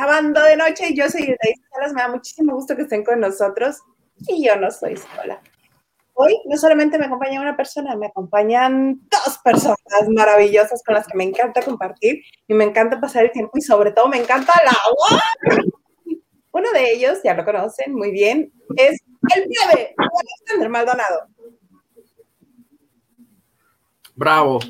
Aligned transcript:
Lavando 0.00 0.40
de 0.42 0.56
Noche. 0.56 0.94
Yo 0.94 1.10
soy 1.10 1.24
Isaí 1.24 1.54
Salas, 1.70 1.92
me 1.92 2.00
da 2.00 2.08
muchísimo 2.08 2.54
gusto 2.54 2.74
que 2.74 2.82
estén 2.82 3.04
con 3.04 3.20
nosotros 3.20 3.76
y 4.28 4.46
yo 4.46 4.56
no 4.56 4.70
soy 4.70 4.96
sola. 4.96 5.42
Hoy 6.14 6.40
no 6.46 6.56
solamente 6.56 6.98
me 6.98 7.04
acompaña 7.04 7.38
una 7.38 7.54
persona, 7.54 7.94
me 7.96 8.06
acompañan 8.06 8.98
dos 9.10 9.38
personas 9.44 9.76
maravillosas 10.08 10.82
con 10.86 10.94
las 10.94 11.06
que 11.06 11.18
me 11.18 11.24
encanta 11.24 11.60
compartir 11.60 12.22
y 12.48 12.54
me 12.54 12.64
encanta 12.64 12.98
pasar 12.98 13.26
el 13.26 13.32
tiempo 13.32 13.52
y 13.58 13.60
sobre 13.60 13.92
todo 13.92 14.08
me 14.08 14.16
encanta 14.16 14.54
la 14.64 14.70
agua. 14.70 15.22
Uno 16.52 16.72
de 16.72 16.92
ellos, 16.92 17.18
ya 17.22 17.34
lo 17.34 17.44
conocen 17.44 17.94
muy 17.94 18.10
bien, 18.10 18.50
es 18.76 19.02
el 19.36 19.48
plebe, 19.48 19.94
Alexander 19.98 20.68
Maldonado. 20.70 21.26
Bravo. 24.14 24.60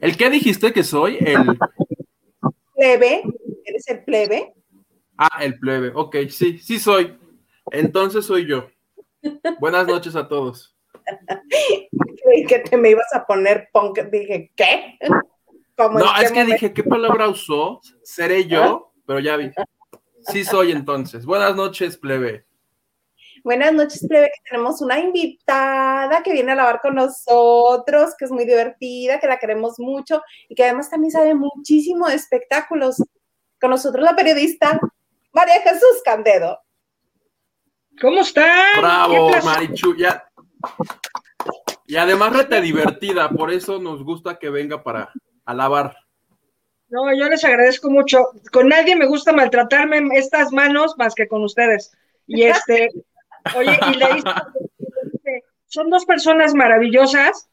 ¿El 0.00 0.16
qué 0.16 0.28
dijiste 0.28 0.72
que 0.72 0.82
soy? 0.82 1.18
El 1.20 1.56
plebe. 2.74 3.22
¿Eres 3.76 3.88
el 3.88 4.04
plebe? 4.04 4.54
Ah, 5.18 5.44
el 5.44 5.58
plebe. 5.58 5.92
Ok, 5.94 6.16
sí, 6.30 6.58
sí 6.58 6.78
soy. 6.78 7.18
Entonces 7.70 8.24
soy 8.24 8.46
yo. 8.46 8.70
Buenas 9.60 9.86
noches 9.86 10.16
a 10.16 10.26
todos. 10.26 10.74
Creí 12.24 12.46
que 12.46 12.60
te 12.60 12.78
me 12.78 12.88
ibas 12.88 13.12
a 13.12 13.26
poner 13.26 13.68
punk. 13.74 13.98
Dije, 14.10 14.50
¿qué? 14.56 14.96
no, 15.76 16.16
es 16.22 16.32
que 16.32 16.44
dije, 16.46 16.72
¿qué 16.72 16.84
palabra 16.84 17.28
usó? 17.28 17.82
Seré 18.02 18.46
yo, 18.46 18.94
pero 19.06 19.20
ya 19.20 19.36
vi. 19.36 19.50
Sí 20.32 20.42
soy 20.42 20.72
entonces. 20.72 21.26
Buenas 21.26 21.54
noches, 21.54 21.98
plebe. 21.98 22.46
Buenas 23.44 23.74
noches, 23.74 24.06
plebe, 24.08 24.26
que 24.26 24.50
tenemos 24.50 24.80
una 24.80 24.98
invitada 24.98 26.22
que 26.22 26.32
viene 26.32 26.52
a 26.52 26.56
lavar 26.56 26.80
con 26.80 26.94
nosotros, 26.94 28.14
que 28.18 28.24
es 28.24 28.30
muy 28.30 28.46
divertida, 28.46 29.20
que 29.20 29.26
la 29.26 29.38
queremos 29.38 29.78
mucho 29.78 30.22
y 30.48 30.54
que 30.54 30.64
además 30.64 30.88
también 30.88 31.10
sabe 31.10 31.34
muchísimo 31.34 32.08
de 32.08 32.14
espectáculos. 32.14 32.96
Con 33.66 33.72
nosotros 33.72 34.04
la 34.04 34.14
periodista 34.14 34.78
María 35.32 35.60
Jesús 35.60 36.00
Candedo. 36.04 36.60
¿Cómo 38.00 38.20
están? 38.20 38.78
Bravo, 38.78 39.32
Marichu. 39.44 39.96
Y 41.88 41.96
además 41.96 42.32
rete 42.32 42.60
divertida, 42.60 43.28
por 43.28 43.50
eso 43.50 43.80
nos 43.80 44.04
gusta 44.04 44.38
que 44.38 44.50
venga 44.50 44.84
para 44.84 45.10
alabar. 45.44 45.96
No, 46.90 47.12
yo 47.12 47.28
les 47.28 47.44
agradezco 47.44 47.90
mucho. 47.90 48.28
Con 48.52 48.68
nadie 48.68 48.94
me 48.94 49.06
gusta 49.06 49.32
maltratarme 49.32 50.16
estas 50.16 50.52
manos 50.52 50.94
más 50.96 51.16
que 51.16 51.26
con 51.26 51.42
ustedes. 51.42 51.90
Y 52.28 52.44
este, 52.44 52.90
oye, 53.56 53.76
y 53.92 53.96
le 53.96 54.06
son 55.66 55.90
dos 55.90 56.04
personas 56.04 56.54
maravillosas. 56.54 57.48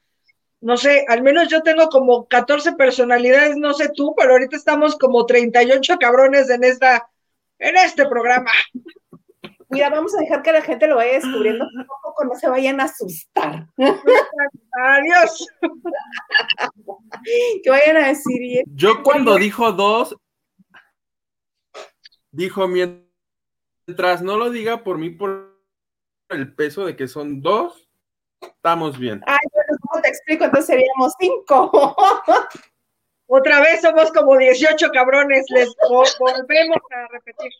No 0.63 0.77
sé, 0.77 1.03
al 1.09 1.21
menos 1.21 1.49
yo 1.49 1.61
tengo 1.61 1.89
como 1.89 2.25
14 2.25 2.71
personalidades, 2.73 3.57
no 3.57 3.73
sé 3.73 3.89
tú, 3.93 4.15
pero 4.17 4.31
ahorita 4.31 4.55
estamos 4.55 4.97
como 4.97 5.25
38 5.25 5.97
cabrones 5.99 6.49
en 6.49 6.63
esta, 6.63 7.09
en 7.59 7.75
este 7.75 8.07
programa. 8.07 8.51
Mira, 9.67 9.89
vamos 9.89 10.15
a 10.15 10.21
dejar 10.21 10.41
que 10.41 10.53
la 10.53 10.61
gente 10.61 10.87
lo 10.87 10.95
vaya 10.95 11.15
descubriendo 11.15 11.65
poco 11.65 11.95
a 11.95 12.01
poco, 12.01 12.23
no 12.23 12.35
se 12.35 12.47
vayan 12.47 12.79
a 12.79 12.85
asustar. 12.85 13.67
Adiós. 13.77 15.47
que 17.61 17.69
vayan 17.69 17.97
a 17.97 18.07
decir. 18.07 18.63
Yo 18.67 19.03
cuando 19.03 19.35
dijo 19.35 19.73
dos, 19.73 20.15
dijo 22.31 22.69
mientras 22.69 24.21
no 24.21 24.37
lo 24.37 24.49
diga 24.49 24.81
por 24.81 24.97
mí 24.97 25.09
por 25.09 25.59
el 26.29 26.55
peso 26.55 26.85
de 26.85 26.95
que 26.95 27.09
son 27.09 27.41
dos, 27.41 27.89
estamos 28.41 28.97
bien. 28.97 29.19
¿cómo 29.25 29.62
te 30.03 30.09
explico? 30.09 30.45
Entonces 30.45 30.67
seríamos 30.67 31.13
cinco. 31.19 31.71
Otra 33.27 33.61
vez 33.61 33.81
somos 33.81 34.11
como 34.11 34.37
18 34.37 34.91
cabrones, 34.91 35.45
les 35.49 35.73
volvemos 36.19 36.77
a 36.91 37.07
repetir. 37.07 37.51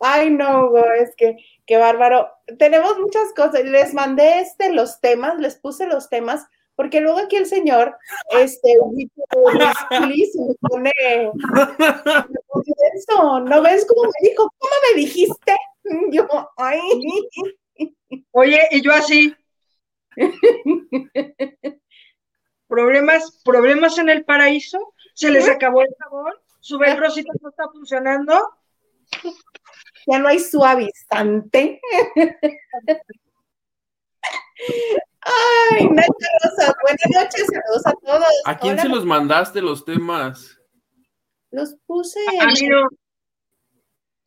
Ay, 0.00 0.30
no, 0.30 0.76
es 0.94 1.14
que 1.16 1.36
qué 1.64 1.76
bárbaro. 1.76 2.28
Tenemos 2.58 2.98
muchas 2.98 3.32
cosas. 3.34 3.64
Les 3.64 3.94
mandé 3.94 4.40
este 4.40 4.72
los 4.72 5.00
temas, 5.00 5.38
les 5.38 5.56
puse 5.56 5.86
los 5.86 6.08
temas, 6.08 6.46
porque 6.74 7.00
luego 7.00 7.18
aquí 7.18 7.36
el 7.36 7.46
señor, 7.46 7.96
este, 8.30 8.74
me 8.92 9.08
pone, 10.60 10.92
eso, 12.94 13.40
¿no 13.40 13.62
ves 13.62 13.86
cómo 13.86 14.02
me 14.02 14.28
dijo? 14.28 14.52
¿Cómo 14.58 14.72
me 14.88 15.00
dijiste? 15.00 15.56
Yo, 16.12 16.26
ay. 16.56 16.80
Oye, 18.32 18.60
y 18.72 18.82
yo 18.82 18.92
así. 18.92 19.34
problemas, 22.68 23.40
problemas 23.44 23.98
en 23.98 24.08
el 24.08 24.24
paraíso, 24.24 24.94
se 25.14 25.30
les 25.30 25.48
acabó 25.48 25.82
el 25.82 25.94
sabor, 25.98 26.42
su 26.60 26.78
rosita 26.78 27.32
no 27.40 27.50
está 27.50 27.68
funcionando, 27.70 28.54
ya 30.06 30.18
no 30.18 30.28
hay 30.28 30.38
suavizante. 30.38 31.80
Ay, 35.20 35.88
Nacha 35.88 36.28
Rosa, 36.42 36.74
buenas 36.82 37.10
noches, 37.14 37.46
saludos 37.46 37.86
a 37.86 37.92
todos. 37.92 38.42
¿A 38.44 38.58
quién 38.58 38.78
se 38.78 38.88
los 38.88 39.04
mandaste 39.04 39.60
los 39.60 39.84
temas? 39.84 40.58
Los 41.50 41.76
puse. 41.86 42.20
no. 42.68 42.88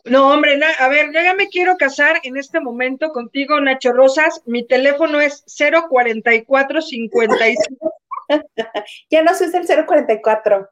No. 0.06 0.32
hombre, 0.32 0.60
a 0.80 0.88
ver, 0.88 1.08
yo 1.14 1.22
ya 1.22 1.34
me 1.34 1.48
quiero 1.48 1.76
casar 1.78 2.20
en 2.24 2.38
este 2.38 2.60
momento 2.60 3.10
contigo, 3.10 3.60
Nacho 3.60 3.94
Rosas. 3.94 4.44
Mi 4.46 4.64
teléfono 4.66 5.20
es 5.20 5.44
04455. 5.58 7.94
ya 9.10 9.24
no 9.24 9.34
soy 9.36 9.50
el 9.54 9.86
044 9.86 10.70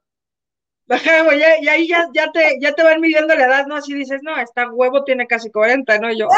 y 1.61 1.67
ahí 1.67 1.87
ya, 1.87 2.07
ya, 2.13 2.31
te, 2.31 2.57
ya 2.59 2.73
te 2.73 2.83
van 2.83 2.99
midiendo 2.99 3.35
la 3.35 3.45
edad, 3.45 3.67
¿no? 3.67 3.75
Así 3.75 3.93
dices, 3.93 4.21
no, 4.23 4.35
esta 4.37 4.71
huevo 4.71 5.03
tiene 5.03 5.27
casi 5.27 5.51
40, 5.51 5.99
¿no? 5.99 6.11
Yo. 6.11 6.27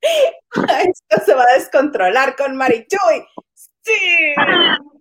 Esto 0.00 1.24
se 1.24 1.34
va 1.34 1.42
a 1.42 1.58
descontrolar 1.58 2.36
con 2.36 2.56
Marichuy. 2.56 3.26
Sí. 3.54 4.34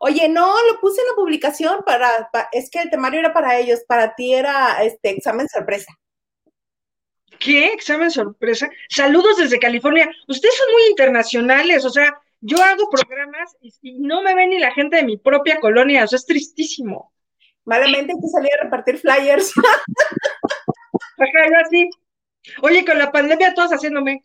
Oye, 0.00 0.28
no, 0.28 0.54
lo 0.70 0.80
puse 0.80 1.00
en 1.00 1.08
la 1.08 1.14
publicación 1.14 1.82
para, 1.84 2.30
es 2.52 2.70
que 2.70 2.80
el 2.80 2.90
temario 2.90 3.20
era 3.20 3.32
para 3.32 3.58
ellos, 3.58 3.80
para 3.86 4.14
ti 4.14 4.34
era 4.34 4.82
este 4.82 5.10
examen 5.10 5.48
sorpresa. 5.48 5.92
¿Qué? 7.38 7.66
¿Examen 7.66 8.10
sorpresa? 8.10 8.70
Saludos 8.88 9.36
desde 9.38 9.58
California. 9.58 10.10
Ustedes 10.28 10.56
son 10.56 10.72
muy 10.72 10.82
internacionales, 10.90 11.84
o 11.84 11.90
sea, 11.90 12.18
yo 12.40 12.62
hago 12.62 12.88
programas 12.90 13.56
y, 13.60 13.98
no 13.98 14.22
me 14.22 14.34
ve 14.34 14.46
ni 14.46 14.58
la 14.58 14.72
gente 14.72 14.96
de 14.96 15.02
mi 15.04 15.16
propia 15.16 15.58
colonia, 15.60 16.04
eso 16.04 16.16
es 16.16 16.26
tristísimo. 16.26 17.12
Malamente 17.64 18.12
hay 18.12 18.20
que 18.20 18.28
salir 18.28 18.50
a 18.54 18.64
repartir 18.64 18.98
flyers. 18.98 19.52
Ajá, 21.18 21.48
yo 21.50 21.66
así. 21.66 21.90
Oye, 22.62 22.84
con 22.84 22.98
la 22.98 23.10
pandemia 23.10 23.54
todos 23.54 23.72
haciéndome. 23.72 24.24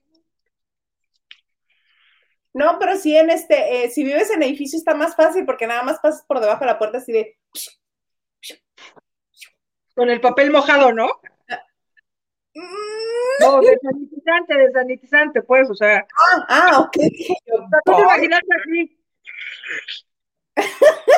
No, 2.54 2.78
pero 2.80 2.98
sí 2.98 3.16
en 3.16 3.30
este, 3.30 3.86
eh, 3.86 3.90
si 3.90 4.04
vives 4.04 4.30
en 4.32 4.44
edificio 4.44 4.78
está 4.78 4.94
más 4.94 5.16
fácil 5.16 5.46
porque 5.46 5.68
nada 5.68 5.84
más 5.84 6.00
pasas 6.00 6.24
por 6.28 6.40
debajo 6.40 6.60
de 6.62 6.66
la 6.66 6.78
puerta 6.78 6.98
así 6.98 7.12
de. 7.12 7.38
Con 9.96 10.10
el 10.10 10.20
papel 10.20 10.52
mojado, 10.52 10.92
¿no? 10.92 11.08
Mm, 12.54 13.42
no, 13.42 13.62
desanitizante, 13.62 14.58
desanitizante, 14.58 15.42
pues, 15.42 15.70
o 15.70 15.76
sea. 15.76 16.06
Ah, 16.20 16.46
ah 16.50 16.80
ok. 16.82 16.98
¿No 17.48 17.80
te 17.86 18.02
imaginas 18.02 18.42
así? 18.60 18.98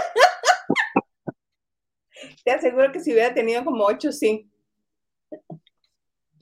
Te 2.44 2.52
aseguro 2.52 2.92
que 2.92 3.00
si 3.00 3.12
hubiera 3.12 3.34
tenido 3.34 3.64
como 3.64 3.86
ocho, 3.86 4.12
sí. 4.12 4.50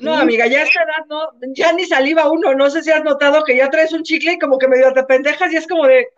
No, 0.01 0.15
amiga, 0.15 0.47
ya 0.47 0.59
a 0.59 0.63
esta 0.63 0.81
edad 0.81 1.05
no, 1.07 1.31
ya 1.53 1.71
ni 1.73 1.85
saliva 1.85 2.29
uno, 2.29 2.53
no 2.55 2.69
sé 2.69 2.81
si 2.81 2.91
has 2.91 3.03
notado 3.03 3.43
que 3.43 3.55
ya 3.55 3.69
traes 3.69 3.93
un 3.93 4.01
chicle 4.03 4.33
y 4.33 4.39
como 4.39 4.57
que 4.57 4.67
medio 4.67 4.91
te 4.93 5.03
pendejas 5.03 5.53
y 5.53 5.57
es 5.57 5.67
como 5.67 5.85
de... 5.85 6.07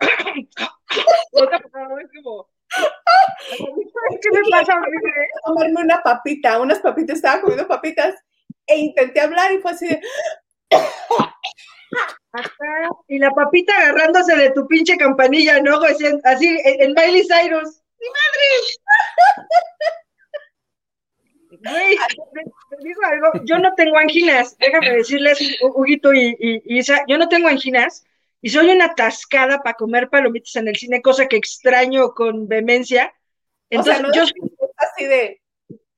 ¿Qué 4.22 4.30
me 4.32 4.40
pasa? 4.50 4.74
Tomarme 5.44 5.82
una 5.82 6.02
papita, 6.02 6.60
unas 6.60 6.78
papitas, 6.80 7.16
estaba 7.16 7.40
comiendo 7.40 7.68
papitas 7.68 8.14
e 8.66 8.78
intenté 8.78 9.20
hablar 9.20 9.52
y 9.52 9.58
fue 9.58 9.72
así 9.72 9.86
de... 9.86 10.00
y 13.08 13.18
la 13.18 13.30
papita 13.30 13.76
agarrándose 13.76 14.34
de 14.36 14.50
tu 14.50 14.66
pinche 14.66 14.96
campanilla, 14.96 15.60
¿no? 15.60 15.80
Así, 16.24 16.58
en, 16.64 16.94
Miley 16.94 17.22
Cyrus. 17.22 17.82
¡Mi 17.98 18.08
madre! 18.08 18.48
Digo 22.80 23.00
algo, 23.04 23.44
yo 23.44 23.58
no 23.58 23.74
tengo 23.74 23.98
anginas, 23.98 24.56
déjame 24.58 24.96
decirles, 24.96 25.38
Huguito 25.62 26.12
y, 26.12 26.62
Isa, 26.66 27.04
yo 27.08 27.18
no 27.18 27.28
tengo 27.28 27.48
anginas 27.48 28.04
y 28.42 28.50
soy 28.50 28.70
una 28.70 28.86
atascada 28.86 29.62
para 29.62 29.74
comer 29.74 30.10
palomitas 30.10 30.56
en 30.56 30.68
el 30.68 30.76
cine, 30.76 31.00
cosa 31.00 31.26
que 31.26 31.36
extraño 31.36 32.12
con 32.12 32.46
vehemencia. 32.46 33.14
Entonces, 33.70 34.04
yo 34.14 34.26
soy 34.26 34.40
así 34.76 35.06
de, 35.06 35.40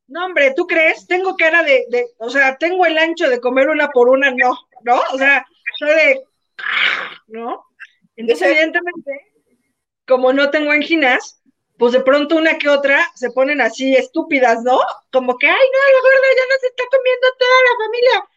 no, 0.06 0.26
hombre, 0.26 0.54
¿tú 0.54 0.66
crees? 0.66 1.06
Tengo 1.06 1.36
cara 1.36 1.64
de, 1.64 1.86
de, 1.90 2.06
o 2.18 2.30
sea, 2.30 2.56
tengo 2.56 2.86
el 2.86 2.96
ancho 2.96 3.28
de 3.28 3.40
comer 3.40 3.68
una 3.68 3.88
por 3.88 4.08
una, 4.08 4.30
no, 4.30 4.56
¿no? 4.84 5.00
O 5.12 5.18
sea, 5.18 5.44
soy 5.78 5.90
de, 5.90 6.20
¿no? 7.26 7.64
Entonces, 8.14 8.48
evidentemente, 8.48 9.32
como 10.06 10.32
no 10.32 10.50
tengo 10.50 10.70
anginas, 10.70 11.42
pues 11.78 11.92
de 11.92 12.00
pronto 12.00 12.36
una 12.36 12.58
que 12.58 12.68
otra 12.68 13.06
se 13.14 13.30
ponen 13.30 13.60
así 13.60 13.94
estúpidas, 13.94 14.62
¿no? 14.62 14.80
Como 15.12 15.36
que, 15.38 15.46
ay, 15.46 15.54
no, 15.54 15.78
la 15.94 16.00
gorda 16.02 16.28
ya 16.36 16.42
no 16.54 16.60
se 16.60 16.66
está 16.68 16.84
comiendo 16.90 17.26
toda 17.38 17.56
la 17.64 17.84
familia. 17.84 18.28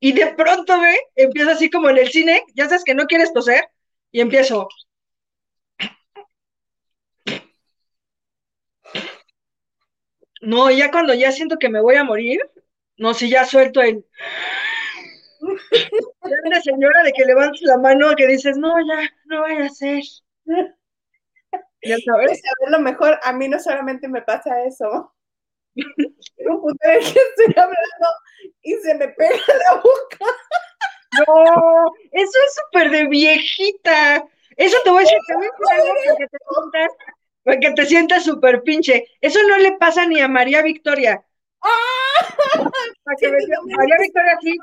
Y 0.00 0.12
de 0.12 0.26
pronto, 0.34 0.80
ve, 0.80 0.98
empiezo 1.16 1.50
así 1.52 1.70
como 1.70 1.90
en 1.90 1.98
el 1.98 2.08
cine, 2.10 2.44
ya 2.54 2.66
sabes 2.66 2.84
que 2.84 2.94
no 2.94 3.06
quieres 3.06 3.32
toser, 3.32 3.68
y 4.12 4.20
empiezo. 4.20 4.68
No, 10.40 10.70
ya 10.70 10.90
cuando 10.90 11.14
ya 11.14 11.32
siento 11.32 11.58
que 11.58 11.68
me 11.68 11.80
voy 11.80 11.96
a 11.96 12.04
morir, 12.04 12.40
no, 12.96 13.14
si 13.14 13.28
ya 13.30 13.44
suelto 13.44 13.80
el. 13.80 14.04
Una 16.44 16.60
señora 16.62 17.02
de 17.02 17.12
que 17.12 17.24
levantes 17.24 17.62
la 17.62 17.78
mano 17.78 18.14
que 18.16 18.26
dices, 18.26 18.56
no, 18.56 18.74
ya, 18.86 19.10
no 19.26 19.40
vaya 19.42 19.66
a 19.66 19.68
ser. 19.68 20.02
Ya 21.82 21.96
sabes. 22.04 22.40
lo 22.68 22.80
mejor, 22.80 23.18
a 23.22 23.32
mí 23.32 23.48
no 23.48 23.58
solamente 23.58 24.08
me 24.08 24.22
pasa 24.22 24.64
eso. 24.64 25.14
un 25.76 26.60
punto 26.60 26.78
que 26.82 26.98
estoy 26.98 27.54
hablando 27.56 28.08
y 28.62 28.74
se 28.74 28.94
me 28.94 29.08
pega 29.08 29.36
la 29.68 29.74
boca. 29.76 30.26
No, 31.26 31.92
eso 32.12 32.38
es 32.46 32.54
súper 32.54 32.90
de 32.90 33.06
viejita. 33.06 34.26
Eso 34.56 34.76
te 34.82 34.90
voy 34.90 34.98
a 34.98 35.02
decir 35.02 35.18
también 35.28 35.52
para 35.58 35.82
que 36.16 36.26
te 36.26 36.38
sientas, 36.38 36.90
para 37.44 37.60
que 37.60 37.70
te 37.72 37.86
sientas 37.86 38.24
súper 38.24 38.62
pinche. 38.62 39.06
Eso 39.20 39.40
no 39.48 39.56
le 39.58 39.72
pasa 39.78 40.04
ni 40.06 40.20
a 40.20 40.28
María 40.28 40.62
Victoria. 40.62 41.24
¡Ah! 41.62 42.70
María 43.76 43.96
Victoria 44.00 44.38
sí, 44.40 44.56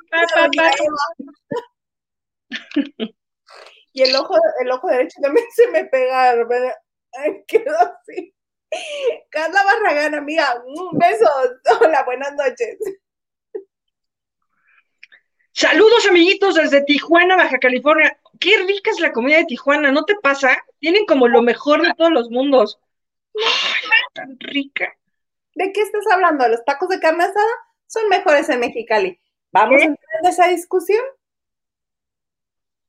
Y 3.93 4.03
el 4.03 4.15
ojo, 4.15 4.35
el 4.61 4.71
ojo 4.71 4.87
derecho 4.89 5.17
también 5.21 5.45
se 5.53 5.67
me 5.71 5.85
pega, 5.85 6.35
quedó 7.47 7.75
así. 7.77 8.33
Carla 9.29 9.63
Barragán, 9.63 10.15
amiga, 10.15 10.61
un 10.65 10.97
beso. 10.97 11.29
Hola, 11.81 12.03
buenas 12.03 12.33
noches. 12.35 12.77
Saludos, 15.51 16.05
amiguitos, 16.07 16.55
desde 16.55 16.83
Tijuana, 16.83 17.37
Baja 17.37 17.57
California. 17.59 18.19
Qué 18.39 18.57
rica 18.57 18.91
es 18.91 18.99
la 18.99 19.13
comida 19.13 19.37
de 19.37 19.45
Tijuana, 19.45 19.91
¿no 19.91 20.03
te 20.03 20.15
pasa? 20.15 20.61
Tienen 20.79 21.05
como 21.05 21.29
lo 21.29 21.41
mejor 21.41 21.81
de 21.81 21.93
todos 21.93 22.11
los 22.11 22.29
mundos. 22.29 22.77
Ay, 23.35 23.99
tan 24.13 24.37
rica. 24.39 24.93
¿De 25.53 25.71
qué 25.71 25.81
estás 25.81 26.05
hablando? 26.11 26.45
¿Los 26.49 26.65
tacos 26.65 26.89
de 26.89 26.99
carne 26.99 27.23
asada 27.23 27.51
son 27.87 28.09
mejores 28.09 28.49
en 28.49 28.59
Mexicali? 28.59 29.17
¿Vamos 29.51 29.81
a 29.81 29.85
entrar 29.85 30.19
en 30.21 30.29
esa 30.29 30.47
discusión? 30.47 31.03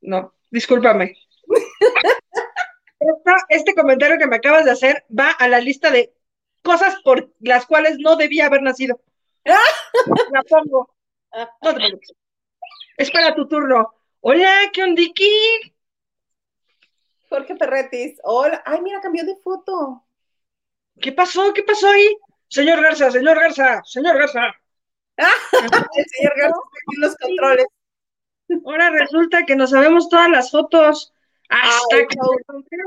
No, 0.00 0.34
discúlpame. 0.50 1.16
este 3.48 3.74
comentario 3.74 4.18
que 4.18 4.26
me 4.26 4.36
acabas 4.36 4.64
de 4.64 4.70
hacer 4.70 5.04
va 5.16 5.30
a 5.30 5.48
la 5.48 5.60
lista 5.60 5.90
de 5.90 6.12
cosas 6.62 6.96
por 7.02 7.32
las 7.40 7.66
cuales 7.66 7.98
no 7.98 8.16
debía 8.16 8.46
haber 8.46 8.62
nacido. 8.62 9.00
la 10.32 10.42
pongo. 10.42 10.94
No 11.62 11.74
te 11.74 11.98
Espera 12.96 13.34
tu 13.34 13.46
turno. 13.46 13.94
Hola, 14.20 14.70
¿qué 14.72 14.82
ondiki? 14.82 15.74
Jorge 17.28 17.56
Ferretis. 17.56 18.18
Hola. 18.24 18.62
Ay, 18.64 18.80
mira, 18.80 19.00
cambió 19.00 19.24
de 19.24 19.36
foto. 19.36 20.04
¿Qué 21.00 21.12
pasó? 21.12 21.52
¿Qué 21.52 21.62
pasó 21.62 21.88
ahí? 21.88 22.16
Señor 22.48 22.80
Garza, 22.80 23.10
señor 23.10 23.38
Garza, 23.38 23.82
señor 23.84 24.16
Garza. 24.18 24.54
el 25.16 26.04
señor 26.06 26.32
Garza 26.36 26.58
está 26.58 26.94
en 26.94 27.00
los 27.00 27.16
controles. 27.16 27.66
Ahora 28.64 28.90
resulta 28.90 29.44
que 29.44 29.56
no 29.56 29.66
sabemos 29.66 30.08
todas 30.08 30.30
las 30.30 30.50
fotos. 30.50 31.12
Hasta 31.48 32.06
que 32.06 32.16
lo 32.16 32.38
encontré, 32.38 32.78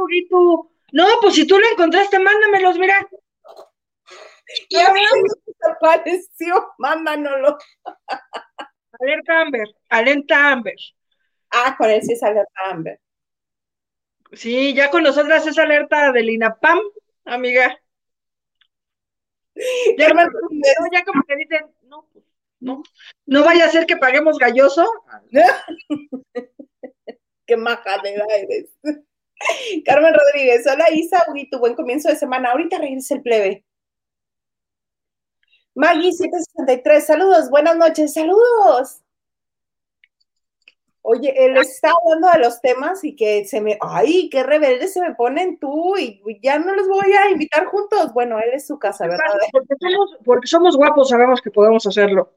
No, 0.91 1.05
pues 1.21 1.35
si 1.35 1.47
tú 1.47 1.57
lo 1.57 1.67
encontraste, 1.67 2.19
mándamelos, 2.19 2.77
mira. 2.77 3.07
Y 4.67 4.77
a 4.77 4.91
mí 4.91 4.99
me 4.99 5.29
desapareció, 5.45 6.73
mándanoslo. 6.77 7.57
Alerta 8.99 9.41
Amber, 9.41 9.67
alerta 9.89 10.51
Amber. 10.51 10.75
Ah, 11.51 11.75
con 11.77 11.89
él 11.89 12.01
sí 12.01 12.13
es 12.13 12.23
alerta 12.23 12.59
Amber. 12.69 12.99
Sí, 14.33 14.73
ya 14.73 14.89
con 14.89 15.03
nosotras 15.03 15.45
es 15.47 15.57
alerta 15.57 16.11
del 16.11 16.29
INAPAM, 16.29 16.79
amiga. 17.25 17.79
Ya, 19.97 20.07
ya 20.93 21.05
como 21.05 21.23
que 21.23 21.35
dicen, 21.35 21.65
no, 21.83 22.07
pues, 22.13 22.23
no, 22.59 22.83
no 23.25 23.43
vaya 23.43 23.65
a 23.65 23.69
ser 23.69 23.85
que 23.85 23.97
paguemos 23.97 24.37
galloso. 24.37 24.87
Qué 27.49 27.57
majadera 27.57 28.25
eres. 28.37 28.69
Carmen 29.85 30.13
Rodríguez, 30.13 30.67
hola 30.67 30.85
Isa, 30.91 31.25
uy, 31.33 31.49
tu 31.49 31.57
buen 31.57 31.73
comienzo 31.73 32.07
de 32.07 32.15
semana. 32.15 32.51
Ahorita 32.51 32.77
regresa 32.77 33.15
el 33.15 33.23
plebe. 33.23 33.65
Maggie 35.73 36.11
763, 36.11 37.03
saludos, 37.03 37.49
buenas 37.49 37.75
noches, 37.75 38.13
saludos. 38.13 39.01
Oye, 41.01 41.33
él 41.43 41.57
está 41.57 41.91
hablando 41.91 42.29
de 42.33 42.39
los 42.39 42.61
temas 42.61 43.03
y 43.03 43.15
que 43.15 43.45
se 43.45 43.61
me, 43.61 43.79
ay, 43.81 44.29
qué 44.29 44.43
rebelde 44.43 44.87
se 44.87 45.01
me 45.01 45.15
ponen 45.15 45.57
tú 45.57 45.97
y 45.97 46.21
ya 46.43 46.59
no 46.59 46.75
los 46.75 46.87
voy 46.87 47.13
a 47.13 47.31
invitar 47.31 47.65
juntos. 47.65 48.13
Bueno, 48.13 48.37
él 48.37 48.51
es 48.53 48.67
su 48.67 48.77
casa, 48.77 49.07
¿verdad? 49.07 49.25
Porque 49.51 49.73
somos, 49.79 50.17
porque 50.23 50.47
somos 50.47 50.77
guapos, 50.77 51.09
sabemos 51.09 51.41
que 51.41 51.49
podemos 51.49 51.87
hacerlo. 51.87 52.31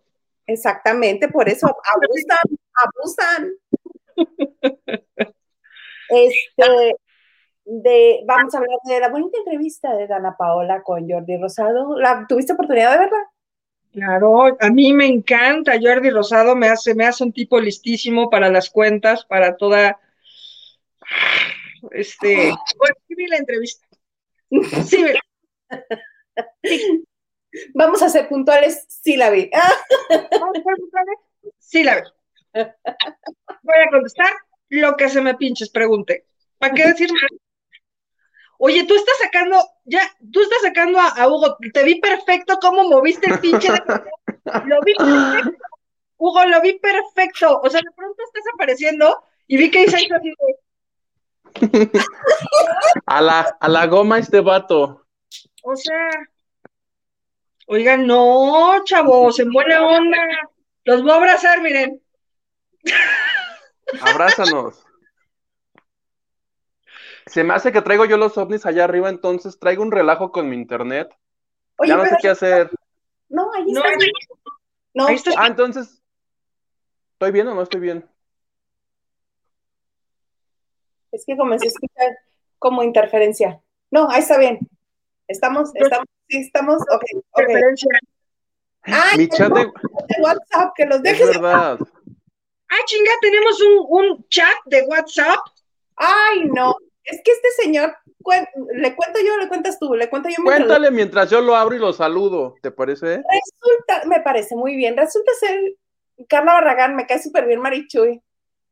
Exactamente, 0.47 1.29
por 1.29 1.51
eso 1.51 1.67
abusan, 1.67 2.59
abusan. 2.75 3.53
Este, 6.15 6.97
de, 7.65 8.21
vamos 8.27 8.55
a 8.55 8.59
hablar 8.59 8.79
de 8.85 9.01
la 9.01 9.09
bonita 9.09 9.39
entrevista 9.39 9.95
de 9.97 10.07
Dana 10.07 10.37
Paola 10.37 10.83
con 10.83 11.09
Jordi 11.09 11.39
Rosado. 11.39 11.99
¿La 11.99 12.27
tuviste 12.29 12.53
oportunidad 12.53 12.93
de 12.93 12.99
verla? 12.99 13.31
Claro, 13.93 14.57
a 14.61 14.71
mí 14.71 14.93
me 14.93 15.07
encanta 15.07 15.81
Jordi 15.81 16.11
Rosado, 16.11 16.55
me 16.55 16.69
hace, 16.69 16.95
me 16.95 17.07
hace 17.07 17.25
un 17.25 17.33
tipo 17.33 17.59
listísimo 17.61 18.29
para 18.29 18.51
las 18.51 18.69
cuentas, 18.69 19.25
para 19.25 19.57
toda 19.57 19.99
este, 21.91 22.53
bueno, 22.79 22.95
sí 23.09 23.15
vi 23.15 23.27
la 23.27 23.37
entrevista. 23.37 23.87
Sí, 24.87 25.05
sí. 26.63 27.05
Vamos 27.75 28.03
a 28.03 28.09
ser 28.09 28.29
puntuales, 28.29 28.87
sí 28.89 29.17
la 29.17 29.31
vi. 29.31 29.51
¿Vamos 30.11 30.57
a 30.57 30.63
ser 30.63 30.63
puntuales? 30.63 31.17
Sí 31.59 31.83
la 31.83 31.97
vi. 31.97 32.03
Voy 32.55 33.79
a 33.87 33.91
contestar 33.91 34.33
lo 34.69 34.97
que 34.97 35.09
se 35.09 35.21
me 35.21 35.35
pinches, 35.35 35.71
pregunte. 35.71 36.27
¿Para 36.59 36.75
qué 36.75 36.87
decirme? 36.87 37.19
Oye, 38.59 38.85
tú 38.85 38.95
estás 38.95 39.17
sacando, 39.21 39.59
ya, 39.85 40.03
tú 40.33 40.41
estás 40.41 40.63
sacando 40.63 40.99
a, 41.01 41.27
Hugo, 41.27 41.57
te 41.73 41.83
vi 41.83 42.01
perfecto 42.01 42.59
cómo 42.61 42.85
moviste 42.85 43.29
el 43.29 43.41
pinche 43.41 43.69
Lo 43.69 44.81
vi 44.83 44.95
perfecto. 44.95 45.67
Hugo, 46.17 46.45
lo 46.45 46.61
vi 46.61 46.79
perfecto. 46.79 47.61
O 47.61 47.69
sea, 47.69 47.81
de 47.81 47.91
pronto 47.97 48.23
estás 48.23 48.45
apareciendo 48.55 49.25
y 49.49 49.57
vi 49.57 49.71
que 49.71 49.83
hice 49.83 49.97
así 49.97 50.09
a 53.07 53.21
la, 53.21 53.57
a 53.61 53.69
la 53.69 53.87
goma 53.87 54.19
este 54.19 54.41
vato. 54.41 55.07
O 55.63 55.77
sea, 55.77 56.09
oigan, 57.67 58.07
no, 58.07 58.83
chavos, 58.85 59.39
en 59.41 59.51
buena 59.53 59.85
onda. 59.87 60.19
Los 60.85 61.03
voy 61.03 61.13
a 61.13 61.15
abrazar, 61.17 61.61
miren. 61.61 62.02
Abrázanos. 64.01 64.85
Se 67.27 67.45
me 67.45 67.55
hace 67.55 67.73
que 67.73 67.83
traigo 67.83 68.05
yo 68.05 68.17
los 68.17 68.37
ovnis 68.37 68.67
allá 68.67 68.85
arriba, 68.85 69.09
entonces 69.09 69.59
traigo 69.59 69.83
un 69.83 69.93
relajo 69.93 70.33
con 70.33 70.49
mi 70.49 70.57
internet. 70.57 71.09
ya 71.87 71.97
no 71.97 72.05
sé 72.05 72.17
qué 72.21 72.29
hacer. 72.29 72.71
No, 73.29 73.51
ahí 73.55 73.65
está. 73.69 73.89
No, 74.95 75.07
ahí 75.07 75.15
está. 75.15 75.31
Ah, 75.37 75.47
entonces. 75.47 76.03
¿Estoy 77.15 77.31
bien 77.33 77.47
o 77.49 77.55
no 77.55 77.63
estoy 77.63 77.81
bien? 77.81 78.09
Es 81.13 81.25
que 81.25 81.37
comencé 81.37 81.67
a 81.67 81.69
escuchar 81.69 82.19
como 82.59 82.83
interferencia. 82.83 83.63
No, 83.91 84.11
ahí 84.11 84.21
está 84.21 84.39
bien. 84.39 84.59
Estamos, 85.29 85.71
estamos, 85.75 86.07
sí, 86.29 86.39
estamos, 86.39 86.83
ok, 86.91 87.05
ok. 87.31 87.51
Ay, 88.83 89.19
mi 89.19 89.29
chat 89.29 89.53
de... 89.53 89.71
WhatsApp, 90.21 90.73
que 90.75 90.87
los 90.87 91.03
dejes. 91.03 91.21
Es 91.21 91.29
verdad. 91.29 91.79
Ah, 92.73 92.85
chinga, 92.87 93.13
tenemos 93.21 93.61
un, 93.61 93.87
un 93.89 94.29
chat 94.29 94.57
de 94.65 94.83
WhatsApp. 94.85 95.41
Ay, 95.97 96.45
no. 96.45 96.75
Es 97.05 97.21
que 97.23 97.33
este 97.33 97.51
señor, 97.63 97.95
le 98.75 98.95
cuento 98.95 99.21
yo, 99.21 99.37
le 99.37 99.49
cuentas 99.49 99.79
tú, 99.79 99.93
le 99.95 100.09
cuento 100.09 100.31
yo. 100.31 100.43
Cuéntale 100.43 100.91
mientras 100.91 101.29
yo 101.29 101.43
lo 101.43 101.55
abro 101.55 101.75
y 101.75 101.79
lo 101.79 101.93
saludo, 101.93 102.55
¿te 102.63 102.71
parece? 102.71 103.23
Resulta, 103.31 104.07
me 104.07 104.21
parece 104.21 104.57
muy 104.57 104.75
bien. 104.75 104.97
Resulta 104.97 105.33
ser 105.39 105.75
Carla 106.29 106.55
Barragán, 106.55 106.97
me 106.97 107.07
cae 107.07 107.23
súper 107.23 107.47
bien 107.47 107.61
Marichuy. 107.61 108.23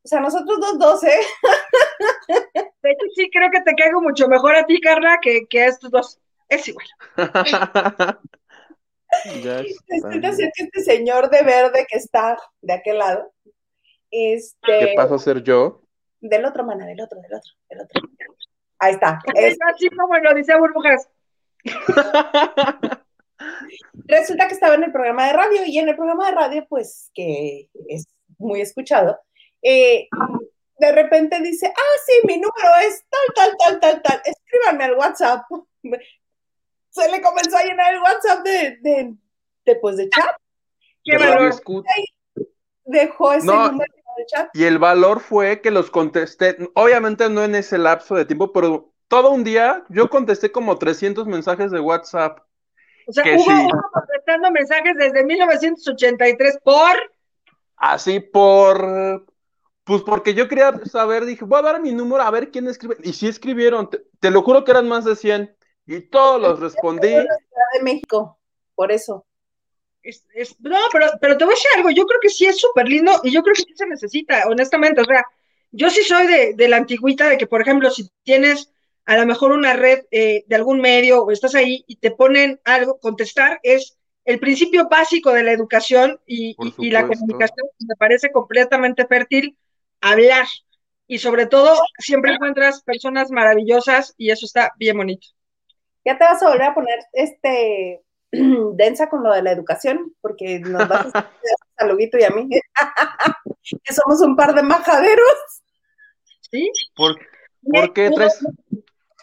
O 0.03 0.07
sea, 0.07 0.19
nosotros 0.19 0.59
dos, 0.59 0.79
dos, 0.79 1.03
¿eh? 1.03 1.19
De 2.81 2.91
hecho, 2.91 3.05
sí, 3.15 3.29
creo 3.31 3.51
que 3.51 3.61
te 3.61 3.75
caigo 3.75 4.01
mucho 4.01 4.27
mejor 4.27 4.55
a 4.55 4.65
ti, 4.65 4.81
Carla, 4.81 5.19
que, 5.21 5.45
que 5.47 5.61
a 5.61 5.67
estos 5.67 5.91
dos. 5.91 6.19
Es 6.49 6.67
igual. 6.67 6.87
Resulta 9.87 10.33
ser 10.33 10.51
que 10.55 10.63
este 10.63 10.81
señor 10.81 11.29
de 11.29 11.43
verde 11.43 11.85
que 11.89 11.97
está 11.97 12.37
de 12.61 12.73
aquel 12.73 12.97
lado, 12.97 13.31
este... 14.11 14.79
¿Qué 14.79 14.93
pasa 14.95 15.15
a 15.15 15.19
ser 15.19 15.41
yo? 15.41 15.81
Del 16.19 16.45
otro, 16.45 16.63
mana, 16.63 16.85
del 16.85 17.01
otro, 17.01 17.19
del 17.21 17.33
otro, 17.33 17.51
del 17.69 17.81
otro. 17.81 18.01
Ahí 18.79 18.93
está. 18.93 19.19
Es... 19.35 19.57
Así 19.73 19.89
como 19.89 20.17
lo 20.17 20.33
dice 20.33 20.57
Burbujas. 20.57 21.09
Resulta 24.05 24.47
que 24.47 24.53
estaba 24.53 24.75
en 24.75 24.83
el 24.83 24.91
programa 24.91 25.27
de 25.27 25.33
radio 25.33 25.65
y 25.65 25.79
en 25.79 25.89
el 25.89 25.95
programa 25.95 26.27
de 26.27 26.35
radio, 26.35 26.65
pues 26.69 27.09
que 27.13 27.69
es 27.87 28.07
muy 28.37 28.61
escuchado, 28.61 29.19
eh, 29.61 30.07
de 30.77 30.91
repente 30.91 31.39
dice, 31.41 31.67
ah, 31.67 31.97
sí, 32.05 32.13
mi 32.25 32.35
número 32.35 32.69
es 32.83 33.05
tal, 33.09 33.33
tal, 33.35 33.57
tal, 33.57 33.79
tal, 33.79 34.01
tal, 34.01 34.21
escríbanme 34.25 34.83
al 34.83 34.95
WhatsApp. 34.95 35.45
Se 36.89 37.09
le 37.09 37.21
comenzó 37.21 37.57
a 37.57 37.63
llenar 37.63 37.93
el 37.93 38.01
WhatsApp 38.01 38.43
de, 38.43 38.77
de, 38.81 39.15
de 39.65 39.75
pues, 39.75 39.95
de 39.97 40.09
chat. 40.09 40.35
¿Qué? 41.03 41.17
Dejó 42.83 43.33
ese 43.33 43.45
número 43.45 43.93
chat. 44.25 44.49
Y 44.53 44.63
el 44.63 44.79
valor 44.79 45.19
fue 45.19 45.61
que 45.61 45.71
los 45.71 45.89
contesté, 45.89 46.57
obviamente 46.75 47.29
no 47.29 47.43
en 47.43 47.55
ese 47.55 47.77
lapso 47.77 48.15
de 48.15 48.25
tiempo, 48.25 48.51
pero 48.51 48.91
todo 49.07 49.31
un 49.31 49.43
día 49.43 49.83
yo 49.89 50.09
contesté 50.09 50.51
como 50.51 50.77
300 50.77 51.27
mensajes 51.27 51.71
de 51.71 51.79
WhatsApp. 51.79 52.39
O 53.07 53.13
sea, 53.13 53.23
hubo, 53.35 53.69
contestando 53.91 54.51
mensajes 54.51 54.95
desde 54.97 55.25
1983 55.25 56.59
por... 56.63 56.97
Así 57.75 58.19
por, 58.19 59.25
pues 59.83 60.03
porque 60.03 60.33
yo 60.33 60.47
quería 60.47 60.79
saber, 60.85 61.25
dije, 61.25 61.43
voy 61.43 61.59
a 61.59 61.63
dar 61.63 61.81
mi 61.81 61.91
número 61.91 62.21
a 62.21 62.31
ver 62.31 62.51
quién 62.51 62.67
escribe. 62.67 62.95
Y 63.03 63.13
sí 63.13 63.27
escribieron, 63.27 63.89
te, 64.19 64.31
lo 64.31 64.43
juro 64.43 64.63
que 64.63 64.71
eran 64.71 64.87
más 64.87 65.03
de 65.03 65.15
100. 65.15 65.55
Y 65.87 66.01
todos 66.01 66.39
los 66.39 66.59
respondí. 66.59 67.09
de 67.09 67.27
México, 67.81 68.39
por 68.75 68.91
eso. 68.91 69.25
No, 70.59 70.77
pero, 70.91 71.07
pero 71.19 71.37
te 71.37 71.45
voy 71.45 71.53
a 71.53 71.55
decir 71.55 71.71
algo, 71.75 71.89
yo 71.91 72.05
creo 72.05 72.19
que 72.21 72.29
sí 72.29 72.45
es 72.45 72.59
súper 72.59 72.87
lindo 72.87 73.19
y 73.23 73.31
yo 73.31 73.41
creo 73.43 73.55
que 73.55 73.63
sí 73.63 73.73
se 73.75 73.87
necesita, 73.87 74.47
honestamente. 74.47 75.01
O 75.01 75.05
sea, 75.05 75.23
yo 75.71 75.89
sí 75.89 76.03
soy 76.03 76.27
de, 76.27 76.53
de 76.53 76.67
la 76.67 76.77
antigüita 76.77 77.29
de 77.29 77.37
que, 77.37 77.47
por 77.47 77.61
ejemplo, 77.61 77.89
si 77.89 78.09
tienes 78.23 78.71
a 79.05 79.17
lo 79.17 79.25
mejor 79.25 79.51
una 79.51 79.73
red 79.73 80.05
eh, 80.11 80.43
de 80.47 80.55
algún 80.55 80.79
medio 80.79 81.23
o 81.23 81.31
estás 81.31 81.55
ahí 81.55 81.83
y 81.87 81.97
te 81.97 82.11
ponen 82.11 82.59
algo, 82.63 82.99
contestar 82.99 83.59
es 83.63 83.97
el 84.25 84.39
principio 84.39 84.87
básico 84.89 85.31
de 85.31 85.43
la 85.43 85.51
educación 85.51 86.19
y, 86.25 86.55
la 86.89 87.07
comunicación 87.07 87.67
me 87.79 87.95
parece 87.97 88.31
completamente 88.31 89.05
fértil 89.07 89.57
hablar. 89.99 90.45
Y 91.07 91.17
sobre 91.17 91.45
todo, 91.45 91.75
siempre 91.97 92.33
encuentras 92.33 92.83
personas 92.83 93.31
maravillosas 93.31 94.13
y 94.17 94.29
eso 94.29 94.45
está 94.45 94.71
bien 94.77 94.95
bonito. 94.95 95.27
Ya 96.05 96.17
te 96.17 96.23
vas 96.23 96.41
a 96.41 96.49
volver 96.49 96.67
a 96.67 96.73
poner 96.73 96.99
este 97.11 98.01
densa 98.75 99.09
con 99.09 99.23
lo 99.23 99.33
de 99.33 99.41
la 99.41 99.51
educación, 99.51 100.15
porque 100.21 100.59
nos 100.59 100.87
vas 100.87 101.13
a 101.13 101.31
saludito 101.77 102.17
y 102.19 102.23
a 102.23 102.29
mí, 102.29 102.49
que 103.83 103.93
somos 103.93 104.21
un 104.21 104.35
par 104.35 104.53
de 104.53 104.63
majaderos. 104.63 105.35
¿Sí? 106.49 106.69
¿Por, 106.95 107.17
qué 107.93 108.09
traes, 108.09 108.39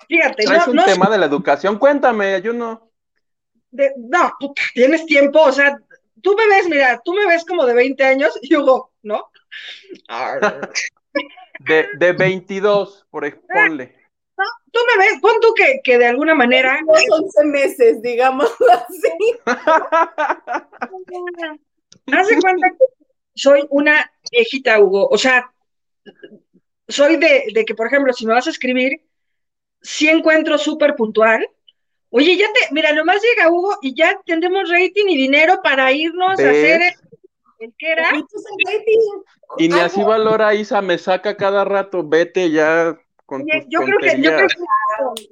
fíjate, 0.08 0.44
traes 0.44 0.66
un 0.66 0.82
tema 0.84 1.10
de 1.10 1.18
la 1.18 1.26
educación? 1.26 1.78
Cuéntame, 1.78 2.40
yo 2.40 2.52
no 2.52 2.88
no, 3.70 4.32
tú 4.40 4.54
tienes 4.74 5.04
tiempo, 5.06 5.42
o 5.42 5.52
sea, 5.52 5.78
tú 6.22 6.34
me 6.36 6.46
ves, 6.48 6.68
mira, 6.68 7.00
tú 7.04 7.12
me 7.14 7.26
ves 7.26 7.44
como 7.44 7.66
de 7.66 7.74
20 7.74 8.04
años 8.04 8.38
y 8.42 8.56
Hugo, 8.56 8.92
¿no? 9.02 9.30
De, 11.60 11.88
de 11.98 12.12
22, 12.12 13.06
por 13.10 13.24
ejemplo. 13.24 13.88
Tú 14.70 14.80
me 14.86 15.04
ves, 15.04 15.18
pon 15.20 15.32
tú 15.40 15.52
que, 15.54 15.80
que 15.82 15.98
de 15.98 16.06
alguna 16.06 16.34
manera. 16.34 16.78
11 16.86 17.44
meses, 17.44 18.02
digamos 18.02 18.50
así. 18.72 19.12
Hace 22.12 22.40
cuenta 22.40 22.70
que 22.70 22.84
soy 23.34 23.66
una 23.70 24.10
viejita, 24.30 24.80
Hugo. 24.80 25.08
O 25.08 25.18
sea, 25.18 25.52
soy 26.88 27.16
de, 27.16 27.46
de 27.52 27.64
que, 27.64 27.74
por 27.74 27.86
ejemplo, 27.86 28.12
si 28.12 28.26
me 28.26 28.34
vas 28.34 28.46
a 28.46 28.50
escribir, 28.50 29.00
sí 29.80 30.08
encuentro 30.08 30.58
súper 30.58 30.96
puntual 30.96 31.48
Oye, 32.10 32.36
ya 32.36 32.46
te, 32.46 32.72
mira, 32.72 32.92
nomás 32.92 33.20
llega 33.22 33.50
Hugo 33.50 33.76
y 33.82 33.94
ya 33.94 34.18
tendremos 34.24 34.70
rating 34.70 35.08
y 35.08 35.16
dinero 35.16 35.60
para 35.62 35.92
irnos 35.92 36.30
a 36.30 36.32
hacer 36.32 36.80
el, 37.58 37.74
que 37.76 37.92
era. 37.92 38.12
Y 39.58 39.68
ni 39.68 39.78
así 39.78 40.02
valora 40.02 40.54
Isa, 40.54 40.80
me 40.80 40.96
saca 40.96 41.36
cada 41.36 41.64
rato, 41.64 42.02
vete 42.02 42.50
ya 42.50 42.98
con 43.28 43.42
Oye, 43.42 43.66
yo 43.68 43.80
creo 43.80 43.98
que, 43.98 44.22
yo 44.22 44.34
creo 44.34 44.48
que 44.48 45.28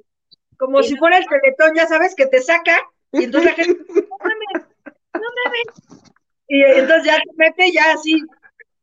como 0.55 0.83
si 0.83 0.95
fuera 0.97 1.17
el 1.17 1.25
teletón, 1.25 1.75
ya 1.75 1.87
sabes, 1.87 2.13
que 2.13 2.27
te 2.27 2.41
saca, 2.41 2.79
y 3.11 3.23
entonces 3.23 3.49
la 3.49 3.55
gente, 3.55 3.83
no 3.89 4.17
mames, 4.19 4.67
no 5.13 5.21
mames. 5.43 6.07
Y 6.47 6.63
entonces 6.63 7.05
ya 7.05 7.17
te 7.17 7.31
mete 7.35 7.71
ya 7.71 7.91
así, 7.93 8.21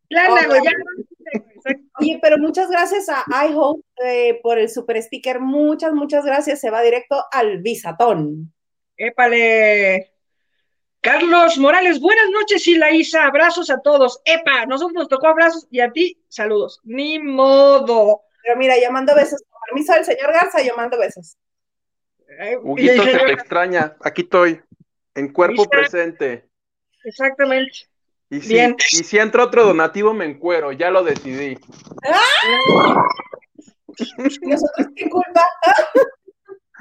claro, 0.09 0.37
ya 0.63 0.73
Oye, 2.01 2.19
pero 2.21 2.39
muchas 2.39 2.69
gracias 2.69 3.09
a 3.09 3.25
iHope 3.47 3.83
eh, 4.05 4.41
por 4.43 4.59
el 4.59 4.69
super 4.69 5.01
sticker. 5.01 5.41
Muchas, 5.41 5.93
muchas 5.95 6.25
gracias. 6.25 6.61
Se 6.61 6.69
va 6.69 6.83
directo 6.83 7.25
al 7.31 7.63
visatón. 7.63 8.53
Épale. 8.97 10.11
Carlos 11.01 11.57
Morales, 11.57 12.01
buenas 12.01 12.31
noches, 12.31 12.67
y 12.67 12.77
la 12.77 12.91
Isa. 12.91 13.25
Abrazos 13.25 13.71
a 13.71 13.81
todos. 13.81 14.21
Epa, 14.25 14.67
nosotros 14.67 14.95
nos 14.95 15.09
tocó 15.09 15.29
abrazos 15.29 15.67
y 15.71 15.81
a 15.81 15.91
ti, 15.91 16.23
saludos. 16.29 16.81
Ni 16.85 17.19
modo. 17.19 18.25
Pero 18.45 18.59
mira, 18.59 18.75
yo 18.81 18.93
mando 18.93 19.15
besos. 19.15 19.43
Con 19.49 19.61
permiso 19.67 19.95
del 19.95 20.05
señor 20.05 20.33
Garza, 20.33 20.63
yo 20.63 20.77
mando 20.77 20.99
besos. 20.99 21.37
Huguito 22.63 23.03
se 23.03 23.19
te 23.19 23.33
extraña. 23.33 23.97
Aquí 24.03 24.23
estoy, 24.23 24.61
en 25.15 25.33
cuerpo 25.33 25.69
presente. 25.69 26.47
Exactamente. 27.05 27.89
Y 28.31 28.41
si, 28.41 28.57
y 28.57 29.05
si 29.05 29.19
entra 29.19 29.45
otro 29.45 29.65
donativo, 29.65 30.13
me 30.13 30.27
encuero, 30.27 30.73
ya 30.73 30.91
lo 30.91 31.03
decidí. 31.03 31.59
¿Nosotros 34.43 34.89
qué 34.97 35.09
culpa? 35.09 35.47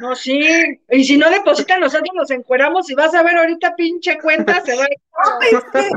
No, 0.03 0.17
sí. 0.17 0.38
Y 0.89 1.05
si 1.05 1.17
no 1.17 1.29
depositan, 1.29 1.79
nosotros 1.79 2.10
nos 2.13 2.29
encueramos 2.29 2.89
y 2.89 2.93
vas 2.93 3.15
a 3.15 3.24
ver 3.24 3.38
ahorita 3.38 3.74
pinche 3.74 4.19
cuenta, 4.19 4.60
se 4.60 4.75
va 4.75 4.83
a... 4.83 4.88
¡No 4.89 5.39
pensé! 5.39 5.88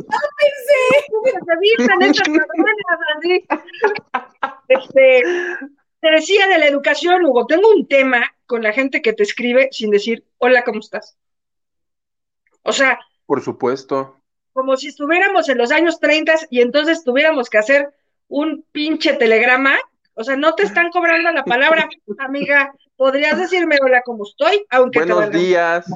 ¡No 1.11 1.21
pensé! 3.19 3.45
Este, 4.69 5.23
te 6.01 6.11
decía 6.11 6.47
de 6.47 6.59
la 6.59 6.69
educación, 6.69 7.25
Hugo, 7.25 7.47
tengo 7.47 7.69
un 7.69 7.89
tema 7.89 8.33
con 8.47 8.63
la 8.63 8.73
gente 8.73 9.03
que 9.03 9.13
te 9.13 9.25
escribe 9.25 9.71
sin 9.73 9.91
decir, 9.91 10.25
hola, 10.39 10.63
¿cómo 10.63 10.79
estás? 10.79 11.17
O 12.63 12.73
sea... 12.73 13.01
Por 13.27 13.43
supuesto 13.43 14.21
como 14.53 14.77
si 14.77 14.87
estuviéramos 14.87 15.49
en 15.49 15.59
los 15.59 15.73
años 15.73 15.99
30 15.99 16.33
y 16.49 16.61
entonces 16.61 17.03
tuviéramos 17.03 17.51
que 17.51 17.59
hacer 17.59 17.93
un 18.29 18.65
pinche 18.71 19.15
telegrama. 19.15 19.77
O 20.15 20.23
sea, 20.23 20.37
no 20.37 20.55
te 20.55 20.63
están 20.63 20.91
cobrando 20.91 21.31
la 21.33 21.45
palabra, 21.45 21.89
amiga. 22.19 22.73
Podrías 22.97 23.39
decirme 23.39 23.79
hola, 23.83 24.03
¿cómo 24.03 24.25
estoy? 24.25 24.65
Aunque 24.71 25.01
Buenos 25.01 25.31
días. 25.31 25.87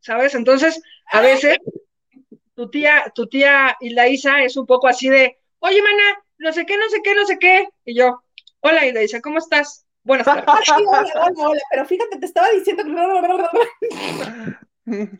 ¿Sabes? 0.00 0.34
Entonces, 0.34 0.82
a 1.06 1.20
veces 1.20 1.58
tu 2.54 2.68
tía, 2.68 3.12
tu 3.14 3.26
tía 3.26 3.76
Ilaisa 3.80 4.42
es 4.42 4.56
un 4.56 4.66
poco 4.66 4.88
así 4.88 5.08
de, 5.08 5.38
oye, 5.60 5.80
mana, 5.80 6.22
no 6.38 6.52
sé 6.52 6.66
qué, 6.66 6.76
no 6.76 6.88
sé 6.88 7.00
qué, 7.02 7.14
no 7.14 7.24
sé 7.26 7.38
qué. 7.38 7.68
Y 7.84 7.94
yo, 7.94 8.22
hola 8.60 8.86
Ilaisa, 8.86 9.20
¿cómo 9.20 9.38
estás? 9.38 9.86
Buenas 10.02 10.26
tardes. 10.26 10.44
hola, 10.76 11.06
hola, 11.14 11.32
hola, 11.36 11.62
pero 11.70 11.86
fíjate, 11.86 12.18
te 12.18 12.26
estaba 12.26 12.50
diciendo 12.50 12.82
que... 12.84 12.90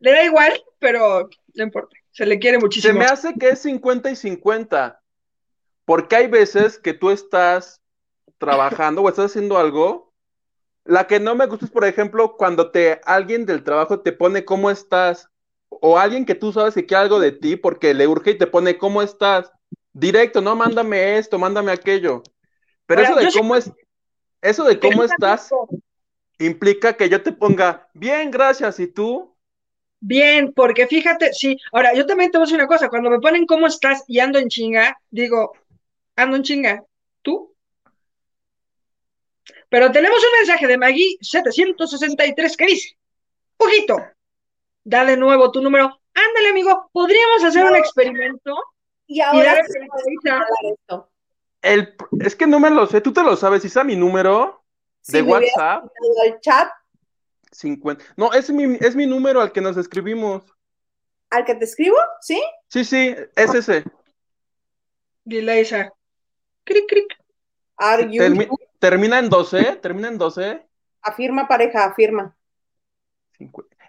Le 0.00 0.10
da 0.10 0.24
igual, 0.24 0.60
pero 0.80 1.30
no 1.54 1.62
importa, 1.62 1.96
se 2.10 2.26
le 2.26 2.40
quiere 2.40 2.58
muchísimo. 2.58 2.92
Se 2.92 2.98
me 2.98 3.04
hace 3.04 3.34
que 3.34 3.50
es 3.50 3.60
50 3.60 4.10
y 4.10 4.16
50, 4.16 5.00
porque 5.84 6.16
hay 6.16 6.26
veces 6.26 6.76
que 6.76 6.92
tú 6.92 7.10
estás 7.10 7.81
trabajando 8.42 9.02
o 9.02 9.08
estás 9.08 9.26
haciendo 9.26 9.56
algo. 9.56 10.12
La 10.84 11.06
que 11.06 11.20
no 11.20 11.34
me 11.34 11.46
gusta 11.46 11.66
es, 11.66 11.70
por 11.70 11.84
ejemplo, 11.84 12.36
cuando 12.36 12.70
te 12.70 13.00
alguien 13.04 13.46
del 13.46 13.62
trabajo 13.62 14.00
te 14.00 14.12
pone 14.12 14.44
cómo 14.44 14.68
estás, 14.70 15.28
o 15.68 15.98
alguien 15.98 16.26
que 16.26 16.34
tú 16.34 16.52
sabes 16.52 16.74
que 16.74 16.84
quiere 16.84 17.02
algo 17.02 17.20
de 17.20 17.32
ti 17.32 17.56
porque 17.56 17.94
le 17.94 18.06
urge 18.06 18.32
y 18.32 18.38
te 18.38 18.46
pone 18.46 18.76
cómo 18.76 19.00
estás. 19.00 19.50
Directo, 19.92 20.40
no, 20.40 20.56
mándame 20.56 21.18
esto, 21.18 21.38
mándame 21.38 21.70
aquello. 21.70 22.22
Pero 22.86 23.02
eso 23.02 23.14
de 23.14 23.30
cómo 23.32 23.54
es, 23.54 23.70
eso 24.40 24.64
de 24.64 24.80
cómo 24.80 25.04
estás 25.04 25.50
implica 26.38 26.94
que 26.94 27.08
yo 27.08 27.22
te 27.22 27.30
ponga, 27.30 27.88
bien, 27.94 28.30
gracias, 28.30 28.80
y 28.80 28.88
tú, 28.88 29.32
Bien, 30.04 30.52
porque 30.52 30.88
fíjate, 30.88 31.32
sí, 31.32 31.56
ahora 31.70 31.94
yo 31.94 32.04
también 32.06 32.32
te 32.32 32.36
voy 32.36 32.42
a 32.42 32.46
decir 32.46 32.58
una 32.58 32.66
cosa, 32.66 32.88
cuando 32.88 33.08
me 33.08 33.20
ponen 33.20 33.46
cómo 33.46 33.68
estás 33.68 34.02
y 34.08 34.18
ando 34.18 34.40
en 34.40 34.48
chinga, 34.48 34.98
digo, 35.10 35.52
ando 36.16 36.36
en 36.36 36.42
chinga, 36.42 36.84
¿tú? 37.22 37.51
Pero 39.72 39.90
tenemos 39.90 40.22
un 40.22 40.38
mensaje 40.38 40.66
de 40.66 40.76
Maggie 40.76 41.16
763 41.22 42.56
que 42.58 42.66
dice, 42.66 42.98
Ojito, 43.56 43.96
da 44.84 45.02
de 45.06 45.16
nuevo 45.16 45.50
tu 45.50 45.62
número, 45.62 45.98
ándale 46.12 46.50
amigo, 46.50 46.90
podríamos 46.92 47.42
hacer 47.42 47.64
un 47.64 47.76
experimento 47.76 48.54
y 49.06 49.22
ahora 49.22 49.62
el, 51.62 51.96
es 52.20 52.36
que 52.36 52.46
no 52.46 52.60
me 52.60 52.68
lo 52.68 52.86
sé, 52.86 53.00
tú 53.00 53.14
te 53.14 53.22
lo 53.22 53.34
sabes, 53.34 53.64
¿y 53.64 53.84
mi 53.86 53.96
número 53.96 54.62
de 55.08 55.22
WhatsApp? 55.22 55.86
El 56.26 56.38
chat 56.40 56.68
50. 57.50 58.04
No, 58.18 58.30
es 58.34 58.50
mi, 58.50 58.76
es 58.78 58.94
mi 58.94 59.06
número 59.06 59.40
al 59.40 59.52
que 59.52 59.62
nos 59.62 59.78
escribimos. 59.78 60.42
¿Al 61.30 61.46
que 61.46 61.54
te 61.54 61.64
escribo? 61.64 61.96
¿Sí? 62.20 62.42
Sí, 62.68 62.84
sí, 62.84 63.16
es 63.36 63.54
ese. 63.54 63.84
Dile. 65.24 65.66
Cric, 66.64 66.84
cric. 66.86 67.16
Termina 68.82 69.20
en 69.20 69.30
12, 69.30 69.76
termina 69.76 70.08
en 70.08 70.18
12. 70.18 70.66
Afirma, 71.02 71.46
pareja, 71.46 71.84
afirma. 71.84 72.36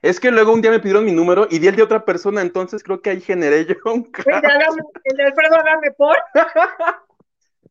Es 0.04 0.20
que 0.20 0.30
luego 0.30 0.54
un 0.54 0.62
día 0.62 0.70
me 0.70 0.80
pidieron 0.80 1.04
mi 1.04 1.12
número 1.12 1.48
y 1.50 1.58
di 1.58 1.68
el 1.68 1.76
de 1.76 1.82
otra 1.82 2.06
persona, 2.06 2.42
entonces 2.42 2.84
creo 2.84 3.02
que 3.02 3.10
ahí 3.10 3.20
generé 3.20 3.66
yo 3.66 3.76
un 3.86 4.12
El 4.26 4.42
de, 4.42 4.48
Adame- 4.48 4.84
el 5.04 5.18
de 5.18 5.24
Alfredo 5.24 5.56
Adame 5.56 5.92
por. 5.98 6.16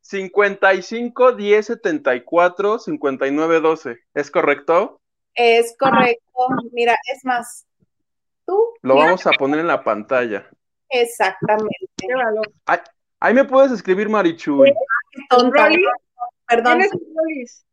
55 0.00 1.32
10 1.32 1.66
74 1.66 2.80
59 2.80 3.60
12. 3.60 3.98
¿Es 4.14 4.30
correcto? 4.32 5.00
Es 5.34 5.76
correcto. 5.78 6.48
Mira, 6.72 6.96
es 7.14 7.24
más, 7.24 7.66
tú. 8.44 8.74
Lo 8.82 8.94
mira, 8.94 9.06
vamos 9.06 9.26
a 9.28 9.30
poner 9.32 9.60
en 9.60 9.68
la 9.68 9.84
pantalla. 9.84 10.50
Exactamente. 10.88 11.86
Valor. 12.12 12.52
Ahí 13.20 13.34
me 13.34 13.44
puedes 13.44 13.70
escribir, 13.70 14.08
Marichuy. 14.08 14.72
Qué. 14.72 14.74
Perdón, 16.56 16.78
¿Quién 16.80 16.90
es? 17.42 17.64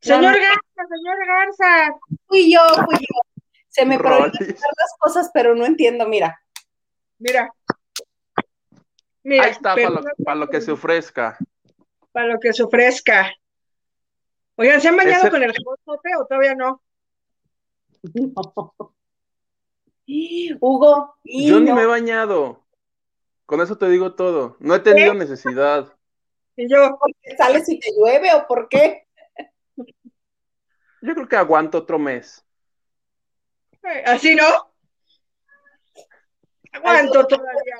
Señor 0.00 0.34
Garza, 0.34 0.88
señor 0.96 1.16
Garza. 1.26 1.98
fui 2.26 2.52
yo, 2.52 2.60
fui 2.84 2.96
yo. 2.96 3.20
Se 3.68 3.84
me 3.86 3.98
prohíben 3.98 4.32
las 4.32 4.94
cosas, 4.98 5.30
pero 5.32 5.54
no 5.54 5.64
entiendo. 5.64 6.06
Mira, 6.08 6.40
Mira. 7.18 7.52
Mira, 9.22 9.44
Ahí 9.44 9.50
está, 9.50 9.74
para 9.74 9.90
lo, 9.90 9.96
perdón, 9.96 10.12
para 10.24 10.34
lo 10.36 10.48
que 10.48 10.60
se 10.60 10.72
ofrezca. 10.72 11.36
para 12.12 12.26
lo 12.28 12.40
que 12.40 12.52
se 12.52 12.62
ofrezca. 12.62 13.30
Oigan, 14.56 14.80
¿se 14.80 14.88
han 14.88 14.96
bañado 14.96 15.22
Ese- 15.24 15.30
con 15.30 15.42
el 15.42 15.52
jabotote 15.52 16.16
o 16.16 16.26
todavía 16.26 16.54
no? 16.54 16.82
Hugo, 20.60 21.14
y 21.22 21.48
Yo 21.48 21.60
ni 21.60 21.70
no, 21.70 21.76
me 21.76 21.82
he 21.82 21.86
bañado. 21.86 22.64
Con 23.46 23.60
eso 23.60 23.78
te 23.78 23.88
digo 23.88 24.14
todo. 24.14 24.56
No 24.58 24.74
he 24.74 24.80
tenido 24.80 25.14
necesidad. 25.14 25.94
Y 26.56 26.68
yo, 26.68 26.98
¿por 26.98 27.12
qué 27.22 27.36
sales 27.36 27.66
si 27.66 27.78
te 27.78 27.90
llueve 27.96 28.32
o 28.34 28.46
por 28.46 28.68
qué? 28.68 29.06
Yo 31.02 31.14
creo 31.14 31.28
que 31.28 31.36
aguanto 31.36 31.78
otro 31.78 31.98
mes. 31.98 32.44
eh, 33.82 34.02
así 34.04 34.34
no. 34.34 34.70
Aguanto 36.72 37.26
todavía. 37.26 37.76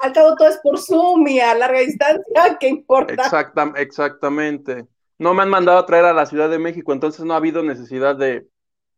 Al 0.00 0.12
cabo 0.12 0.34
todo 0.36 0.48
es 0.48 0.58
por 0.58 0.78
Zoom 0.78 1.26
y 1.28 1.40
a 1.40 1.54
larga 1.54 1.80
distancia, 1.80 2.24
¿qué 2.60 2.68
importa? 2.68 3.12
Exacta- 3.14 3.72
exactamente. 3.76 4.86
No 5.18 5.32
me 5.32 5.42
han 5.42 5.48
mandado 5.48 5.78
a 5.78 5.86
traer 5.86 6.04
a 6.06 6.12
la 6.12 6.26
Ciudad 6.26 6.50
de 6.50 6.58
México, 6.58 6.92
entonces 6.92 7.24
no 7.24 7.34
ha 7.34 7.38
habido 7.38 7.62
necesidad 7.62 8.16
de 8.16 8.46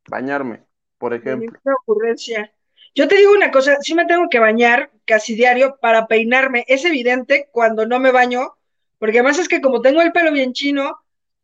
bañarme, 0.08 0.64
por 0.98 1.12
ejemplo. 1.12 1.50
Ninguna 1.52 1.76
ocurrencia. 1.82 2.52
Yo 2.94 3.06
te 3.06 3.16
digo 3.16 3.32
una 3.32 3.50
cosa, 3.50 3.76
sí 3.82 3.94
me 3.94 4.06
tengo 4.06 4.28
que 4.30 4.38
bañar 4.38 4.90
casi 5.04 5.34
diario 5.34 5.76
para 5.80 6.06
peinarme. 6.06 6.64
Es 6.66 6.84
evidente 6.84 7.48
cuando 7.52 7.86
no 7.86 8.00
me 8.00 8.10
baño, 8.10 8.54
porque 8.98 9.18
además 9.18 9.38
es 9.38 9.48
que 9.48 9.60
como 9.60 9.80
tengo 9.80 10.00
el 10.02 10.12
pelo 10.12 10.32
bien 10.32 10.52
chino, 10.52 10.98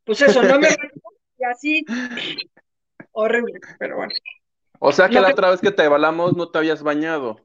pues 0.04 0.22
eso, 0.22 0.42
no 0.42 0.58
me 0.58 0.68
y 1.38 1.44
así. 1.44 1.84
Horrible, 3.12 3.60
pero 3.78 3.96
bueno. 3.96 4.12
O 4.78 4.92
sea 4.92 5.08
que 5.08 5.14
No 5.16 5.22
la 5.22 5.28
otra 5.30 5.50
vez 5.50 5.60
que 5.60 5.70
te 5.70 5.84
evaluamos 5.84 6.36
no 6.36 6.50
te 6.50 6.58
habías 6.58 6.82
bañado. 6.82 7.40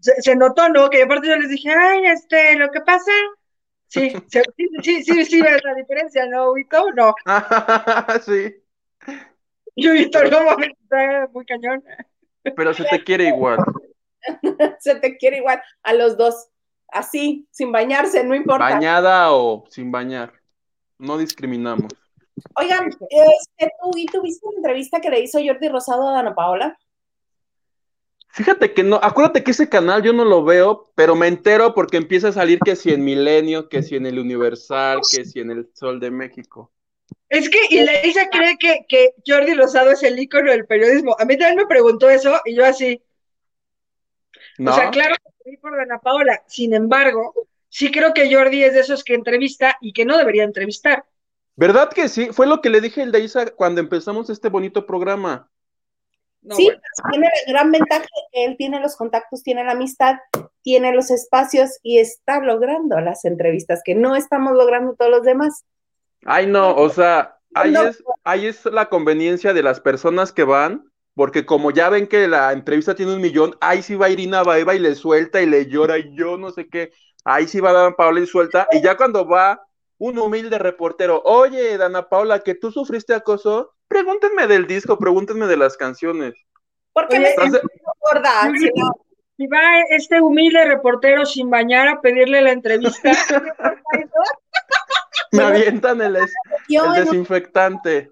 Se, 0.00 0.20
se 0.20 0.34
notó, 0.36 0.68
¿no? 0.68 0.90
Que 0.90 1.02
aparte 1.02 1.28
yo 1.28 1.36
les 1.36 1.48
dije, 1.48 1.70
ay, 1.70 2.06
este, 2.06 2.56
lo 2.56 2.70
que 2.70 2.80
pasa. 2.80 3.12
Sí, 3.88 4.10
se- 4.26 4.42
sí, 4.56 4.68
sí, 4.82 5.02
sí, 5.04 5.24
sí, 5.24 5.42
ves 5.42 5.62
la 5.62 5.74
diferencia, 5.74 6.26
¿no, 6.26 6.54
Vito? 6.54 6.90
No, 6.92 7.14
sí, 8.24 8.62
yo 9.76 9.92
Vito 9.92 10.22
no, 10.24 10.56
está 10.60 11.28
muy 11.32 11.44
cañón. 11.44 11.84
pero 12.56 12.74
se 12.74 12.84
te 12.84 13.04
quiere 13.04 13.28
igual. 13.28 13.58
Se 14.78 14.94
te 14.96 15.16
quiere 15.16 15.38
igual 15.38 15.60
a 15.82 15.94
los 15.94 16.16
dos, 16.16 16.48
así, 16.92 17.46
sin 17.50 17.72
bañarse, 17.72 18.22
no 18.24 18.34
importa. 18.34 18.64
Bañada 18.64 19.32
o 19.32 19.64
sin 19.68 19.90
bañar. 19.90 20.32
No 20.98 21.18
discriminamos. 21.18 21.92
Oigan, 22.56 22.88
este, 22.88 23.72
¿tú, 23.82 23.90
¿y 23.96 24.06
tú 24.06 24.22
viste 24.22 24.46
la 24.50 24.56
entrevista 24.56 25.00
que 25.00 25.10
le 25.10 25.20
hizo 25.20 25.38
Jordi 25.44 25.68
Rosado 25.68 26.08
a 26.08 26.12
Dana 26.12 26.34
Paola? 26.34 26.78
Fíjate 28.28 28.72
que 28.72 28.82
no, 28.82 28.98
acuérdate 29.02 29.44
que 29.44 29.50
ese 29.50 29.68
canal 29.68 30.02
yo 30.02 30.14
no 30.14 30.24
lo 30.24 30.42
veo, 30.42 30.90
pero 30.94 31.14
me 31.14 31.28
entero 31.28 31.74
porque 31.74 31.98
empieza 31.98 32.28
a 32.28 32.32
salir 32.32 32.58
que 32.60 32.76
si 32.76 32.90
en 32.90 33.04
Milenio, 33.04 33.68
que 33.68 33.82
si 33.82 33.96
en 33.96 34.06
el 34.06 34.18
Universal, 34.18 35.00
que 35.10 35.26
si 35.26 35.40
en 35.40 35.50
el 35.50 35.68
Sol 35.74 36.00
de 36.00 36.10
México. 36.10 36.72
Es 37.28 37.50
que 37.50 37.58
Ilaisa 37.68 38.28
cree 38.30 38.56
que, 38.58 38.86
que 38.88 39.10
Jordi 39.26 39.52
Rosado 39.52 39.90
es 39.90 40.02
el 40.02 40.18
ícono 40.18 40.50
del 40.50 40.66
periodismo. 40.66 41.14
A 41.18 41.26
mí 41.26 41.36
también 41.36 41.56
me 41.56 41.66
preguntó 41.66 42.08
eso 42.08 42.40
y 42.46 42.54
yo 42.54 42.64
así. 42.64 43.02
¿No? 44.58 44.72
O 44.72 44.74
sea, 44.74 44.90
claro 44.90 45.14
que 45.44 45.58
por 45.58 45.76
Dana 45.76 45.98
Paola. 45.98 46.42
Sin 46.46 46.74
embargo, 46.74 47.34
sí 47.68 47.90
creo 47.90 48.12
que 48.14 48.32
Jordi 48.32 48.64
es 48.64 48.74
de 48.74 48.80
esos 48.80 49.04
que 49.04 49.14
entrevista 49.14 49.76
y 49.80 49.92
que 49.92 50.04
no 50.04 50.16
debería 50.16 50.44
entrevistar. 50.44 51.04
¿Verdad 51.56 51.90
que 51.90 52.08
sí? 52.08 52.28
Fue 52.32 52.46
lo 52.46 52.60
que 52.60 52.70
le 52.70 52.80
dije 52.80 53.02
el 53.02 53.12
de 53.12 53.20
Isa 53.20 53.46
cuando 53.50 53.80
empezamos 53.80 54.30
este 54.30 54.48
bonito 54.48 54.86
programa. 54.86 55.48
No, 56.42 56.56
sí, 56.56 56.64
bueno. 56.64 56.80
pues, 56.80 57.10
tiene 57.12 57.28
la 57.46 57.52
gran 57.52 57.70
ventaja 57.72 58.02
de 58.02 58.22
que 58.32 58.44
él 58.46 58.56
tiene 58.56 58.80
los 58.80 58.96
contactos, 58.96 59.42
tiene 59.42 59.62
la 59.64 59.72
amistad, 59.72 60.16
tiene 60.62 60.92
los 60.92 61.10
espacios 61.10 61.78
y 61.82 61.98
está 61.98 62.40
logrando 62.40 62.98
las 63.00 63.24
entrevistas 63.24 63.80
que 63.84 63.94
no 63.94 64.16
estamos 64.16 64.54
logrando 64.54 64.94
todos 64.94 65.10
los 65.10 65.22
demás. 65.22 65.64
Ay, 66.24 66.46
no, 66.46 66.74
o 66.74 66.88
sea, 66.88 67.36
ahí 67.54 67.70
No. 67.70 67.82
es, 67.84 68.02
ahí 68.24 68.46
es 68.46 68.64
la 68.64 68.88
conveniencia 68.88 69.52
de 69.52 69.62
las 69.62 69.80
personas 69.80 70.32
que 70.32 70.42
van, 70.44 70.91
porque 71.14 71.44
como 71.44 71.70
ya 71.70 71.88
ven 71.88 72.06
que 72.06 72.26
la 72.28 72.52
entrevista 72.52 72.94
tiene 72.94 73.14
un 73.14 73.20
millón, 73.20 73.56
ahí 73.60 73.82
sí 73.82 73.94
va 73.94 74.08
Irina 74.08 74.42
Baeva 74.42 74.74
y 74.74 74.78
le 74.78 74.94
suelta 74.94 75.42
y 75.42 75.46
le 75.46 75.66
llora 75.66 75.98
y 75.98 76.14
yo 76.16 76.38
no 76.38 76.50
sé 76.50 76.68
qué, 76.68 76.92
ahí 77.24 77.46
sí 77.46 77.60
va 77.60 77.72
Dana 77.72 77.96
Paula 77.96 78.20
y 78.20 78.26
suelta, 78.26 78.66
y 78.72 78.80
ya 78.80 78.96
cuando 78.96 79.26
va 79.26 79.66
un 79.98 80.18
humilde 80.18 80.58
reportero, 80.58 81.22
oye, 81.24 81.76
Dana 81.78 82.08
Paula, 82.08 82.40
que 82.40 82.54
tú 82.54 82.72
sufriste 82.72 83.14
acoso, 83.14 83.74
pregúntenme 83.86 84.46
del 84.46 84.66
disco, 84.66 84.98
pregúntenme 84.98 85.46
de 85.46 85.56
las 85.56 85.76
canciones. 85.76 86.34
¿Por 86.92 87.08
qué 87.08 87.18
Oye, 87.18 87.22
me 87.22 87.28
estás 87.30 87.46
Entonces, 87.46 87.70
gorda? 88.10 88.30
Si 88.58 88.70
no, 88.74 88.90
Si 89.36 89.46
va 89.46 89.80
este 89.90 90.20
humilde 90.20 90.64
reportero 90.64 91.24
sin 91.24 91.50
bañar 91.50 91.88
a 91.88 92.00
pedirle 92.00 92.42
la 92.42 92.52
entrevista, 92.52 93.12
me 95.32 95.42
avientan 95.42 96.00
el, 96.00 96.18
desinfectante. 96.96 98.10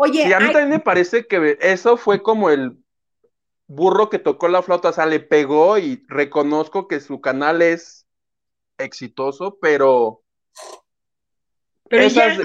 Oye, 0.00 0.24
Sí, 0.24 0.32
a 0.32 0.40
mí 0.40 0.46
también 0.46 0.70
me 0.70 0.80
parece 0.80 1.26
que 1.26 1.58
eso 1.60 1.96
fue 1.96 2.22
como 2.22 2.50
el 2.50 2.76
burro 3.66 4.08
que 4.08 4.18
tocó 4.18 4.48
la 4.48 4.62
flauta, 4.62 4.88
o 4.88 4.92
sea, 4.92 5.06
le 5.06 5.20
pegó 5.20 5.78
y 5.78 6.04
reconozco 6.08 6.88
que 6.88 7.00
su 7.00 7.20
canal 7.20 7.62
es 7.62 8.06
exitoso, 8.78 9.58
pero, 9.60 10.22
pero 11.88 12.04
esas, 12.04 12.38
ya, 12.38 12.44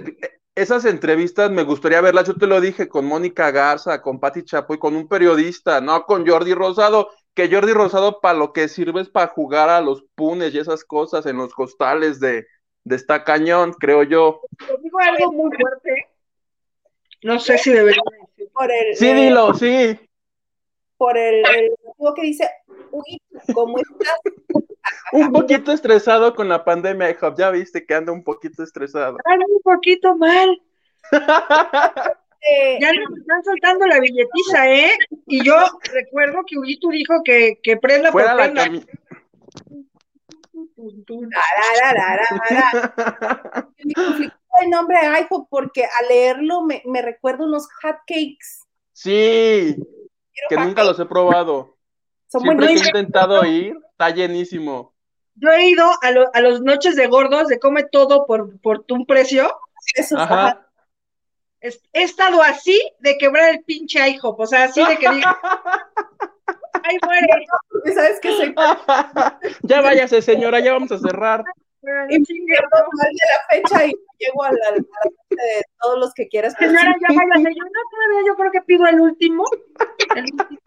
esas 0.54 0.86
entrevistas 0.86 1.50
me 1.50 1.64
gustaría 1.64 2.02
verlas, 2.02 2.28
yo 2.28 2.36
te 2.36 2.46
lo 2.46 2.60
dije, 2.60 2.90
con 2.90 3.06
Mónica 3.06 3.52
Garza, 3.52 4.02
con 4.02 4.20
Patti 4.20 4.44
Chapoy, 4.44 4.78
con 4.78 4.96
un 4.96 5.08
periodista, 5.08 5.80
no 5.80 6.04
con 6.04 6.28
Jordi 6.28 6.54
Rosado, 6.54 7.10
que 7.34 7.50
Jordi 7.50 7.72
Rosado 7.72 8.20
para 8.20 8.38
lo 8.38 8.54
que 8.54 8.68
sirve 8.68 9.02
es 9.02 9.10
para 9.10 9.28
jugar 9.28 9.70
a 9.70 9.82
los 9.82 10.04
punes 10.16 10.54
y 10.54 10.60
esas 10.60 10.84
cosas 10.84 11.26
en 11.26 11.38
los 11.38 11.54
costales 11.54 12.20
de, 12.20 12.46
de 12.84 12.96
esta 12.96 13.24
cañón, 13.24 13.74
creo 13.74 14.04
yo. 14.04 14.42
te 14.60 14.78
digo 14.84 15.00
algo 15.00 15.32
muy 15.32 15.50
fuerte. 15.58 16.15
No 17.24 17.40
sé 17.40 17.58
si 17.58 17.72
debería 17.72 18.02
decir. 18.38 18.50
por 18.54 18.72
el, 18.72 18.96
Sí, 18.96 19.08
eh, 19.08 19.14
dilo, 19.14 19.54
sí. 19.54 20.00
por 20.98 21.18
el, 21.18 21.44
el 21.56 21.72
motivo 21.84 22.14
que 22.14 22.22
dice, 22.24 22.50
uy, 22.92 23.22
¿cómo 23.54 23.78
estás? 23.80 24.20
Un 25.12 25.32
poquito 25.32 25.72
estresado 25.72 26.36
con 26.36 26.48
la 26.50 26.64
pandemia, 26.64 27.10
hijo. 27.10 27.34
Ya 27.36 27.50
viste 27.50 27.86
que 27.86 27.96
anda 27.96 28.12
un 28.12 28.24
poquito 28.24 28.64
estresado. 28.64 29.18
Anda 29.26 29.46
un 29.48 29.62
poquito 29.62 30.16
mal. 30.16 30.62
Eh, 32.48 32.78
Ya 32.80 32.92
nos 32.94 33.18
están 33.18 33.44
soltando 33.44 33.88
la 33.88 34.00
billetiza, 34.00 34.70
¿eh? 34.72 34.92
Y 35.26 35.44
yo 35.44 35.56
recuerdo 35.92 36.44
que 36.46 36.60
Huguito 36.60 36.90
dijo 36.90 37.16
que, 37.24 37.60
que 37.64 37.78
prenda 37.78 38.12
por 38.12 38.22
Fuera 38.22 38.36
la 38.36 38.54
prenda. 38.54 38.86
el 44.62 44.70
nombre 44.70 45.00
de 45.00 45.08
iPhone 45.08 45.48
porque 45.50 45.84
al 45.86 46.08
leerlo 46.08 46.62
me, 46.62 46.82
me 46.86 47.02
recuerda 47.02 47.46
unos 47.46 47.68
hotcakes. 47.82 48.64
Sí, 48.94 49.76
Quiero 50.34 50.50
que 50.50 50.58
nunca 50.58 50.84
los 50.84 51.00
he 51.00 51.06
probado. 51.06 51.78
Son 52.28 52.42
Siempre 52.42 52.68
que 52.68 52.74
he 52.74 52.78
intentado 52.88 53.46
ir, 53.46 53.78
está 53.92 54.10
llenísimo. 54.10 54.94
Yo 55.36 55.50
he 55.52 55.68
ido 55.68 55.90
a, 56.02 56.12
lo- 56.12 56.30
a 56.34 56.42
los 56.42 56.62
noches 56.62 56.96
de 56.96 57.08
gordos, 57.08 57.48
de 57.48 57.60
come 57.60 57.84
todo 57.84 58.26
por, 58.26 58.60
por 58.62 58.86
un 58.90 59.06
precio. 59.06 59.50
Esos, 59.96 60.20
Ajá. 60.20 60.48
ajá. 60.48 60.68
Es- 61.60 61.82
He 61.94 62.04
estado 62.04 62.42
así 62.42 62.80
de 63.00 63.18
quebrar 63.18 63.50
el 63.50 63.64
pinche 63.64 64.00
IHOP, 64.10 64.40
o 64.40 64.46
sea, 64.46 64.66
así 64.66 64.84
de 64.86 64.98
que 64.98 65.10
diga, 65.10 65.40
ay, 66.84 66.98
muere. 67.06 67.28
Porque 67.70 67.94
sabes 67.94 68.20
que 68.20 68.32
soy 68.38 68.56
ya 69.64 69.82
váyase, 69.82 70.22
señora, 70.22 70.60
ya 70.60 70.74
vamos 70.74 70.92
a 70.92 71.00
cerrar. 71.00 71.44
Y 72.10 72.24
chingue, 72.24 72.46
pierdo 72.56 72.88
mal 72.94 73.12
de 73.12 73.26
la 73.32 73.62
fecha 73.70 73.86
y 73.86 73.94
llego 74.20 74.44
a 74.44 74.52
la, 74.52 74.68
a 74.68 74.72
la 74.72 74.78
fecha 74.78 75.44
de 75.44 75.64
todos 75.82 76.00
los 76.00 76.14
que 76.14 76.28
quieras. 76.28 76.54
Señora, 76.58 76.96
ya 77.02 77.08
váyase. 77.08 77.56
Yo 77.56 77.64
no, 77.64 77.82
todavía 77.92 78.28
yo 78.28 78.36
creo 78.36 78.52
que 78.52 78.62
pido 78.62 78.88
el 78.88 79.00
último. 79.00 79.44
El 80.16 80.24
último. 80.24 80.60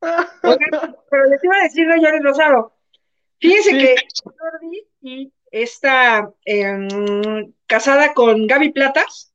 Oigan, 0.42 0.96
pero 1.10 1.24
les 1.24 1.42
iba 1.44 1.56
a 1.56 1.62
decir 1.62 1.86
de 1.88 2.00
Jordi 2.00 2.18
Rosado. 2.20 2.74
Fíjense 3.40 3.70
Sí. 3.70 3.78
que 3.78 3.96
Jordi 4.24 4.86
y 5.00 5.32
está 5.50 6.30
em, 6.44 7.52
casada 7.66 8.12
con 8.14 8.46
Gaby 8.46 8.72
Platas. 8.72 9.32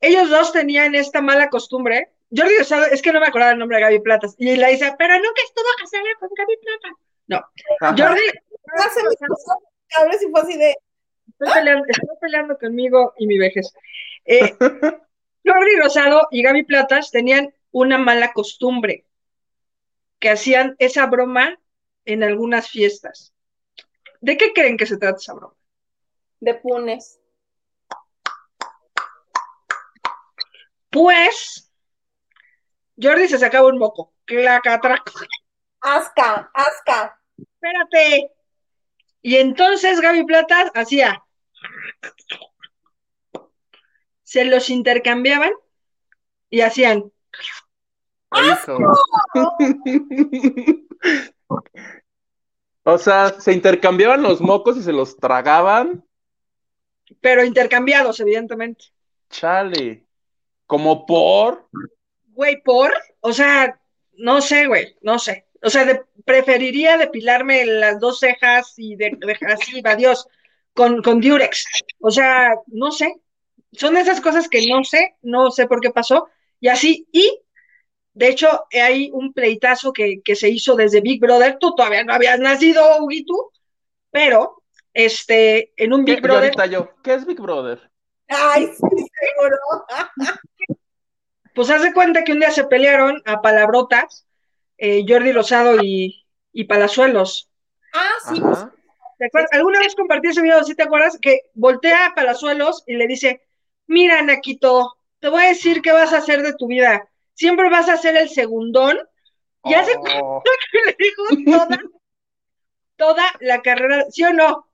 Ellos 0.00 0.30
dos 0.30 0.52
tenían 0.52 0.94
esta 0.94 1.20
mala 1.20 1.48
costumbre 1.48 2.12
Jordi 2.34 2.56
Rosado, 2.58 2.86
es 2.86 3.02
que 3.02 3.12
no 3.12 3.20
me 3.20 3.26
acordaba 3.26 3.52
el 3.52 3.58
nombre 3.58 3.76
de 3.76 3.82
Gaby 3.82 4.00
Platas. 4.00 4.34
Y 4.38 4.56
la 4.56 4.68
dice, 4.68 4.94
pero 4.98 5.14
nunca 5.16 5.42
estuvo 5.44 5.66
casada 5.78 6.02
con 6.18 6.30
Gaby 6.34 6.56
Plata. 6.62 6.96
No. 7.26 7.44
Ajá. 7.80 7.94
Jordi. 7.96 8.22
Se 8.64 9.02
me 9.02 9.16
cruzó 9.16 9.58
cabeza 9.88 10.24
y 10.24 10.30
fue 10.30 10.40
así 10.40 10.56
de, 10.58 10.76
Estoy 11.28 11.52
peleando, 11.52 11.84
estoy 11.88 12.16
peleando 12.20 12.58
conmigo 12.58 13.14
y 13.18 13.26
mi 13.26 13.38
vejez. 13.38 13.72
Eh, 14.24 14.54
Jordi 15.44 15.76
Rosado 15.76 16.28
y 16.30 16.42
Gaby 16.42 16.64
Platas 16.64 17.10
tenían 17.10 17.52
una 17.72 17.98
mala 17.98 18.32
costumbre, 18.32 19.06
que 20.18 20.30
hacían 20.30 20.76
esa 20.78 21.06
broma 21.06 21.58
en 22.04 22.22
algunas 22.22 22.68
fiestas. 22.68 23.32
¿De 24.20 24.36
qué 24.36 24.52
creen 24.52 24.76
que 24.76 24.86
se 24.86 24.98
trata 24.98 25.18
esa 25.18 25.34
broma? 25.34 25.54
de 26.42 26.54
punes. 26.54 27.20
Pues, 30.90 31.72
Jordi 33.00 33.28
se 33.28 33.38
sacaba 33.38 33.68
un 33.68 33.78
moco. 33.78 34.12
Clacatrac. 34.24 35.08
Asca, 35.80 36.50
asca. 36.52 37.20
Espérate. 37.38 38.32
Y 39.22 39.36
entonces 39.36 40.00
Gaby 40.00 40.24
Platas 40.24 40.70
hacía. 40.74 41.22
Se 44.24 44.44
los 44.44 44.68
intercambiaban 44.68 45.52
y 46.50 46.60
hacían. 46.60 47.10
O 52.84 52.98
sea, 52.98 53.40
se 53.40 53.52
intercambiaban 53.52 54.22
los 54.22 54.40
mocos 54.40 54.76
y 54.76 54.82
se 54.82 54.92
los 54.92 55.16
tragaban. 55.16 56.04
pero 57.20 57.44
intercambiados, 57.44 58.18
evidentemente. 58.18 58.86
Chale. 59.30 60.04
Como 60.66 61.06
por. 61.06 61.68
Güey, 62.28 62.60
por, 62.62 62.92
o 63.20 63.32
sea, 63.32 63.78
no 64.14 64.40
sé, 64.40 64.66
güey, 64.66 64.96
no 65.02 65.18
sé. 65.18 65.46
O 65.62 65.70
sea, 65.70 65.84
de- 65.84 66.02
preferiría 66.24 66.98
depilarme 66.98 67.64
las 67.64 67.98
dos 68.00 68.18
cejas 68.18 68.74
y 68.76 68.96
de, 68.96 69.16
de- 69.18 69.38
así, 69.52 69.80
adiós, 69.84 70.26
con, 70.74 71.02
con 71.02 71.20
Durex. 71.20 71.64
O 72.00 72.10
sea, 72.10 72.54
no 72.66 72.90
sé. 72.90 73.14
Son 73.72 73.96
esas 73.96 74.20
cosas 74.20 74.48
que 74.48 74.66
no 74.66 74.84
sé, 74.84 75.16
no 75.22 75.50
sé 75.50 75.66
por 75.66 75.80
qué 75.80 75.90
pasó. 75.90 76.28
Y 76.60 76.68
así, 76.68 77.06
y 77.12 77.38
de 78.14 78.28
hecho, 78.28 78.66
hay 78.72 79.10
un 79.12 79.32
pleitazo 79.32 79.92
que, 79.92 80.20
que 80.22 80.36
se 80.36 80.48
hizo 80.50 80.74
desde 80.76 81.00
Big 81.00 81.20
Brother. 81.20 81.56
Tú 81.58 81.74
todavía 81.74 82.04
no 82.04 82.12
habías 82.12 82.38
nacido, 82.38 82.84
Huguito, 82.98 83.52
pero 84.10 84.62
este, 84.92 85.72
en 85.82 85.92
un. 85.94 86.04
Big 86.04 86.20
Brother. 86.20 86.44
ahorita 86.50 86.66
yo, 86.66 86.94
¿qué 87.02 87.14
es 87.14 87.24
Big 87.24 87.40
Brother? 87.40 87.90
Ay, 88.28 88.66
sí, 88.66 89.06
seguro. 89.20 89.56
Pues 91.54 91.68
haz 91.68 91.82
de 91.82 91.92
cuenta 91.92 92.24
que 92.24 92.32
un 92.32 92.40
día 92.40 92.50
se 92.50 92.64
pelearon 92.64 93.20
a 93.26 93.42
palabrotas 93.42 94.26
eh, 94.84 95.04
Jordi 95.06 95.30
Rosado 95.30 95.80
y, 95.80 96.26
y 96.52 96.64
Palazuelos. 96.64 97.48
Ah, 97.94 98.10
sí, 98.28 98.40
pues. 98.40 98.66
¿Te 99.16 99.26
acuerdas? 99.26 99.52
¿Alguna 99.52 99.78
vez 99.78 99.94
compartí 99.94 100.26
ese 100.26 100.42
video, 100.42 100.64
¿sí 100.64 100.74
te 100.74 100.82
acuerdas? 100.82 101.16
Que 101.22 101.38
voltea 101.54 102.06
a 102.06 102.14
Palazuelos 102.16 102.82
y 102.88 102.96
le 102.96 103.06
dice, 103.06 103.42
mira, 103.86 104.20
Naquito, 104.22 104.96
te 105.20 105.28
voy 105.28 105.44
a 105.44 105.48
decir 105.50 105.82
qué 105.82 105.92
vas 105.92 106.12
a 106.12 106.16
hacer 106.16 106.42
de 106.42 106.54
tu 106.54 106.66
vida. 106.66 107.08
Siempre 107.34 107.70
vas 107.70 107.88
a 107.88 107.96
ser 107.96 108.16
el 108.16 108.28
segundón. 108.28 108.98
Y 109.62 109.74
hace 109.74 109.92
Oh, 109.96 110.42
que 110.72 110.78
le 110.84 110.96
dijo 110.98 111.58
toda, 111.58 111.78
toda 112.96 113.24
la 113.38 113.62
carrera, 113.62 114.06
¿sí 114.10 114.24
o 114.24 114.32
no? 114.32 114.66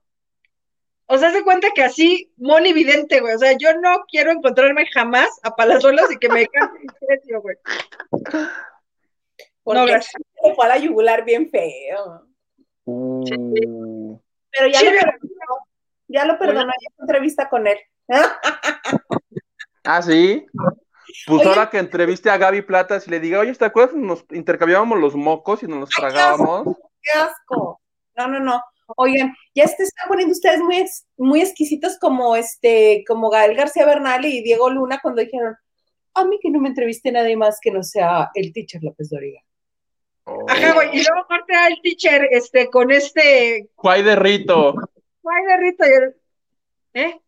O 1.05 1.19
sea, 1.19 1.31
se 1.31 1.43
cuenta 1.43 1.67
que 1.75 1.83
así, 1.83 2.33
Moni 2.37 2.73
Vidente, 2.73 3.19
güey. 3.19 3.35
O 3.35 3.37
sea, 3.37 3.55
yo 3.59 3.75
no 3.75 4.05
quiero 4.09 4.31
encontrarme 4.31 4.87
jamás 4.87 5.29
a 5.43 5.55
Palazuelos 5.55 6.11
y 6.11 6.17
que 6.17 6.29
me 6.29 6.47
cambie 6.47 6.81
el 6.81 7.07
precio, 7.07 7.41
güey. 7.43 7.57
Porque 9.69 9.79
No, 9.81 9.85
gracias. 9.87 10.13
le 10.43 10.55
fue 10.55 10.65
a 10.65 10.69
la 10.69 10.77
yugular 10.77 11.23
bien 11.23 11.49
feo. 11.49 12.23
uh. 12.85 14.19
Pero 14.51 14.67
ya 14.67 14.79
Sí, 14.79 14.85
lo 14.85 14.91
perdonó. 14.91 15.55
Ya 16.07 16.25
lo 16.25 16.39
perdonó, 16.39 16.71
ya 16.71 16.87
hizo 16.91 17.01
entrevista 17.03 17.49
con 17.49 17.67
él. 17.67 17.77
Ah, 19.83 20.01
sí. 20.01 20.45
Pues 21.27 21.41
Oye. 21.41 21.49
ahora 21.49 21.69
que 21.69 21.77
entreviste 21.77 22.29
a 22.29 22.37
Gaby 22.37 22.61
Platas 22.63 23.07
y 23.07 23.11
le 23.11 23.19
diga, 23.19 23.39
oye, 23.39 23.53
¿te 23.53 23.65
acuerdas? 23.65 23.95
Nos 23.95 24.25
intercambiábamos 24.31 24.99
los 24.99 25.15
mocos 25.15 25.63
y 25.63 25.67
nos 25.67 25.79
los 25.79 25.89
qué 25.89 26.01
tragábamos. 26.01 26.77
¡Qué 27.01 27.11
asco! 27.19 27.81
No, 28.15 28.27
no, 28.27 28.39
no. 28.39 28.63
Oigan, 28.97 29.35
ya 29.53 29.67
se 29.67 29.83
están 29.83 30.07
poniendo 30.07 30.31
ustedes 30.33 30.59
muy, 30.61 30.77
ex- 30.77 31.05
muy 31.17 31.41
exquisitos 31.41 31.97
como 31.99 32.35
este, 32.35 33.03
como 33.07 33.29
Gael 33.29 33.55
García 33.55 33.85
Bernal 33.85 34.25
y 34.25 34.41
Diego 34.41 34.69
Luna 34.71 34.99
cuando 35.01 35.21
dijeron, 35.21 35.55
a 36.15 36.25
mí 36.25 36.39
que 36.41 36.49
no 36.49 36.59
me 36.59 36.69
entreviste 36.69 37.11
nadie 37.11 37.37
más 37.37 37.59
que 37.61 37.69
no 37.71 37.83
sea 37.83 38.29
el 38.33 38.51
teacher 38.51 38.81
López 38.83 39.09
Doriga. 39.11 39.41
Oh. 40.31 40.45
Ajá, 40.49 40.73
güey. 40.73 40.89
Y 40.97 41.03
luego 41.03 41.25
corte 41.27 41.55
al 41.55 41.79
teacher, 41.81 42.27
este, 42.31 42.69
con 42.69 42.91
este, 42.91 43.69
Juay 43.75 44.03
de 44.03 44.15
Rito. 44.15 44.73
guay 45.21 45.43
de 45.45 45.57
Rito 45.57 45.85
y 45.85 45.91
el, 45.91 46.15
¿eh? 46.93 47.19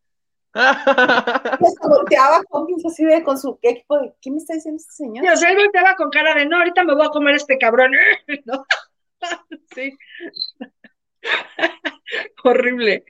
Pues 1.60 1.74
volteaba 1.82 2.44
con, 2.44 2.68
así 2.86 3.06
de- 3.06 3.24
con 3.24 3.38
su 3.38 3.58
equipo 3.62 3.98
de, 4.00 4.14
¿qué 4.22 4.32
me 4.32 4.38
está 4.38 4.54
diciendo 4.54 4.80
este 4.82 4.92
señor? 4.94 5.24
Y, 5.26 5.30
o 5.30 5.38
sea, 5.38 5.50
él 5.52 5.58
volteaba 5.58 5.96
con 5.96 6.10
cara 6.10 6.34
de, 6.36 6.46
no, 6.46 6.58
ahorita 6.58 6.84
me 6.84 6.94
voy 6.94 7.06
a 7.06 7.10
comer 7.10 7.36
este 7.36 7.58
cabrón. 7.58 7.92
¿No? 8.46 8.66
Sí. 9.76 9.98
Horrible. 12.44 13.06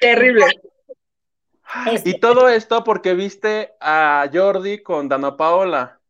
Terrible. 0.00 0.46
Este, 1.90 2.10
Y 2.10 2.20
todo 2.20 2.48
esto 2.48 2.84
porque 2.84 3.14
viste 3.14 3.74
a 3.80 4.28
Jordi 4.32 4.82
con 4.82 5.08
Dana 5.08 5.36
Paola. 5.36 6.00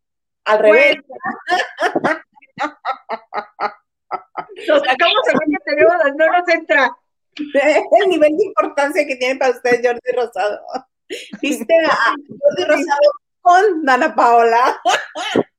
al 0.44 0.58
revés. 0.58 0.96
Nos 4.68 4.80
sacamos 4.80 5.20
el 5.32 5.38
que 5.50 5.64
tenemos, 5.64 5.94
no 6.16 6.26
nos 6.26 6.48
entra. 6.48 6.90
el 7.36 8.08
nivel 8.08 8.36
de 8.36 8.44
importancia 8.44 9.06
que 9.06 9.16
tiene 9.16 9.38
para 9.38 9.52
ustedes 9.52 9.80
Jordi 9.84 10.16
Rosado. 10.16 10.60
Viste 11.40 11.74
a 11.84 12.14
Jordi 12.16 12.64
Rosado 12.64 13.10
con 13.42 13.84
Dana 13.84 14.14
Paola. 14.14 14.80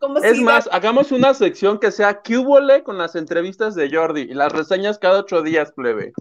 Como 0.00 0.18
Es 0.18 0.36
si 0.36 0.42
más, 0.42 0.68
hagamos 0.72 1.12
una 1.12 1.34
sección 1.34 1.78
que 1.78 1.92
sea 1.92 2.22
Cúbole 2.22 2.82
con 2.82 2.98
las 2.98 3.14
entrevistas 3.14 3.74
de 3.74 3.94
Jordi 3.94 4.22
y 4.22 4.34
las 4.34 4.52
reseñas 4.52 4.98
cada 4.98 5.20
ocho 5.20 5.42
días, 5.42 5.72
plebe. 5.72 6.12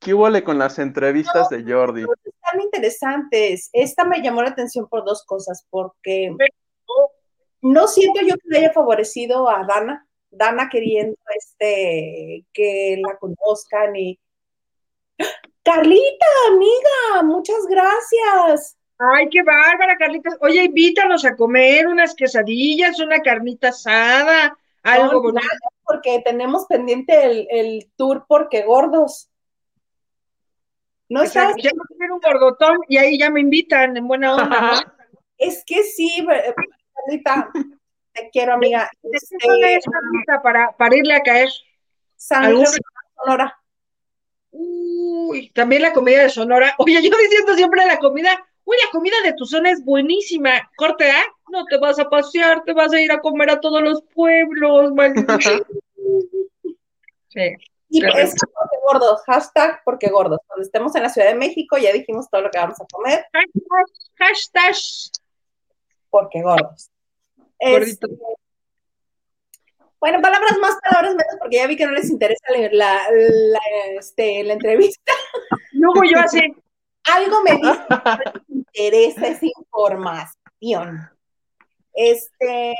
Cúbole 0.00 0.44
con 0.44 0.58
las 0.58 0.78
entrevistas 0.78 1.48
de 1.48 1.64
Jordi. 1.64 2.02
están 2.02 2.60
interesantes. 2.60 3.70
Esta 3.72 4.04
me 4.04 4.20
llamó 4.20 4.42
la 4.42 4.50
atención 4.50 4.88
por 4.88 5.04
dos 5.04 5.24
cosas, 5.24 5.66
porque 5.70 6.30
no 7.62 7.88
siento 7.88 8.20
yo 8.22 8.34
que 8.36 8.48
le 8.48 8.58
haya 8.58 8.72
favorecido 8.72 9.48
a 9.48 9.64
Dana, 9.64 10.06
Dana 10.30 10.68
queriendo 10.68 11.16
este 11.36 12.44
que 12.52 13.00
la 13.04 13.16
conozcan 13.18 13.96
y 13.96 14.18
Carlita, 15.62 16.26
amiga, 16.50 17.22
muchas 17.24 17.66
gracias. 17.68 18.78
Ay, 18.98 19.28
qué 19.30 19.42
bárbara, 19.42 19.96
Carlitos. 19.98 20.34
Oye, 20.40 20.64
invítanos 20.64 21.24
a 21.24 21.36
comer 21.36 21.86
unas 21.86 22.14
quesadillas, 22.14 22.98
una 23.00 23.20
carnita 23.20 23.68
asada, 23.68 24.56
algo 24.82 25.12
No, 25.12 25.22
bonito. 25.22 25.40
nada, 25.46 25.58
porque 25.84 26.22
tenemos 26.24 26.66
pendiente 26.66 27.22
el, 27.24 27.46
el 27.50 27.90
tour 27.96 28.24
porque 28.26 28.62
gordos. 28.62 29.28
No 31.08 31.22
estás. 31.22 31.54
Ya 31.62 31.70
comer 31.70 32.12
un 32.12 32.20
gordotón 32.20 32.78
y 32.88 32.96
ahí 32.96 33.18
ya 33.18 33.30
me 33.30 33.40
invitan 33.40 33.96
en 33.96 34.08
buena 34.08 34.34
onda, 34.36 34.60
¿no? 34.60 34.72
es 35.38 35.64
que 35.64 35.82
sí, 35.84 36.26
te 38.12 38.30
quiero, 38.30 38.54
amiga. 38.54 38.90
¿De 39.02 39.10
qué 39.10 39.16
Este, 39.16 39.74
es, 39.76 39.84
para, 40.42 40.72
para 40.72 40.96
irle 40.96 41.14
a 41.14 41.20
caer? 41.22 41.48
San 42.16 42.44
¿Algún- 42.44 42.64
Luis, 42.64 42.78
Sonora. 43.16 43.58
Uy, 44.50 45.50
también 45.50 45.82
la 45.82 45.92
comida 45.92 46.22
de 46.22 46.30
Sonora. 46.30 46.74
Oye, 46.78 46.94
yo 46.94 47.16
diciendo 47.16 47.54
siempre 47.54 47.84
la 47.86 47.98
comida. 47.98 48.44
Uy, 48.64 48.76
la 48.84 48.90
comida 48.90 49.16
de 49.22 49.32
tu 49.34 49.46
zona 49.46 49.70
es 49.70 49.84
buenísima. 49.84 50.70
Corte 50.76 51.10
A, 51.10 51.22
no 51.50 51.64
te 51.66 51.78
vas 51.78 51.98
a 51.98 52.08
pasear, 52.08 52.64
te 52.64 52.72
vas 52.72 52.92
a 52.92 53.00
ir 53.00 53.10
a 53.12 53.20
comer 53.20 53.50
a 53.50 53.60
todos 53.60 53.82
los 53.82 54.02
pueblos, 54.14 54.92
maldito. 54.92 55.34
Sí. 57.30 57.52
Y 57.90 58.04
es 58.04 58.34
porque 58.40 58.76
gordos, 58.84 59.22
hashtag 59.26 59.82
porque 59.84 60.08
gordos. 60.08 60.40
Cuando 60.46 60.62
estemos 60.64 60.94
en 60.96 61.02
la 61.02 61.08
Ciudad 61.10 61.28
de 61.28 61.34
México 61.34 61.76
ya 61.76 61.92
dijimos 61.92 62.28
todo 62.30 62.40
lo 62.40 62.50
que 62.50 62.58
vamos 62.58 62.80
a 62.80 62.86
comer, 62.90 63.26
Hashtag, 63.32 63.86
hashtag 64.16 64.74
porque 66.10 66.42
gordos. 66.42 66.90
Este, 67.58 68.06
bueno, 70.00 70.20
palabras 70.20 70.56
más, 70.60 70.76
palabras 70.82 71.14
menos, 71.14 71.36
porque 71.40 71.56
ya 71.56 71.66
vi 71.66 71.76
que 71.76 71.86
no 71.86 71.92
les 71.92 72.08
interesa 72.08 72.44
la, 72.50 72.68
la, 72.70 73.02
la, 73.10 73.60
este, 73.98 74.44
la 74.44 74.52
entrevista. 74.52 75.12
Luego 75.72 76.04
yo 76.04 76.18
así, 76.20 76.40
Algo 77.04 77.42
me 77.42 77.52
dice 77.52 77.78
que 77.88 77.94
no 77.94 78.32
les 78.34 78.48
interesa 78.50 79.28
esa 79.28 79.46
información. 79.46 81.10
Este, 81.94 82.74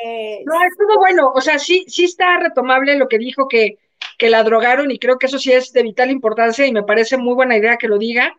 no, 0.44 0.54
estuvo 0.64 0.98
bueno. 0.98 1.32
O 1.34 1.40
sea, 1.40 1.58
sí, 1.58 1.84
sí 1.88 2.04
está 2.04 2.38
retomable 2.38 2.96
lo 2.96 3.08
que 3.08 3.18
dijo 3.18 3.48
que, 3.48 3.78
que 4.18 4.30
la 4.30 4.44
drogaron 4.44 4.90
y 4.90 4.98
creo 4.98 5.18
que 5.18 5.26
eso 5.26 5.38
sí 5.38 5.52
es 5.52 5.72
de 5.72 5.82
vital 5.82 6.10
importancia 6.10 6.66
y 6.66 6.72
me 6.72 6.82
parece 6.82 7.16
muy 7.16 7.34
buena 7.34 7.56
idea 7.56 7.78
que 7.78 7.88
lo 7.88 7.98
diga. 7.98 8.36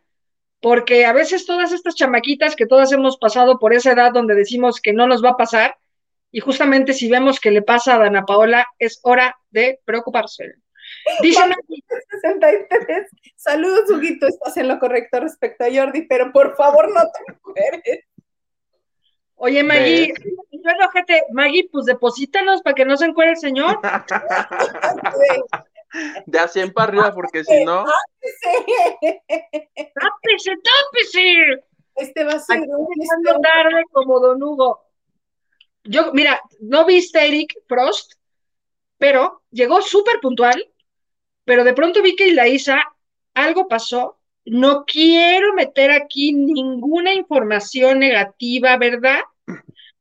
porque 0.62 1.06
a 1.06 1.14
veces 1.14 1.46
todas 1.46 1.72
estas 1.72 1.96
chamaquitas 1.96 2.56
que 2.56 2.68
todas 2.68 2.92
hemos 2.92 3.18
pasado 3.18 3.60
por 3.60 3.74
esa 3.74 3.94
edad 3.94 4.12
donde 4.14 4.36
decimos 4.36 4.82
que 4.82 4.94
no 4.94 5.08
nos 5.08 5.24
va 5.24 5.32
a 5.32 5.38
pasar, 5.38 5.78
y 6.32 6.40
justamente 6.40 6.94
si 6.94 7.10
vemos 7.10 7.40
que 7.40 7.52
le 7.52 7.62
pasa 7.62 7.96
a 7.96 8.00
Dana 8.00 8.26
Paola, 8.26 8.68
es 8.78 9.00
hora 9.04 9.38
de 9.50 9.80
preocuparse. 9.86 10.56
Dice 11.22 11.42
63. 12.22 13.08
Saludos, 13.36 13.90
Huguito, 13.90 14.28
estás 14.28 14.58
en 14.58 14.68
lo 14.68 14.80
correcto 14.80 15.20
respecto 15.20 15.64
a 15.64 15.70
Jordi, 15.74 16.04
pero 16.04 16.32
por 16.32 16.56
favor 16.56 16.90
no 16.94 17.02
te 17.02 17.38
mueres. 17.44 18.06
Oye, 19.42 19.64
Maggie, 19.64 20.14
yo 20.52 20.70
enojete, 20.70 21.24
Maggie, 21.32 21.70
pues 21.72 21.86
deposítanos 21.86 22.62
para 22.62 22.74
que 22.74 22.84
no 22.84 22.98
se 22.98 23.06
encuentre 23.06 23.32
el 23.34 23.38
señor. 23.38 23.80
De 26.28 26.38
a 26.38 26.48
100 26.48 26.72
para 26.74 26.90
arriba, 26.90 27.12
porque 27.14 27.44
si 27.44 27.64
no. 27.64 27.84
¡Tápese, 29.96 30.52
tápese! 30.62 31.64
Este 31.96 32.24
va 32.26 32.34
a 32.34 32.40
ser 32.40 32.60
un 32.60 33.42
tarde 33.42 33.84
como 33.92 34.20
Don 34.20 34.44
Hugo. 34.44 34.89
Yo, 35.84 36.14
mira, 36.14 36.42
no 36.60 36.86
viste 36.86 37.26
Eric 37.26 37.54
Frost, 37.68 38.14
pero 38.98 39.42
llegó 39.52 39.82
súper 39.82 40.20
puntual, 40.20 40.70
pero 41.46 41.64
de 41.64 41.74
pronto 41.74 42.02
vi 42.02 42.16
que 42.16 42.28
Ilaísa 42.28 42.84
algo 43.34 43.68
pasó. 43.68 44.18
No 44.46 44.86
quiero 44.86 45.54
meter 45.54 45.92
aquí 45.92 46.34
ninguna 46.34 47.14
información 47.14 48.00
negativa, 48.00 48.78
¿verdad? 48.78 49.22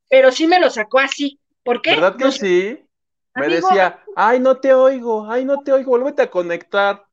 Pero 0.08 0.32
sí 0.32 0.46
me 0.46 0.60
lo 0.60 0.70
sacó 0.70 1.00
así. 1.00 1.38
¿Por 1.62 1.82
qué? 1.82 1.90
¿Verdad 1.96 2.16
que 2.16 2.32
sí? 2.32 2.84
Me 3.34 3.48
decía, 3.48 4.02
ay, 4.16 4.40
no 4.40 4.56
te 4.56 4.74
oigo, 4.74 5.30
ay, 5.30 5.44
no 5.44 5.62
te 5.62 5.72
oigo, 5.72 5.90
vuélvete 5.90 6.22
a 6.22 6.30
conectar. 6.30 7.06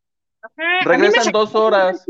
Regresan 0.84 1.32
dos 1.32 1.54
horas. 1.54 2.06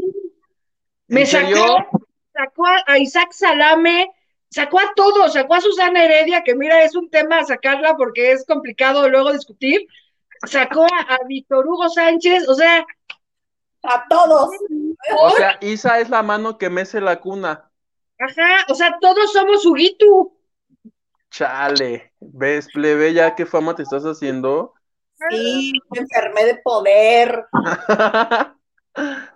Me 1.08 1.26
sacó, 1.26 2.06
sacó 2.34 2.66
a 2.88 2.98
Isaac 2.98 3.32
Salame, 3.32 4.10
sacó 4.50 4.80
a 4.80 4.94
todos, 4.96 5.34
sacó 5.34 5.56
a 5.56 5.62
Susana 5.62 6.04
Heredia, 6.04 6.44
que 6.44 6.56
mira, 6.56 6.84
es 6.84 6.96
un 6.96 7.10
tema 7.10 7.44
sacarla 7.44 7.96
porque 7.98 8.32
es 8.32 8.46
complicado 8.46 9.10
luego 9.10 9.32
discutir, 9.32 9.88
sacó 10.46 10.86
a, 10.86 11.18
Víctor 11.28 11.68
Hugo 11.68 11.90
Sánchez, 11.90 12.48
o 12.48 12.56
sea... 12.56 12.86
A 13.88 14.04
todos. 14.10 14.50
O 15.20 15.30
sea, 15.32 15.60
Isa 15.62 16.00
es 16.00 16.10
la 16.10 16.24
mano 16.24 16.58
que 16.58 16.72
mece 16.72 17.00
la 17.00 17.20
cuna. 17.20 17.70
Ajá, 18.18 18.66
o 18.70 18.74
sea, 18.74 18.98
todos 19.00 19.32
somos 19.32 19.64
Huguito. 19.64 20.32
Chale, 21.30 22.14
ves, 22.20 22.68
plebe, 22.74 23.14
ya 23.14 23.36
qué 23.36 23.46
fama 23.46 23.76
te 23.76 23.84
estás 23.84 24.04
haciendo. 24.04 24.74
Sí, 25.30 25.74
me 25.92 26.00
enfermé 26.00 26.46
de 26.46 26.56
poder. 26.64 27.46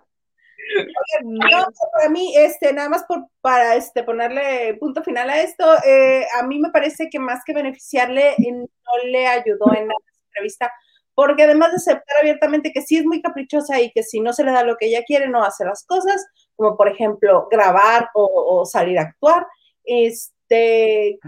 no, 1.23 1.67
para 1.93 2.09
mí, 2.09 2.33
este, 2.35 2.73
nada 2.73 2.89
más 2.89 3.03
por, 3.05 3.27
para 3.41 3.75
este, 3.75 4.03
ponerle 4.03 4.75
punto 4.79 5.03
final 5.03 5.29
a 5.29 5.41
esto, 5.41 5.65
eh, 5.85 6.25
a 6.39 6.45
mí 6.45 6.59
me 6.59 6.69
parece 6.69 7.09
que 7.09 7.19
más 7.19 7.43
que 7.45 7.53
beneficiarle, 7.53 8.35
no 8.39 8.67
le 9.05 9.27
ayudó 9.27 9.73
en 9.75 9.87
la 9.87 9.95
entrevista, 10.27 10.71
porque 11.15 11.43
además 11.43 11.71
de 11.71 11.77
aceptar 11.77 12.17
abiertamente 12.19 12.71
que 12.71 12.81
sí 12.81 12.97
es 12.97 13.05
muy 13.05 13.21
caprichosa 13.21 13.79
y 13.81 13.91
que 13.91 14.03
si 14.03 14.19
no 14.19 14.33
se 14.33 14.43
le 14.43 14.51
da 14.51 14.63
lo 14.63 14.77
que 14.77 14.87
ella 14.87 15.03
quiere, 15.05 15.27
no 15.27 15.43
hace 15.43 15.65
las 15.65 15.85
cosas, 15.85 16.25
como 16.55 16.77
por 16.77 16.87
ejemplo 16.87 17.47
grabar 17.49 18.09
o, 18.13 18.65
salir 18.65 18.99
a 18.99 19.03
actuar, 19.03 19.45
este, 19.83 21.19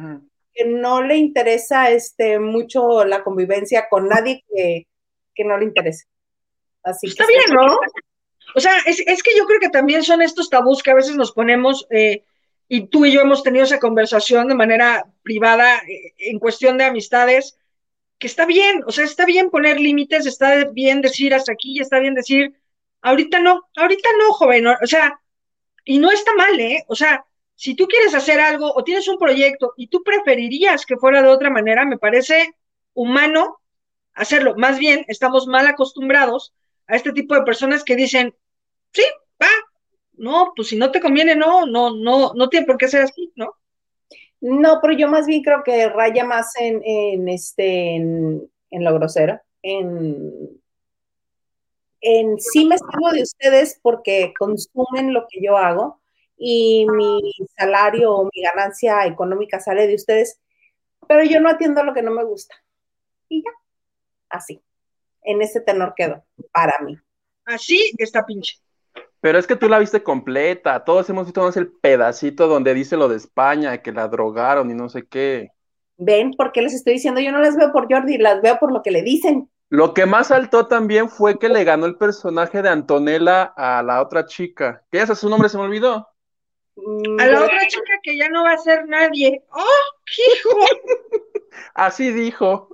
que 0.53 0.65
no 0.65 1.01
le 1.01 1.15
interesa 1.15 1.89
este, 1.89 2.39
mucho 2.39 3.03
la 3.05 3.23
convivencia 3.23 3.87
con 3.89 4.07
nadie 4.07 4.43
que, 4.47 4.87
no 5.43 5.57
le 5.57 5.65
interese. 5.65 6.05
Así 6.83 7.07
Está 7.07 7.25
bien, 7.25 7.41
¿no? 7.55 7.79
O 8.55 8.59
sea, 8.59 8.77
es, 8.85 9.23
que 9.23 9.37
yo 9.37 9.45
creo 9.45 9.59
que 9.59 9.69
también 9.69 10.03
son 10.03 10.21
estos 10.21 10.49
tabús 10.49 10.83
que 10.83 10.91
a 10.91 10.95
veces 10.95 11.15
nos 11.15 11.31
ponemos, 11.31 11.87
eh, 11.89 12.23
y 12.67 12.87
tú 12.87 13.05
y 13.05 13.11
yo 13.11 13.21
hemos 13.21 13.43
tenido 13.43 13.65
esa 13.65 13.79
conversación 13.79 14.47
de 14.47 14.55
manera 14.55 15.05
privada 15.23 15.77
eh, 15.87 16.13
en 16.17 16.39
cuestión 16.39 16.77
de 16.77 16.85
amistades, 16.85 17.57
que 18.17 18.27
está 18.27 18.45
bien, 18.45 18.83
o 18.85 18.91
sea, 18.91 19.05
está 19.05 19.25
bien 19.25 19.49
poner 19.49 19.79
límites, 19.79 20.25
está 20.25 20.65
bien 20.65 21.01
decir 21.01 21.33
hasta 21.33 21.53
aquí, 21.53 21.79
está 21.79 21.99
bien 21.99 22.13
decir, 22.13 22.53
ahorita 23.01 23.39
no, 23.39 23.67
ahorita 23.75 24.09
no, 24.19 24.31
joven, 24.33 24.67
o 24.67 24.87
sea, 24.87 25.19
y 25.85 25.97
no 25.97 26.11
está 26.11 26.33
mal, 26.35 26.59
¿eh? 26.59 26.85
O 26.87 26.95
sea, 26.95 27.25
si 27.55 27.75
tú 27.75 27.87
quieres 27.87 28.13
hacer 28.13 28.39
algo 28.39 28.73
o 28.73 28.83
tienes 28.83 29.07
un 29.07 29.17
proyecto 29.17 29.73
y 29.77 29.87
tú 29.87 30.03
preferirías 30.03 30.85
que 30.85 30.97
fuera 30.97 31.21
de 31.21 31.29
otra 31.29 31.49
manera, 31.49 31.85
me 31.85 31.97
parece 31.97 32.55
humano 32.93 33.59
hacerlo. 34.13 34.55
Más 34.57 34.77
bien, 34.79 35.05
estamos 35.07 35.47
mal 35.47 35.67
acostumbrados 35.67 36.53
a 36.87 36.95
este 36.95 37.11
tipo 37.11 37.35
de 37.35 37.43
personas 37.43 37.83
que 37.83 37.95
dicen, 37.95 38.35
sí, 38.93 39.03
va, 39.41 39.47
no, 40.13 40.53
pues 40.55 40.69
si 40.69 40.77
no 40.77 40.91
te 40.91 41.01
conviene, 41.01 41.35
no, 41.35 41.65
no, 41.65 41.95
no, 41.95 42.33
no 42.33 42.49
tiene 42.49 42.65
por 42.65 42.77
qué 42.77 42.87
ser 42.87 43.03
así, 43.03 43.31
¿no? 43.35 43.55
No, 44.41 44.79
pero 44.81 44.93
yo 44.93 45.07
más 45.07 45.27
bien 45.27 45.43
creo 45.43 45.63
que 45.63 45.89
raya 45.89 46.25
más 46.25 46.53
en, 46.59 46.81
en 46.83 47.29
este, 47.29 47.95
en, 47.95 48.49
lo 48.71 48.93
grosero, 48.95 49.39
en, 49.61 50.61
en 52.01 52.39
sí 52.39 52.65
me 52.65 52.75
estimo 52.75 53.11
de 53.11 53.21
ustedes 53.21 53.79
porque 53.83 54.33
consumen 54.37 55.13
lo 55.13 55.27
que 55.29 55.41
yo 55.43 55.57
hago 55.57 56.01
y 56.37 56.87
mi 56.89 57.19
salario 57.55 58.15
o 58.15 58.23
mi 58.25 58.41
ganancia 58.41 59.05
económica 59.05 59.59
sale 59.59 59.85
de 59.85 59.93
ustedes, 59.93 60.39
pero 61.07 61.23
yo 61.23 61.39
no 61.39 61.49
atiendo 61.49 61.83
lo 61.83 61.93
que 61.93 62.01
no 62.01 62.09
me 62.09 62.23
gusta. 62.23 62.55
Y 63.29 63.43
ya, 63.43 63.51
así, 64.29 64.59
en 65.21 65.43
ese 65.43 65.61
tenor 65.61 65.93
quedó, 65.95 66.23
para 66.51 66.79
mí. 66.79 66.97
Así 67.45 67.91
está 67.99 68.25
pinche. 68.25 68.57
Pero 69.21 69.37
es 69.37 69.45
que 69.45 69.55
tú 69.55 69.69
la 69.69 69.77
viste 69.77 70.01
completa, 70.01 70.83
todos 70.83 71.07
hemos 71.09 71.25
visto 71.25 71.43
más 71.43 71.55
el 71.55 71.71
pedacito 71.71 72.47
donde 72.47 72.73
dice 72.73 72.97
lo 72.97 73.07
de 73.07 73.17
España, 73.17 73.81
que 73.81 73.91
la 73.91 74.07
drogaron 74.07 74.71
y 74.71 74.73
no 74.73 74.89
sé 74.89 75.05
qué. 75.07 75.51
Ven, 75.97 76.31
¿por 76.31 76.51
qué 76.51 76.63
les 76.63 76.73
estoy 76.73 76.93
diciendo? 76.93 77.21
Yo 77.21 77.31
no 77.31 77.39
las 77.39 77.55
veo 77.55 77.71
por 77.71 77.87
Jordi, 77.87 78.17
las 78.17 78.41
veo 78.41 78.57
por 78.57 78.73
lo 78.73 78.81
que 78.81 78.89
le 78.89 79.03
dicen. 79.03 79.47
Lo 79.69 79.93
que 79.93 80.07
más 80.07 80.27
saltó 80.27 80.67
también 80.67 81.07
fue 81.07 81.37
que 81.37 81.47
le 81.47 81.63
ganó 81.63 81.85
el 81.85 81.95
personaje 81.95 82.63
de 82.63 82.69
Antonella 82.69 83.53
a 83.55 83.83
la 83.83 84.01
otra 84.01 84.25
chica. 84.25 84.83
¿Qué 84.91 85.01
es? 85.01 85.17
Su 85.17 85.29
nombre 85.29 85.47
se 85.47 85.57
me 85.57 85.63
olvidó. 85.63 86.09
A 87.19 87.25
la 87.27 87.43
otra 87.43 87.67
chica 87.67 87.93
que 88.01 88.17
ya 88.17 88.27
no 88.29 88.43
va 88.43 88.53
a 88.53 88.57
ser 88.57 88.87
nadie. 88.87 89.43
¡Oh, 89.51 89.63
hijo! 90.17 90.59
Así 91.75 92.11
dijo. 92.11 92.69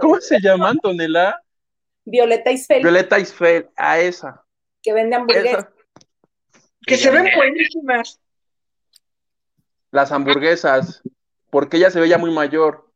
¿Cómo 0.00 0.20
se 0.20 0.40
llama 0.40 0.68
Antonella? 0.70 1.34
Violeta 2.04 2.52
Isfel. 2.52 2.82
Violeta 2.82 3.18
Isfel, 3.18 3.68
a 3.74 3.98
esa. 3.98 4.44
Que 4.82 4.92
vende 4.92 5.16
hamburguesas. 5.16 5.66
Que 6.86 6.96
se 6.96 7.10
ven 7.10 7.28
buenísimas. 7.34 8.20
Las 9.90 10.12
hamburguesas, 10.12 11.02
porque 11.50 11.78
ella 11.78 11.90
se 11.90 12.00
veía 12.00 12.18
muy 12.18 12.30
mayor. 12.30 12.90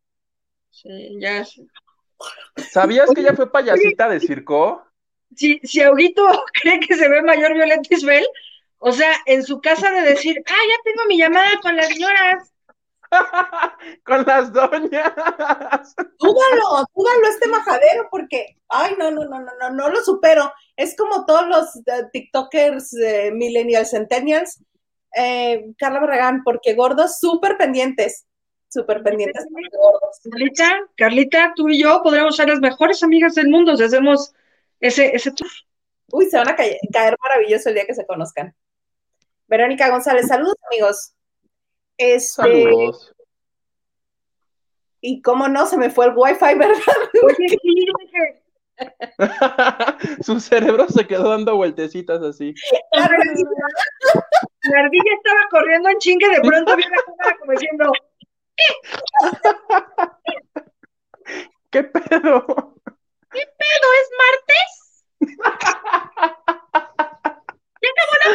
Sí, 0.71 1.16
ya. 1.21 1.45
¿Sabías 2.71 3.11
que 3.14 3.21
ella 3.21 3.35
fue 3.35 3.51
payasita 3.51 4.09
de 4.09 4.21
circo? 4.21 4.85
Si, 5.35 5.61
si 5.62 5.83
Auguito 5.83 6.23
cree 6.62 6.81
que 6.81 6.97
se 6.97 7.09
ve 7.09 7.23
mayor 7.23 7.55
Violeta 7.55 7.83
Isfel, 7.90 8.27
o 8.79 8.92
sea, 8.92 9.12
en 9.27 9.42
su 9.42 9.61
casa 9.61 9.90
de 9.90 10.03
decir, 10.03 10.42
ah, 10.47 10.64
ya 10.68 10.83
tengo 10.85 11.07
mi 11.09 11.18
llamada 11.18 11.51
con 11.62 11.77
las 11.77 11.88
señoras. 11.88 12.53
con 14.05 14.25
las 14.27 14.53
doñas. 14.53 15.12
Dúdalo, 16.18 16.87
dúdalo 16.95 17.29
este 17.29 17.49
majadero, 17.49 18.09
porque, 18.11 18.57
ay, 18.68 18.95
no, 18.99 19.11
no, 19.11 19.25
no, 19.25 19.40
no, 19.40 19.53
no, 19.61 19.71
no 19.71 19.88
lo 19.88 20.03
supero. 20.03 20.53
Es 20.77 20.97
como 20.97 21.27
todos 21.27 21.47
los 21.49 21.77
eh, 21.87 22.09
TikTokers, 22.13 22.95
eh, 22.95 23.31
millennials, 23.33 23.91
centennials, 23.91 24.63
eh, 25.17 25.73
Carla 25.77 26.01
Barragán, 26.01 26.43
porque 26.45 26.75
gordos 26.75 27.19
súper 27.19 27.57
pendientes, 27.57 28.27
súper 28.69 29.03
pendientes. 29.03 29.47
Carlita, 30.31 30.81
Carlita, 30.97 31.53
tú 31.55 31.69
y 31.69 31.83
yo 31.83 32.03
podríamos 32.03 32.37
ser 32.37 32.49
las 32.49 32.61
mejores 32.61 33.03
amigas 33.03 33.35
del 33.35 33.49
mundo 33.49 33.77
si 33.77 33.85
hacemos 33.85 34.33
ese, 34.81 35.15
ese 35.15 35.33
tour. 35.33 35.51
Uy, 36.11 36.27
se 36.27 36.39
van 36.39 36.49
a 36.49 36.57
caer, 36.57 36.79
caer 36.93 37.17
maravilloso 37.23 37.69
el 37.69 37.75
día 37.75 37.87
que 37.87 37.95
se 37.95 38.07
conozcan. 38.07 38.55
Verónica 39.47 39.91
González, 39.91 40.27
saludos 40.29 40.57
amigos. 40.71 41.13
Este, 41.99 42.29
saludos. 42.29 43.15
Y 45.01 45.21
cómo 45.21 45.49
no, 45.49 45.67
se 45.67 45.77
me 45.77 45.91
fue 45.91 46.07
el 46.07 46.13
wifi, 46.17 46.55
¿verdad? 46.57 46.77
Su 50.25 50.41
cerebro 50.41 50.89
se 50.89 51.07
quedó 51.07 51.29
dando 51.31 51.57
vueltecitas 51.57 52.21
así. 52.23 52.55
La 52.93 53.05
ardilla, 53.05 53.43
estaba 55.17 55.49
corriendo 55.51 55.89
en 55.89 55.99
chingue, 55.99 56.29
de 56.29 56.41
pronto 56.41 56.77
vi 56.77 56.83
la 56.83 57.03
cámara 57.05 57.37
como 57.39 57.53
diciendo, 57.53 57.93
¿qué 61.71 61.85
pedo? 61.85 62.75
¿Qué 63.31 63.47
pedo? 63.59 63.89
¿Es 64.01 64.11
martes? 64.19 64.71
¿Ya 67.83 67.89
acabó 67.91 68.15
la 68.23 68.29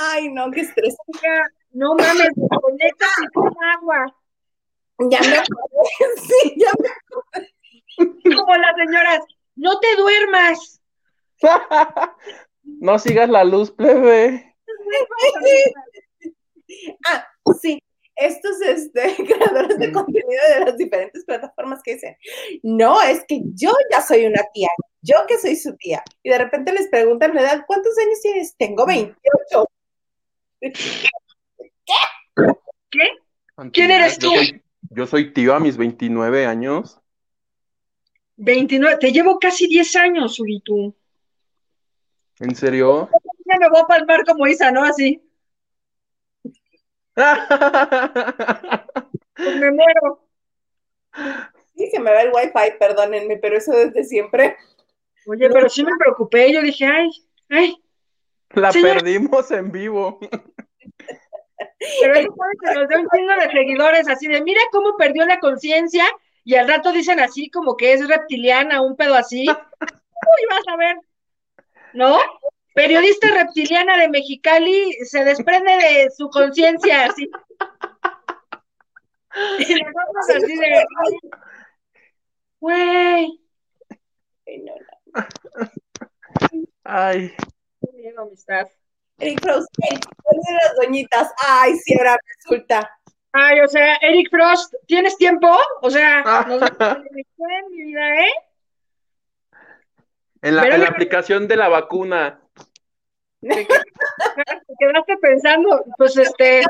Ay, 0.00 0.28
no, 0.30 0.48
qué 0.50 0.60
estrés. 0.60 0.96
No 1.72 1.94
mames, 1.94 2.30
conéctate 2.60 3.28
con 3.34 3.52
agua. 3.76 4.06
Ya 4.98 5.20
me 5.20 5.36
acordé, 5.36 6.16
sí, 6.16 6.54
ya 6.56 6.72
me 6.78 6.88
acordé. 6.88 7.54
Como 8.36 8.56
las 8.56 8.76
señoras, 8.76 9.20
no 9.56 9.80
te 9.80 9.96
duermas. 9.96 10.80
no 12.62 12.98
sigas 12.98 13.28
la 13.28 13.44
luz, 13.44 13.70
plebe. 13.70 14.56
ah, 17.06 17.26
sí. 17.60 17.78
Estos 18.16 18.60
este, 18.62 19.14
creadores 19.14 19.78
de 19.78 19.92
contenido 19.92 20.42
de 20.52 20.60
las 20.64 20.76
diferentes 20.76 21.24
plataformas 21.24 21.80
que 21.84 21.94
dicen, 21.94 22.16
no, 22.64 23.00
es 23.00 23.24
que 23.28 23.42
yo 23.54 23.70
ya 23.92 24.02
soy 24.02 24.26
una 24.26 24.42
tía, 24.52 24.70
yo 25.02 25.14
que 25.28 25.38
soy 25.38 25.54
su 25.54 25.76
tía. 25.76 26.02
Y 26.24 26.30
de 26.30 26.38
repente 26.38 26.72
les 26.72 26.88
preguntan 26.88 27.32
la 27.32 27.42
edad, 27.42 27.64
¿cuántos 27.68 27.96
años 27.96 28.20
tienes? 28.20 28.56
Tengo 28.56 28.86
28. 28.86 29.70
¿Qué? 30.60 30.72
¿Qué? 32.90 33.08
¿Quién 33.72 33.92
eres 33.92 34.18
tú? 34.18 34.34
Yo 34.34 34.40
soy, 34.40 34.62
yo 34.90 35.06
soy 35.06 35.32
tío 35.32 35.54
a 35.54 35.60
mis 35.60 35.76
29 35.76 36.46
años. 36.46 37.00
29, 38.36 38.98
te 38.98 39.12
llevo 39.12 39.38
casi 39.38 39.66
10 39.66 39.96
años, 39.96 40.38
Uritu. 40.38 40.94
¿En 42.38 42.54
serio? 42.54 43.08
Ya 43.46 43.58
me 43.58 43.68
voy 43.68 43.80
a 43.80 43.86
palmar 43.86 44.24
como 44.24 44.46
Isa, 44.46 44.70
¿no? 44.70 44.84
Así. 44.84 45.22
pues 47.14 49.56
me 49.56 49.72
muero. 49.72 50.24
Sí, 51.74 51.88
se 51.90 51.98
me 51.98 52.12
va 52.12 52.22
el 52.22 52.30
wifi, 52.32 52.78
perdónenme, 52.78 53.38
pero 53.38 53.56
eso 53.56 53.72
desde 53.72 54.04
siempre. 54.04 54.56
Oye, 55.26 55.50
pero 55.50 55.68
sí 55.68 55.84
me 55.84 55.96
preocupé, 55.98 56.52
yo 56.52 56.62
dije, 56.62 56.86
ay, 56.86 57.10
ay. 57.48 57.82
La 58.50 58.70
perdimos 58.72 59.50
en 59.50 59.72
vivo. 59.72 60.20
Pero 61.78 62.14
eso 62.14 62.34
puede 62.34 62.52
que 62.60 62.74
nos 62.78 62.88
dé 62.88 62.96
un 62.96 63.08
chingo 63.08 63.34
de 63.34 63.50
seguidores 63.50 64.08
así 64.08 64.26
de, 64.26 64.42
mira 64.42 64.60
cómo 64.72 64.96
perdió 64.96 65.24
la 65.26 65.38
conciencia 65.38 66.04
y 66.44 66.54
al 66.54 66.66
rato 66.66 66.92
dicen 66.92 67.20
así 67.20 67.50
como 67.50 67.76
que 67.76 67.92
es 67.92 68.08
reptiliana, 68.08 68.80
un 68.80 68.96
pedo 68.96 69.14
así. 69.14 69.46
Uy, 69.80 70.46
vas 70.50 70.66
a 70.66 70.76
ver. 70.76 70.96
¿No? 71.92 72.18
Periodista 72.74 73.28
reptiliana 73.28 73.96
de 73.96 74.08
Mexicali 74.08 74.92
se 75.04 75.24
desprende 75.24 75.72
de 75.72 76.10
su 76.10 76.28
conciencia 76.30 77.06
así. 77.06 77.30
Y 79.58 79.74
nosotros 79.74 80.30
así 80.36 80.56
de, 80.56 80.84
güey. 82.60 83.40
Ay, 86.84 87.34
qué 87.80 87.92
miedo, 87.94 88.22
amistad. 88.22 88.68
Eric 89.18 89.40
Frost, 89.42 89.68
Eric, 89.90 90.04
¿cuál 90.22 90.36
de 90.46 90.52
las 90.54 90.76
doñitas? 90.76 91.32
Ay, 91.46 91.76
sí, 91.76 91.94
ahora 91.98 92.18
resulta. 92.36 92.90
Ay, 93.32 93.60
o 93.60 93.68
sea, 93.68 93.96
Eric 93.96 94.30
Frost, 94.30 94.74
¿tienes 94.86 95.16
tiempo? 95.16 95.58
O 95.82 95.90
sea, 95.90 96.22
nos 96.46 96.60
vemos 96.60 96.70
en 96.78 97.18
el 97.18 97.70
mi 97.70 97.82
vida, 97.84 98.24
¿eh? 98.24 98.30
en 100.42 100.56
la, 100.56 100.62
en 100.68 100.82
aplicación 100.82 101.48
de 101.48 101.56
la 101.56 101.68
vacuna. 101.68 102.40
Te 103.40 103.66
quedaste 104.78 105.16
pensando, 105.18 105.84
pues 105.96 106.16
este, 106.16 106.62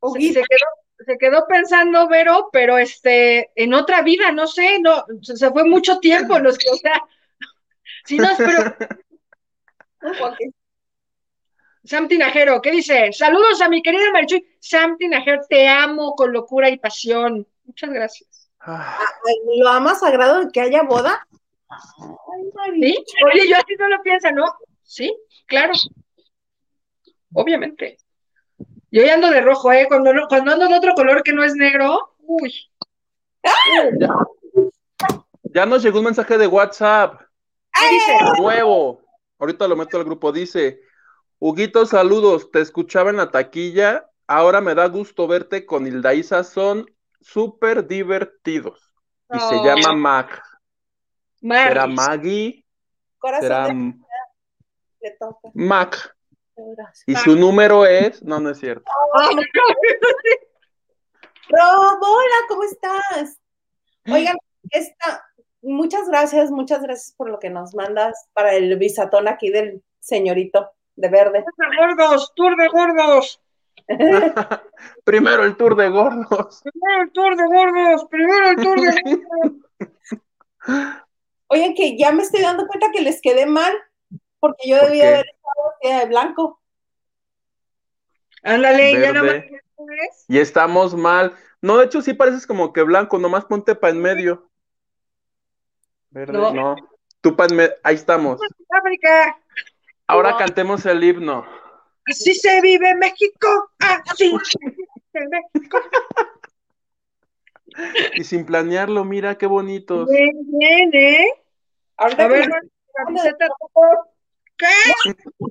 Ustedes, 0.00 0.34
se, 0.34 0.42
quedó, 0.42 1.04
se 1.06 1.18
quedó 1.18 1.46
pensando 1.46 2.08
Vero, 2.08 2.50
pero 2.52 2.78
este, 2.78 3.50
en 3.54 3.74
otra 3.74 4.02
vida, 4.02 4.32
no 4.32 4.46
sé, 4.46 4.78
no, 4.80 5.04
se, 5.22 5.36
se 5.36 5.50
fue 5.50 5.64
mucho 5.64 5.98
tiempo, 5.98 6.38
los 6.38 6.58
que, 6.58 6.70
o 6.70 6.76
sea, 6.76 7.02
si 8.04 8.18
no, 8.18 8.28
pero 8.36 8.76
Sam 11.84 12.08
Tinajero, 12.08 12.60
¿qué 12.60 12.72
dice? 12.72 13.12
Saludos 13.12 13.60
a 13.60 13.68
mi 13.68 13.80
querida 13.82 14.10
Marichuy. 14.12 14.44
Sam 14.60 14.96
Tinajero, 14.98 15.40
te 15.48 15.68
amo 15.68 16.14
con 16.16 16.32
locura 16.32 16.68
y 16.68 16.78
pasión. 16.78 17.46
Muchas 17.64 17.90
gracias. 17.90 18.50
Ah, 18.60 18.98
ay, 19.28 19.60
lo 19.60 19.68
ama 19.68 19.94
sagrado 19.94 20.40
de 20.44 20.50
que 20.50 20.60
haya 20.60 20.82
boda. 20.82 21.24
Ay, 21.68 22.50
María. 22.54 22.88
¿Sí? 22.88 23.04
Oye, 23.24 23.48
yo 23.48 23.56
así 23.56 23.74
no 23.78 23.88
lo 23.88 24.02
pienso, 24.02 24.30
¿no? 24.32 24.44
Sí, 24.82 25.16
claro. 25.46 25.72
Obviamente. 27.34 27.98
Yo 28.90 29.04
ya 29.04 29.14
ando 29.14 29.30
de 29.30 29.40
rojo, 29.40 29.72
¿eh? 29.72 29.86
Cuando, 29.88 30.12
no- 30.12 30.26
cuando 30.28 30.52
ando 30.52 30.66
de 30.68 30.74
otro 30.76 30.94
color 30.94 31.22
que 31.22 31.32
no 31.32 31.44
es 31.44 31.54
negro, 31.54 32.16
uy. 32.20 32.52
ya 35.54 35.66
nos 35.66 35.82
llegó 35.82 35.98
un 35.98 36.06
mensaje 36.06 36.36
de 36.38 36.46
WhatsApp. 36.46 37.20
¿Qué 37.72 37.88
dice? 37.90 38.16
Nuevo. 38.40 39.02
Ahorita 39.38 39.68
lo 39.68 39.76
meto 39.76 39.96
al 39.96 40.04
grupo. 40.04 40.32
Dice: 40.32 40.80
Huguito, 41.38 41.86
saludos. 41.86 42.50
Te 42.50 42.60
escuchaba 42.60 43.10
en 43.10 43.16
la 43.16 43.30
taquilla. 43.30 44.10
Ahora 44.26 44.60
me 44.60 44.74
da 44.74 44.86
gusto 44.88 45.26
verte 45.28 45.66
con 45.66 45.86
Hilda 45.86 46.14
Isa. 46.14 46.42
Son 46.44 46.86
súper 47.20 47.86
divertidos. 47.86 48.92
Y 49.32 49.38
se 49.38 49.56
Oh. 49.56 49.64
llama 49.64 49.92
Mac. 49.94 50.42
¿Será 51.40 51.86
Maris. 51.86 51.96
Maggie? 51.96 52.64
Corazón 53.18 53.42
¿Será 53.48 53.66
de 53.66 53.94
le 55.00 55.10
toca. 55.18 55.50
Y 57.06 57.14
su 57.16 57.36
número 57.36 57.84
es. 57.86 58.22
No, 58.22 58.40
no 58.40 58.50
es 58.50 58.58
cierto. 58.58 58.90
No. 59.14 59.28
Rob, 61.48 61.98
hola, 62.02 62.36
¿cómo 62.48 62.64
estás? 62.64 63.38
Oigan, 64.10 64.36
esta, 64.70 65.24
muchas 65.66 66.08
gracias, 66.08 66.50
muchas 66.50 66.82
gracias 66.82 67.14
por 67.16 67.30
lo 67.30 67.38
que 67.38 67.50
nos 67.50 67.74
mandas 67.74 68.28
para 68.32 68.54
el 68.54 68.76
visatón 68.78 69.28
aquí 69.28 69.50
del 69.50 69.82
señorito 70.00 70.70
de 70.94 71.08
verde. 71.08 71.44
Tour 71.44 71.70
de 71.70 71.76
gordos, 71.76 72.32
tour 72.34 72.56
de 72.56 72.68
gordos. 72.68 73.40
Primero 75.04 75.44
el 75.44 75.56
tour 75.56 75.76
de 75.76 75.88
gordos. 75.88 76.62
Primero 76.62 77.02
el 77.02 77.12
tour 77.12 77.36
de 77.36 77.46
gordos, 77.46 78.04
primero 78.10 78.48
el 78.50 78.56
tour 78.56 78.80
de 78.80 79.02
gordos. 79.04 80.96
Oigan, 81.48 81.74
que 81.74 81.96
ya 81.96 82.10
me 82.12 82.22
estoy 82.22 82.42
dando 82.42 82.66
cuenta 82.66 82.90
que 82.92 83.02
les 83.02 83.20
quedé 83.20 83.46
mal, 83.46 83.72
porque 84.40 84.68
yo 84.68 84.78
¿Por 84.78 84.86
debía 84.88 85.02
qué? 85.02 85.08
haber 85.08 85.26
estado 85.26 86.00
de 86.00 86.06
blanco. 86.06 86.60
Ándale, 88.42 89.00
ya 89.00 89.12
nada 89.12 89.32
más. 89.32 90.24
Y 90.28 90.38
estamos 90.38 90.94
mal. 90.94 91.34
No, 91.60 91.78
de 91.78 91.86
hecho, 91.86 92.02
sí 92.02 92.14
pareces 92.14 92.46
como 92.46 92.72
que 92.72 92.82
blanco, 92.82 93.18
nomás 93.18 93.44
ponte 93.44 93.74
pa' 93.74 93.90
en 93.90 94.00
medio. 94.00 94.45
Verde, 96.16 96.32
No. 96.32 96.50
no. 96.52 96.76
En 97.22 97.56
medio. 97.56 97.74
Ahí 97.82 97.94
estamos. 97.96 98.40
África. 98.70 99.38
Ahora 100.06 100.30
No. 100.30 100.36
cantemos 100.38 100.86
el 100.86 101.04
himno. 101.04 101.44
Así 102.08 102.34
se 102.34 102.62
vive 102.62 102.94
México, 102.94 103.70
así 103.80 104.32
se 104.48 104.58
vive 105.20 105.40
México. 105.52 105.78
Y 108.14 108.24
sin 108.24 108.46
planearlo, 108.46 109.04
mira 109.04 109.36
qué 109.36 109.44
bonitos. 109.46 110.08
Bien, 110.08 110.30
bien, 110.58 110.90
¿eh? 110.94 111.26
Ahorita 111.98 112.24
A 112.24 112.28
que 112.28 112.32
ver, 112.34 112.48
¿qué? 114.56 114.66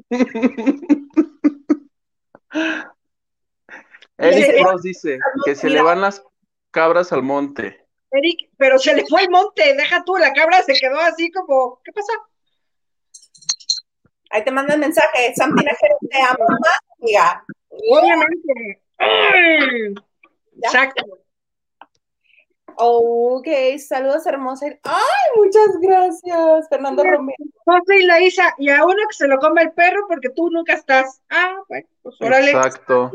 Eric 4.17 4.36
Dice- 4.38 4.63
Ross 4.63 4.82
dice 4.82 5.19
que 5.43 5.56
se 5.56 5.69
le 5.69 5.82
van 5.82 6.01
las 6.01 6.23
cabras 6.71 7.12
al 7.12 7.21
monte. 7.21 7.85
Eric, 8.15 8.49
pero 8.58 8.78
se 8.80 8.95
le 8.95 9.06
fue 9.06 9.23
el 9.23 9.30
monte, 9.30 9.75
deja 9.75 10.04
tú, 10.04 10.15
la 10.17 10.34
cabra 10.34 10.63
se 10.63 10.73
quedó 10.73 10.99
así 10.99 11.32
como, 11.32 11.80
¿qué 11.84 11.91
pasó? 11.91 12.13
ahí 14.36 14.43
te 14.43 14.51
mandan 14.51 14.80
mensaje, 14.80 15.34
Sam 15.36 15.56
Tinajero, 15.56 15.97
te 16.10 16.22
amo 16.22 16.45
más, 16.59 16.80
amiga. 16.99 17.45
Obviamente. 17.70 18.82
Exacto. 20.61 21.03
Ok, 22.78 23.47
saludos 23.78 24.26
hermosa. 24.26 24.66
Ay, 24.84 25.30
muchas 25.38 25.80
gracias, 25.80 26.68
Fernando 26.70 27.03
Romero. 27.03 27.38
José 27.63 27.99
y 27.99 28.03
la 28.03 28.20
Isa, 28.20 28.53
y 28.57 28.70
a 28.70 28.84
uno 28.84 28.95
que 29.07 29.16
se 29.16 29.28
lo 29.28 29.38
come 29.39 29.61
el 29.61 29.72
perro 29.72 30.05
porque 30.09 30.30
tú 30.30 30.49
nunca 30.49 30.74
estás. 30.74 31.22
Ah, 31.30 31.55
bueno, 31.70 31.88
pues 32.01 32.16
órale. 32.20 32.51
Exacto. 32.51 33.11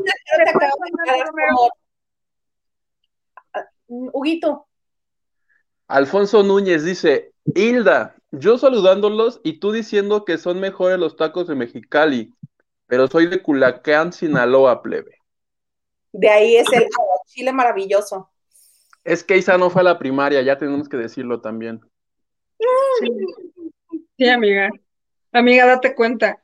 Ah, 3.53 3.65
Huguito, 3.87 4.67
Alfonso 5.91 6.41
Núñez 6.41 6.85
dice, 6.85 7.33
Hilda, 7.53 8.15
yo 8.31 8.57
saludándolos 8.57 9.41
y 9.43 9.59
tú 9.59 9.73
diciendo 9.73 10.23
que 10.23 10.37
son 10.37 10.61
mejores 10.61 10.97
los 10.97 11.17
tacos 11.17 11.49
de 11.49 11.55
Mexicali, 11.55 12.33
pero 12.87 13.07
soy 13.07 13.27
de 13.27 13.41
Culacán, 13.41 14.13
Sinaloa, 14.13 14.81
plebe. 14.81 15.17
de 16.13 16.29
ahí 16.29 16.55
es 16.55 16.71
el 16.71 16.87
chile 17.25 17.51
maravilloso. 17.51 18.29
Es 19.03 19.21
que 19.25 19.37
Isa 19.37 19.57
no 19.57 19.69
fue 19.69 19.81
a 19.81 19.83
la 19.83 19.99
primaria, 19.99 20.41
ya 20.41 20.57
tenemos 20.57 20.87
que 20.87 20.95
decirlo 20.95 21.41
también. 21.41 21.81
Sí, 24.17 24.29
amiga. 24.29 24.69
Amiga, 25.33 25.65
date 25.65 25.93
cuenta. 25.93 26.41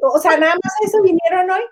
O 0.00 0.18
sea, 0.20 0.38
nada 0.38 0.54
más 0.54 0.72
a 0.80 0.86
eso 0.86 1.02
vinieron 1.02 1.50
hoy. 1.50 1.62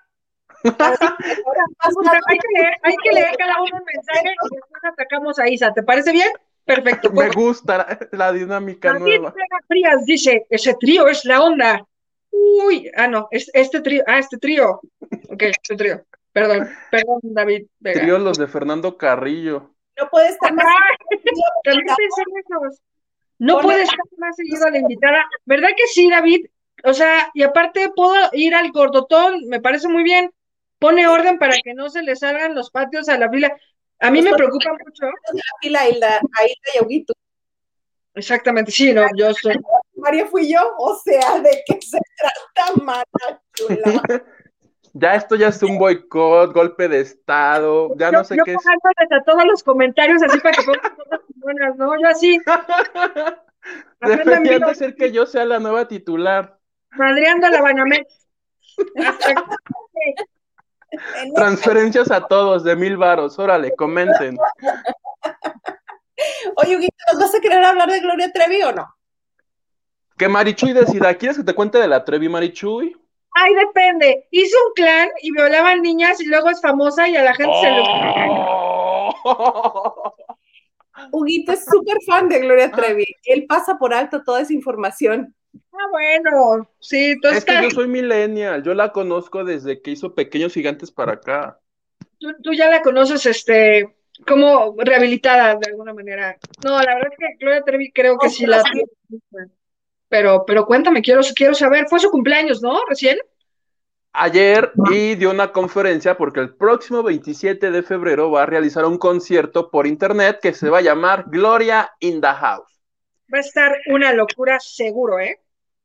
Ahora, 0.64 2.20
hay, 2.26 2.38
que 2.38 2.48
leer, 2.54 2.74
hay 2.82 2.96
que 3.02 3.12
leer 3.12 3.36
cada 3.36 3.60
uno 3.60 3.76
un 3.76 3.84
mensaje 3.84 4.28
y 4.28 4.54
después 4.54 4.84
atacamos 4.84 5.38
a 5.38 5.48
Isa. 5.48 5.72
¿Te 5.72 5.82
parece 5.82 6.12
bien? 6.12 6.28
Perfecto. 6.64 7.10
Me 7.12 7.28
gusta 7.30 7.78
la, 7.78 8.08
la 8.12 8.32
dinámica 8.32 8.92
David 8.92 9.04
nueva. 9.04 9.30
Vega 9.30 9.58
Frías 9.66 10.04
dice, 10.04 10.46
ese 10.48 10.74
trío 10.74 11.08
es 11.08 11.24
la 11.24 11.42
onda. 11.42 11.86
Uy, 12.30 12.90
ah, 12.96 13.08
no, 13.08 13.28
es 13.30 13.50
este 13.52 13.80
trío, 13.80 14.02
ah, 14.06 14.18
este 14.18 14.38
trío. 14.38 14.80
Ok, 15.28 15.42
este 15.42 15.76
trío. 15.76 16.04
Perdón, 16.32 16.70
perdón, 16.90 17.20
David 17.22 17.66
Vega. 17.78 18.00
Trío 18.00 18.18
los 18.18 18.38
de 18.38 18.46
Fernando 18.46 18.96
Carrillo. 18.96 19.74
no 19.98 20.08
puede 20.08 20.28
estar 20.28 20.52
más. 20.54 20.64
Ay, 20.64 21.18
también 21.64 21.86
pensé 21.86 22.22
en 22.22 22.38
esos. 22.38 22.80
No 23.38 23.60
puede 23.60 23.82
estar 23.82 23.98
más 24.18 24.36
seguido 24.36 24.70
la 24.70 24.78
invitada. 24.78 25.24
¿Verdad 25.44 25.70
que 25.76 25.86
sí, 25.88 26.08
David? 26.08 26.46
O 26.84 26.94
sea, 26.94 27.30
y 27.34 27.42
aparte 27.42 27.90
puedo 27.94 28.14
ir 28.32 28.54
al 28.54 28.70
gordotón, 28.70 29.46
me 29.48 29.60
parece 29.60 29.88
muy 29.88 30.02
bien. 30.02 30.30
Pone 30.82 31.06
orden 31.06 31.38
para 31.38 31.54
que 31.62 31.74
no 31.74 31.88
se 31.88 32.02
le 32.02 32.16
salgan 32.16 32.54
los 32.54 32.70
patios 32.70 33.08
a 33.08 33.16
la 33.16 33.30
fila. 33.30 33.56
A 34.00 34.10
mí 34.10 34.20
me 34.20 34.34
preocupa 34.34 34.72
mucho. 34.72 35.06
La 35.62 35.88
Hilda, 35.88 36.16
a 36.18 36.44
Hilda 36.44 36.90
y. 36.90 37.06
Exactamente, 38.14 38.72
sí, 38.72 38.92
no, 38.92 39.06
yo 39.16 39.28
estoy. 39.28 39.58
María 39.94 40.26
fui 40.26 40.52
yo, 40.52 40.60
o 40.78 40.96
sea, 40.96 41.38
¿de 41.38 41.62
qué 41.64 41.78
se 41.80 41.98
trata, 42.18 42.82
mana 42.82 43.04
chula? 43.54 44.02
Ya 44.94 45.14
esto 45.14 45.36
ya 45.36 45.48
es 45.48 45.62
un 45.62 45.78
boicot, 45.78 46.52
golpe 46.52 46.86
de 46.86 47.00
estado, 47.00 47.96
ya 47.96 48.10
no 48.12 48.22
sé 48.24 48.36
yo 48.36 48.44
qué 48.44 48.52
es. 48.52 48.58
a 48.66 49.24
todos 49.24 49.46
los 49.46 49.62
comentarios 49.62 50.22
así 50.22 50.38
para 50.40 50.54
que 50.54 50.64
pongan 50.64 50.94
cosas 50.96 51.20
buenas, 51.36 51.76
¿no? 51.76 51.98
Yo 51.98 52.08
así, 52.08 52.38
bien, 54.42 54.60
de 54.60 54.74
ser 54.74 54.94
que 54.94 55.10
yo 55.10 55.24
sea 55.24 55.46
la 55.46 55.60
nueva 55.60 55.88
titular. 55.88 56.58
madreando 56.90 57.46
a 57.46 57.50
la 57.50 57.62
Banamex. 57.62 58.28
Hasta- 58.96 59.46
Transferencias 61.34 62.10
a 62.10 62.26
todos 62.26 62.64
de 62.64 62.76
mil 62.76 62.96
varos, 62.96 63.38
órale, 63.38 63.74
comenten. 63.76 64.36
Oye, 66.56 66.76
Huguito, 66.76 66.96
¿nos 67.12 67.20
vas 67.20 67.34
a 67.34 67.40
querer 67.40 67.64
hablar 67.64 67.90
de 67.90 68.00
Gloria 68.00 68.30
Trevi 68.32 68.62
o 68.62 68.72
no? 68.72 68.94
Que 70.16 70.28
Marichuy 70.28 70.72
decida, 70.72 71.14
¿quieres 71.14 71.38
que 71.38 71.44
te 71.44 71.54
cuente 71.54 71.78
de 71.78 71.88
la 71.88 72.04
Trevi 72.04 72.28
Marichuy? 72.28 72.96
Ay, 73.34 73.54
depende. 73.54 74.28
Hizo 74.30 74.56
un 74.66 74.72
clan 74.74 75.08
y 75.22 75.32
violaban 75.32 75.80
niñas 75.80 76.20
y 76.20 76.26
luego 76.26 76.50
es 76.50 76.60
famosa 76.60 77.08
y 77.08 77.16
a 77.16 77.22
la 77.22 77.34
gente 77.34 77.54
se 77.60 77.70
le... 77.70 77.82
Oh. 79.24 80.14
Huguito 81.12 81.52
es 81.52 81.64
súper 81.64 81.96
fan 82.06 82.28
de 82.28 82.40
Gloria 82.40 82.70
Trevi. 82.70 83.06
Él 83.24 83.46
pasa 83.48 83.78
por 83.78 83.94
alto 83.94 84.22
toda 84.22 84.40
esa 84.40 84.52
información. 84.52 85.34
Ah, 85.72 85.88
bueno, 85.90 86.68
sí, 86.80 87.16
tú, 87.20 87.28
Es 87.28 87.44
que 87.44 87.62
yo 87.62 87.70
soy 87.70 87.88
millennial, 87.88 88.62
yo 88.62 88.74
la 88.74 88.92
conozco 88.92 89.44
desde 89.44 89.80
que 89.80 89.90
hizo 89.90 90.14
Pequeños 90.14 90.52
Gigantes 90.52 90.90
para 90.90 91.12
acá. 91.12 91.58
tú, 92.18 92.28
tú 92.42 92.52
ya 92.52 92.70
la 92.70 92.82
conoces, 92.82 93.26
este, 93.26 93.94
como 94.26 94.74
rehabilitada 94.78 95.56
de 95.56 95.70
alguna 95.70 95.94
manera. 95.94 96.36
No, 96.64 96.80
la 96.80 96.94
verdad 96.94 97.12
es 97.12 97.18
que 97.18 97.36
Gloria 97.38 97.62
Trevi 97.62 97.92
creo 97.92 98.18
que 98.18 98.28
sí 98.28 98.46
la... 98.46 98.62
Pero, 100.08 100.44
pero 100.46 100.66
cuéntame, 100.66 101.00
quiero, 101.00 101.22
quiero 101.34 101.54
saber, 101.54 101.86
fue 101.88 101.98
su 101.98 102.10
cumpleaños, 102.10 102.62
¿no? 102.62 102.80
Recién. 102.86 103.18
Ayer 104.14 104.70
y 104.90 105.14
dio 105.14 105.30
una 105.30 105.52
conferencia 105.52 106.18
porque 106.18 106.40
el 106.40 106.54
próximo 106.54 107.02
27 107.02 107.70
de 107.70 107.82
febrero 107.82 108.30
va 108.30 108.42
a 108.42 108.46
realizar 108.46 108.84
un 108.84 108.98
concierto 108.98 109.70
por 109.70 109.86
internet 109.86 110.38
que 110.42 110.52
se 110.52 110.68
va 110.68 110.78
a 110.78 110.82
llamar 110.82 111.24
Gloria 111.28 111.90
in 112.00 112.20
the 112.20 112.26
House. 112.26 112.81
Va 113.32 113.38
a 113.38 113.40
estar 113.40 113.76
una 113.86 114.12
locura 114.12 114.58
seguro, 114.60 115.18
¿eh? 115.18 115.40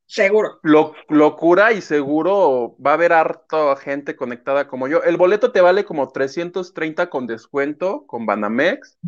Seguro. 0.06 0.58
Lo- 0.62 0.94
locura 1.08 1.72
y 1.72 1.82
seguro 1.82 2.76
va 2.84 2.92
a 2.92 2.94
haber 2.94 3.12
harta 3.12 3.76
gente 3.76 4.16
conectada 4.16 4.66
como 4.66 4.88
yo. 4.88 5.02
El 5.02 5.16
boleto 5.16 5.52
te 5.52 5.60
vale 5.60 5.84
como 5.84 6.08
330 6.10 7.10
con 7.10 7.26
descuento 7.26 8.06
con 8.06 8.24
Banamex. 8.26 8.98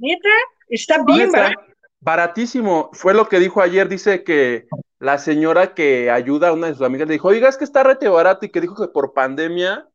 Neta, 0.00 0.28
está 0.68 1.02
bien, 1.04 1.26
Neta, 1.26 1.40
¿verdad? 1.40 1.54
Baratísimo. 2.00 2.90
Fue 2.92 3.14
lo 3.14 3.28
que 3.28 3.38
dijo 3.38 3.60
ayer. 3.60 3.88
Dice 3.88 4.24
que 4.24 4.66
la 4.98 5.18
señora 5.18 5.74
que 5.74 6.10
ayuda 6.10 6.48
a 6.48 6.52
una 6.52 6.66
de 6.68 6.74
sus 6.74 6.82
amigas 6.82 7.06
le 7.08 7.14
dijo, 7.14 7.28
oiga, 7.28 7.48
es 7.48 7.56
que 7.56 7.64
está 7.64 7.82
rete 7.84 8.08
barato 8.08 8.46
y 8.46 8.50
que 8.50 8.60
dijo 8.60 8.74
que 8.74 8.92
por 8.92 9.12
pandemia. 9.12 9.88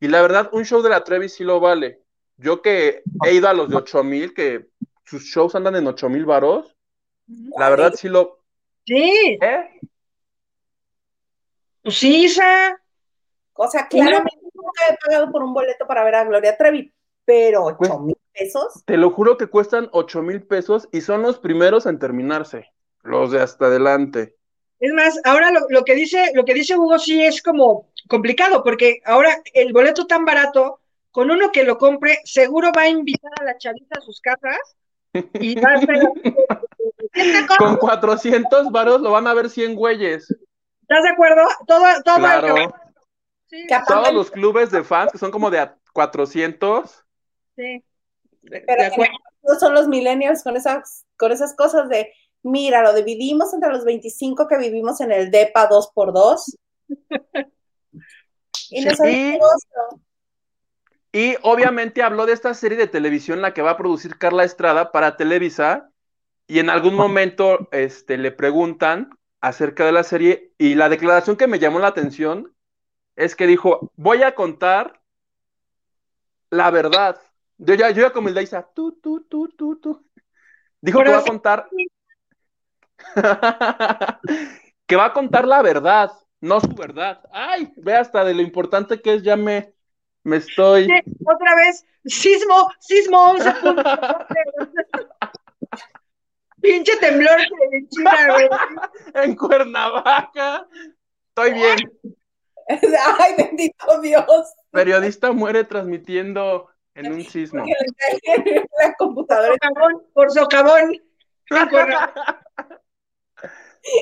Y 0.00 0.08
la 0.08 0.22
verdad, 0.22 0.48
un 0.52 0.64
show 0.64 0.82
de 0.82 0.90
la 0.90 1.04
Trevi 1.04 1.28
sí 1.28 1.44
lo 1.44 1.60
vale. 1.60 2.02
Yo 2.36 2.62
que 2.62 3.02
he 3.24 3.34
ido 3.34 3.48
a 3.48 3.54
los 3.54 3.68
de 3.68 3.76
8 3.76 4.04
mil, 4.04 4.34
que 4.34 4.66
sus 5.04 5.22
shows 5.24 5.54
andan 5.54 5.76
en 5.76 5.86
8 5.86 6.08
mil 6.08 6.24
varos, 6.24 6.76
la 7.28 7.70
verdad 7.70 7.94
sí 7.94 8.08
lo... 8.08 8.40
Sí, 8.86 9.38
¿Eh? 9.42 9.80
pues 11.82 11.98
sí, 11.98 12.24
Isa. 12.24 12.80
O 13.54 13.68
sea, 13.68 13.88
claramente 13.88 14.38
nunca 14.52 14.82
he 14.90 14.96
pagado 15.04 15.30
por 15.32 15.42
un 15.42 15.52
boleto 15.52 15.86
para 15.86 16.04
ver 16.04 16.14
a 16.14 16.24
Gloria 16.24 16.56
Trevi, 16.56 16.92
pero 17.24 17.76
Pues- 17.76 17.90
8 17.90 18.00
mil 18.00 18.16
pesos. 18.32 18.82
Te 18.84 18.96
lo 18.96 19.10
juro 19.10 19.36
que 19.36 19.46
cuestan 19.48 19.88
8 19.92 20.22
mil 20.22 20.42
pesos 20.42 20.88
y 20.92 21.00
son 21.00 21.22
los 21.22 21.38
primeros 21.38 21.86
en 21.86 21.98
terminarse. 21.98 22.72
Los 23.02 23.30
de 23.30 23.40
hasta 23.40 23.66
adelante. 23.66 24.36
Es 24.80 24.92
más, 24.92 25.20
ahora 25.24 25.50
lo, 25.50 25.60
lo 25.70 25.84
que 25.84 25.94
dice, 25.94 26.30
lo 26.34 26.44
que 26.44 26.54
dice 26.54 26.76
Hugo 26.76 26.98
sí 26.98 27.22
es 27.24 27.42
como 27.42 27.90
complicado, 28.08 28.62
porque 28.62 29.00
ahora 29.04 29.42
el 29.54 29.72
boleto 29.72 30.06
tan 30.06 30.24
barato, 30.24 30.80
con 31.10 31.30
uno 31.30 31.50
que 31.50 31.64
lo 31.64 31.78
compre, 31.78 32.18
seguro 32.24 32.70
va 32.76 32.82
a 32.82 32.88
invitar 32.88 33.32
a 33.40 33.44
la 33.44 33.58
chavita 33.58 33.98
a 33.98 34.02
sus 34.02 34.20
casas 34.20 34.58
y 35.40 35.60
va 35.60 35.70
a 35.70 35.74
hacer. 35.74 35.98
Con 37.58 37.76
400 37.76 38.70
varos 38.70 39.00
lo 39.00 39.10
van 39.12 39.26
a 39.26 39.34
ver 39.34 39.50
100 39.50 39.74
güeyes. 39.74 40.30
¿Estás 40.82 41.02
de 41.02 41.08
acuerdo? 41.10 41.42
Todo, 41.66 41.84
todo 42.04 42.16
el 42.16 42.22
Claro. 42.22 42.48
cabello. 42.48 42.74
Sí, 43.46 43.66
Todos 43.86 44.12
los 44.12 44.30
clubes 44.30 44.70
de 44.70 44.84
fans 44.84 45.10
que 45.12 45.18
son 45.18 45.30
como 45.30 45.50
de 45.50 45.58
a 45.60 45.76
400. 45.92 47.04
sí. 47.56 47.82
De- 48.42 48.60
Pero 48.66 48.82
de 48.84 49.08
no 49.42 49.54
son 49.58 49.74
los 49.74 49.88
millennials 49.88 50.42
con 50.42 50.56
esas, 50.56 51.04
con 51.16 51.32
esas 51.32 51.54
cosas 51.56 51.88
de, 51.88 52.12
mira, 52.42 52.82
lo 52.82 52.94
dividimos 52.94 53.52
entre 53.52 53.70
los 53.70 53.84
25 53.84 54.46
que 54.46 54.58
vivimos 54.58 55.00
en 55.00 55.12
el 55.12 55.30
DEPA 55.30 55.68
2x2. 55.68 56.56
y 58.70 58.84
no 58.84 58.90
Sí. 58.94 59.38
Y 61.18 61.34
obviamente 61.42 62.04
habló 62.04 62.26
de 62.26 62.32
esta 62.32 62.54
serie 62.54 62.78
de 62.78 62.86
televisión, 62.86 63.42
la 63.42 63.52
que 63.52 63.60
va 63.60 63.72
a 63.72 63.76
producir 63.76 64.18
Carla 64.18 64.44
Estrada 64.44 64.92
para 64.92 65.16
Televisa. 65.16 65.90
Y 66.46 66.60
en 66.60 66.70
algún 66.70 66.94
momento 66.94 67.68
este, 67.72 68.16
le 68.18 68.30
preguntan 68.30 69.10
acerca 69.40 69.84
de 69.84 69.90
la 69.90 70.04
serie. 70.04 70.52
Y 70.58 70.76
la 70.76 70.88
declaración 70.88 71.34
que 71.36 71.48
me 71.48 71.58
llamó 71.58 71.80
la 71.80 71.88
atención 71.88 72.54
es 73.16 73.34
que 73.34 73.48
dijo: 73.48 73.90
Voy 73.96 74.22
a 74.22 74.36
contar 74.36 75.00
la 76.50 76.70
verdad. 76.70 77.20
Yo 77.56 77.74
ya, 77.74 77.90
yo 77.90 78.02
ya 78.02 78.10
como 78.12 78.28
el 78.28 78.34
de 78.34 78.44
Isa, 78.44 78.68
tú, 78.72 78.92
tú, 79.02 79.26
tú, 79.28 79.48
tú, 79.48 79.74
tú. 79.80 80.06
Dijo 80.80 81.02
que 81.02 81.10
va 81.10 81.18
a 81.18 81.24
contar. 81.24 81.68
que 84.86 84.94
va 84.94 85.06
a 85.06 85.12
contar 85.12 85.48
la 85.48 85.62
verdad, 85.62 86.12
no 86.40 86.60
su 86.60 86.72
verdad. 86.76 87.28
Ay, 87.32 87.72
ve 87.76 87.96
hasta 87.96 88.22
de 88.22 88.34
lo 88.34 88.42
importante 88.42 89.02
que 89.02 89.14
es, 89.14 89.24
ya 89.24 89.36
me, 89.36 89.74
me 90.28 90.36
estoy. 90.36 90.84
Sí, 90.84 90.92
Otra 91.24 91.56
vez, 91.56 91.84
sismo, 92.04 92.70
sismo 92.78 93.30
11 93.30 93.52
puntos. 93.62 93.84
Pinche 96.60 96.96
temblor 96.96 97.38
de 97.38 97.88
China, 97.88 98.26
güey. 98.32 98.48
en 99.24 99.36
Cuernavaca. 99.36 100.66
Estoy 101.28 101.54
bien. 101.54 101.78
Ay, 103.18 103.34
bendito 103.36 104.00
Dios. 104.02 104.54
Periodista 104.70 105.32
muere 105.32 105.64
transmitiendo 105.64 106.68
en 106.94 107.12
un 107.12 107.24
sismo. 107.24 107.64
En 107.64 108.66
la 108.80 108.94
computadora. 108.94 109.54
Socavón, 109.54 110.02
por 110.12 110.30
socavón. 110.30 110.92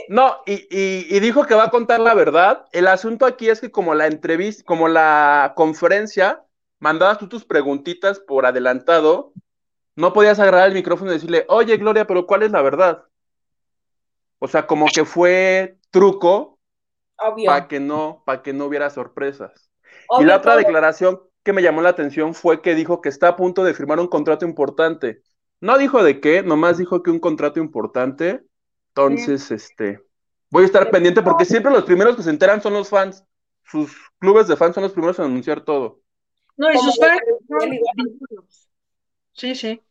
No, 0.09 0.37
y, 0.47 0.55
y- 0.71 1.07
y 1.17 1.21
dijo 1.21 1.47
que 1.47 1.55
va 1.55 1.65
a 1.65 1.71
contar 1.71 2.01
la 2.01 2.15
verdad. 2.15 2.67
El 2.73 2.87
asunto 2.87 3.27
aquí 3.27 3.49
es 3.49 3.61
que 3.61 3.71
como 3.71 3.95
la 3.95 4.07
entrevista, 4.07 4.63
como 4.65 4.89
la 4.89 5.53
conferencia, 5.57 6.45
mandabas 6.79 7.19
tú 7.19 7.29
tus 7.29 7.45
preguntitas 7.45 8.21
por 8.21 8.47
adelantado, 8.47 9.33
no 9.97 10.13
podías 10.13 10.39
agarrar 10.39 10.69
el 10.69 10.75
micrófono 10.75 11.11
y 11.11 11.15
decirle, 11.15 11.45
oye 11.49 11.77
Gloria, 11.79 12.07
pero 12.07 12.27
¿cuál 12.27 12.43
es 12.43 12.53
la 12.53 12.63
verdad? 12.63 13.05
O 14.39 14.49
sea, 14.49 14.67
como 14.67 14.87
que 14.93 15.05
fue 15.05 15.79
truco 15.91 16.59
para 17.45 17.69
que 17.69 17.81
no, 17.81 18.23
para 18.27 18.43
que 18.43 18.53
no 18.53 18.67
hubiera 18.67 18.91
sorpresas. 18.91 19.71
Y 20.19 20.25
la 20.25 20.37
otra 20.37 20.57
declaración 20.57 21.21
que 21.45 21.53
me 21.53 21.63
llamó 21.63 21.83
la 21.83 21.91
atención 21.91 22.35
fue 22.35 22.63
que 22.63 22.75
dijo 22.75 23.01
que 23.01 23.09
está 23.09 23.29
a 23.29 23.37
punto 23.37 23.65
de 23.65 23.75
firmar 23.75 24.01
un 24.01 24.09
contrato 24.09 24.45
importante. 24.47 25.23
No 25.61 25.79
dijo 25.79 26.03
de 26.03 26.21
qué, 26.21 26.43
nomás 26.43 26.79
dijo 26.79 27.03
que 27.03 27.11
un 27.11 27.21
contrato 27.21 27.61
importante. 27.61 28.43
Entonces, 28.97 29.51
este, 29.51 30.03
voy 30.51 30.63
a 30.63 30.67
estar 30.67 30.91
pendiente 30.91 31.21
porque 31.23 31.45
siempre 31.45 31.71
los 31.71 31.85
primeros 31.85 32.17
que 32.17 32.23
se 32.23 32.31
enteran 32.31 32.63
son 32.63 32.73
los 32.73 32.89
fans. 32.89 33.23
Sus 33.65 33.95
clubes 34.19 34.49
de 34.49 34.57
fans 34.57 34.75
son 34.75 34.85
los 34.85 34.93
primeros 34.93 35.19
en 35.19 35.27
anunciar 35.27 35.61
todo. 35.61 36.01
No, 36.57 36.73
y 36.73 36.79
sus 36.79 36.99
fans. 36.99 37.21
Sí, 39.33 39.55
sí. 39.55 39.83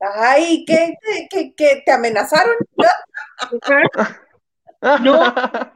Ay, 0.00 0.64
¿qué, 0.66 0.94
qué, 1.00 1.28
qué- 1.30 1.54
qué- 1.56 1.82
te 1.86 1.92
amenazaron? 1.92 2.54
No. 5.00 5.14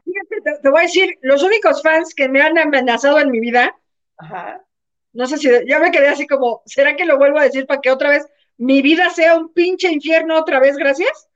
Fíjate, 0.04 0.40
te, 0.44 0.58
te 0.62 0.68
voy 0.68 0.80
a 0.80 0.82
decir, 0.82 1.18
los 1.22 1.42
únicos 1.42 1.80
fans 1.82 2.14
que 2.14 2.28
me 2.28 2.42
han 2.42 2.58
amenazado 2.58 3.18
en 3.20 3.30
mi 3.30 3.40
vida, 3.40 3.74
Ajá. 4.18 4.62
no 5.14 5.26
sé 5.26 5.38
si 5.38 5.48
ya 5.66 5.78
me 5.78 5.90
quedé 5.90 6.08
así 6.08 6.26
como, 6.26 6.60
¿será 6.66 6.94
que 6.94 7.06
lo 7.06 7.16
vuelvo 7.16 7.38
a 7.38 7.44
decir 7.44 7.66
para 7.66 7.80
que 7.80 7.90
otra 7.90 8.10
vez 8.10 8.26
mi 8.58 8.82
vida 8.82 9.10
sea 9.10 9.36
un 9.36 9.52
pinche 9.52 9.90
infierno 9.90 10.38
otra 10.38 10.60
vez? 10.60 10.76
Gracias. 10.76 11.28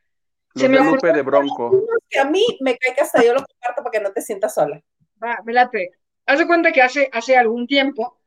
Los 0.55 0.63
Se 0.63 0.69
me 0.69 0.79
de 0.79 0.85
Lupe 0.85 1.23
Bronco. 1.23 1.87
Que 2.09 2.21
a 2.21 2.27
mí 2.27 2.45
me 2.61 2.77
cae 2.77 2.95
que 2.95 3.01
hasta 3.01 3.25
yo 3.25 3.33
lo 3.33 3.43
comparto 3.43 3.83
para 3.83 3.91
que 3.91 4.01
no 4.01 4.13
te 4.13 4.21
sientas 4.21 4.55
sola. 4.55 4.83
Va, 5.23 5.39
me 5.45 5.53
late. 5.53 5.93
Haz 6.27 6.39
de 6.39 6.47
cuenta 6.47 6.73
que 6.73 6.83
hace, 6.83 7.09
hace 7.13 7.37
algún 7.37 7.67
tiempo 7.67 8.19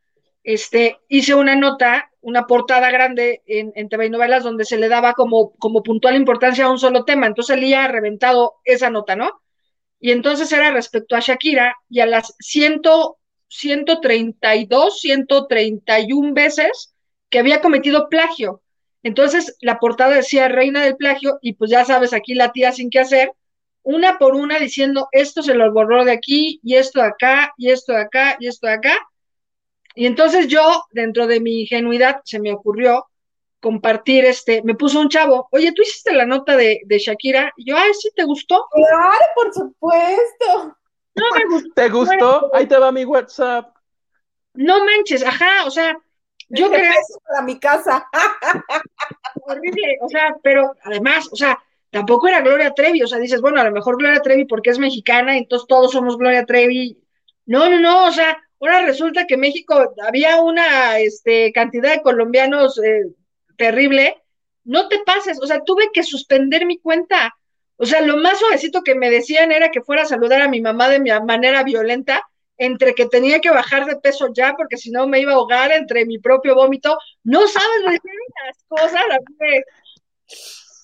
este, 0.43 0.99
hice 1.07 1.35
una 1.35 1.55
nota 1.55 2.09
una 2.25 2.47
portada 2.47 2.89
grande 2.89 3.43
en, 3.45 3.71
en 3.75 3.87
TV 3.87 4.07
y 4.07 4.09
novelas 4.09 4.43
donde 4.43 4.65
se 4.65 4.77
le 4.77 4.89
daba 4.89 5.13
como, 5.13 5.55
como 5.57 5.83
puntual 5.83 6.15
importancia 6.15 6.65
a 6.65 6.71
un 6.71 6.79
solo 6.79 7.05
tema. 7.05 7.27
Entonces 7.27 7.55
ha 7.75 7.87
reventado 7.87 8.55
esa 8.63 8.89
nota, 8.89 9.15
¿no? 9.15 9.43
Y 9.99 10.09
entonces 10.11 10.51
era 10.51 10.71
respecto 10.71 11.15
a 11.15 11.19
Shakira 11.19 11.75
y 11.87 11.99
a 11.99 12.07
las 12.07 12.35
ciento, 12.39 13.19
132, 13.47 14.99
131 14.99 16.33
veces 16.33 16.95
que 17.29 17.37
había 17.37 17.61
cometido 17.61 18.09
plagio. 18.09 18.63
Entonces 19.05 19.55
la 19.61 19.79
portada 19.79 20.15
decía 20.15 20.49
reina 20.49 20.83
del 20.83 20.97
plagio 20.97 21.37
y 21.41 21.53
pues 21.53 21.71
ya 21.71 21.85
sabes, 21.85 22.11
aquí 22.11 22.33
la 22.33 22.51
tía 22.51 22.73
sin 22.73 22.89
qué 22.89 22.99
hacer, 22.99 23.31
una 23.83 24.17
por 24.17 24.35
una 24.35 24.59
diciendo 24.59 25.07
esto 25.11 25.43
se 25.43 25.53
lo 25.53 25.71
borró 25.71 26.03
de 26.03 26.11
aquí 26.11 26.59
y 26.63 26.75
esto 26.75 27.01
de 27.01 27.07
acá 27.07 27.53
y 27.57 27.69
esto 27.69 27.93
de 27.93 28.01
acá 28.01 28.35
y 28.39 28.47
esto 28.47 28.67
de 28.67 28.73
acá 28.73 28.97
y 29.95 30.05
entonces 30.05 30.47
yo, 30.47 30.83
dentro 30.91 31.25
de 31.25 31.39
mi 31.39 31.61
ingenuidad, 31.61 32.21
se 32.25 32.39
me 32.39 32.53
ocurrió 32.53 33.07
compartir 33.61 34.25
este, 34.25 34.61
me 34.63 34.75
puso 34.75 34.99
un 34.99 35.09
chavo, 35.09 35.47
oye, 35.51 35.71
¿tú 35.71 35.81
hiciste 35.81 36.13
la 36.13 36.25
nota 36.25 36.55
de, 36.55 36.85
Shakira? 36.87 37.51
Y 37.55 37.71
yo, 37.71 37.77
ay, 37.77 37.93
sí, 37.93 38.11
¿te 38.15 38.23
gustó? 38.23 38.67
Claro, 38.71 39.25
por 39.33 39.53
supuesto. 39.53 40.77
No 41.15 41.25
me 41.33 41.45
gustó. 41.45 41.73
¿Te 41.73 41.89
gustó? 41.89 42.51
Ahí 42.53 42.67
te 42.67 42.77
va 42.77 42.91
mi 42.91 43.05
WhatsApp. 43.05 43.73
No 44.53 44.85
manches, 44.85 45.23
ajá, 45.23 45.65
o 45.65 45.71
sea, 45.71 45.97
yo 46.49 46.69
creo. 46.69 46.93
para 47.27 47.41
mi 47.41 47.59
casa. 47.59 48.07
Horrible, 49.47 49.97
o 50.01 50.09
sea, 50.09 50.35
pero 50.41 50.75
además, 50.83 51.27
o 51.31 51.35
sea, 51.35 51.59
tampoco 51.91 52.27
era 52.27 52.41
Gloria 52.41 52.73
Trevi, 52.73 53.01
o 53.03 53.07
sea, 53.07 53.19
dices, 53.19 53.41
bueno, 53.41 53.61
a 53.61 53.63
lo 53.63 53.71
mejor 53.71 53.97
Gloria 53.97 54.21
Trevi 54.21 54.45
porque 54.45 54.69
es 54.69 54.79
mexicana, 54.79 55.37
entonces 55.37 55.67
todos 55.67 55.91
somos 55.91 56.17
Gloria 56.17 56.45
Trevi. 56.45 56.97
No, 57.45 57.69
no, 57.69 57.79
no, 57.79 58.05
o 58.05 58.11
sea, 58.11 58.37
Ahora 58.65 58.85
resulta 58.85 59.27
que 59.27 59.37
México 59.37 59.93
había 60.07 60.41
una 60.41 60.99
este, 60.99 61.51
cantidad 61.51 61.91
de 61.91 62.01
colombianos 62.01 62.81
eh, 62.83 63.03
terrible. 63.57 64.21
No 64.63 64.87
te 64.87 64.99
pases, 65.05 65.39
o 65.41 65.45
sea, 65.45 65.61
tuve 65.63 65.89
que 65.93 66.03
suspender 66.03 66.65
mi 66.65 66.79
cuenta. 66.79 67.35
O 67.77 67.85
sea, 67.85 68.01
lo 68.01 68.17
más 68.17 68.39
suavecito 68.39 68.81
que 68.81 68.95
me 68.95 69.11
decían 69.11 69.51
era 69.51 69.69
que 69.69 69.81
fuera 69.81 70.03
a 70.03 70.07
saludar 70.07 70.41
a 70.41 70.47
mi 70.47 70.61
mamá 70.61 70.87
de 70.89 70.99
mi 70.99 71.11
manera 71.11 71.63
violenta, 71.63 72.27
entre 72.57 72.95
que 72.95 73.07
tenía 73.07 73.39
que 73.41 73.49
bajar 73.49 73.85
de 73.85 73.97
peso 73.97 74.29
ya, 74.33 74.53
porque 74.55 74.77
si 74.77 74.91
no 74.91 75.07
me 75.07 75.19
iba 75.19 75.33
a 75.33 75.35
ahogar 75.35 75.71
entre 75.71 76.05
mi 76.05 76.19
propio 76.19 76.55
vómito. 76.55 76.97
No 77.23 77.47
sabes 77.47 77.81
las 77.83 78.63
cosas, 78.67 79.03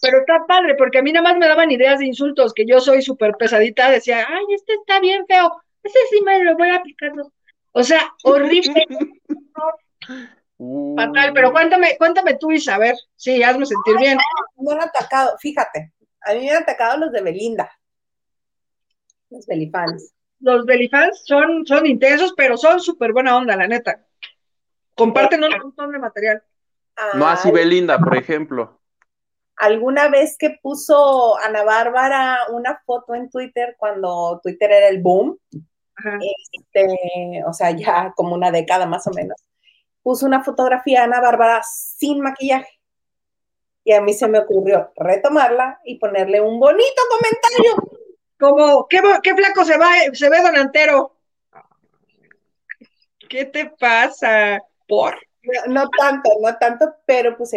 pero 0.01 0.19
está 0.19 0.45
padre, 0.47 0.75
porque 0.75 0.97
a 0.97 1.01
mí 1.01 1.11
nada 1.11 1.29
más 1.29 1.37
me 1.37 1.47
daban 1.47 1.71
ideas 1.71 1.99
de 1.99 2.07
insultos, 2.07 2.53
que 2.53 2.65
yo 2.65 2.79
soy 2.81 3.01
súper 3.01 3.35
pesadita, 3.35 3.89
decía, 3.89 4.25
ay, 4.27 4.43
este 4.55 4.73
está 4.73 4.99
bien 4.99 5.25
feo, 5.27 5.51
ese 5.83 5.99
sí 6.09 6.21
me 6.23 6.43
lo 6.43 6.57
voy 6.57 6.69
a 6.69 6.75
aplicar. 6.75 7.11
O 7.71 7.83
sea, 7.83 8.11
horrible. 8.23 8.85
Fatal, 10.95 11.33
pero 11.33 11.51
cuéntame, 11.51 11.97
cuéntame 11.97 12.37
tú, 12.37 12.51
Isabel. 12.51 12.95
Sí, 13.15 13.41
hazme 13.41 13.65
sentir 13.65 13.97
bien. 13.97 14.17
Me 14.57 14.73
han 14.73 14.81
atacado, 14.81 15.37
fíjate, 15.39 15.93
a 16.21 16.33
mí 16.33 16.41
me 16.41 16.51
han 16.51 16.63
atacado 16.63 16.97
los 16.97 17.11
de 17.11 17.21
Belinda. 17.21 17.71
Los 19.29 19.45
Belifans. 19.45 20.13
Los 20.41 20.65
Belifans 20.65 21.23
son, 21.25 21.65
son 21.65 21.85
intensos, 21.85 22.33
pero 22.35 22.57
son 22.57 22.79
súper 22.79 23.13
buena 23.13 23.37
onda, 23.37 23.55
la 23.55 23.67
neta. 23.67 24.03
Comparten 24.95 25.43
un 25.43 25.51
montón 25.57 25.91
de 25.91 25.99
material. 25.99 26.43
No 27.15 27.27
así 27.27 27.51
Belinda, 27.51 27.97
por 27.97 28.15
ejemplo. 28.15 28.79
Alguna 29.55 30.09
vez 30.09 30.37
que 30.37 30.57
puso 30.61 31.37
Ana 31.37 31.63
Bárbara 31.63 32.39
una 32.51 32.81
foto 32.85 33.13
en 33.15 33.29
Twitter 33.29 33.75
cuando 33.77 34.39
Twitter 34.41 34.71
era 34.71 34.87
el 34.87 35.01
boom, 35.01 35.37
este, 36.53 37.43
o 37.45 37.53
sea, 37.53 37.71
ya 37.71 38.11
como 38.15 38.33
una 38.33 38.51
década 38.51 38.87
más 38.87 39.05
o 39.07 39.11
menos, 39.11 39.37
puso 40.01 40.25
una 40.25 40.43
fotografía 40.43 40.99
de 40.99 41.05
Ana 41.05 41.21
Bárbara 41.21 41.61
sin 41.63 42.21
maquillaje. 42.21 42.79
Y 43.83 43.93
a 43.93 44.01
mí 44.01 44.13
se 44.13 44.27
me 44.27 44.39
ocurrió 44.39 44.91
retomarla 44.95 45.79
y 45.83 45.97
ponerle 45.97 46.41
un 46.41 46.59
bonito 46.59 47.01
comentario. 47.09 48.00
Como, 48.41 48.87
¿qué, 48.87 48.99
qué 49.21 49.35
flaco 49.35 49.63
se, 49.63 49.77
va, 49.77 49.91
se 50.13 50.27
ve 50.27 50.41
donantero? 50.41 51.15
¿Qué 53.29 53.45
te 53.45 53.67
pasa? 53.79 54.59
¿Por? 54.87 55.15
No, 55.67 55.87
tanto, 55.89 56.31
no 56.41 56.57
tanto, 56.57 56.95
pero 57.05 57.37
pues 57.37 57.51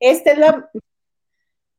esta 0.00 0.32
es 0.32 0.38
la 0.38 0.70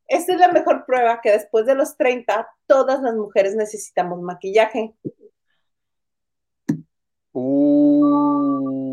esta 0.08 0.34
es 0.34 0.40
la 0.40 0.50
mejor 0.50 0.86
prueba 0.86 1.22
que 1.22 1.32
después 1.32 1.66
de 1.66 1.74
los 1.74 1.98
30 1.98 2.48
todas 2.68 3.02
las 3.02 3.16
mujeres 3.16 3.56
necesitamos 3.56 4.22
maquillaje. 4.22 4.94
Uh. 7.32 8.92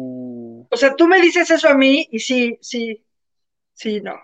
O 0.70 0.76
sea, 0.76 0.96
tú 0.96 1.06
me 1.08 1.20
dices 1.20 1.50
eso 1.50 1.68
a 1.68 1.74
mí 1.74 2.08
y 2.10 2.20
sí, 2.20 2.56
sí, 2.62 3.04
sí, 3.74 4.00
no. 4.00 4.14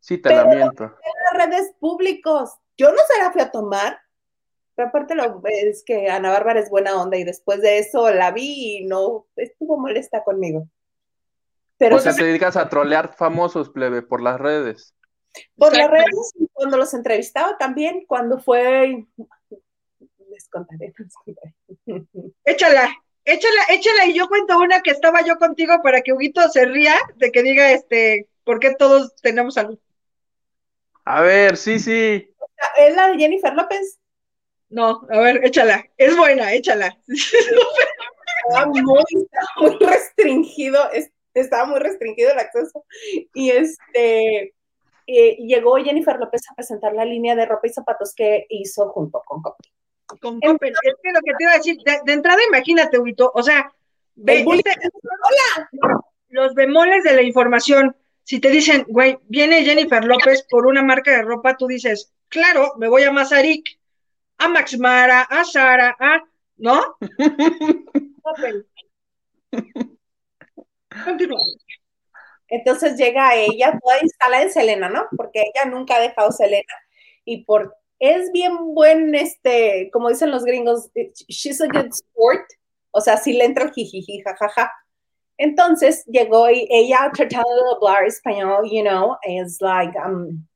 Sí, 0.00 0.18
te 0.18 0.34
la 0.34 0.44
miento. 0.44 0.84
En 0.84 0.92
las 1.24 1.46
redes 1.46 1.72
públicos. 1.80 2.50
Yo 2.76 2.90
no 2.90 2.98
se 3.08 3.22
la 3.22 3.32
fui 3.32 3.40
a 3.40 3.50
tomar, 3.50 3.98
pero 4.76 4.88
aparte 4.88 5.14
lo, 5.14 5.42
es 5.44 5.82
que 5.84 6.10
Ana 6.10 6.30
Bárbara 6.30 6.60
es 6.60 6.68
buena 6.68 7.00
onda 7.00 7.16
y 7.16 7.24
después 7.24 7.62
de 7.62 7.78
eso 7.78 8.10
la 8.10 8.30
vi 8.30 8.76
y 8.76 8.84
no 8.84 9.26
estuvo 9.34 9.78
molesta 9.78 10.22
conmigo. 10.22 10.68
Pero 11.78 11.96
o 11.96 11.98
sea, 11.98 12.14
te 12.14 12.24
dedicas 12.24 12.56
a 12.56 12.68
trolear 12.68 13.14
famosos, 13.14 13.70
plebe, 13.70 14.02
por 14.02 14.20
las 14.22 14.38
redes. 14.38 14.94
Por 15.56 15.74
las 15.74 15.90
redes, 15.90 16.34
cuando 16.52 16.76
los 16.76 16.92
entrevistaba 16.92 17.56
también, 17.56 18.04
cuando 18.06 18.38
fue. 18.38 19.06
Les 20.30 20.48
contaré. 20.48 20.92
Échala. 22.44 22.90
Échala, 23.24 23.62
échala 23.70 24.06
y 24.06 24.14
yo 24.14 24.28
cuento 24.28 24.58
una 24.58 24.82
que 24.82 24.90
estaba 24.90 25.22
yo 25.24 25.36
contigo 25.36 25.74
para 25.82 26.02
que 26.02 26.12
Huguito 26.12 26.48
se 26.48 26.64
ría 26.66 26.94
de 27.16 27.32
que 27.32 27.42
diga, 27.42 27.72
este, 27.72 28.28
¿por 28.44 28.60
qué 28.60 28.74
todos 28.74 29.16
tenemos 29.16 29.54
salud? 29.54 29.78
A 31.04 31.22
ver, 31.22 31.56
sí, 31.56 31.80
sí. 31.80 32.30
¿Es 32.78 32.94
la 32.94 33.08
de 33.08 33.18
Jennifer 33.18 33.52
López? 33.52 33.98
No, 34.68 35.06
a 35.10 35.20
ver, 35.20 35.44
échala. 35.44 35.84
Es 35.96 36.16
buena, 36.16 36.52
échala. 36.52 36.96
Estaba 38.48 38.66
muy, 38.66 38.82
muy 38.82 39.78
restringido, 39.80 40.78
estaba 41.34 41.66
muy 41.66 41.80
restringido 41.80 42.30
el 42.30 42.38
acceso. 42.38 42.84
Y 43.34 43.50
este, 43.50 44.54
eh, 45.06 45.36
llegó 45.38 45.76
Jennifer 45.76 46.16
López 46.16 46.42
a 46.48 46.54
presentar 46.54 46.92
la 46.94 47.04
línea 47.04 47.34
de 47.34 47.44
ropa 47.44 47.66
y 47.66 47.72
zapatos 47.72 48.14
que 48.14 48.46
hizo 48.48 48.90
junto 48.90 49.20
con 49.26 49.42
Coppel 49.42 49.72
con 50.20 50.40
Coppel. 50.40 50.72
Es 50.82 50.94
que 51.02 51.12
lo 51.12 51.20
que 51.20 51.32
te 51.36 51.44
iba 51.44 51.52
a 51.52 51.56
decir, 51.56 51.76
de, 51.84 52.12
entrada 52.12 52.38
imagínate, 52.48 52.98
Huito, 52.98 53.30
o 53.34 53.42
sea, 53.42 53.72
los 56.28 56.54
bemoles 56.54 57.04
de 57.04 57.12
la 57.14 57.22
información. 57.22 57.96
Si 58.22 58.40
te 58.40 58.50
dicen, 58.50 58.84
güey, 58.88 59.18
viene 59.28 59.64
Jennifer 59.64 60.04
López 60.04 60.46
por 60.50 60.66
una 60.66 60.82
marca 60.82 61.12
de 61.12 61.22
ropa, 61.22 61.56
tú 61.56 61.66
dices, 61.68 62.12
claro, 62.28 62.74
me 62.76 62.88
voy 62.88 63.04
a 63.04 63.12
Mazarik, 63.12 63.78
a 64.38 64.48
Max 64.48 64.78
Mara, 64.78 65.22
a 65.22 65.44
Sara, 65.44 65.96
a, 65.98 66.22
¿no? 66.56 66.96
Coppel. 68.22 68.66
Entonces 72.48 72.96
llega 72.96 73.34
ella 73.34 73.78
toda 73.82 74.00
instalada 74.02 74.42
en 74.42 74.52
Selena, 74.52 74.88
¿no? 74.88 75.06
Porque 75.16 75.40
ella 75.42 75.70
nunca 75.70 75.96
ha 75.96 76.00
dejado 76.00 76.30
Selena. 76.32 76.72
Y 77.24 77.44
por 77.44 77.76
es 77.98 78.30
bien 78.32 78.74
buen, 78.74 79.14
este, 79.14 79.90
como 79.92 80.08
dicen 80.08 80.30
los 80.30 80.44
gringos, 80.44 80.90
she's 81.28 81.60
a 81.60 81.66
good 81.66 81.90
sport, 81.92 82.44
o 82.90 83.00
sea, 83.00 83.16
sí 83.16 83.32
le 83.32 83.44
entra 83.44 83.64
el 83.64 83.72
jijiji, 83.72 84.22
jajaja. 84.22 84.72
Entonces 85.38 86.04
llegó 86.06 86.50
y 86.50 86.66
ella 86.70 87.10
tratando 87.14 87.48
de 87.48 87.76
hablar 87.76 88.04
español, 88.04 88.68
you 88.70 88.82
know, 88.82 89.16
es 89.22 89.60
like, 89.60 89.96
um, 89.98 90.46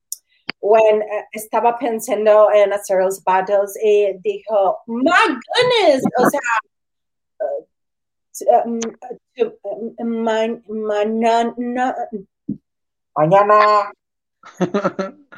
when 0.60 1.02
uh, 1.02 1.22
estaba 1.32 1.78
pensando 1.78 2.50
en 2.52 2.72
hacer 2.72 3.02
los 3.02 3.16
zapatos 3.16 3.76
y 3.82 4.12
dijo, 4.22 4.78
my 4.86 5.26
goodness, 5.28 6.04
o 6.18 6.30
sea, 6.30 6.40
uh, 7.40 7.64
um, 8.64 8.80
uh, 9.40 10.04
mañana, 10.04 11.54
mañana. 13.16 13.92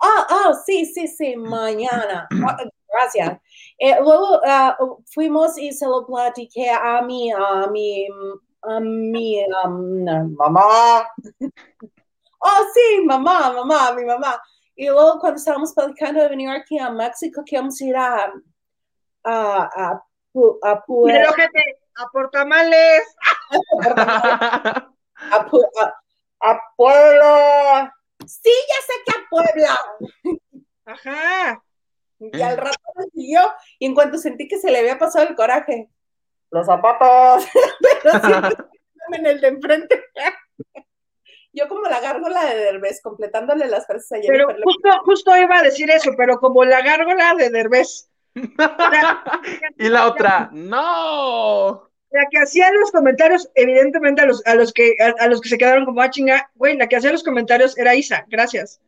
Oh, 0.00 0.24
oh, 0.30 0.54
sí, 0.64 0.86
sí, 0.86 1.08
sí, 1.08 1.36
mañana. 1.36 2.28
Ah, 2.30 2.56
gracias. 2.88 3.40
Eh, 3.78 3.96
luego 4.00 4.38
uh, 4.38 5.02
fuimos 5.12 5.58
y 5.58 5.72
se 5.72 5.86
lo 5.86 6.06
platiqué 6.06 6.70
a 6.70 7.02
mi, 7.02 7.32
a 7.32 7.66
mi, 7.66 8.06
a 8.62 8.78
mi 8.78 9.44
um, 9.64 10.34
mamá. 10.36 11.08
Oh, 12.40 12.64
sí, 12.72 13.04
mamá, 13.04 13.52
mamá, 13.52 13.92
mi 13.96 14.04
mamá. 14.04 14.40
Y 14.78 14.86
luego 14.86 15.18
cuando 15.18 15.38
estábamos 15.38 15.74
platicando 15.74 16.22
de 16.22 16.28
venir 16.28 16.48
aquí 16.50 16.78
a 16.78 16.88
México, 16.88 17.42
que 17.44 17.56
vamos 17.56 17.80
a 17.80 17.84
ir 17.84 17.96
a, 17.96 18.32
a, 19.24 19.62
a, 19.64 20.04
a, 20.62 20.70
a, 20.70 20.72
a 20.72 22.10
Portamales. 22.12 23.02
a, 25.32 25.36
a, 25.36 25.94
a 26.40 26.60
Pueblo. 26.76 27.90
Sí, 28.24 28.52
ya 28.68 28.86
sé 28.86 28.92
que 29.04 29.12
a 29.18 29.28
Puebla. 29.28 29.78
Ajá. 30.86 31.64
Y 32.20 32.40
al 32.40 32.56
rato 32.56 32.78
me 32.94 33.04
siguió, 33.06 33.40
y 33.80 33.86
en 33.86 33.94
cuanto 33.96 34.16
sentí 34.16 34.46
que 34.46 34.58
se 34.58 34.70
le 34.70 34.78
había 34.78 34.96
pasado 34.96 35.28
el 35.28 35.34
coraje, 35.34 35.88
los 36.50 36.66
zapatos, 36.66 37.48
pero 38.02 38.20
sí, 38.20 38.56
en 39.12 39.26
el 39.26 39.40
de 39.40 39.48
enfrente. 39.48 40.04
Yo 41.58 41.66
como 41.66 41.88
la 41.88 41.98
gárgola 41.98 42.44
de 42.44 42.56
Derbez, 42.56 43.00
completándole 43.02 43.66
las 43.66 43.84
frases 43.84 44.12
a 44.12 44.16
Pero 44.24 44.46
justo, 44.62 44.88
justo 45.04 45.36
iba 45.36 45.58
a 45.58 45.62
decir 45.62 45.90
eso, 45.90 46.12
pero 46.16 46.38
como 46.38 46.64
la 46.64 46.82
gárgola 46.82 47.34
de 47.34 47.50
Derbez. 47.50 48.08
y 49.78 49.88
la 49.88 50.06
otra, 50.06 50.50
no. 50.52 51.90
La 52.10 52.26
que 52.30 52.38
hacía 52.38 52.70
los 52.72 52.92
comentarios, 52.92 53.50
evidentemente 53.56 54.22
a 54.22 54.26
los, 54.26 54.46
a 54.46 54.54
los 54.54 54.72
que 54.72 54.94
a, 55.18 55.26
los 55.26 55.40
que 55.40 55.48
se 55.48 55.58
quedaron 55.58 55.84
como 55.84 56.00
a 56.00 56.04
ah, 56.04 56.10
chinga, 56.10 56.48
güey, 56.54 56.76
la 56.76 56.86
que 56.86 56.94
hacía 56.94 57.10
los 57.10 57.24
comentarios 57.24 57.76
era 57.76 57.96
Isa, 57.96 58.24
gracias. 58.28 58.80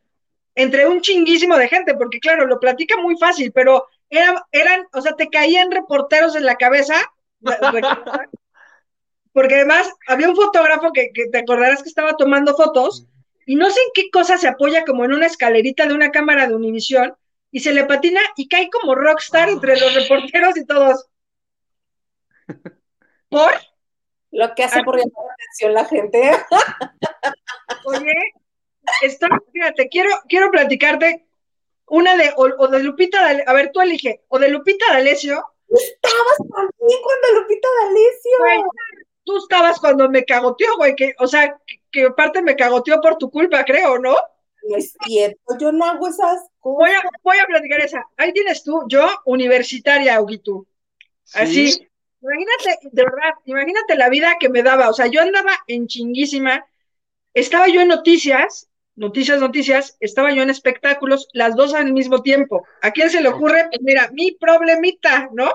Entre 0.54 0.86
un 0.86 1.00
chinguísimo 1.00 1.56
de 1.56 1.68
gente, 1.68 1.94
porque 1.94 2.20
claro, 2.20 2.46
lo 2.46 2.60
platica 2.60 2.96
muy 2.98 3.16
fácil, 3.16 3.50
pero 3.52 3.86
eran, 4.10 4.86
o 4.92 5.00
sea, 5.00 5.16
te 5.16 5.28
caían 5.28 5.72
reporteros 5.72 6.36
en 6.36 6.44
la 6.44 6.54
cabeza. 6.54 6.94
porque 9.32 9.56
además 9.56 9.90
había 10.06 10.28
un 10.28 10.36
fotógrafo 10.36 10.92
que, 10.92 11.10
te 11.30 11.38
acordarás 11.38 11.82
que 11.82 11.88
estaba 11.88 12.16
tomando 12.16 12.54
fotos 12.54 13.06
y 13.46 13.56
no 13.56 13.70
sé 13.70 13.80
en 13.80 13.90
qué 13.94 14.10
cosa 14.10 14.38
se 14.38 14.48
apoya 14.48 14.84
como 14.84 15.04
en 15.04 15.12
una 15.12 15.26
escalerita 15.26 15.86
de 15.86 15.94
una 15.94 16.10
cámara 16.10 16.46
de 16.46 16.54
Univisión 16.54 17.14
y 17.50 17.60
se 17.60 17.72
le 17.72 17.84
patina 17.84 18.20
y 18.36 18.48
cae 18.48 18.70
como 18.70 18.94
rockstar 18.94 19.48
entre 19.48 19.78
los 19.78 19.94
reporteros 19.94 20.56
y 20.56 20.66
todos. 20.66 21.06
¿Por? 23.28 23.52
Lo 24.32 24.54
que 24.54 24.64
hace 24.64 24.82
por 24.84 24.96
llamar 24.96 25.24
la 25.26 25.34
atención 25.34 25.74
la 25.74 25.84
gente. 25.84 26.30
Oye, 27.86 28.14
esto, 29.02 29.26
fíjate, 29.52 29.88
quiero, 29.88 30.10
quiero 30.28 30.50
platicarte 30.50 31.26
una 31.86 32.16
de, 32.16 32.32
o, 32.36 32.68
de 32.68 32.82
Lupita, 32.82 33.28
a 33.28 33.52
ver, 33.52 33.72
tú 33.72 33.80
elige, 33.80 34.22
o 34.28 34.38
de 34.38 34.48
Lupita 34.48 34.86
D'Alessio. 34.92 35.44
Estabas 35.68 36.36
también 36.38 37.00
cuando 37.02 37.40
Lupita 37.40 37.68
D'Alessio. 37.80 38.70
Tú 39.30 39.38
estabas 39.38 39.78
cuando 39.78 40.08
me 40.08 40.24
cagoteó, 40.24 40.76
güey, 40.76 40.96
que, 40.96 41.14
o 41.18 41.26
sea, 41.26 41.56
que, 41.90 42.06
aparte 42.06 42.42
me 42.42 42.56
cagoteó 42.56 43.00
por 43.00 43.16
tu 43.16 43.30
culpa, 43.30 43.64
creo, 43.64 43.98
¿no? 43.98 44.16
No 44.68 44.76
es 44.76 44.94
cierto, 45.04 45.56
yo 45.58 45.70
no 45.72 45.84
hago 45.84 46.08
esas 46.08 46.40
cosas. 46.58 46.78
Voy 46.78 46.90
a, 46.90 47.02
voy 47.22 47.38
a 47.38 47.46
platicar 47.46 47.80
esa. 47.80 48.06
Ahí 48.16 48.32
tienes 48.32 48.62
tú, 48.64 48.84
yo, 48.88 49.08
universitaria, 49.24 50.20
Huguito. 50.20 50.66
Así, 51.32 51.88
imagínate, 52.20 52.88
de 52.90 53.04
verdad, 53.04 53.30
imagínate 53.44 53.94
la 53.94 54.08
vida 54.08 54.36
que 54.38 54.48
me 54.48 54.62
daba. 54.62 54.88
O 54.88 54.92
sea, 54.92 55.06
yo 55.06 55.22
andaba 55.22 55.52
en 55.66 55.86
chinguísima. 55.86 56.66
Estaba 57.32 57.68
yo 57.68 57.80
en 57.80 57.88
noticias 57.88 58.68
noticias, 59.00 59.40
noticias, 59.40 59.96
estaba 60.00 60.30
yo 60.30 60.42
en 60.42 60.50
espectáculos, 60.50 61.28
las 61.32 61.56
dos 61.56 61.72
al 61.72 61.92
mismo 61.92 62.22
tiempo. 62.22 62.66
¿A 62.82 62.90
quién 62.90 63.08
se 63.08 63.22
le 63.22 63.30
ocurre? 63.30 63.66
Pues 63.70 63.80
mira, 63.80 64.10
mi 64.12 64.32
problemita, 64.32 65.30
¿no? 65.32 65.50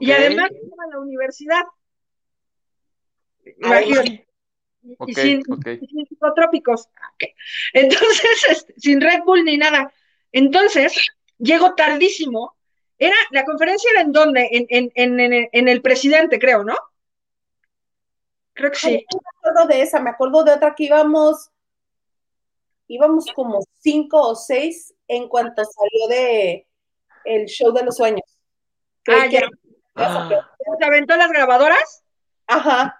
Y 0.00 0.12
además 0.12 0.50
estaba 0.50 0.84
en 0.84 0.90
la 0.90 0.98
universidad. 0.98 1.62
Imagínate. 3.58 4.26
y, 5.06 5.14
sin, 5.14 5.42
psicotrópicos. 6.08 6.88
Entonces, 7.72 8.44
este, 8.50 8.74
sin 8.78 9.00
Red 9.00 9.22
Bull 9.24 9.44
ni 9.44 9.56
nada. 9.56 9.92
Entonces, 10.32 10.94
llego 11.38 11.74
tardísimo. 11.74 12.56
Era, 12.98 13.16
la 13.30 13.44
conferencia 13.44 13.90
era 13.92 14.00
en 14.00 14.12
dónde? 14.12 14.48
En, 14.50 14.66
en, 14.94 15.20
en, 15.20 15.48
en 15.52 15.68
el 15.68 15.82
presidente, 15.82 16.38
creo, 16.38 16.64
¿no? 16.64 16.76
Creo 18.54 18.70
que 18.72 18.76
sí. 18.76 19.06
No 19.12 19.20
me 19.20 19.38
acuerdo 19.38 19.68
de 19.68 19.82
esa, 19.82 20.00
me 20.00 20.10
acuerdo 20.10 20.42
de 20.42 20.52
otra 20.52 20.74
que 20.74 20.84
íbamos 20.84 21.50
íbamos 22.88 23.26
como 23.34 23.60
cinco 23.78 24.28
o 24.28 24.34
seis 24.34 24.94
en 25.06 25.28
cuanto 25.28 25.62
salió 25.64 26.08
de 26.08 26.66
el 27.24 27.46
show 27.46 27.72
de 27.72 27.84
los 27.84 27.96
sueños. 27.96 28.38
Ah, 29.06 29.26
ya. 29.26 29.42
Ah. 29.94 30.28
¿Te 30.78 30.84
aventó 30.84 31.16
las 31.16 31.30
grabadoras? 31.30 32.04
Ajá. 32.46 32.97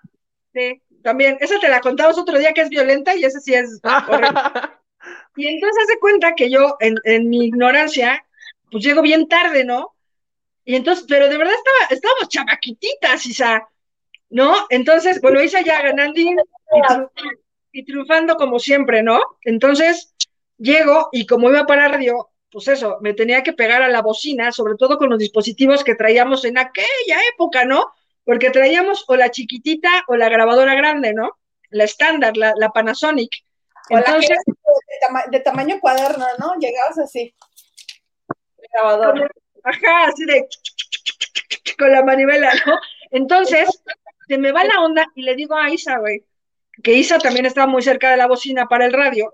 También. 1.03 1.39
Esa 1.41 1.59
te 1.61 1.69
la 1.69 1.81
contamos 1.81 2.19
otro 2.19 2.39
día 2.39 2.53
que 2.53 2.63
es 2.63 2.69
violenta 2.69 3.15
y 3.15 3.25
esa 3.25 3.41
sí 3.41 3.55
es 3.55 3.81
y 5.37 5.47
entonces 5.47 5.85
hace 5.85 5.99
cuenta 6.01 6.35
que 6.35 6.51
yo, 6.51 6.77
en, 6.81 6.97
en, 7.05 7.29
mi 7.29 7.47
ignorancia, 7.47 8.25
pues 8.71 8.85
llego 8.85 9.03
bien 9.03 9.29
tarde, 9.29 9.65
¿no? 9.65 9.95
Y 10.65 10.75
entonces, 10.75 11.07
pero 11.09 11.29
de 11.29 11.39
verdad 11.39 11.55
estaba, 11.55 11.95
estábamos 11.95 12.29
chamaquititas, 12.29 13.25
Isa, 13.27 13.69
¿no? 14.31 14.55
Entonces, 14.69 15.21
bueno, 15.21 15.43
Isa 15.43 15.63
ya 15.63 15.81
ganando 15.83 16.21
y 17.73 17.85
triunfando 17.85 18.37
como 18.37 18.59
siempre, 18.59 19.03
¿no? 19.03 19.21
Entonces 19.45 20.15
llego 20.59 21.09
y 21.13 21.27
como 21.27 21.49
iba 21.49 21.65
para 21.65 21.89
radio, 21.89 22.31
pues 22.51 22.69
eso, 22.69 22.99
me 23.01 23.15
tenía 23.15 23.43
que 23.43 23.53
pegar 23.53 23.83
a 23.83 23.89
la 23.89 24.03
bocina, 24.03 24.53
sobre 24.53 24.75
todo 24.77 24.99
con 24.99 25.11
los 25.11 25.19
dispositivos 25.19 25.85
que 25.85 25.95
traíamos 25.95 26.45
en 26.45 26.59
aquella 26.59 27.21
época, 27.33 27.65
¿no? 27.65 27.93
Porque 28.29 28.51
traíamos 28.51 29.07
o 29.09 29.17
la 29.17 29.31
chiquitita 29.31 30.05
o 30.07 30.15
la 30.15 30.29
grabadora 30.29 30.75
grande, 30.75 31.15
¿no? 31.15 31.39
La 31.71 31.85
estándar, 31.85 32.37
la, 32.37 32.69
Panasonic. 32.75 33.31
Entonces, 33.89 34.37
de, 35.31 35.41
tamaño 35.41 35.81
cuaderno, 35.81 36.27
¿no? 36.39 36.55
Llegabas 36.57 36.99
así. 36.99 37.35
Grabadora. 38.71 39.31
Ajá, 39.65 40.09
así 40.09 40.27
de 40.27 40.47
con 41.79 41.91
la 41.91 42.05
manivela, 42.05 42.53
¿no? 42.67 42.79
Entonces, 43.13 43.83
se 44.27 44.37
me 44.37 44.53
va 44.53 44.63
la 44.63 44.83
onda 44.83 45.07
y 45.15 45.23
le 45.23 45.35
digo 45.35 45.57
a 45.57 45.71
Isa, 45.71 45.97
güey, 45.97 46.23
que 46.83 46.93
Isa 46.93 47.19
también 47.19 47.47
estaba 47.47 47.67
muy 47.67 47.81
cerca 47.81 48.11
de 48.11 48.19
la 48.19 48.27
bocina 48.27 48.67
para 48.67 48.85
el 48.85 48.93
radio, 48.93 49.33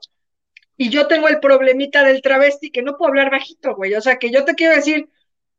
y 0.76 0.88
yo 0.88 1.08
tengo 1.08 1.26
el 1.26 1.40
problemita 1.40 2.04
del 2.04 2.22
travesti 2.22 2.70
que 2.70 2.82
no 2.82 2.96
puedo 2.96 3.08
hablar 3.08 3.32
bajito, 3.32 3.74
güey. 3.74 3.92
O 3.96 4.00
sea, 4.00 4.20
que 4.20 4.30
yo 4.30 4.44
te 4.44 4.54
quiero 4.54 4.76
decir, 4.76 5.08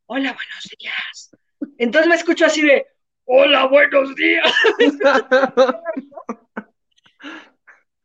hola, 0.05 0.31
buenos 0.31 0.69
días. 0.79 1.31
Entonces 1.77 2.07
me 2.07 2.15
escucho 2.15 2.45
así 2.45 2.61
de, 2.61 2.94
hola, 3.25 3.65
buenos 3.67 4.15
días. 4.15 4.51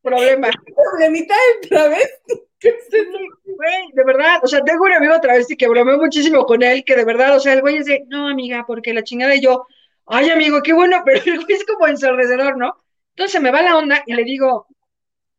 Problema. 0.03 0.49
Problemita 0.75 1.35
del 1.35 1.69
travesti. 1.69 2.51
Güey, 3.61 3.93
de 3.93 4.05
verdad, 4.05 4.41
o 4.43 4.47
sea, 4.47 4.61
tengo 4.63 4.85
un 4.85 4.93
amigo 4.93 5.19
travesti 5.21 5.57
que 5.57 5.69
bromeó 5.69 5.99
muchísimo 5.99 6.45
con 6.45 6.63
él, 6.63 6.85
que 6.85 6.95
de 6.97 7.05
verdad, 7.05 7.37
o 7.37 7.41
sea, 7.41 7.55
el 7.55 7.61
güey 7.61 7.79
es 7.79 7.87
de, 7.87 8.05
no, 8.09 8.29
amiga, 8.29 8.65
porque 8.67 8.95
la 8.95 9.03
chingada 9.03 9.33
de 9.33 9.41
yo, 9.41 9.67
ay, 10.07 10.31
amigo, 10.31 10.63
qué 10.63 10.73
bueno, 10.73 11.03
pero 11.05 11.21
el 11.25 11.45
güey 11.45 11.57
es 11.57 11.65
como 11.67 11.87
ensordecedor, 11.87 12.57
¿no? 12.57 12.77
Entonces 13.15 13.41
me 13.41 13.51
va 13.51 13.63
la 13.63 13.77
onda 13.77 14.03
y 14.07 14.15
le 14.15 14.25
digo. 14.25 14.67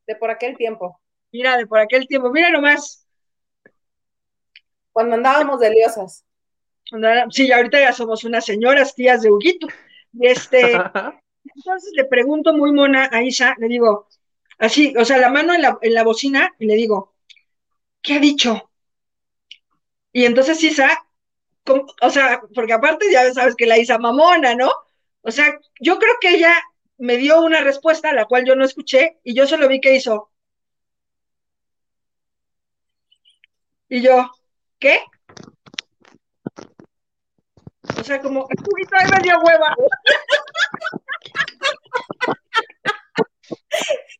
De 0.05 0.15
por 0.15 0.29
aquel 0.29 0.57
tiempo. 0.57 0.99
Mira, 1.31 1.57
de 1.57 1.65
por 1.65 1.79
aquel 1.79 2.07
tiempo, 2.07 2.31
mira 2.31 2.49
nomás. 2.49 3.07
Cuando 4.91 5.15
andábamos 5.15 5.59
de 5.59 5.69
liosas. 5.69 6.25
Sí, 7.29 7.51
ahorita 7.51 7.79
ya 7.79 7.93
somos 7.93 8.23
unas 8.23 8.45
señoras 8.45 8.95
tías 8.95 9.21
de 9.21 9.31
Huguito. 9.31 9.67
Y 10.13 10.27
este, 10.27 10.73
entonces 11.55 11.91
le 11.95 12.05
pregunto 12.05 12.53
muy 12.53 12.71
mona 12.73 13.09
a 13.11 13.23
Isa, 13.23 13.55
le 13.59 13.67
digo, 13.67 14.07
así, 14.57 14.93
o 14.97 15.05
sea, 15.05 15.17
la 15.17 15.29
mano 15.29 15.53
en 15.53 15.61
la, 15.61 15.77
en 15.81 15.93
la 15.93 16.03
bocina, 16.03 16.53
y 16.59 16.65
le 16.65 16.75
digo, 16.75 17.13
¿qué 18.01 18.15
ha 18.15 18.19
dicho? 18.19 18.69
Y 20.11 20.25
entonces 20.25 20.61
Isa, 20.63 21.05
o 22.01 22.09
sea, 22.09 22.41
porque 22.53 22.73
aparte 22.73 23.05
ya 23.11 23.31
sabes 23.33 23.55
que 23.55 23.65
la 23.65 23.77
Isa 23.77 23.97
mamona, 23.97 24.55
¿no? 24.55 24.71
O 25.21 25.31
sea, 25.31 25.59
yo 25.79 25.97
creo 25.99 26.15
que 26.19 26.35
ella 26.35 26.53
me 26.97 27.17
dio 27.17 27.41
una 27.41 27.61
respuesta, 27.61 28.13
la 28.13 28.25
cual 28.25 28.45
yo 28.45 28.55
no 28.55 28.65
escuché, 28.65 29.19
y 29.23 29.33
yo 29.33 29.47
solo 29.47 29.67
vi 29.67 29.79
que 29.79 29.95
hizo. 29.95 30.29
Y 33.89 34.01
yo, 34.01 34.31
¿qué? 34.79 34.99
O 37.99 38.03
sea, 38.03 38.21
como, 38.21 38.47
poquito 38.47 38.95
ahí 38.97 39.09
media 39.11 39.39
hueva. 39.39 39.75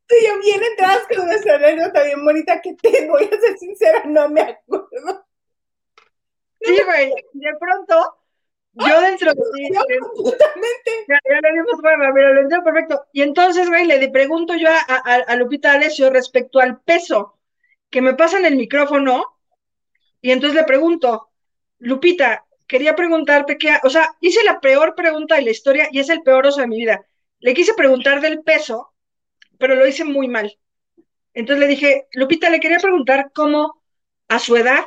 Tú 0.08 0.16
y 0.20 0.28
yo 0.28 0.40
bien 0.40 0.64
entradas 0.64 1.08
con 1.08 1.22
una 1.22 1.56
anécdota 1.56 2.04
bien 2.04 2.26
bonita 2.26 2.62
que 2.62 2.74
te 2.76 3.08
voy 3.08 3.26
a 3.26 3.40
ser 3.40 3.58
sincera, 3.58 4.04
no 4.06 4.30
me 4.30 4.42
acuerdo. 4.42 5.26
Sí, 6.60 6.78
güey, 6.86 7.14
de 7.34 7.56
pronto 7.60 8.22
yo 8.74 9.02
dentro 9.02 9.34
de 9.34 9.42
mí. 9.54 9.70
Absolutamente. 9.76 10.92
Ya, 11.08 11.20
le 11.42 11.52
dimos 11.52 11.82
bueno, 11.82 12.14
mira, 12.14 12.34
lo 12.34 12.42
entiendo 12.42 12.64
perfecto. 12.64 13.06
Y 13.12 13.22
entonces, 13.22 13.68
güey, 13.68 13.86
le 13.86 14.10
pregunto 14.10 14.56
yo 14.56 14.70
a, 14.70 14.96
a, 14.96 15.36
Lupita 15.36 15.74
Alessio 15.74 16.10
respecto 16.10 16.60
al 16.60 16.82
peso, 16.82 17.40
que 17.90 18.02
me 18.02 18.14
pasan 18.14 18.46
el 18.46 18.56
micrófono, 18.56 19.26
y 20.22 20.32
entonces 20.32 20.56
le 20.56 20.66
pregunto, 20.66 21.30
Lupita, 21.80 22.46
quería 22.72 22.96
preguntarte 22.96 23.58
qué, 23.58 23.78
o 23.84 23.90
sea, 23.90 24.16
hice 24.22 24.46
la 24.46 24.62
peor 24.62 24.96
pregunta 24.96 25.36
de 25.36 25.42
la 25.42 25.52
historia 25.52 25.90
y 25.92 26.00
es 26.00 26.08
el 26.08 26.22
peor 26.22 26.48
oso 26.48 26.62
de 26.62 26.68
mi 26.68 26.78
vida. 26.78 27.06
Le 27.42 27.54
quise 27.54 27.74
preguntar 27.74 28.22
del 28.22 28.44
peso, 28.44 28.94
pero 29.58 29.76
lo 29.76 29.86
hice 29.86 30.06
muy 30.06 30.30
mal. 30.30 30.58
Entonces 31.34 31.60
le 31.60 31.68
dije, 31.68 32.08
Lupita, 32.14 32.50
le 32.50 32.62
quería 32.62 32.80
preguntar 32.80 33.32
cómo 33.34 33.84
a 34.30 34.40
su 34.40 34.56
edad 34.56 34.86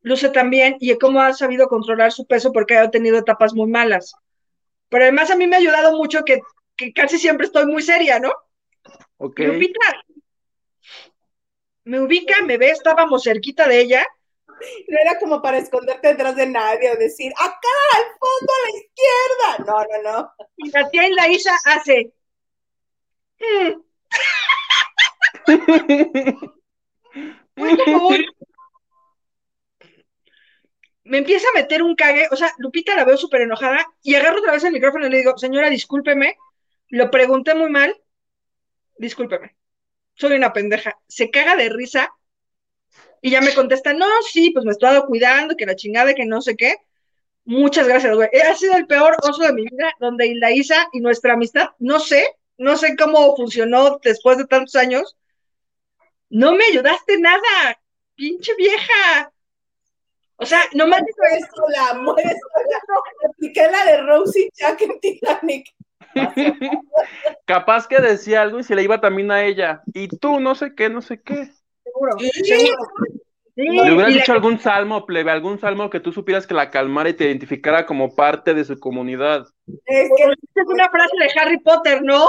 luce 0.00 0.30
también 0.30 0.78
y 0.80 0.96
cómo 0.96 1.20
ha 1.20 1.34
sabido 1.34 1.68
controlar 1.68 2.10
su 2.10 2.26
peso 2.26 2.52
porque 2.52 2.78
ha 2.78 2.90
tenido 2.90 3.18
etapas 3.18 3.52
muy 3.52 3.68
malas. 3.68 4.14
Pero 4.88 5.04
además 5.04 5.30
a 5.30 5.36
mí 5.36 5.46
me 5.46 5.56
ha 5.56 5.58
ayudado 5.58 5.94
mucho 5.94 6.24
que, 6.24 6.40
casi 6.94 7.18
siempre 7.18 7.48
estoy 7.48 7.66
muy 7.66 7.82
seria, 7.82 8.18
¿no? 8.18 8.32
Ok. 9.18 9.40
Lupita, 9.40 9.80
me 11.84 12.00
ubica, 12.00 12.42
me 12.46 12.56
ve, 12.56 12.70
estábamos 12.70 13.24
cerquita 13.24 13.68
de 13.68 13.78
ella. 13.78 14.06
No 14.88 14.98
era 15.00 15.18
como 15.18 15.42
para 15.42 15.58
esconderte 15.58 16.08
detrás 16.08 16.34
de 16.36 16.46
nadie 16.46 16.90
o 16.90 16.96
decir, 16.96 17.32
acá, 17.38 17.68
al 17.94 18.04
fondo, 18.18 18.52
a 18.52 18.62
la 18.64 18.70
izquierda. 18.78 19.48
No, 19.66 19.78
no, 19.84 20.02
no. 20.10 20.32
Y 20.56 20.70
la 20.70 20.88
tía 20.90 21.08
y 21.08 21.12
la 21.12 21.24
hace. 21.64 22.12
Hmm". 23.38 23.82
me 31.04 31.18
empieza 31.18 31.46
a 31.48 31.58
meter 31.58 31.82
un 31.82 31.94
cague, 31.94 32.28
o 32.30 32.36
sea, 32.36 32.52
Lupita 32.58 32.96
la 32.96 33.04
veo 33.04 33.16
súper 33.16 33.42
enojada 33.42 33.86
y 34.02 34.14
agarro 34.14 34.40
otra 34.40 34.52
vez 34.52 34.64
el 34.64 34.72
micrófono 34.72 35.06
y 35.06 35.10
le 35.10 35.18
digo, 35.18 35.38
señora, 35.38 35.70
discúlpeme, 35.70 36.36
lo 36.88 37.10
pregunté 37.10 37.54
muy 37.54 37.70
mal, 37.70 37.96
discúlpeme, 38.98 39.56
soy 40.14 40.36
una 40.36 40.52
pendeja. 40.52 40.98
Se 41.06 41.30
caga 41.30 41.56
de 41.56 41.68
risa 41.68 42.12
y 43.22 43.30
ya 43.30 43.40
me 43.40 43.54
contesta, 43.54 43.92
no, 43.92 44.06
sí, 44.30 44.50
pues 44.50 44.64
me 44.64 44.70
he 44.70 44.72
estado 44.72 45.06
cuidando, 45.06 45.56
que 45.56 45.66
la 45.66 45.76
chingada, 45.76 46.14
que 46.14 46.24
no 46.24 46.40
sé 46.40 46.56
qué. 46.56 46.76
Muchas 47.44 47.86
gracias, 47.86 48.14
güey. 48.14 48.28
Ha 48.48 48.54
sido 48.54 48.76
el 48.76 48.86
peor 48.86 49.16
oso 49.22 49.42
de 49.42 49.52
mi 49.52 49.62
vida, 49.62 49.92
donde 50.00 50.34
la 50.34 50.50
Isa 50.50 50.88
y 50.92 51.00
nuestra 51.00 51.34
amistad, 51.34 51.70
no 51.78 52.00
sé, 52.00 52.36
no 52.58 52.76
sé 52.76 52.96
cómo 52.96 53.36
funcionó 53.36 53.98
después 54.02 54.38
de 54.38 54.46
tantos 54.46 54.74
años. 54.76 55.16
No 56.28 56.54
me 56.54 56.64
ayudaste 56.64 57.18
nada, 57.18 57.80
pinche 58.14 58.52
vieja. 58.56 59.32
O 60.36 60.44
sea, 60.44 60.60
no 60.74 60.86
me 60.86 60.98
mueres 60.98 61.46
sola, 61.54 62.00
mueres 62.00 62.36
sola. 62.52 62.80
Apliqué 63.30 63.70
la 63.70 63.84
de 63.84 64.02
Rosie 64.02 64.50
Jack 64.54 64.82
en 64.82 65.00
Titanic. 65.00 65.74
Capaz 67.46 67.86
que 67.86 68.00
decía 68.00 68.42
algo 68.42 68.58
y 68.58 68.64
se 68.64 68.74
le 68.74 68.82
iba 68.82 69.00
también 69.00 69.30
a 69.30 69.44
ella. 69.44 69.82
Y 69.94 70.08
tú, 70.08 70.40
no 70.40 70.54
sé 70.54 70.74
qué, 70.74 70.88
no 70.88 71.00
sé 71.00 71.20
qué. 71.22 71.50
Seguro, 71.96 72.18
Sí, 72.18 72.30
seguro. 72.44 72.76
Sí, 73.54 73.62
Le 73.62 73.80
hubieras 73.94 74.12
la- 74.12 74.18
dicho 74.18 74.32
algún 74.34 74.58
salmo, 74.60 75.06
plebe, 75.06 75.30
algún 75.30 75.58
salmo 75.58 75.88
que 75.88 75.98
tú 76.00 76.12
supieras 76.12 76.46
que 76.46 76.52
la 76.52 76.70
calmara 76.70 77.08
y 77.08 77.14
te 77.14 77.24
identificara 77.24 77.86
como 77.86 78.14
parte 78.14 78.52
de 78.52 78.64
su 78.66 78.78
comunidad. 78.78 79.46
Es 79.86 80.10
que 80.14 80.24
es 80.24 80.66
una 80.66 80.90
frase 80.90 81.16
de 81.18 81.40
Harry 81.40 81.58
Potter, 81.60 82.02
¿no? 82.02 82.28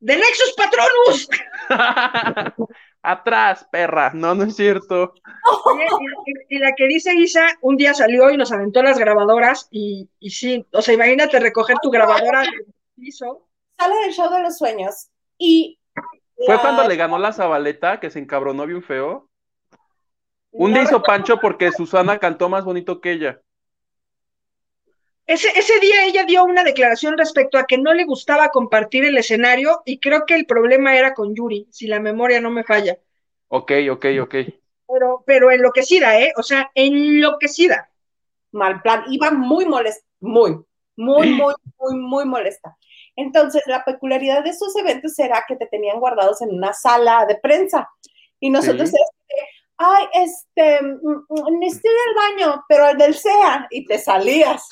De 0.00 0.16
Nexus 0.16 0.54
Patronus. 0.56 1.28
Atrás, 3.02 3.66
perra. 3.70 4.10
No, 4.14 4.34
no 4.34 4.44
es 4.44 4.56
cierto. 4.56 5.12
Oye, 5.66 5.84
y, 6.26 6.54
y- 6.54 6.56
y 6.56 6.58
la 6.58 6.72
que 6.74 6.86
dice 6.88 7.14
Isa, 7.14 7.46
un 7.60 7.76
día 7.76 7.94
salió 7.94 8.30
y 8.30 8.36
nos 8.36 8.50
aventó 8.50 8.82
las 8.82 8.98
grabadoras 8.98 9.68
y, 9.70 10.08
y 10.18 10.30
sí, 10.30 10.66
o 10.72 10.82
sea, 10.82 10.94
imagínate 10.94 11.38
recoger 11.38 11.76
tu 11.82 11.90
grabadora 11.90 12.40
del 12.40 12.66
piso. 12.96 13.46
sale 13.78 13.94
del 14.04 14.12
show 14.12 14.32
de 14.32 14.40
los 14.42 14.56
sueños 14.58 15.08
y 15.38 15.78
Fue 16.44 16.60
cuando 16.60 16.86
le 16.86 16.96
ganó 16.96 17.18
la 17.18 17.32
Zabaleta, 17.32 17.98
que 17.98 18.10
se 18.10 18.18
encabronó 18.18 18.66
bien 18.66 18.82
feo. 18.82 19.28
Un 20.50 20.70
no 20.70 20.76
día 20.76 20.84
hizo 20.84 21.02
Pancho 21.02 21.38
porque 21.40 21.72
Susana 21.72 22.18
cantó 22.18 22.48
más 22.48 22.64
bonito 22.64 23.00
que 23.00 23.12
ella. 23.12 23.40
Ese, 25.26 25.48
ese 25.56 25.80
día 25.80 26.04
ella 26.04 26.24
dio 26.24 26.44
una 26.44 26.62
declaración 26.62 27.18
respecto 27.18 27.58
a 27.58 27.64
que 27.64 27.78
no 27.78 27.92
le 27.94 28.04
gustaba 28.04 28.50
compartir 28.50 29.04
el 29.04 29.18
escenario 29.18 29.82
y 29.84 29.98
creo 29.98 30.24
que 30.24 30.34
el 30.34 30.46
problema 30.46 30.96
era 30.96 31.14
con 31.14 31.34
Yuri, 31.34 31.66
si 31.70 31.88
la 31.88 31.98
memoria 31.98 32.40
no 32.40 32.50
me 32.50 32.64
falla. 32.64 32.96
Ok, 33.48 33.72
ok, 33.90 34.06
ok. 34.22 34.34
Pero, 34.88 35.24
pero 35.26 35.50
enloquecida, 35.50 36.20
¿eh? 36.20 36.32
O 36.36 36.42
sea, 36.42 36.70
enloquecida. 36.74 37.90
mal 38.52 38.82
plan, 38.82 39.04
iba 39.10 39.30
muy 39.32 39.66
molesta, 39.66 40.06
muy, 40.20 40.58
muy, 40.96 41.30
muy, 41.30 41.54
muy, 41.78 41.98
muy 41.98 42.24
molesta. 42.24 42.76
Entonces, 43.16 43.62
la 43.66 43.84
peculiaridad 43.84 44.44
de 44.44 44.50
esos 44.50 44.76
eventos 44.76 45.18
era 45.18 45.42
que 45.48 45.56
te 45.56 45.66
tenían 45.66 45.98
guardados 46.00 46.40
en 46.42 46.50
una 46.50 46.72
sala 46.74 47.24
de 47.26 47.36
prensa 47.36 47.88
y 48.40 48.50
nosotros 48.50 48.90
Sí. 48.90 48.96
este, 48.96 49.50
ay, 49.78 50.04
este, 50.14 50.82
mm, 50.82 51.58
necesito 51.60 51.88
ir 51.88 51.96
al 52.08 52.14
baño, 52.46 52.64
pero 52.68 52.84
al 52.84 52.98
del 52.98 53.14
SEA, 53.14 53.66
y 53.70 53.84
te 53.86 53.98
salías. 53.98 54.68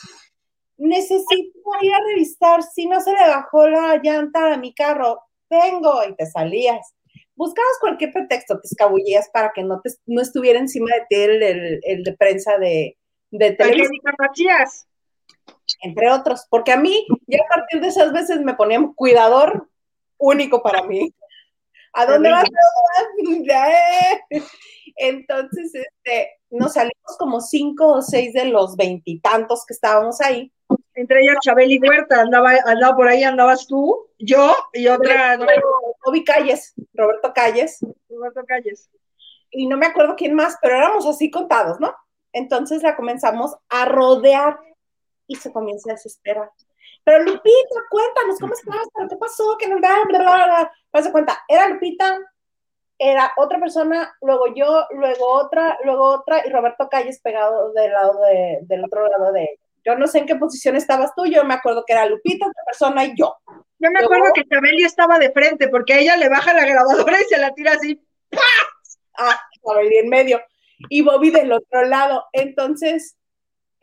Necesito 0.77 1.59
ir 1.83 1.95
a 1.95 1.99
revisar 2.09 2.63
si 2.63 2.87
no 2.87 3.01
se 3.01 3.13
le 3.13 3.21
bajó 3.29 3.69
la 3.69 3.97
llanta 4.03 4.53
a 4.55 4.57
mi 4.57 4.75
carro, 4.75 5.21
vengo, 5.49 6.03
y 6.09 6.15
te 6.17 6.27
salías. 6.27 6.95
Buscabas 7.37 7.79
cualquier 7.81 8.13
pretexto, 8.13 8.61
te 8.61 8.67
escabullías 8.67 9.29
para 9.33 9.53
que 9.55 9.63
no, 9.63 9.81
te, 9.81 9.91
no 10.07 10.21
estuviera 10.21 10.59
encima 10.59 10.91
de 10.95 11.03
ti 11.09 11.17
el, 11.17 11.43
el- 11.43 11.81
el 11.83 12.03
de 12.05 12.13
prensa 12.17 12.59
de, 12.59 12.97
de 13.31 13.47
televisión. 13.57 13.91
Entre 15.83 16.11
otros, 16.11 16.47
porque 16.51 16.73
a 16.73 16.77
mí, 16.77 17.07
ya 17.27 17.39
a 17.45 17.49
partir 17.49 17.81
de 17.81 17.89
esas 17.89 18.13
veces 18.13 18.41
me 18.41 18.55
ponían 18.55 18.93
cuidador 18.95 19.69
único 20.19 20.63
para 20.63 20.83
mí. 20.83 21.15
¿A 21.93 22.07
dónde 22.07 22.31
vas? 22.31 22.45
¿A 22.45 23.23
dónde 23.23 23.55
vas? 23.55 24.43
Entonces, 24.97 25.73
este, 25.75 26.31
nos 26.51 26.75
salimos 26.75 27.17
como 27.19 27.41
cinco 27.41 27.95
o 27.95 28.03
seis 28.03 28.33
de 28.33 28.47
los 28.47 28.77
veintitantos 28.77 29.65
que 29.67 29.75
estábamos 29.75 30.21
ahí. 30.21 30.53
Entre 30.95 31.23
ellas 31.23 31.37
Chabeli 31.43 31.79
Huerta, 31.79 32.21
andaba, 32.21 32.53
andaba 32.65 32.97
por 32.97 33.09
ahí, 33.09 33.25
andabas 33.25 33.67
tú, 33.67 34.09
yo 34.19 34.55
y 34.73 34.87
otra, 34.87 35.39
Calles, 36.25 36.75
Roberto 36.95 37.33
Calles, 37.35 37.81
Roberto 38.09 38.45
Calles. 38.47 38.89
y 39.51 39.67
no 39.67 39.77
me 39.77 39.87
acuerdo 39.87 40.15
quién 40.17 40.35
más, 40.35 40.57
pero 40.63 40.77
éramos 40.77 41.07
así 41.07 41.31
contados, 41.31 41.81
¿no? 41.81 41.95
Entonces 42.33 42.83
la 42.83 42.97
comenzamos 42.97 43.57
a 43.69 43.85
rodear 43.85 44.59
y 45.27 45.37
se 45.37 45.53
comienza 45.53 45.91
a 45.91 45.95
desesperar. 45.95 46.51
Pero 47.05 47.23
Lupita, 47.23 47.81
cuéntanos, 47.91 48.39
¿cómo 48.41 48.55
estás? 48.55 48.89
¿Pero 48.95 49.09
qué 49.09 49.17
pasó? 49.17 49.57
Que 49.59 49.69
no 49.69 49.77
bla, 49.77 50.03
bla, 50.09 51.13
cuenta, 51.13 51.39
era 51.49 51.69
Lupita, 51.69 52.19
era 52.99 53.33
otra 53.37 53.59
persona, 53.59 54.17
luego 54.23 54.55
yo, 54.55 54.87
luego 54.93 55.27
otra, 55.29 55.79
luego 55.85 56.05
otra, 56.05 56.47
y 56.47 56.51
Roberto 56.51 56.89
Calles 56.89 57.21
pegado 57.21 57.73
del 57.73 57.93
lado 57.93 58.21
de, 58.23 58.59
del 58.63 58.85
otro 58.85 59.07
lado 59.09 59.33
de 59.33 59.43
ella. 59.43 59.61
Yo 59.85 59.97
no 59.97 60.07
sé 60.07 60.21
en 60.21 60.27
qué 60.27 60.37
posición 60.37 60.77
estabas 60.77 61.15
tú, 61.15 61.27
yo 61.27 61.45
me 61.45 61.55
acuerdo 61.55 61.85
que 61.87 61.93
era 61.93 62.07
Lupita, 62.07 62.47
otra 62.47 62.65
persona 62.65 63.05
y 63.05 63.15
yo. 63.17 63.37
Yo 63.79 63.91
me 63.91 64.01
acuerdo 64.01 64.33
que 64.35 64.45
Chabeli 64.45 64.85
estaba 64.85 65.19
de 65.19 65.31
frente 65.31 65.69
porque 65.69 65.93
a 65.93 65.99
ella 65.99 66.17
le 66.17 66.31
baja 66.31 66.55
la 66.55 66.65
grabadora 66.65 67.21
y 67.21 67.25
se 67.25 67.37
la 67.37 67.53
tira 67.53 67.73
así. 67.73 68.01
Ah, 69.17 69.39
Bobby 69.63 69.99
en 69.99 70.09
medio. 70.09 70.41
Y 70.89 71.03
Bobby 71.03 71.31
del 71.31 71.53
otro 71.53 71.85
lado. 71.85 72.25
Entonces, 72.33 73.17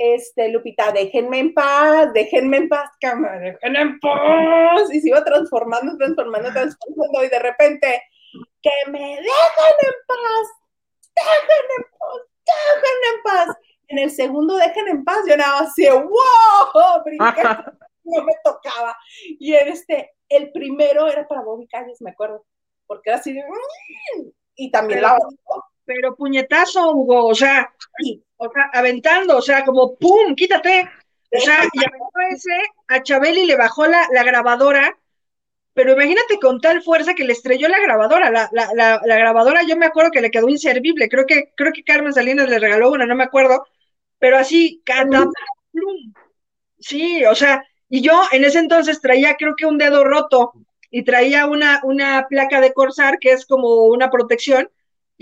este, 0.01 0.49
Lupita, 0.49 0.91
déjenme 0.91 1.39
en 1.39 1.53
paz, 1.53 2.11
déjenme 2.13 2.57
en 2.57 2.69
paz, 2.69 2.89
cámara, 2.99 3.39
déjenme 3.39 3.81
en 3.81 3.99
paz. 3.99 4.91
Y 4.91 4.99
se 4.99 5.09
iba 5.09 5.23
transformando, 5.23 5.95
transformando, 5.97 6.51
transformando. 6.51 7.23
Y 7.23 7.29
de 7.29 7.39
repente, 7.39 8.03
que 8.61 8.71
me 8.89 8.99
dejen 8.99 9.75
en 9.81 9.93
paz, 10.07 10.47
dejen 11.15 11.67
en 11.77 11.83
paz, 11.99 12.21
dejen 12.45 13.15
en 13.15 13.23
paz. 13.23 13.57
En 13.87 13.97
el 13.99 14.11
segundo, 14.11 14.55
dejen 14.55 14.87
en 14.87 15.03
paz, 15.03 15.19
yo 15.27 15.35
nada 15.37 15.61
más 15.61 15.69
así, 15.71 15.85
wow, 15.89 17.03
brinqué, 17.03 17.41
no 18.03 18.23
me 18.23 18.33
tocaba. 18.43 18.97
Y 19.39 19.53
en 19.53 19.67
este, 19.67 20.11
el 20.29 20.51
primero 20.51 21.07
era 21.07 21.27
para 21.27 21.41
Bobby 21.41 21.67
Calles, 21.67 22.01
me 22.01 22.11
acuerdo, 22.11 22.45
porque 22.87 23.09
era 23.09 23.19
así 23.19 23.33
de, 23.33 23.41
"Mm", 23.43 24.29
y 24.55 24.71
también 24.71 25.01
la 25.01 25.17
Pero 25.93 26.15
puñetazo, 26.15 26.91
Hugo, 26.91 27.25
o 27.25 27.35
sea, 27.35 27.73
o 28.37 28.49
sea, 28.51 28.69
aventando, 28.73 29.37
o 29.37 29.41
sea, 29.41 29.65
como 29.65 29.95
¡pum! 29.95 30.35
¡Quítate! 30.35 30.89
O 31.33 31.39
sea, 31.39 31.63
y 31.73 31.79
aventó 31.79 32.19
ese, 32.31 32.51
a 32.87 33.03
Chabeli 33.03 33.45
le 33.45 33.55
bajó 33.57 33.87
la, 33.87 34.07
la 34.13 34.23
grabadora, 34.23 34.97
pero 35.73 35.93
imagínate 35.93 36.39
con 36.39 36.59
tal 36.61 36.81
fuerza 36.81 37.13
que 37.13 37.23
le 37.23 37.33
estrelló 37.33 37.67
la 37.67 37.79
grabadora. 37.79 38.29
La, 38.29 38.49
la, 38.51 38.69
la, 38.73 39.01
la 39.05 39.17
grabadora, 39.17 39.63
yo 39.63 39.75
me 39.77 39.85
acuerdo 39.85 40.11
que 40.11 40.21
le 40.21 40.31
quedó 40.31 40.49
inservible. 40.49 41.09
Creo 41.09 41.25
que, 41.25 41.51
creo 41.55 41.71
que 41.73 41.83
Carmen 41.83 42.13
Salinas 42.13 42.49
le 42.49 42.59
regaló 42.59 42.91
una, 42.91 43.05
no 43.05 43.15
me 43.15 43.23
acuerdo, 43.23 43.65
pero 44.19 44.37
así, 44.37 44.81
cataplum. 44.85 45.33
Sí, 46.79 47.23
o 47.25 47.35
sea, 47.35 47.63
y 47.89 48.01
yo 48.01 48.23
en 48.31 48.43
ese 48.43 48.59
entonces 48.59 49.01
traía, 49.01 49.35
creo 49.35 49.55
que 49.55 49.65
un 49.65 49.77
dedo 49.77 50.03
roto 50.03 50.53
y 50.89 51.03
traía 51.03 51.45
una, 51.47 51.79
una 51.83 52.27
placa 52.29 52.59
de 52.61 52.73
Corsar 52.73 53.19
que 53.19 53.31
es 53.31 53.45
como 53.45 53.85
una 53.85 54.09
protección. 54.09 54.69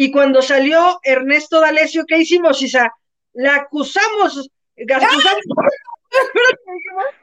Y 0.02 0.12
cuando 0.12 0.42
salió 0.42 0.98
Ernesto 1.04 1.60
D'Alessio, 1.60 2.06
¿qué 2.08 2.20
hicimos, 2.20 2.62
Isa? 2.62 2.90
La 3.34 3.56
acusamos, 3.56 4.50
acusamos. 4.78 5.44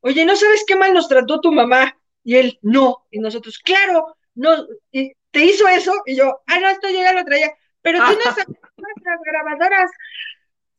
Oye, 0.00 0.24
¿no 0.24 0.34
sabes 0.34 0.64
qué 0.66 0.76
mal 0.76 0.94
nos 0.94 1.08
trató 1.08 1.42
tu 1.42 1.52
mamá? 1.52 1.94
Y 2.24 2.36
él, 2.36 2.58
no. 2.62 3.06
Y 3.10 3.18
nosotros, 3.18 3.58
claro, 3.58 4.16
no. 4.34 4.66
Y 4.90 5.12
te 5.30 5.44
hizo 5.44 5.68
eso. 5.68 5.92
Y 6.06 6.16
yo, 6.16 6.40
ah, 6.46 6.58
no, 6.58 6.70
esto 6.70 6.88
yo 6.88 7.02
ya 7.02 7.12
lo 7.12 7.22
traía. 7.22 7.52
Pero 7.82 7.98
tú 7.98 8.12
no 8.14 8.22
sabes 8.34 8.46
nuestras 8.78 9.20
grabadoras. 9.22 9.90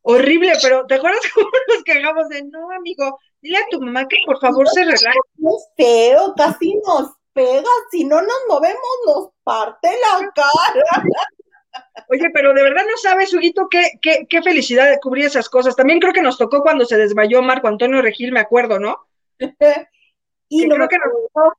Horrible, 0.01 0.53
pero 0.63 0.87
¿te 0.87 0.95
acuerdas 0.95 1.21
cómo 1.35 1.51
nos 1.67 1.83
quejamos 1.83 2.29
de, 2.29 2.45
no, 2.45 2.71
amigo, 2.71 3.19
dile 3.43 3.59
a 3.59 3.69
tu 3.69 3.79
mamá 3.79 4.07
que 4.07 4.17
por 4.25 4.39
favor 4.39 4.67
se 4.69 4.85
relaje? 4.85 5.19
Es 5.37 5.69
feo, 5.77 6.33
casi 6.35 6.73
nos 6.83 7.11
pega, 7.33 7.69
si 7.91 8.05
no 8.05 8.23
nos 8.23 8.39
movemos 8.49 8.81
nos 9.05 9.36
parte 9.47 9.87
la 9.87 10.29
cara. 10.35 11.03
Oye, 12.09 12.29
pero 12.33 12.53
de 12.53 12.63
verdad 12.63 12.83
no 12.83 12.97
sabes, 12.97 13.33
Huguito, 13.33 13.67
qué, 13.69 13.91
qué, 14.01 14.25
qué 14.29 14.41
felicidad 14.41 14.89
de 14.89 14.99
cubrir 14.99 15.25
esas 15.25 15.47
cosas. 15.47 15.75
También 15.75 15.99
creo 15.99 16.11
que 16.11 16.21
nos 16.21 16.37
tocó 16.37 16.61
cuando 16.61 16.85
se 16.85 16.97
desmayó 16.97 17.41
Marco 17.41 17.69
Antonio 17.69 18.01
Regil, 18.01 18.33
me 18.33 18.41
acuerdo, 18.41 18.77
¿no? 18.77 19.07
y 20.49 20.59
Sí, 20.59 20.67
no 20.67 20.75
creo 20.75 20.89
que 20.89 20.97
nos 20.97 21.13
tocó, 21.13 21.57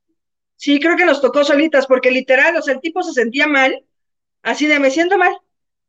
sí, 0.55 0.79
creo 0.79 0.95
que 0.97 1.05
nos 1.05 1.21
tocó 1.21 1.43
solitas, 1.43 1.87
porque 1.87 2.11
literal, 2.11 2.55
o 2.55 2.61
sea, 2.61 2.75
el 2.75 2.81
tipo 2.81 3.01
se 3.01 3.13
sentía 3.13 3.47
mal, 3.47 3.83
así 4.43 4.67
de 4.67 4.79
me 4.79 4.91
siento 4.91 5.17
mal, 5.17 5.35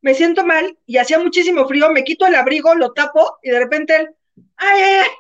me 0.01 0.15
siento 0.15 0.45
mal, 0.45 0.79
y 0.87 0.97
hacía 0.97 1.19
muchísimo 1.19 1.67
frío, 1.67 1.91
me 1.91 2.05
quito 2.05 2.27
el 2.27 2.35
abrigo, 2.35 2.75
lo 2.75 2.93
tapo, 2.93 3.39
y 3.43 3.51
de 3.51 3.59
repente 3.59 3.97
él, 3.97 4.11
ay, 4.57 4.81
ay, 4.83 4.95
ay, 5.01 5.11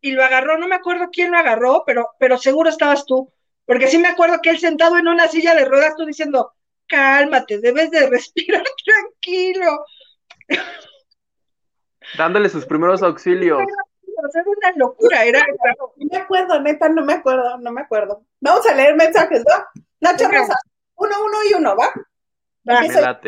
y 0.00 0.12
lo 0.12 0.24
agarró, 0.24 0.58
no 0.58 0.68
me 0.68 0.76
acuerdo 0.76 1.08
quién 1.10 1.32
lo 1.32 1.38
agarró, 1.38 1.82
pero, 1.86 2.10
pero 2.18 2.38
seguro 2.38 2.70
estabas 2.70 3.04
tú, 3.06 3.32
porque 3.66 3.88
sí 3.88 3.98
me 3.98 4.08
acuerdo 4.08 4.40
que 4.42 4.50
él 4.50 4.58
sentado 4.58 4.96
en 4.98 5.08
una 5.08 5.28
silla 5.28 5.54
de 5.54 5.64
ruedas, 5.64 5.94
tú 5.96 6.04
diciendo, 6.04 6.52
cálmate, 6.86 7.60
debes 7.60 7.90
de 7.90 8.08
respirar 8.08 8.62
tranquilo. 8.84 9.84
Dándole 12.18 12.48
sus 12.48 12.66
primeros 12.66 13.02
auxilios. 13.02 13.60
Era 13.60 14.44
una 14.46 14.72
locura, 14.76 15.24
era. 15.24 15.40
No 15.96 16.06
me 16.10 16.18
acuerdo, 16.18 16.60
neta, 16.60 16.88
no 16.88 17.04
me 17.04 17.14
acuerdo, 17.14 17.58
no 17.58 17.72
me 17.72 17.80
acuerdo. 17.80 18.24
Vamos 18.40 18.66
a 18.66 18.74
leer 18.74 18.94
mensajes, 18.96 19.42
¿va? 19.48 19.68
Nacho. 20.00 20.28
Rosas, 20.28 20.56
uno, 20.96 21.14
uno 21.24 21.38
y 21.50 21.54
uno, 21.54 21.76
¿va? 21.76 21.90
Va. 22.68 23.20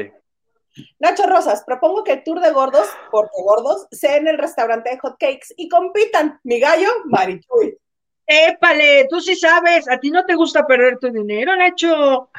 Nacho 0.99 1.26
Rosas, 1.26 1.64
propongo 1.64 2.05
que 2.05 2.12
el 2.12 2.24
tour 2.24 2.41
de 2.41 2.51
gordos, 2.51 2.89
porque 3.11 3.43
gordos, 3.43 3.87
sea 3.91 4.16
en 4.16 4.28
el 4.28 4.39
restaurante 4.39 4.91
de 4.91 4.99
hot 4.99 5.16
cakes 5.18 5.49
y 5.57 5.68
compitan. 5.68 6.39
Mi 6.45 6.61
gallo, 6.61 6.89
Marichuy. 7.07 7.78
Épale, 8.27 9.07
tú 9.09 9.20
sí 9.20 9.37
sabes, 9.37 9.89
a 9.89 9.99
ti 9.99 10.11
no 10.11 10.24
te 10.24 10.35
gusta 10.35 10.66
perder 10.66 10.99
tu 10.99 11.11
dinero, 11.11 11.55
Nacho. 11.55 12.31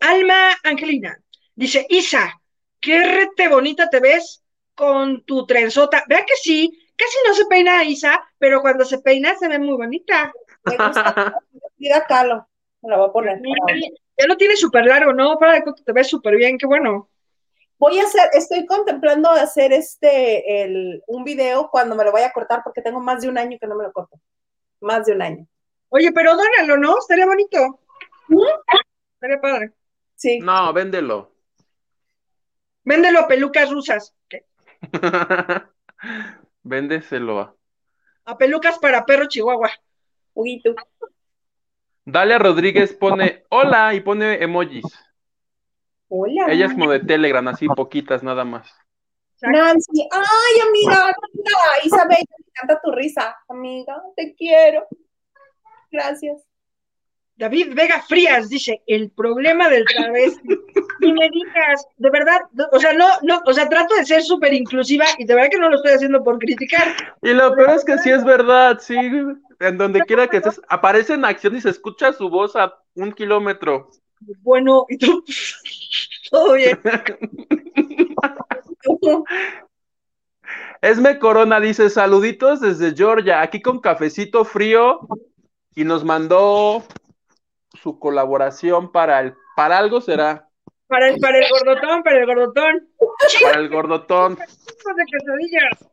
Alma 0.00 0.56
Angelina 0.62 1.18
dice, 1.54 1.86
Isa, 1.88 2.40
qué 2.80 3.04
rete 3.04 3.48
bonita 3.48 3.88
te 3.88 4.00
ves 4.00 4.42
con 4.74 5.24
tu 5.24 5.46
trenzota. 5.46 6.04
Vea 6.08 6.24
que 6.24 6.36
sí, 6.36 6.70
casi 6.96 7.18
no 7.26 7.34
se 7.34 7.46
peina 7.46 7.84
Isa, 7.84 8.22
pero 8.38 8.60
cuando 8.60 8.84
se 8.84 8.98
peina 8.98 9.34
se 9.36 9.48
ve 9.48 9.58
muy 9.58 9.76
bonita. 9.76 10.32
Me 10.64 10.76
gusta. 10.76 11.36
Mira, 11.78 12.04
Calo. 12.06 12.46
Me 12.82 12.90
la 12.90 12.98
voy 12.98 13.08
a 13.08 13.12
poner. 13.12 13.40
Ya 14.18 14.26
lo 14.26 14.36
tienes 14.36 14.60
súper 14.60 14.86
largo, 14.86 15.12
¿no? 15.12 15.38
Para 15.38 15.62
cuento 15.62 15.82
te 15.84 15.92
ves 15.92 16.08
súper 16.08 16.36
bien, 16.36 16.58
qué 16.58 16.66
bueno. 16.66 17.08
Voy 17.82 17.98
a 17.98 18.04
hacer, 18.04 18.30
estoy 18.32 18.64
contemplando 18.64 19.28
hacer 19.28 19.72
este, 19.72 20.62
el, 20.62 21.02
un 21.08 21.24
video 21.24 21.68
cuando 21.68 21.96
me 21.96 22.04
lo 22.04 22.12
vaya 22.12 22.28
a 22.28 22.32
cortar, 22.32 22.60
porque 22.62 22.80
tengo 22.80 23.00
más 23.00 23.22
de 23.22 23.28
un 23.28 23.36
año 23.36 23.58
que 23.60 23.66
no 23.66 23.74
me 23.74 23.82
lo 23.82 23.92
corto. 23.92 24.20
Más 24.80 25.04
de 25.06 25.14
un 25.14 25.22
año. 25.22 25.46
Oye, 25.88 26.12
pero 26.12 26.36
dónalo, 26.36 26.76
¿no? 26.76 26.96
Estaría 26.98 27.26
bonito. 27.26 27.80
¿Mm? 28.28 28.38
Estaría 29.14 29.40
padre. 29.40 29.72
Sí. 30.14 30.38
No, 30.38 30.72
véndelo. 30.72 31.32
Véndelo 32.84 33.18
a 33.18 33.26
pelucas 33.26 33.68
rusas. 33.68 34.14
Véndeselo. 36.62 37.40
a- 37.40 37.54
A 38.26 38.38
pelucas 38.38 38.78
para 38.78 39.04
perro 39.04 39.26
chihuahua. 39.26 39.70
Huguito. 40.34 40.72
Dalia 42.04 42.38
Rodríguez 42.38 42.92
pone 42.94 43.42
hola 43.48 43.92
y 43.94 44.00
pone 44.00 44.40
emojis. 44.40 44.84
Hola. 46.14 46.44
Ella 46.52 46.66
es 46.66 46.72
como 46.72 46.90
de 46.90 47.00
Telegram, 47.00 47.48
así 47.48 47.66
poquitas 47.68 48.22
nada 48.22 48.44
más. 48.44 48.70
Nancy. 49.40 50.06
Ay, 50.12 50.68
amiga, 50.68 51.04
amiga. 51.04 51.58
Isabel, 51.84 52.18
me 52.28 52.44
encanta 52.48 52.80
tu 52.84 52.92
risa. 52.92 53.34
Amiga, 53.48 53.96
te 54.14 54.34
quiero. 54.34 54.86
Gracias. 55.90 56.42
David 57.36 57.74
Vega 57.74 58.02
Frías 58.02 58.50
dice, 58.50 58.82
el 58.86 59.10
problema 59.10 59.70
del 59.70 59.86
travesti. 59.86 60.48
Y 61.00 61.12
me 61.14 61.30
digas, 61.30 61.86
de 61.96 62.10
verdad, 62.10 62.42
no, 62.52 62.66
o 62.72 62.78
sea, 62.78 62.92
no, 62.92 63.06
no, 63.22 63.40
o 63.46 63.52
sea, 63.54 63.70
trato 63.70 63.94
de 63.94 64.04
ser 64.04 64.22
súper 64.22 64.52
inclusiva 64.52 65.06
y 65.16 65.24
de 65.24 65.34
verdad 65.34 65.50
que 65.50 65.58
no 65.58 65.70
lo 65.70 65.76
estoy 65.76 65.92
haciendo 65.92 66.22
por 66.22 66.38
criticar. 66.38 66.88
Y 67.22 67.32
lo 67.32 67.54
peor 67.54 67.70
es 67.70 67.86
que 67.86 67.96
sí 67.96 68.10
es 68.10 68.22
verdad, 68.22 68.78
sí. 68.80 68.98
En 69.60 69.78
donde 69.78 70.02
quiera 70.02 70.28
que 70.28 70.36
estés, 70.36 70.60
aparece 70.68 71.14
en 71.14 71.24
acción 71.24 71.56
y 71.56 71.62
se 71.62 71.70
escucha 71.70 72.12
su 72.12 72.28
voz 72.28 72.54
a 72.54 72.74
un 72.96 73.12
kilómetro. 73.12 73.88
Bueno, 74.40 74.86
y 74.88 74.98
tú, 74.98 75.24
todo 76.30 76.54
bien. 76.54 76.80
Esme 80.80 81.18
Corona 81.18 81.60
dice 81.60 81.90
saluditos 81.90 82.60
desde 82.60 82.94
Georgia, 82.94 83.40
aquí 83.40 83.62
con 83.62 83.80
cafecito 83.80 84.44
frío 84.44 85.00
y 85.74 85.84
nos 85.84 86.04
mandó 86.04 86.82
su 87.80 87.98
colaboración 87.98 88.90
para 88.90 89.20
el, 89.20 89.34
para 89.56 89.78
algo 89.78 90.00
será, 90.00 90.48
Para 90.88 91.08
el, 91.08 91.20
para 91.20 91.38
el 91.38 91.44
gordotón, 91.50 92.02
para 92.02 92.18
el 92.18 92.26
gordotón. 92.26 92.88
para 93.42 93.60
el 93.60 93.68
gordotón. 93.68 94.36
De 94.96 95.04
quesadillas. 95.06 95.88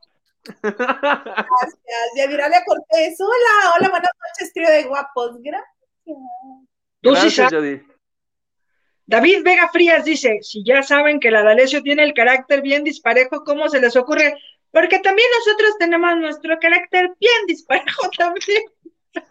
Gracias. 0.62 1.78
Yadiralia 2.16 2.64
Cortés. 2.66 3.20
Hola, 3.20 3.74
hola, 3.78 3.90
buenas 3.90 4.12
noches, 4.12 4.54
trío 4.54 4.70
de 4.70 4.84
guapos. 4.86 5.38
Gracias. 5.42 5.70
Tú 7.02 7.16
sí 7.16 7.22
Gracias, 7.22 7.50
sabes. 7.52 7.82
David 9.10 9.42
Vega 9.44 9.68
Frías 9.70 10.06
dice, 10.06 10.38
si 10.44 10.64
ya 10.64 10.84
saben 10.84 11.20
que 11.20 11.32
la 11.32 11.42
D'Alessio 11.42 11.82
tiene 11.82 12.04
el 12.04 12.14
carácter 12.14 12.62
bien 12.62 12.84
disparejo, 12.84 13.44
¿cómo 13.44 13.68
se 13.68 13.82
les 13.82 13.96
ocurre? 13.96 14.36
Porque 14.70 15.00
también 15.00 15.28
nosotros 15.40 15.78
tenemos 15.80 16.16
nuestro 16.18 16.60
carácter 16.60 17.12
bien 17.20 17.46
disparejo 17.48 18.08
también. 18.18 18.62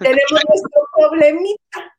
Tenemos 0.00 0.44
nuestro 0.48 0.82
problemita. 0.92 1.94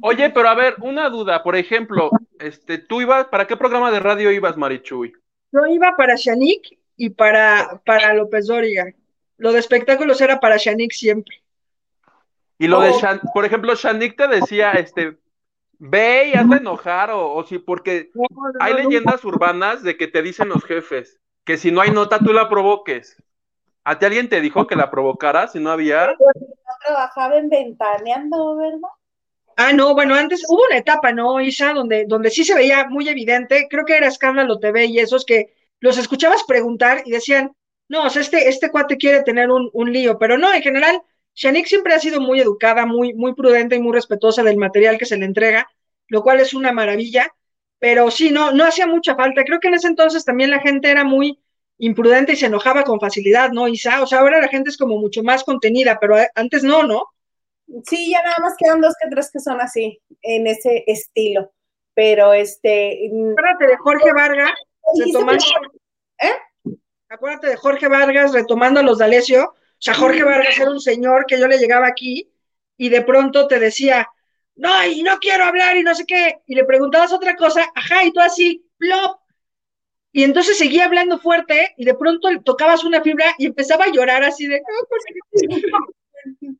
Oye, 0.00 0.30
pero 0.30 0.48
a 0.48 0.54
ver, 0.54 0.76
una 0.80 1.10
duda, 1.10 1.42
por 1.42 1.54
ejemplo, 1.54 2.10
este, 2.38 2.78
tú 2.78 3.02
ibas, 3.02 3.26
¿para 3.26 3.46
qué 3.46 3.58
programa 3.58 3.90
de 3.90 4.00
radio 4.00 4.32
ibas, 4.32 4.56
Marichuy? 4.56 5.12
Yo 5.52 5.66
iba 5.66 5.94
para 5.94 6.14
Shanik 6.16 6.78
y 6.96 7.10
para, 7.10 7.82
para 7.84 8.14
López 8.14 8.46
Dóriga. 8.46 8.86
Lo 9.36 9.52
de 9.52 9.58
espectáculos 9.58 10.18
era 10.22 10.40
para 10.40 10.56
Shanik 10.56 10.92
siempre. 10.92 11.42
Y 12.58 12.68
lo 12.68 12.80
de 12.80 12.88
Oh. 12.88 12.98
Shan, 12.98 13.20
por 13.34 13.44
ejemplo, 13.44 13.74
Shanik 13.74 14.16
te 14.16 14.28
decía, 14.28 14.72
este, 14.72 15.18
ve 15.82 16.28
y 16.28 16.36
hazle 16.38 16.58
enojar, 16.58 17.10
o, 17.10 17.34
o 17.34 17.44
sí, 17.44 17.58
porque 17.58 18.10
No, 18.14 18.22
no, 18.30 18.52
hay 18.60 18.74
leyendas 18.74 19.24
urbanas 19.24 19.82
de 19.82 19.96
que 19.96 20.06
te 20.06 20.22
dicen 20.22 20.48
los 20.48 20.64
jefes, 20.64 21.18
que 21.44 21.56
si 21.56 21.72
no 21.72 21.80
hay 21.80 21.90
nota, 21.90 22.20
tú 22.20 22.32
la 22.32 22.48
provoques. 22.48 23.20
¿A 23.84 23.98
ti 23.98 24.06
alguien 24.06 24.28
te 24.28 24.40
dijo 24.40 24.68
que 24.68 24.76
la 24.76 24.92
provocaras 24.92 25.52
si 25.52 25.58
no 25.58 25.72
había? 25.72 26.06
No 26.06 26.14
trabajaba 26.86 27.36
en 27.36 27.48
ventaneando, 27.48 28.56
¿verdad? 28.56 28.88
Ah, 29.56 29.72
no, 29.72 29.94
bueno, 29.94 30.14
antes 30.14 30.44
hubo 30.48 30.64
una 30.66 30.78
etapa, 30.78 31.12
¿no, 31.12 31.40
Isa? 31.40 31.72
Donde, 31.72 32.04
donde 32.06 32.30
sí 32.30 32.44
se 32.44 32.54
veía 32.54 32.88
muy 32.88 33.08
evidente, 33.08 33.66
creo 33.68 33.84
que 33.84 33.96
era 33.96 34.06
Escándalo 34.06 34.60
TV 34.60 34.86
y 34.86 35.00
esos 35.00 35.24
que 35.24 35.52
los 35.80 35.98
escuchabas 35.98 36.44
preguntar 36.44 37.02
y 37.04 37.10
decían, 37.10 37.52
no, 37.88 38.04
o 38.04 38.10
sea, 38.10 38.22
este, 38.22 38.48
este 38.48 38.70
cuate 38.70 38.96
quiere 38.96 39.24
tener 39.24 39.50
un, 39.50 39.68
un 39.72 39.92
lío, 39.92 40.16
pero 40.16 40.38
no, 40.38 40.52
en 40.54 40.62
general, 40.62 41.02
Shanik 41.34 41.66
siempre 41.66 41.94
ha 41.94 41.98
sido 41.98 42.20
muy 42.20 42.40
educada, 42.40 42.86
muy, 42.86 43.14
muy 43.14 43.34
prudente 43.34 43.76
y 43.76 43.80
muy 43.80 43.92
respetuosa 43.92 44.42
del 44.42 44.56
material 44.56 44.98
que 44.98 45.06
se 45.06 45.16
le 45.16 45.24
entrega, 45.24 45.68
lo 46.08 46.22
cual 46.22 46.40
es 46.40 46.52
una 46.54 46.72
maravilla, 46.72 47.32
pero 47.78 48.10
sí, 48.10 48.30
no, 48.30 48.52
no 48.52 48.64
hacía 48.64 48.86
mucha 48.86 49.14
falta. 49.16 49.44
Creo 49.44 49.58
que 49.60 49.68
en 49.68 49.74
ese 49.74 49.88
entonces 49.88 50.24
también 50.24 50.50
la 50.50 50.60
gente 50.60 50.90
era 50.90 51.04
muy 51.04 51.38
imprudente 51.78 52.32
y 52.32 52.36
se 52.36 52.46
enojaba 52.46 52.84
con 52.84 53.00
facilidad, 53.00 53.50
¿no, 53.50 53.66
Isa? 53.66 54.02
O 54.02 54.06
sea, 54.06 54.20
ahora 54.20 54.40
la 54.40 54.48
gente 54.48 54.70
es 54.70 54.76
como 54.76 54.98
mucho 54.98 55.22
más 55.22 55.42
contenida, 55.42 55.98
pero 56.00 56.18
eh, 56.18 56.28
antes 56.34 56.62
no, 56.62 56.82
¿no? 56.84 57.02
Sí, 57.84 58.10
ya 58.10 58.22
nada 58.22 58.36
más 58.40 58.54
quedan 58.58 58.80
dos 58.80 58.94
que 59.00 59.08
tres 59.08 59.30
que 59.32 59.40
son 59.40 59.60
así, 59.60 60.00
en 60.22 60.46
ese 60.46 60.84
estilo. 60.86 61.50
Pero 61.94 62.32
este. 62.34 63.08
mm, 63.10 63.32
Acuérdate 63.32 63.66
de 63.66 63.76
Jorge 63.78 64.12
Vargas, 64.12 64.52
retomando, 65.04 65.44
que- 66.20 66.76
acuérdate 67.08 67.46
de 67.48 67.56
Jorge 67.56 67.88
Vargas 67.88 68.32
retomando 68.32 68.80
a 68.80 68.82
los 68.82 68.98
D'Alessio. 68.98 69.54
O 69.82 69.84
sea, 69.84 69.94
Jorge 69.94 70.22
Vargas 70.22 70.56
era 70.56 70.70
un 70.70 70.80
señor 70.80 71.26
que 71.26 71.40
yo 71.40 71.48
le 71.48 71.58
llegaba 71.58 71.88
aquí 71.88 72.32
y 72.76 72.88
de 72.88 73.02
pronto 73.02 73.48
te 73.48 73.58
decía, 73.58 74.08
no, 74.54 74.86
y 74.86 75.02
no 75.02 75.18
quiero 75.18 75.42
hablar 75.42 75.76
y 75.76 75.82
no 75.82 75.92
sé 75.92 76.04
qué. 76.06 76.40
Y 76.46 76.54
le 76.54 76.64
preguntabas 76.64 77.12
otra 77.12 77.34
cosa, 77.34 77.68
ajá, 77.74 78.04
y 78.04 78.12
tú 78.12 78.20
así, 78.20 78.64
plop. 78.78 79.18
Y 80.12 80.22
entonces 80.22 80.56
seguía 80.56 80.84
hablando 80.84 81.18
fuerte 81.18 81.74
y 81.76 81.84
de 81.84 81.94
pronto 81.94 82.30
le 82.30 82.38
tocabas 82.42 82.84
una 82.84 83.02
fibra 83.02 83.34
y 83.38 83.46
empezaba 83.46 83.86
a 83.86 83.90
llorar 83.90 84.22
así 84.22 84.46
de. 84.46 84.62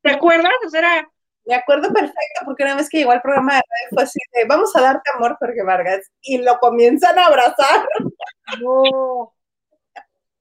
¿te 0.03 0.11
acuerdas? 0.11 0.53
O 0.67 0.69
sea, 0.69 0.81
era, 0.81 1.09
Me 1.45 1.55
acuerdo 1.55 1.93
perfecto 1.93 2.41
porque 2.45 2.65
una 2.65 2.75
vez 2.75 2.89
que 2.89 2.99
llegó 2.99 3.13
al 3.13 3.23
programa 3.23 3.55
de 3.55 3.61
radio 3.61 3.89
fue 3.91 4.03
así 4.03 4.19
de 4.33 4.47
vamos 4.47 4.75
a 4.75 4.81
darte 4.81 5.11
amor, 5.15 5.37
Jorge 5.39 5.63
Vargas, 5.63 6.11
y 6.23 6.39
lo 6.39 6.59
comienzan 6.59 7.17
a 7.21 7.27
abrazar. 7.27 7.87
no. 8.61 9.33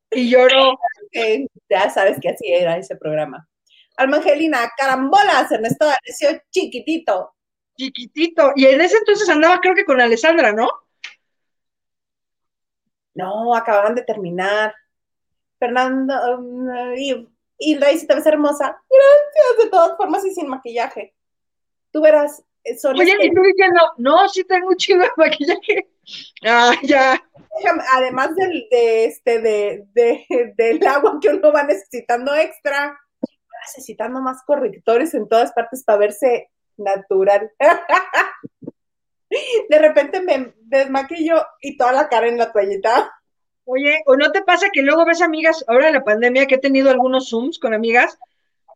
Y 0.09 0.31
lloró. 0.31 0.79
Que 1.11 1.47
ya 1.69 1.89
sabes 1.89 2.19
que 2.21 2.29
así 2.29 2.51
era 2.51 2.77
ese 2.77 2.95
programa. 2.95 3.47
Alma 3.97 4.17
Angelina, 4.17 4.71
carambolas, 4.77 5.51
Ernesto 5.51 5.85
D'Alessio, 5.85 6.41
chiquitito. 6.49 7.33
chiquitito. 7.77 8.53
Y 8.55 8.65
en 8.65 8.81
ese 8.81 8.97
entonces 8.97 9.27
andaba 9.29 9.59
creo 9.59 9.75
que 9.75 9.85
con 9.85 9.99
Alessandra, 9.99 10.51
¿no? 10.53 10.69
No, 13.13 13.55
acababan 13.55 13.95
de 13.95 14.03
terminar. 14.03 14.73
Fernando, 15.59 16.39
um, 16.39 16.67
y 16.95 17.27
y 17.63 17.75
si 17.97 18.07
te 18.07 18.15
ves 18.15 18.25
hermosa. 18.25 18.81
Gracias, 18.89 19.63
de 19.65 19.69
todas 19.69 19.95
formas 19.95 20.25
y 20.25 20.33
sin 20.33 20.47
maquillaje. 20.47 21.13
Tú 21.91 22.01
verás, 22.01 22.43
eh, 22.63 22.75
son 22.77 22.97
Oye, 22.99 23.11
este- 23.11 23.27
y 23.27 23.33
tú 23.33 23.41
diciendo, 23.43 23.79
no, 23.97 24.27
sí 24.29 24.43
tengo 24.45 24.69
un 24.69 24.75
chingo 24.75 25.03
de 25.03 25.11
maquillaje. 25.15 25.87
Ah, 26.45 26.73
ya. 26.83 27.21
además 27.93 28.35
del, 28.35 28.67
de 28.71 29.05
este, 29.05 29.41
de, 29.41 29.85
de- 29.93 30.53
del 30.57 30.85
agua 30.87 31.19
que 31.21 31.29
uno 31.29 31.51
va 31.51 31.63
necesitando 31.63 32.33
extra, 32.35 32.87
va 32.87 33.57
necesitando 33.67 34.21
más 34.21 34.41
correctores 34.45 35.13
en 35.13 35.27
todas 35.27 35.51
partes 35.53 35.83
para 35.83 35.99
verse 35.99 36.49
natural. 36.77 37.51
De 39.69 39.79
repente 39.79 40.21
me 40.21 40.53
desmaquillo 40.63 41.45
y 41.61 41.77
toda 41.77 41.93
la 41.93 42.09
cara 42.09 42.27
en 42.27 42.37
la 42.37 42.51
toallita. 42.51 43.11
Oye, 43.63 44.01
¿o 44.05 44.17
no 44.17 44.31
te 44.31 44.41
pasa 44.41 44.69
que 44.73 44.81
luego 44.81 45.05
ves 45.05 45.21
amigas, 45.21 45.63
ahora 45.67 45.87
en 45.87 45.93
la 45.93 46.03
pandemia 46.03 46.47
que 46.47 46.55
he 46.55 46.59
tenido 46.59 46.89
algunos 46.89 47.29
Zooms 47.29 47.59
con 47.59 47.73
amigas? 47.73 48.17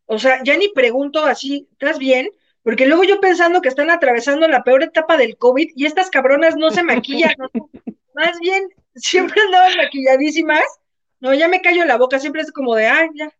O 0.06 0.18
sea, 0.18 0.42
ya 0.44 0.56
ni 0.56 0.70
pregunto 0.70 1.26
así, 1.26 1.68
¿estás 1.74 1.98
bien? 1.98 2.30
Porque 2.66 2.88
luego 2.88 3.04
yo 3.04 3.22
pensando 3.22 3.62
que 3.62 3.70
están 3.70 3.92
atravesando 3.92 4.48
la 4.48 4.64
peor 4.64 4.82
etapa 4.82 5.18
del 5.18 5.38
COVID 5.38 5.74
y 5.76 5.86
estas 5.86 6.10
cabronas 6.10 6.56
no 6.56 6.72
se 6.72 6.82
maquillan, 6.82 7.36
¿no? 7.38 7.48
más 8.16 8.40
bien 8.40 8.68
siempre 8.96 9.40
andaban 9.40 9.78
maquilladísimas. 9.78 10.64
No, 11.20 11.36
ya 11.36 11.48
me 11.48 11.62
callo 11.62 11.86
la 11.86 11.98
boca, 11.98 12.18
siempre 12.18 12.42
es 12.42 12.52
como 12.52 12.74
de, 12.74 12.88
ay, 12.88 13.10
ya, 13.14 13.32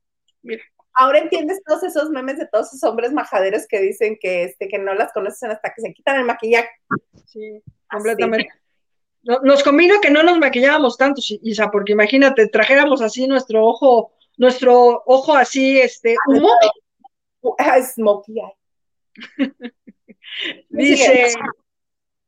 mira. 0.44 0.64
Ahora 0.94 1.18
entiendes 1.18 1.60
todos 1.66 1.82
esos 1.82 2.12
memes 2.12 2.38
de 2.38 2.46
todos 2.46 2.68
esos 2.68 2.88
hombres 2.88 3.14
majaderos 3.14 3.66
que 3.68 3.82
dicen 3.82 4.16
que, 4.22 4.44
este, 4.44 4.68
que 4.68 4.78
no 4.78 4.94
las 4.94 5.12
conocen 5.12 5.50
hasta 5.50 5.74
que 5.74 5.82
se 5.82 5.92
quitan 5.92 6.20
el 6.20 6.26
maquillaje. 6.26 6.70
Sí, 7.26 7.64
completamente. 7.90 8.50
Nos 9.24 9.64
convino 9.64 10.00
que 10.02 10.12
no 10.12 10.22
nos 10.22 10.38
maquillábamos 10.38 10.98
tanto, 10.98 11.20
Isa, 11.42 11.72
porque 11.72 11.94
imagínate, 11.94 12.48
trajéramos 12.48 13.02
así 13.02 13.26
nuestro 13.26 13.66
ojo, 13.66 14.12
nuestro 14.38 15.02
ojo 15.08 15.36
así, 15.36 15.82
este, 15.82 16.16
humo. 16.28 16.52
Ah, 17.58 17.82
smokey 17.82 18.36
eye. 18.36 18.65
dice, 20.70 21.34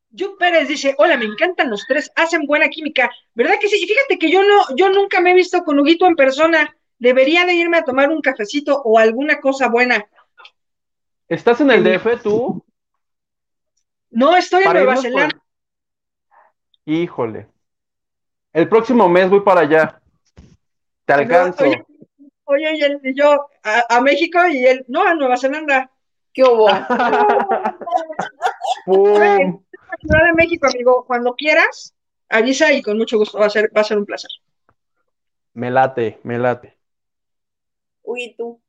Yu 0.09 0.37
Pérez 0.37 0.67
dice, 0.67 0.95
hola, 0.97 1.17
me 1.17 1.25
encantan 1.25 1.69
los 1.69 1.85
tres, 1.87 2.11
hacen 2.15 2.45
buena 2.45 2.69
química. 2.69 3.11
¿Verdad 3.33 3.55
que 3.59 3.67
sí? 3.67 3.77
Y 3.81 3.87
fíjate 3.87 4.17
que 4.17 4.31
yo 4.31 4.43
no, 4.43 4.75
yo 4.75 4.89
nunca 4.89 5.21
me 5.21 5.31
he 5.31 5.35
visto 5.35 5.63
con 5.63 5.79
Huguito 5.79 6.05
en 6.07 6.15
persona. 6.15 6.75
Debería 6.99 7.45
de 7.45 7.53
irme 7.53 7.77
a 7.77 7.83
tomar 7.83 8.09
un 8.09 8.21
cafecito 8.21 8.81
o 8.83 8.97
alguna 8.97 9.39
cosa 9.39 9.67
buena. 9.67 10.03
¿Estás 11.27 11.61
en 11.61 11.71
el 11.71 11.83
DF 11.83 12.23
tú? 12.23 12.63
No, 14.09 14.35
estoy 14.35 14.63
en 14.63 14.73
Nueva 14.73 14.97
Zelanda. 14.97 15.43
Híjole. 16.85 17.47
El 18.53 18.69
próximo 18.69 19.07
mes 19.09 19.29
voy 19.29 19.41
para 19.41 19.61
allá. 19.61 20.01
Te 21.05 21.13
alcanzo. 21.13 21.65
Oye, 22.45 22.99
y, 23.03 23.13
yo 23.13 23.47
a, 23.61 24.01
México 24.01 24.39
y 24.47 24.65
él, 24.65 24.85
no, 24.87 25.05
a 25.05 25.13
Nueva 25.13 25.37
Zelanda. 25.37 25.91
¿Qué 26.37 26.43
hubo? 26.43 26.67
Ciudad 28.85 30.25
de 30.27 30.33
México, 30.35 30.67
amigo, 30.67 31.03
cuando 31.07 31.33
quieras, 31.33 31.95
avisa 32.29 32.71
y 32.73 32.83
con 32.83 32.99
mucho 32.99 33.17
gusto 33.17 33.39
va 33.39 33.47
a 33.47 33.49
ser, 33.49 33.71
va 33.75 33.81
a 33.81 33.83
ser 33.83 33.97
un 33.97 34.05
placer. 34.05 34.29
Me 35.55 35.71
late, 35.71 36.19
me 36.21 36.37
late. 36.37 36.77
Uy, 38.03 38.35
tú. 38.37 38.61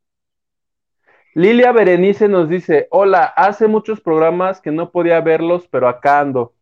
Lilia 1.35 1.71
Berenice 1.73 2.27
nos 2.27 2.49
dice, 2.49 2.89
hola, 2.91 3.25
hace 3.37 3.67
muchos 3.67 4.01
programas 4.01 4.63
que 4.63 4.71
no 4.71 4.91
podía 4.91 5.21
verlos, 5.21 5.69
pero 5.69 5.89
acá 5.89 6.21
ando. 6.21 6.55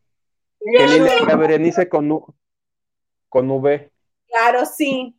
Lilia 0.58 1.36
Berenice 1.36 1.88
con, 1.88 2.20
con 3.28 3.48
V. 3.48 3.92
Claro, 4.26 4.66
sí. 4.66 5.16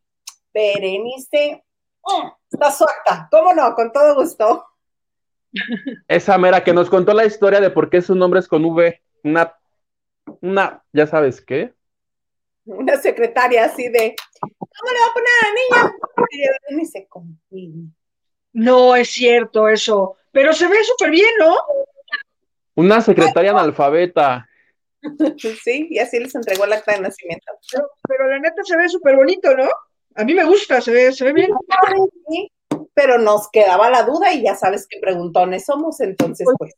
Berenice. 0.53 1.63
Mm, 2.03 2.27
está 2.51 2.71
suelta. 2.71 3.29
¿Cómo 3.31 3.53
no? 3.53 3.73
Con 3.73 3.93
todo 3.93 4.15
gusto. 4.15 4.65
Esa 6.07 6.37
mera 6.37 6.63
que 6.63 6.73
nos 6.73 6.89
contó 6.89 7.13
la 7.13 7.25
historia 7.25 7.59
de 7.59 7.69
por 7.69 7.89
qué 7.89 8.01
su 8.01 8.15
nombre 8.15 8.39
es 8.39 8.47
con 8.47 8.63
V. 8.65 9.01
Una, 9.23 9.53
una, 10.41 10.83
ya 10.93 11.07
sabes 11.07 11.41
qué. 11.41 11.73
Una 12.65 12.97
secretaria 12.97 13.65
así 13.65 13.87
de, 13.89 14.15
¿cómo 14.39 14.91
le 14.91 14.99
va 14.99 15.05
a 15.07 15.13
poner 15.13 15.29
a 15.29 15.47
la 15.47 15.87
niña? 15.87 15.95
Berenice 16.69 17.07
con 17.07 17.39
no 18.57 18.95
es 18.95 19.09
cierto 19.11 19.69
eso, 19.69 20.17
pero 20.31 20.51
se 20.51 20.67
ve 20.67 20.83
súper 20.83 21.11
bien, 21.11 21.29
¿no? 21.39 21.55
Una 22.73 23.01
secretaria 23.01 23.51
analfabeta. 23.51 24.47
Sí, 25.63 25.87
y 25.91 25.99
así 25.99 26.19
les 26.19 26.33
entregó 26.33 26.65
el 26.65 26.73
acta 26.73 26.93
de 26.93 27.01
nacimiento. 27.01 27.45
Pero, 28.09 28.27
la 28.27 28.39
neta 28.39 28.61
se 28.63 28.75
ve 28.75 28.89
súper 28.89 29.15
bonito, 29.15 29.55
¿no? 29.55 29.69
A 30.15 30.23
mí 30.23 30.33
me 30.33 30.43
gusta, 30.43 30.81
se 30.81 30.91
ve, 30.91 31.13
se 31.13 31.23
ve 31.23 31.33
bien. 31.33 31.51
Sí, 32.27 32.51
pero 32.97 33.19
nos 33.19 33.51
quedaba 33.51 33.91
la 33.91 34.01
duda 34.01 34.33
y 34.33 34.41
ya 34.41 34.55
sabes 34.55 34.87
qué 34.89 34.97
preguntones 34.99 35.65
somos, 35.65 35.99
entonces 35.99 36.47
pues. 36.57 36.73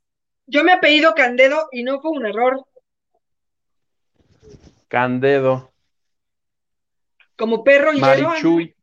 Yo 0.47 0.65
me 0.65 0.74
he 0.74 0.76
apellido 0.76 1.15
Candedo 1.15 1.70
y 1.72 1.84
no 1.84 2.01
fue 2.01 2.11
un 2.11 2.26
error. 2.26 2.65
Candedo. 4.89 5.72
Como 7.38 7.63
perro 7.63 7.93
y 7.93 8.01
Marichuy. 8.01 8.76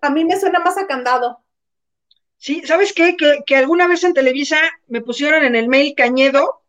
A 0.00 0.08
mí 0.08 0.24
me 0.24 0.40
suena 0.40 0.60
más 0.60 0.78
a 0.78 0.86
candado. 0.86 1.44
Sí, 2.38 2.62
¿sabes 2.64 2.94
qué? 2.94 3.18
Que, 3.44 3.56
alguna 3.56 3.86
vez 3.86 4.02
en 4.04 4.14
Televisa 4.14 4.58
me 4.86 5.02
pusieron 5.02 5.44
en 5.44 5.56
el 5.56 5.68
mail 5.68 5.94
Cañedo 5.94 6.62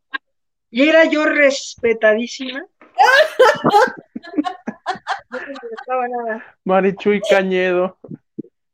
y 0.69 0.89
era 0.89 1.05
yo 1.05 1.23
respetadísima. 1.23 2.67
no 5.87 6.07
nada. 6.07 6.45
Marichuy 6.63 7.21
Cañedo. 7.29 7.97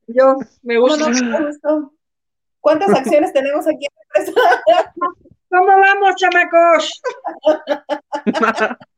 Yo, 0.08 0.38
me 0.64 0.78
gusta. 0.78 1.12
¿Cuántas 2.60 2.90
acciones 2.92 3.34
tenemos 3.34 3.68
aquí 3.68 3.86
en 3.86 4.24
empresa? 4.26 4.64
¿Cómo 5.50 5.68
vamos, 5.68 6.16
chamacos? 6.16 7.02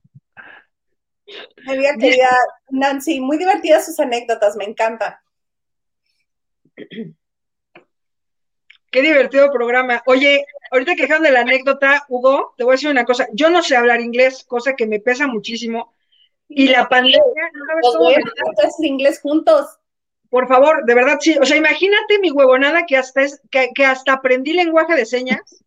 querida 1.99 2.29
Nancy, 2.69 3.19
muy 3.19 3.37
divertidas 3.37 3.85
sus 3.85 3.99
anécdotas, 3.99 4.55
me 4.55 4.65
encantan. 4.65 5.15
Qué 8.91 9.01
divertido 9.01 9.51
programa. 9.51 10.03
Oye, 10.05 10.45
ahorita 10.71 10.95
que 10.95 11.07
de 11.07 11.31
la 11.31 11.41
anécdota, 11.41 12.05
Hugo, 12.09 12.53
te 12.57 12.63
voy 12.63 12.73
a 12.73 12.75
decir 12.75 12.91
una 12.91 13.05
cosa. 13.05 13.27
Yo 13.33 13.49
no 13.49 13.63
sé 13.63 13.75
hablar 13.75 14.01
inglés, 14.01 14.43
cosa 14.43 14.75
que 14.75 14.85
me 14.85 14.99
pesa 14.99 15.25
muchísimo. 15.25 15.93
Y 16.47 16.67
la 16.67 16.87
pandemia. 16.87 17.21
¿no 17.81 18.85
inglés 18.85 19.19
juntos. 19.21 19.79
Por 20.29 20.47
favor, 20.47 20.83
de 20.85 20.95
verdad, 20.95 21.17
sí. 21.19 21.37
O 21.39 21.45
sea, 21.45 21.57
imagínate 21.57 22.19
mi 22.19 22.31
huevonada 22.31 22.85
que 22.85 22.97
hasta, 22.97 23.21
es, 23.21 23.41
que, 23.51 23.85
hasta 23.85 24.13
aprendí 24.13 24.53
lenguaje 24.53 24.95
de 24.95 25.05
señas. 25.05 25.63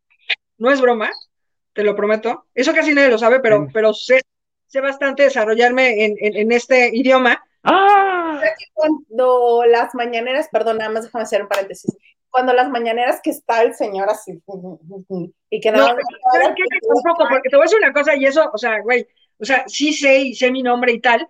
No 0.58 0.70
es 0.70 0.80
broma, 0.80 1.10
te 1.72 1.84
lo 1.84 1.94
prometo. 1.94 2.46
Eso 2.54 2.72
casi 2.72 2.94
nadie 2.94 3.10
lo 3.10 3.18
sabe, 3.18 3.40
pero, 3.40 3.68
pero 3.72 3.92
sé, 3.92 4.22
sé 4.66 4.80
bastante 4.80 5.24
desarrollarme 5.24 6.04
en, 6.04 6.16
en 6.18 6.52
este 6.52 6.90
idioma. 6.92 7.42
¡Ah! 7.66 8.40
Cuando 8.72 9.64
las 9.66 9.94
mañaneras, 9.94 10.48
perdón, 10.50 10.78
nada 10.78 10.90
más 10.90 11.04
déjame 11.04 11.24
hacer 11.24 11.42
un 11.42 11.48
paréntesis. 11.48 11.96
Cuando 12.30 12.52
las 12.52 12.68
mañaneras 12.68 13.20
que 13.22 13.30
está 13.30 13.62
el 13.62 13.74
señor 13.74 14.08
así 14.10 14.42
y 15.50 15.60
que 15.60 15.72
no, 15.72 15.86
porque 15.86 17.48
te 17.48 17.56
voy 17.56 17.62
a 17.62 17.66
decir 17.66 17.78
una 17.78 17.92
cosa 17.92 18.14
y 18.14 18.26
eso, 18.26 18.50
o 18.52 18.58
sea, 18.58 18.80
güey, 18.80 19.06
o 19.39 19.45
sea, 19.45 19.64
sí 19.66 19.93
sé 19.93 20.18
y 20.18 20.34
sé 20.34 20.51
mi 20.51 20.62
nombre 20.62 20.93
y 20.93 21.01
tal, 21.01 21.28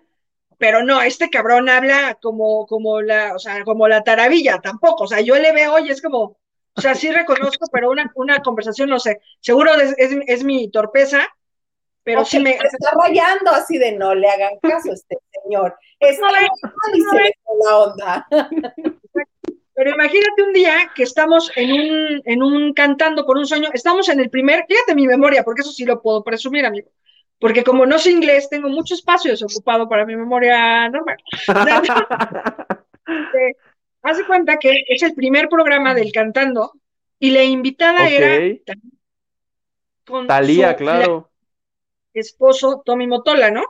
pero 0.58 0.82
no, 0.82 1.02
este 1.02 1.28
cabrón 1.30 1.68
habla 1.68 2.18
como, 2.20 2.66
como 2.66 3.02
la, 3.02 3.34
o 3.34 3.38
sea, 3.38 3.62
como 3.64 3.88
la 3.88 4.02
taravilla, 4.02 4.60
tampoco, 4.62 5.04
o 5.04 5.06
sea, 5.06 5.20
yo 5.20 5.36
le 5.36 5.52
veo 5.52 5.78
y 5.78 5.90
es 5.90 6.00
como, 6.00 6.38
o 6.74 6.80
sea, 6.80 6.94
sí 6.94 7.10
reconozco, 7.10 7.66
pero 7.72 7.90
una, 7.90 8.10
una 8.14 8.40
conversación, 8.40 8.88
no 8.88 8.98
sé, 8.98 9.20
seguro 9.40 9.74
es, 9.74 9.94
es 9.98 10.44
mi 10.44 10.70
torpeza, 10.70 11.28
pero 12.06 12.24
si 12.24 12.38
me... 12.38 12.50
Está 12.52 12.92
rayando 12.96 13.50
así 13.50 13.78
de 13.78 13.90
no 13.90 14.14
le 14.14 14.28
hagan 14.28 14.60
caso 14.62 14.92
a 14.92 14.94
este 14.94 15.18
señor. 15.42 15.76
Está 15.98 16.28
la 17.64 17.78
onda. 17.78 18.28
Pero 19.74 19.90
imagínate 19.90 20.42
un 20.42 20.52
día 20.52 20.92
que 20.94 21.02
estamos 21.02 21.50
en 21.56 21.72
un, 21.72 22.22
en 22.24 22.42
un 22.44 22.72
cantando 22.74 23.26
por 23.26 23.36
un 23.36 23.44
sueño, 23.44 23.70
estamos 23.74 24.08
en 24.08 24.20
el 24.20 24.30
primer, 24.30 24.64
fíjate 24.68 24.94
mi 24.94 25.06
memoria, 25.06 25.42
porque 25.42 25.62
eso 25.62 25.72
sí 25.72 25.84
lo 25.84 26.00
puedo 26.00 26.22
presumir, 26.22 26.64
amigo. 26.64 26.88
Porque 27.38 27.64
como 27.64 27.84
no 27.86 27.98
sé 27.98 28.10
inglés, 28.10 28.48
tengo 28.48 28.68
mucho 28.68 28.94
espacio 28.94 29.30
desocupado 29.30 29.88
para 29.88 30.06
mi 30.06 30.16
memoria 30.16 30.88
normal. 30.88 31.16
eh, 33.08 33.54
hace 34.02 34.24
cuenta 34.26 34.56
que 34.58 34.84
es 34.88 35.02
el 35.02 35.14
primer 35.14 35.48
programa 35.48 35.94
del 35.94 36.12
cantando 36.12 36.72
y 37.18 37.30
la 37.30 37.44
invitada 37.44 38.08
era 38.08 38.56
Talía, 40.26 40.76
claro 40.76 41.30
esposo 42.20 42.82
Tommy 42.84 43.06
Motola, 43.06 43.50
¿no? 43.50 43.62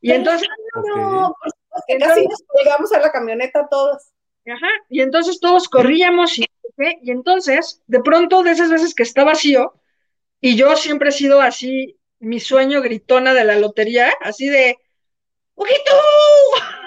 Y 0.00 0.12
entonces. 0.12 0.48
No, 0.74 1.36
pues, 1.40 1.54
casi 2.00 2.26
nos 2.26 2.42
colgamos 2.46 2.92
a 2.92 3.00
la 3.00 3.12
camioneta 3.12 3.68
todos. 3.68 4.10
Ajá, 4.46 4.68
y 4.88 5.00
entonces 5.00 5.38
todos 5.38 5.68
corríamos 5.68 6.36
y, 6.38 6.46
y 7.02 7.10
entonces, 7.12 7.80
de 7.86 8.00
pronto, 8.00 8.42
de 8.42 8.50
esas 8.50 8.70
veces 8.70 8.94
que 8.94 9.04
está 9.04 9.22
vacío, 9.22 9.74
y 10.40 10.56
yo 10.56 10.74
siempre 10.74 11.10
he 11.10 11.12
sido 11.12 11.40
así, 11.40 11.96
mi 12.22 12.40
sueño 12.40 12.80
gritona 12.80 13.34
de 13.34 13.44
la 13.44 13.56
lotería, 13.56 14.12
así 14.20 14.48
de, 14.48 14.78
¡Ojito! 15.54 15.92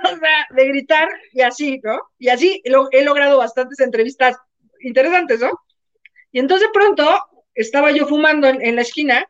o 0.14 0.18
sea, 0.18 0.48
de 0.50 0.68
gritar 0.68 1.10
y 1.34 1.42
así, 1.42 1.80
¿no? 1.84 2.00
Y 2.18 2.30
así 2.30 2.62
he 2.64 3.04
logrado 3.04 3.38
bastantes 3.38 3.80
entrevistas 3.80 4.38
interesantes, 4.80 5.40
¿no? 5.40 5.52
Y 6.32 6.40
entonces 6.40 6.68
de 6.68 6.74
pronto 6.74 7.20
estaba 7.54 7.92
yo 7.92 8.08
fumando 8.08 8.48
en 8.48 8.76
la 8.76 8.82
esquina 8.82 9.30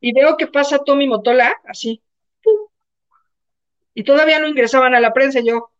y 0.00 0.12
veo 0.12 0.36
que 0.36 0.46
pasa 0.46 0.78
Tommy 0.84 1.08
Motola, 1.08 1.54
así, 1.66 2.02
y 3.98 4.04
todavía 4.04 4.38
no 4.38 4.46
ingresaban 4.46 4.94
a 4.94 5.00
la 5.00 5.12
prensa, 5.12 5.40
yo 5.40 5.72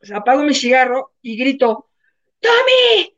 pues, 0.00 0.10
apago 0.10 0.42
mi 0.42 0.52
cigarro 0.52 1.12
y 1.22 1.36
grito, 1.36 1.88
¡Tommy! 2.40 3.16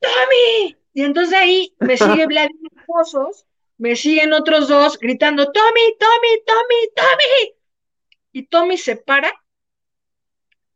¡Tommy! 0.00 0.76
Y 0.92 1.04
entonces 1.04 1.32
ahí 1.32 1.72
me 1.78 1.96
sigue 1.96 2.26
Vladimir 2.26 2.72
Pozos, 2.84 3.46
me 3.82 3.96
siguen 3.96 4.32
otros 4.32 4.68
dos 4.68 4.96
gritando, 4.96 5.50
¡Tommy, 5.50 5.96
Tommy, 5.98 6.44
Tommy, 6.46 6.88
Tommy! 6.94 7.56
Y 8.30 8.46
Tommy 8.46 8.78
se 8.78 8.94
para 8.94 9.32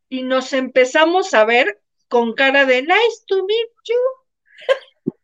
y 0.08 0.24
nos 0.24 0.52
empezamos 0.52 1.32
a 1.32 1.44
ver 1.44 1.80
con 2.08 2.34
cara 2.34 2.64
de 2.64 2.82
nice 2.82 3.24
to 3.28 3.46
meet 3.46 3.70
you. 3.84 5.14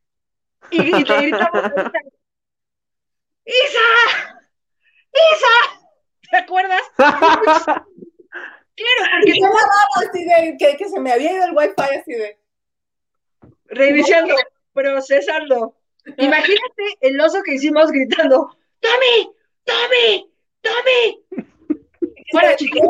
Y, 0.71 0.97
y 0.97 1.05
te 1.05 1.17
gritamos, 1.23 1.65
¡Isa! 3.47 3.81
¡Isa! 5.13 5.83
¿Te 6.31 6.37
acuerdas? 6.37 6.83
claro, 6.97 7.85
porque 9.11 9.41
yo 9.41 9.49
la 9.49 10.09
así 10.09 10.25
de 10.25 10.57
que, 10.57 10.77
que, 10.77 10.89
se 10.89 11.01
me 11.01 11.11
había 11.11 11.33
ido 11.33 11.47
el 11.47 11.57
wifi 11.57 11.75
así 11.99 12.13
de. 12.13 12.39
Reiniciando, 13.65 14.37
procesando. 14.73 15.82
Imagínate 16.17 16.99
el 17.01 17.21
oso 17.21 17.43
que 17.43 17.55
hicimos 17.55 17.91
gritando: 17.91 18.57
¡Tommy! 18.81 19.33
¡Tommy! 19.65 20.31
¡Tommy! 20.61 21.25
Fuera, 22.31 22.57
chicos. 22.57 22.81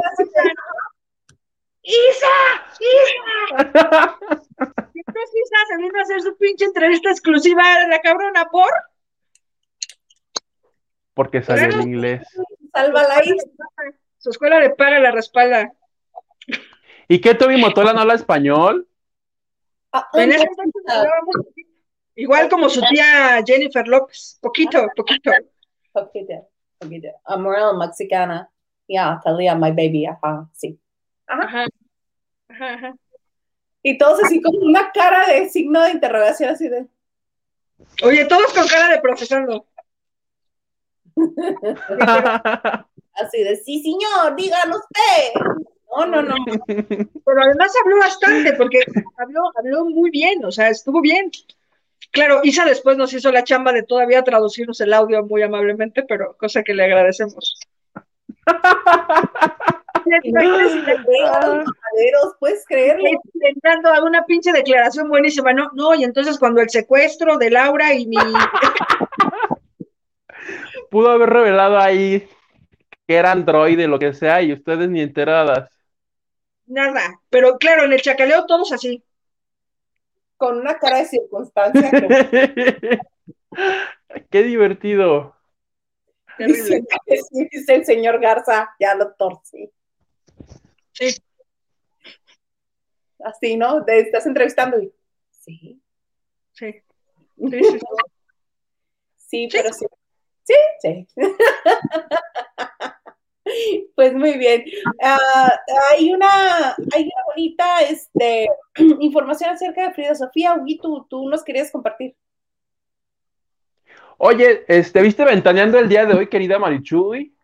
¡Isa! 1.82 2.26
¡Isa! 2.80 4.18
Entonces 4.94 5.30
Isa 5.34 5.56
se 5.68 5.76
vino 5.78 5.98
a 5.98 6.02
hacer 6.02 6.22
su 6.22 6.36
pinche 6.36 6.64
entrevista 6.64 7.10
exclusiva 7.10 7.62
a 7.62 7.88
la 7.88 8.00
cabrona 8.00 8.48
por. 8.50 8.70
Porque 11.14 11.42
sale 11.42 11.64
el 11.64 11.80
inglés. 11.80 12.26
Salva 12.72 13.02
la 13.02 13.22
Su 14.18 14.30
escuela 14.30 14.60
le 14.60 14.70
paga 14.70 15.00
la 15.00 15.10
respalda. 15.10 15.72
¿Y 17.08 17.20
qué 17.20 17.34
Toby 17.34 17.58
Motola 17.58 17.92
no 17.92 18.00
habla 18.00 18.14
español? 18.14 18.88
Ah, 19.92 20.08
en 20.14 20.32
ese 20.32 20.46
igual 22.16 22.48
como 22.48 22.68
su 22.68 22.80
tía 22.82 23.42
Jennifer 23.44 23.86
López, 23.86 24.38
poquito, 24.40 24.86
poquito. 24.96 25.30
Poquito, 25.92 26.48
poquito. 26.78 27.08
Amorel 27.24 27.76
mexicana. 27.78 28.48
Ya, 28.88 29.20
Talia, 29.22 29.54
my 29.54 29.70
baby, 29.70 30.06
ajá, 30.06 30.48
sí. 30.52 30.78
Ajá. 31.26 31.66
Ajá, 32.48 32.74
ajá. 32.74 32.94
Y 33.82 33.98
todos 33.98 34.22
así 34.22 34.40
con 34.40 34.54
una 34.62 34.90
cara 34.92 35.26
de 35.26 35.48
signo 35.48 35.82
de 35.82 35.90
interrogación 35.90 36.50
así 36.50 36.68
de. 36.68 36.86
Oye, 38.02 38.24
todos 38.26 38.52
con 38.52 38.66
cara 38.68 38.88
de 38.88 39.00
profesando. 39.00 39.66
Así 43.14 43.44
de, 43.44 43.56
sí, 43.56 43.82
señor, 43.82 44.34
díganos 44.36 44.78
usted. 44.78 45.40
No, 45.94 46.06
no, 46.06 46.22
no. 46.22 46.34
Pero 46.66 47.42
además 47.42 47.72
habló 47.84 47.98
bastante, 47.98 48.54
porque 48.54 48.78
habló, 49.18 49.42
habló 49.54 49.84
muy 49.84 50.10
bien, 50.10 50.42
o 50.44 50.50
sea, 50.50 50.68
estuvo 50.68 51.02
bien. 51.02 51.30
Claro, 52.12 52.40
Isa 52.42 52.66
después 52.66 52.98
nos 52.98 53.12
hizo 53.14 53.32
la 53.32 53.42
chamba 53.42 53.72
de 53.72 53.82
todavía 53.82 54.22
traducirnos 54.22 54.78
el 54.82 54.92
audio 54.92 55.24
muy 55.24 55.42
amablemente, 55.42 56.04
pero 56.06 56.36
cosa 56.36 56.62
que 56.62 56.74
le 56.74 56.84
agradecemos. 56.84 57.58
puedes 62.38 62.66
creerlo. 62.66 63.08
Intentando 63.32 63.90
una 64.04 64.24
pinche 64.24 64.52
declaración 64.52 65.08
buenísima, 65.08 65.54
no, 65.54 65.70
no, 65.74 65.94
y 65.94 66.04
entonces 66.04 66.38
cuando 66.38 66.60
el 66.60 66.68
secuestro 66.68 67.38
de 67.38 67.50
Laura 67.50 67.94
y 67.94 68.06
mi 68.06 68.16
pudo 70.90 71.10
haber 71.10 71.30
revelado 71.30 71.78
ahí 71.78 72.28
que 73.06 73.16
era 73.16 73.32
androide, 73.32 73.88
lo 73.88 73.98
que 73.98 74.12
sea, 74.12 74.42
y 74.42 74.52
ustedes 74.52 74.88
ni 74.88 75.00
enteradas. 75.00 75.70
Nada, 76.66 77.20
pero 77.30 77.56
claro, 77.58 77.84
en 77.84 77.92
el 77.92 78.02
chacaleo 78.02 78.46
todos 78.46 78.72
así. 78.72 79.02
Con 80.42 80.58
una 80.58 80.76
cara 80.76 80.98
de 80.98 81.06
circunstancia. 81.06 81.88
Qué 84.28 84.42
divertido. 84.42 85.36
Dice, 86.36 86.82
dice, 87.30 87.74
el 87.76 87.84
señor 87.84 88.20
Garza, 88.20 88.74
ya 88.80 88.96
lo 88.96 89.12
torcí. 89.12 89.70
Sí. 90.90 91.14
Así, 93.24 93.56
¿no? 93.56 93.84
Te 93.84 94.00
estás 94.00 94.26
entrevistando 94.26 94.82
y. 94.82 94.92
Sí. 95.30 95.80
Sí. 96.50 96.72
Sí, 97.38 97.62
sí, 97.62 97.78
sí. 99.16 99.48
pero 99.52 99.72
sí. 99.72 99.86
Sí, 100.42 100.54
sí. 100.80 101.06
Pues 103.94 104.14
muy 104.14 104.38
bien. 104.38 104.64
Ah, 105.02 105.60
hay, 105.92 106.12
una, 106.12 106.74
hay 106.94 107.02
una 107.02 107.24
bonita 107.26 107.80
este, 107.80 108.48
información 109.00 109.50
acerca 109.50 109.88
de 109.88 109.94
Frida 109.94 110.14
Sofía. 110.14 110.54
Ugi, 110.54 110.78
tú, 110.78 111.06
tú 111.08 111.28
nos 111.28 111.44
querías 111.44 111.70
compartir. 111.70 112.14
Oye, 114.18 114.64
este, 114.68 115.02
¿viste 115.02 115.24
ventaneando 115.24 115.78
el 115.78 115.88
día 115.88 116.06
de 116.06 116.14
hoy, 116.14 116.28
querida 116.28 116.58
Marichuy? 116.58 117.34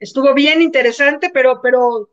Estuvo 0.00 0.32
bien 0.34 0.62
interesante, 0.62 1.30
pero, 1.32 1.60
pero 1.62 2.10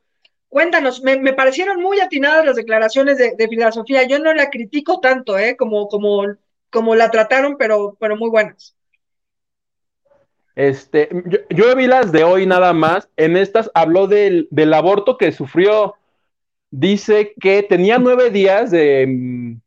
cuéntanos, 0.49 1.01
me, 1.01 1.33
parecieron 1.33 1.81
muy 1.81 1.99
atinadas 1.99 2.45
las 2.45 2.55
declaraciones 2.55 3.17
de, 3.17 3.35
de, 3.35 3.47
Frida 3.47 3.71
Sofía. 3.71 4.03
Yo 4.03 4.19
no 4.19 4.33
la 4.33 4.49
critico 4.49 4.99
tanto, 4.99 5.37
¿eh? 5.37 5.55
Como, 5.55 5.87
como, 5.87 6.23
como 6.69 6.95
la 6.95 7.09
trataron, 7.09 7.55
pero, 7.57 7.95
pero 7.99 8.15
muy 8.17 8.29
buenas. 8.29 8.75
Este, 10.59 11.07
yo, 11.51 11.73
vi 11.73 11.87
las 11.87 12.11
de 12.11 12.25
hoy 12.25 12.45
nada 12.45 12.73
más. 12.73 13.07
En 13.15 13.37
estas 13.37 13.71
habló 13.73 14.07
del, 14.07 14.49
aborto 14.73 15.17
que 15.17 15.31
sufrió. 15.31 15.95
Dice 16.69 17.33
que 17.39 17.63
tenía 17.63 17.97
nueve 17.97 18.29
días 18.29 18.69
de. 18.69 19.07
Mm, 19.07 19.61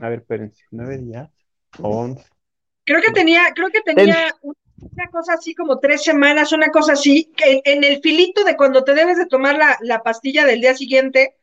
a 0.00 0.08
ver, 0.08 0.20
espérense, 0.20 0.64
nueve 0.70 0.96
días. 0.96 1.28
Creo 2.84 3.02
que 3.02 3.12
tenía, 3.12 3.52
creo 3.54 3.68
que 3.68 3.82
tenía 3.82 4.34
una 4.42 5.10
cosa 5.10 5.34
así 5.34 5.54
como 5.54 5.78
tres 5.78 6.02
semanas, 6.02 6.52
una 6.52 6.70
cosa 6.70 6.94
así, 6.94 7.30
que 7.36 7.60
en 7.62 7.84
el 7.84 8.00
filito 8.00 8.44
de 8.44 8.56
cuando 8.56 8.84
te 8.84 8.94
debes 8.94 9.18
de 9.18 9.26
tomar 9.26 9.58
la, 9.82 10.02
pastilla 10.02 10.46
del 10.46 10.62
día 10.62 10.74
siguiente. 10.74 11.36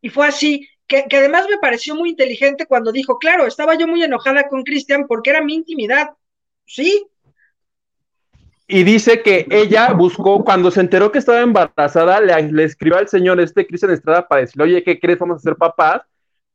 Y 0.00 0.08
fue 0.08 0.28
así, 0.28 0.66
que, 0.86 1.04
que 1.04 1.18
además 1.18 1.44
me 1.50 1.58
pareció 1.58 1.94
muy 1.94 2.08
inteligente 2.08 2.64
cuando 2.64 2.90
dijo, 2.90 3.18
claro, 3.18 3.46
estaba 3.46 3.74
yo 3.76 3.86
muy 3.86 4.02
enojada 4.02 4.48
con 4.48 4.62
Cristian 4.62 5.06
porque 5.06 5.28
era 5.28 5.42
mi 5.42 5.56
intimidad. 5.56 6.08
Sí, 6.64 7.06
y 8.70 8.84
dice 8.84 9.22
que 9.22 9.46
ella 9.50 9.94
buscó, 9.94 10.44
cuando 10.44 10.70
se 10.70 10.80
enteró 10.80 11.10
que 11.10 11.18
estaba 11.18 11.40
embarazada, 11.40 12.20
le, 12.20 12.64
escribió 12.64 12.98
al 12.98 13.08
señor 13.08 13.40
este 13.40 13.66
Cristian 13.66 13.92
Estrada 13.92 14.28
para 14.28 14.42
decirle, 14.42 14.64
oye, 14.64 14.84
¿qué 14.84 15.00
crees? 15.00 15.18
Vamos 15.18 15.38
a 15.38 15.40
ser 15.40 15.56
papás. 15.56 16.02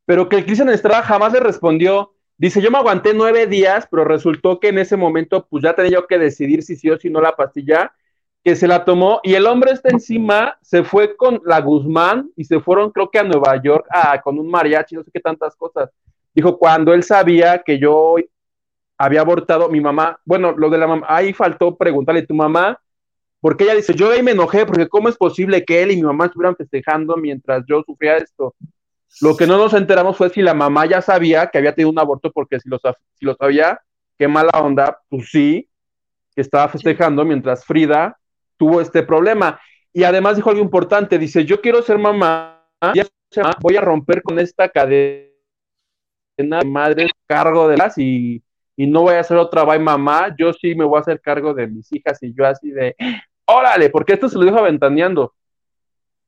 Pero 0.06 0.30
que 0.30 0.36
el 0.36 0.46
Cristian 0.46 0.70
Estrada 0.70 1.02
jamás 1.02 1.34
le 1.34 1.40
respondió. 1.40 2.14
Dice, 2.38 2.62
yo 2.62 2.70
me 2.70 2.78
aguanté 2.78 3.16
nueve 3.16 3.48
días, 3.48 3.88
pero 3.90 4.06
resultó 4.06 4.60
que 4.60 4.68
en 4.68 4.78
ese 4.78 4.96
momento, 4.96 5.48
pues 5.50 5.64
ya 5.64 5.74
tenía 5.74 5.94
yo 5.94 6.06
que 6.06 6.20
decidir 6.20 6.62
si 6.62 6.76
sí 6.76 6.92
o 6.92 7.00
si 7.00 7.10
no 7.10 7.20
la 7.20 7.36
pastilla, 7.36 7.92
que 8.44 8.56
se 8.56 8.68
la 8.68 8.86
tomó. 8.86 9.20
Y 9.24 9.34
el 9.34 9.48
hombre 9.48 9.72
está 9.72 9.90
encima, 9.90 10.60
se 10.62 10.84
fue 10.84 11.16
con 11.16 11.42
la 11.46 11.62
Guzmán 11.62 12.30
y 12.36 12.44
se 12.44 12.60
fueron, 12.60 12.92
creo 12.92 13.10
que 13.10 13.18
a 13.18 13.24
Nueva 13.24 13.60
York, 13.60 13.88
a, 13.90 14.22
con 14.22 14.38
un 14.38 14.52
mariachi, 14.52 14.96
no 14.96 15.04
sé 15.04 15.10
qué 15.12 15.20
tantas 15.20 15.56
cosas. 15.56 15.90
Dijo, 16.36 16.60
cuando 16.60 16.94
él 16.94 17.02
sabía 17.02 17.64
que 17.64 17.80
yo 17.80 18.18
había 19.04 19.22
abortado 19.22 19.70
mi 19.70 19.82
mamá. 19.82 20.18
Bueno, 20.26 20.54
lo 20.58 20.70
de 20.70 20.78
la 20.78 20.88
mamá, 20.88 21.06
ahí 21.10 21.34
faltó 21.34 21.76
preguntarle 21.76 22.22
a 22.22 22.26
tu 22.26 22.34
mamá, 22.34 22.80
porque 23.42 23.66
ella 23.66 23.76
dice, 23.76 23.94
yo 23.94 24.12
ahí 24.12 24.24
me 24.24 24.32
enojé, 24.32 24.66
porque 24.66 24.88
cómo 24.88 25.10
es 25.10 25.18
posible 25.18 25.66
que 25.66 25.84
él 25.84 25.92
y 25.92 25.98
mi 25.98 26.04
mamá 26.04 26.26
estuvieran 26.26 26.56
festejando 26.56 27.18
mientras 27.18 27.64
yo 27.68 27.84
sufría 27.86 28.18
esto. 28.18 28.56
Lo 29.22 29.36
que 29.36 29.46
no 29.46 29.58
nos 29.58 29.74
enteramos 29.74 30.18
fue 30.18 30.30
si 30.30 30.42
la 30.42 30.54
mamá 30.54 30.86
ya 30.86 31.02
sabía 31.02 31.48
que 31.48 31.58
había 31.58 31.76
tenido 31.76 31.92
un 31.92 32.00
aborto, 32.00 32.32
porque 32.32 32.60
si 32.60 32.70
lo, 32.70 32.80
si 33.16 33.26
lo 33.26 33.36
sabía, 33.36 33.80
qué 34.18 34.28
mala 34.28 34.52
onda, 34.62 35.00
pues 35.10 35.30
sí, 35.30 35.70
que 36.34 36.42
estaba 36.42 36.70
festejando 36.70 37.26
mientras 37.26 37.66
Frida 37.66 38.18
tuvo 38.58 38.80
este 38.80 39.04
problema. 39.04 39.60
Y 39.92 40.04
además 40.04 40.38
dijo 40.38 40.50
algo 40.50 40.62
importante, 40.62 41.20
dice, 41.20 41.46
yo 41.46 41.62
quiero 41.62 41.82
ser 41.82 42.00
mamá, 42.00 42.66
voy 43.60 43.76
a 43.76 43.82
romper 43.82 44.24
con 44.24 44.40
esta 44.40 44.70
cadena 44.70 45.30
de 46.38 46.66
madres 46.66 47.12
cargo 47.28 47.68
de 47.68 47.78
las 47.78 47.98
y 47.98 48.42
y 48.76 48.88
no 48.88 49.02
voy 49.02 49.16
a 49.16 49.20
hacer 49.20 49.38
otra 49.38 49.64
bye 49.64 49.80
mamá, 49.80 50.36
yo 50.38 50.52
sí 50.54 50.76
me 50.76 50.86
voy 50.86 50.98
a 50.98 51.02
hacer 51.02 51.22
cargo 51.22 51.54
de 51.54 51.68
mis 51.68 51.92
hijas 51.92 52.22
y 52.24 52.34
yo 52.34 52.46
así 52.46 52.72
de, 52.72 52.96
órale, 53.46 53.90
porque 53.90 54.14
esto 54.14 54.28
se 54.30 54.38
lo 54.38 54.46
dijo 54.46 54.58
aventaneando. 54.58 55.34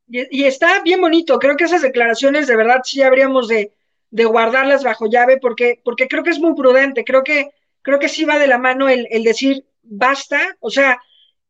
Y, 0.07 0.43
está 0.43 0.83
bien 0.83 1.01
bonito, 1.01 1.39
creo 1.39 1.57
que 1.57 1.63
esas 1.63 1.81
declaraciones 1.81 2.45
de 2.45 2.55
verdad 2.55 2.81
sí 2.83 3.01
habríamos 3.01 3.47
de, 3.47 3.71
guardarlas 4.11 4.83
bajo 4.83 5.07
llave 5.07 5.37
porque, 5.39 5.81
porque 5.83 6.07
creo 6.07 6.23
que 6.23 6.29
es 6.29 6.39
muy 6.39 6.53
prudente, 6.53 7.03
creo 7.03 7.23
que, 7.23 7.49
creo 7.81 7.99
que 7.99 8.07
sí 8.07 8.23
va 8.23 8.37
de 8.37 8.47
la 8.47 8.59
mano 8.59 8.87
el, 8.87 9.07
el 9.09 9.23
decir 9.23 9.65
basta, 9.81 10.55
o 10.59 10.69
sea, 10.69 11.01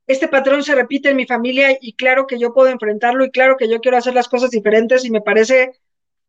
este 0.07 0.27
patrón 0.27 0.63
se 0.63 0.73
repite 0.73 1.09
en 1.09 1.17
mi 1.17 1.25
familia 1.25 1.77
y 1.79 1.93
claro 1.93 2.27
que 2.27 2.39
yo 2.39 2.53
puedo 2.53 2.69
enfrentarlo 2.69 3.25
y 3.25 3.31
claro 3.31 3.57
que 3.57 3.67
yo 3.67 3.81
quiero 3.81 3.97
hacer 3.97 4.13
las 4.13 4.29
cosas 4.29 4.51
diferentes 4.51 5.03
y 5.03 5.11
me 5.11 5.21
parece 5.21 5.73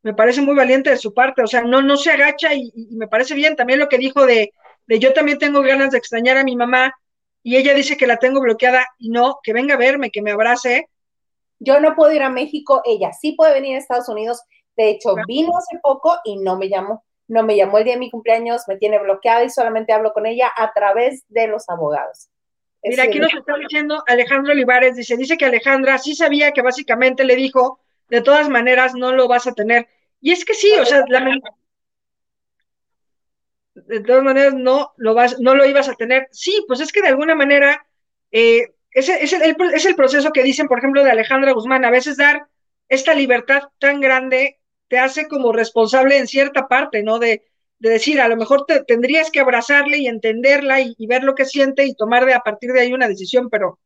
me 0.07 0.15
parece 0.15 0.41
muy 0.41 0.55
valiente 0.55 0.89
de 0.89 0.99
su 0.99 1.13
parte, 1.13 1.43
o 1.43 1.49
sea, 1.49 1.63
no, 1.63 1.83
no 1.83 1.97
se 1.97 2.13
agacha 2.13 2.55
y, 2.55 2.71
me 2.93 3.09
parece 3.09 3.35
bien 3.35 3.57
también 3.57 3.81
lo 3.81 3.89
que 3.89 3.99
dijo 3.99 4.25
de, 4.25 4.53
de, 4.87 5.01
yo 5.01 5.13
también 5.13 5.37
tengo 5.37 5.63
ganas 5.63 5.91
de 5.91 5.99
extrañar 5.99 6.37
a 6.37 6.45
mi 6.45 6.55
mamá 6.55 6.95
y 7.43 7.57
ella 7.57 7.75
dice 7.75 7.97
que 7.97 8.07
la 8.07 8.17
tengo 8.17 8.41
bloqueada 8.41 8.87
y 9.01 9.11
no, 9.11 9.41
que 9.43 9.53
venga 9.53 9.75
a 9.75 9.79
verme, 9.79 10.13
que 10.13 10.23
me 10.23 10.31
abrace. 10.31 10.89
Yo 11.59 11.81
no 11.81 11.97
puedo 11.97 12.13
ir 12.13 12.23
a 12.23 12.31
México, 12.31 12.83
ella 12.85 13.11
sí 13.21 13.33
puede 13.33 13.55
venir 13.55 13.75
a 13.75 13.81
Estados 13.81 14.09
Unidos, 14.09 14.41
de 14.77 14.91
hecho 14.91 15.17
vino 15.27 15.59
hace 15.59 15.81
poco 15.83 16.17
y 16.23 16.37
no 16.37 16.57
me 16.57 16.69
llamó, 16.69 17.05
no 17.27 17.43
me 17.43 17.57
llamó 17.57 17.79
el 17.79 17.85
día 17.85 17.95
de 17.95 17.99
mi 17.99 18.13
cumpleaños, 18.13 18.63
me 18.69 18.77
tiene 18.77 19.01
bloqueada 19.01 19.43
y 19.43 19.51
solamente 19.51 19.93
hablo 19.93 20.13
con 20.13 20.25
ella 20.27 20.53
a 20.57 20.73
través 20.73 21.25
de 21.27 21.49
los 21.49 21.69
abogados. 21.69 22.29
Mira, 22.85 23.03
aquí 23.03 23.19
nos 23.19 23.35
está 23.35 23.57
diciendo 23.59 24.05
Alejandro 24.07 24.53
Olivares, 24.53 24.95
dice, 24.95 25.17
dice 25.17 25.37
que 25.37 25.47
Alejandra 25.47 25.99
sí 25.99 26.15
sabía 26.15 26.53
que 26.53 26.63
básicamente 26.63 27.25
le 27.25 27.35
dijo 27.35 27.81
de 28.09 28.21
todas 28.21 28.49
maneras 28.49 28.95
no 28.95 29.13
lo 29.13 29.27
vas 29.29 29.47
a 29.47 29.53
tener. 29.53 29.89
Y 30.21 30.33
es 30.33 30.45
que 30.45 30.55
sí, 30.55 30.73
o 30.81 30.85
sea, 30.85 31.05
de 33.75 34.01
todas 34.01 34.23
maneras 34.23 34.55
no 34.55 34.93
lo 34.97 35.15
vas, 35.15 35.39
no 35.39 35.55
lo 35.55 35.65
ibas 35.67 35.89
a 35.89 35.95
tener. 35.95 36.29
Sí, 36.33 36.65
pues 36.67 36.81
es 36.81 36.93
que 36.93 37.03
de 37.03 37.09
alguna 37.09 37.35
manera 37.35 37.87
eh, 38.33 38.75
ese, 38.91 39.23
es, 39.23 39.33
el, 39.33 39.57
es 39.75 39.85
el 39.85 39.95
proceso 39.95 40.33
que 40.33 40.43
dicen, 40.43 40.69
por 40.69 40.79
ejemplo, 40.79 41.05
de 41.05 41.11
Alejandra 41.11 41.53
Guzmán, 41.53 41.85
a 41.85 41.91
veces 41.91 42.17
dar 42.17 42.47
esta 42.89 43.15
libertad 43.15 43.65
tan 43.79 44.01
grande 44.01 44.59
te 44.89 44.99
hace 44.99 45.29
como 45.29 45.53
responsable 45.53 46.17
en 46.17 46.27
cierta 46.27 46.69
parte, 46.69 47.03
¿no? 47.03 47.19
De, 47.19 47.45
de 47.79 47.91
decir, 47.91 48.21
a 48.21 48.29
lo 48.29 48.37
mejor 48.37 48.65
te, 48.67 48.85
tendrías 48.85 49.31
que 49.31 49.41
abrazarle 49.41 49.99
y 49.99 50.07
entenderla 50.07 50.81
y, 50.81 50.95
ver 51.07 51.25
lo 51.25 51.35
que 51.35 51.45
siente 51.45 51.85
y 51.85 51.95
tomar 51.95 52.25
de 52.25 52.35
a 52.35 52.41
partir 52.41 52.73
de 52.73 52.81
ahí 52.81 52.93
una 52.93 53.09
decisión, 53.09 53.51
pero 53.51 53.79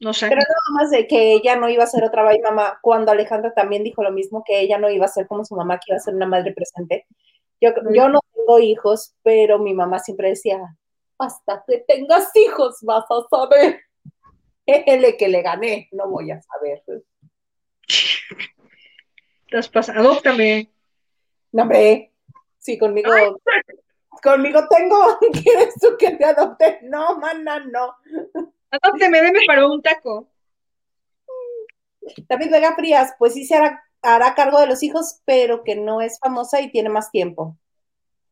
no 0.00 0.12
sé. 0.12 0.28
Pero 0.28 0.40
nada 0.40 0.82
más 0.82 0.90
de 0.90 1.06
que 1.06 1.34
ella 1.34 1.56
no 1.56 1.68
iba 1.68 1.84
a 1.84 1.86
ser 1.86 2.04
otra 2.04 2.24
vez 2.24 2.38
mamá, 2.42 2.78
cuando 2.82 3.12
Alejandra 3.12 3.54
también 3.54 3.84
dijo 3.84 4.02
lo 4.02 4.10
mismo, 4.10 4.42
que 4.44 4.60
ella 4.60 4.78
no 4.78 4.90
iba 4.90 5.04
a 5.04 5.08
ser 5.08 5.26
como 5.26 5.44
su 5.44 5.54
mamá, 5.54 5.78
que 5.78 5.92
iba 5.92 5.96
a 5.96 6.00
ser 6.00 6.14
una 6.14 6.26
madre 6.26 6.52
presente. 6.52 7.06
Yo, 7.60 7.70
yo 7.92 8.08
no 8.08 8.20
tengo 8.34 8.58
hijos, 8.58 9.14
pero 9.22 9.58
mi 9.58 9.74
mamá 9.74 9.98
siempre 9.98 10.30
decía, 10.30 10.58
hasta 11.18 11.62
que 11.66 11.84
tengas 11.86 12.34
hijos 12.34 12.78
vas 12.82 13.04
a 13.10 13.28
saber. 13.28 13.80
Ele 14.66 15.16
que 15.16 15.28
le 15.28 15.42
gané, 15.42 15.88
no 15.92 16.08
voy 16.08 16.30
a 16.30 16.40
saber. 16.42 16.82
Adóptame. 19.96 20.70
No, 21.52 21.64
me. 21.64 22.12
Sí, 22.58 22.78
conmigo. 22.78 23.10
Conmigo 24.22 24.68
tengo. 24.68 25.18
¿Quieres 25.32 25.74
tú 25.80 25.96
que 25.98 26.12
te 26.12 26.24
adopte? 26.24 26.80
No, 26.82 27.18
mana, 27.18 27.60
no. 27.60 27.96
Adópteme, 28.70 29.20
deme 29.20 29.40
para 29.46 29.66
un 29.66 29.82
taco. 29.82 30.28
David 32.28 32.50
Vega 32.50 32.74
Frías, 32.74 33.14
pues 33.18 33.34
sí 33.34 33.44
se 33.44 33.56
hará, 33.56 33.82
hará 34.02 34.34
cargo 34.34 34.60
de 34.60 34.66
los 34.66 34.82
hijos, 34.82 35.20
pero 35.24 35.64
que 35.64 35.76
no 35.76 36.00
es 36.00 36.18
famosa 36.18 36.60
y 36.60 36.70
tiene 36.70 36.88
más 36.88 37.10
tiempo. 37.10 37.56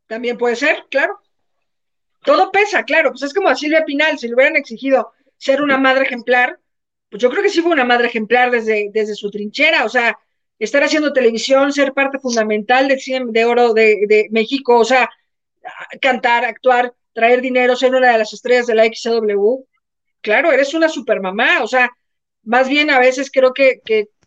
También 0.07 0.39
puede 0.39 0.57
ser, 0.57 0.85
claro. 0.91 1.21
Todo 2.25 2.51
pesa, 2.51 2.83
claro. 2.85 3.11
Pues 3.11 3.23
es 3.23 3.35
como 3.35 3.49
a 3.49 3.57
Silvia 3.57 3.85
Pinal, 3.85 4.19
si 4.19 4.29
le 4.29 4.35
hubieran 4.35 4.57
exigido 4.57 5.13
ser 5.37 5.63
una 5.63 5.79
madre 5.79 6.05
ejemplar, 6.05 6.59
pues 7.11 7.23
yo 7.23 7.31
creo 7.31 7.43
que 7.43 7.51
sí 7.51 7.61
fue 7.61 7.73
una 7.73 7.85
madre 7.85 8.09
ejemplar 8.09 8.51
desde, 8.51 8.91
desde 8.93 9.15
su 9.15 9.31
trinchera. 9.31 9.85
O 9.85 9.89
sea, 9.89 10.19
estar 10.59 10.83
haciendo 10.83 11.13
televisión, 11.13 11.73
ser 11.73 11.93
parte 11.93 12.19
fundamental 12.19 12.89
del 12.89 13.01
cine 13.01 13.27
de 13.29 13.45
oro 13.45 13.73
de, 13.73 14.29
México, 14.31 14.79
o 14.79 14.85
sea, 14.85 15.09
cantar, 16.01 16.45
actuar, 16.45 16.95
traer 17.13 17.41
dinero, 17.41 17.77
ser 17.77 17.95
una 17.95 18.13
de 18.13 18.19
las 18.19 18.33
estrellas 18.33 18.67
de 18.67 18.75
la 18.75 18.85
XW. 18.85 19.65
Claro, 20.21 20.53
eres 20.53 20.75
una 20.75 20.89
supermamá, 20.89 21.63
o 21.63 21.67
sea, 21.67 21.91
más 22.43 22.69
bien 22.69 22.91
a 22.91 22.99
veces 22.99 23.31
creo 23.33 23.53
que, 23.53 23.81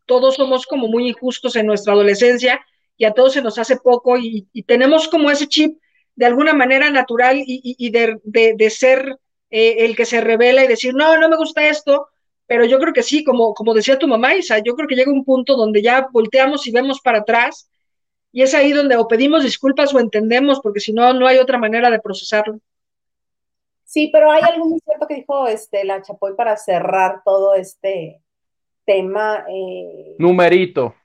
todos 0.06 0.36
somos 0.36 0.66
como 0.66 0.88
muy 0.90 1.08
injustos 1.08 1.56
en 1.56 1.66
nuestra 1.68 1.94
adolescencia 1.94 2.60
y 2.98 3.06
a 3.06 3.14
todos 3.14 3.34
se 3.34 3.42
nos 3.42 3.58
hace 3.58 3.78
poco 3.78 4.18
y, 4.18 4.46
tenemos 4.66 5.08
como 5.08 5.32
ese 5.32 5.48
chip 5.48 5.78
de 6.16 6.26
alguna 6.26 6.54
manera 6.54 6.90
natural 6.90 7.42
y, 7.46 7.90
de, 7.92 8.70
ser 8.70 9.18
eh, 9.50 9.86
el 9.86 9.96
que 9.96 10.06
se 10.06 10.20
revela 10.20 10.64
y 10.66 10.68
decir, 10.68 10.94
no, 10.94 11.18
no 11.18 11.30
me 11.30 11.38
gusta 11.38 11.68
esto, 11.68 12.08
pero 12.46 12.66
yo 12.66 12.80
creo 12.80 12.94
que 12.94 13.04
sí, 13.04 13.24
como, 13.24 13.54
como 13.54 13.74
decía 13.74 13.98
tu 13.98 14.08
mamá, 14.08 14.36
Isa, 14.36 14.60
yo 14.60 14.76
creo 14.76 14.88
que 14.88 14.96
llega 14.96 15.12
un 15.12 15.24
punto 15.24 15.56
donde 15.56 15.82
ya 15.82 16.08
volteamos 16.12 16.68
y 16.68 16.72
vemos 16.72 17.00
para 17.02 17.20
atrás, 17.20 17.70
y 18.34 18.42
es 18.42 18.54
ahí 18.54 18.72
donde 18.74 18.98
o 18.98 19.08
pedimos 19.08 19.44
disculpas 19.44 19.94
o 19.94 20.00
entendemos, 20.00 20.60
porque 20.62 20.80
si 20.80 20.94
no, 20.94 21.14
no 21.14 21.28
hay 21.28 21.38
otra 21.38 21.58
manera 21.58 21.90
de 21.90 22.00
procesarlo. 22.00 22.60
Sí, 23.92 24.08
pero 24.08 24.32
hay 24.32 24.42
algo 24.50 24.68
muy 24.68 24.80
cierto 24.80 25.06
que 25.06 25.16
dijo 25.16 25.48
este, 25.48 25.84
la 25.84 26.02
Chapoy 26.02 26.34
para 26.38 26.56
cerrar 26.56 27.24
todo 27.26 27.56
este 27.56 28.22
tema. 28.86 29.44
Eh, 29.50 30.16
numerito. 30.18 30.96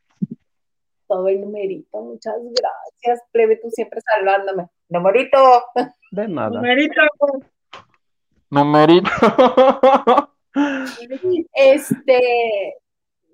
Todo 1.09 1.27
el 1.27 1.41
numerito, 1.41 2.01
muchas 2.01 2.37
gracias, 2.45 3.29
plebe, 3.33 3.57
tú 3.57 3.71
siempre 3.71 4.01
salvándome. 4.03 4.69
Numerito. 4.89 5.65
De 6.13 6.29
nada. 6.29 6.61
Numerito. 6.61 7.01
Numerito. 8.51 9.11
Este, 11.53 12.77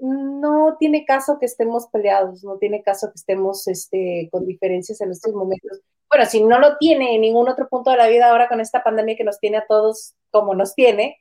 no 0.00 0.76
tiene 0.80 1.04
caso 1.04 1.36
que 1.38 1.44
estemos 1.44 1.88
peleados, 1.88 2.42
no 2.42 2.56
tiene 2.56 2.82
caso 2.82 3.08
que 3.08 3.16
estemos 3.16 3.68
este, 3.68 4.30
con 4.32 4.46
diferencias 4.46 5.02
en 5.02 5.10
estos 5.10 5.34
momentos. 5.34 5.82
Bueno, 6.12 6.28
si 6.28 6.42
no 6.42 6.58
lo 6.58 6.76
tiene 6.76 7.14
en 7.14 7.22
ningún 7.22 7.48
otro 7.48 7.68
punto 7.68 7.90
de 7.90 7.96
la 7.96 8.06
vida 8.06 8.28
ahora 8.28 8.46
con 8.46 8.60
esta 8.60 8.82
pandemia 8.82 9.16
que 9.16 9.24
nos 9.24 9.40
tiene 9.40 9.56
a 9.56 9.66
todos 9.66 10.14
como 10.30 10.54
nos 10.54 10.74
tiene, 10.74 11.18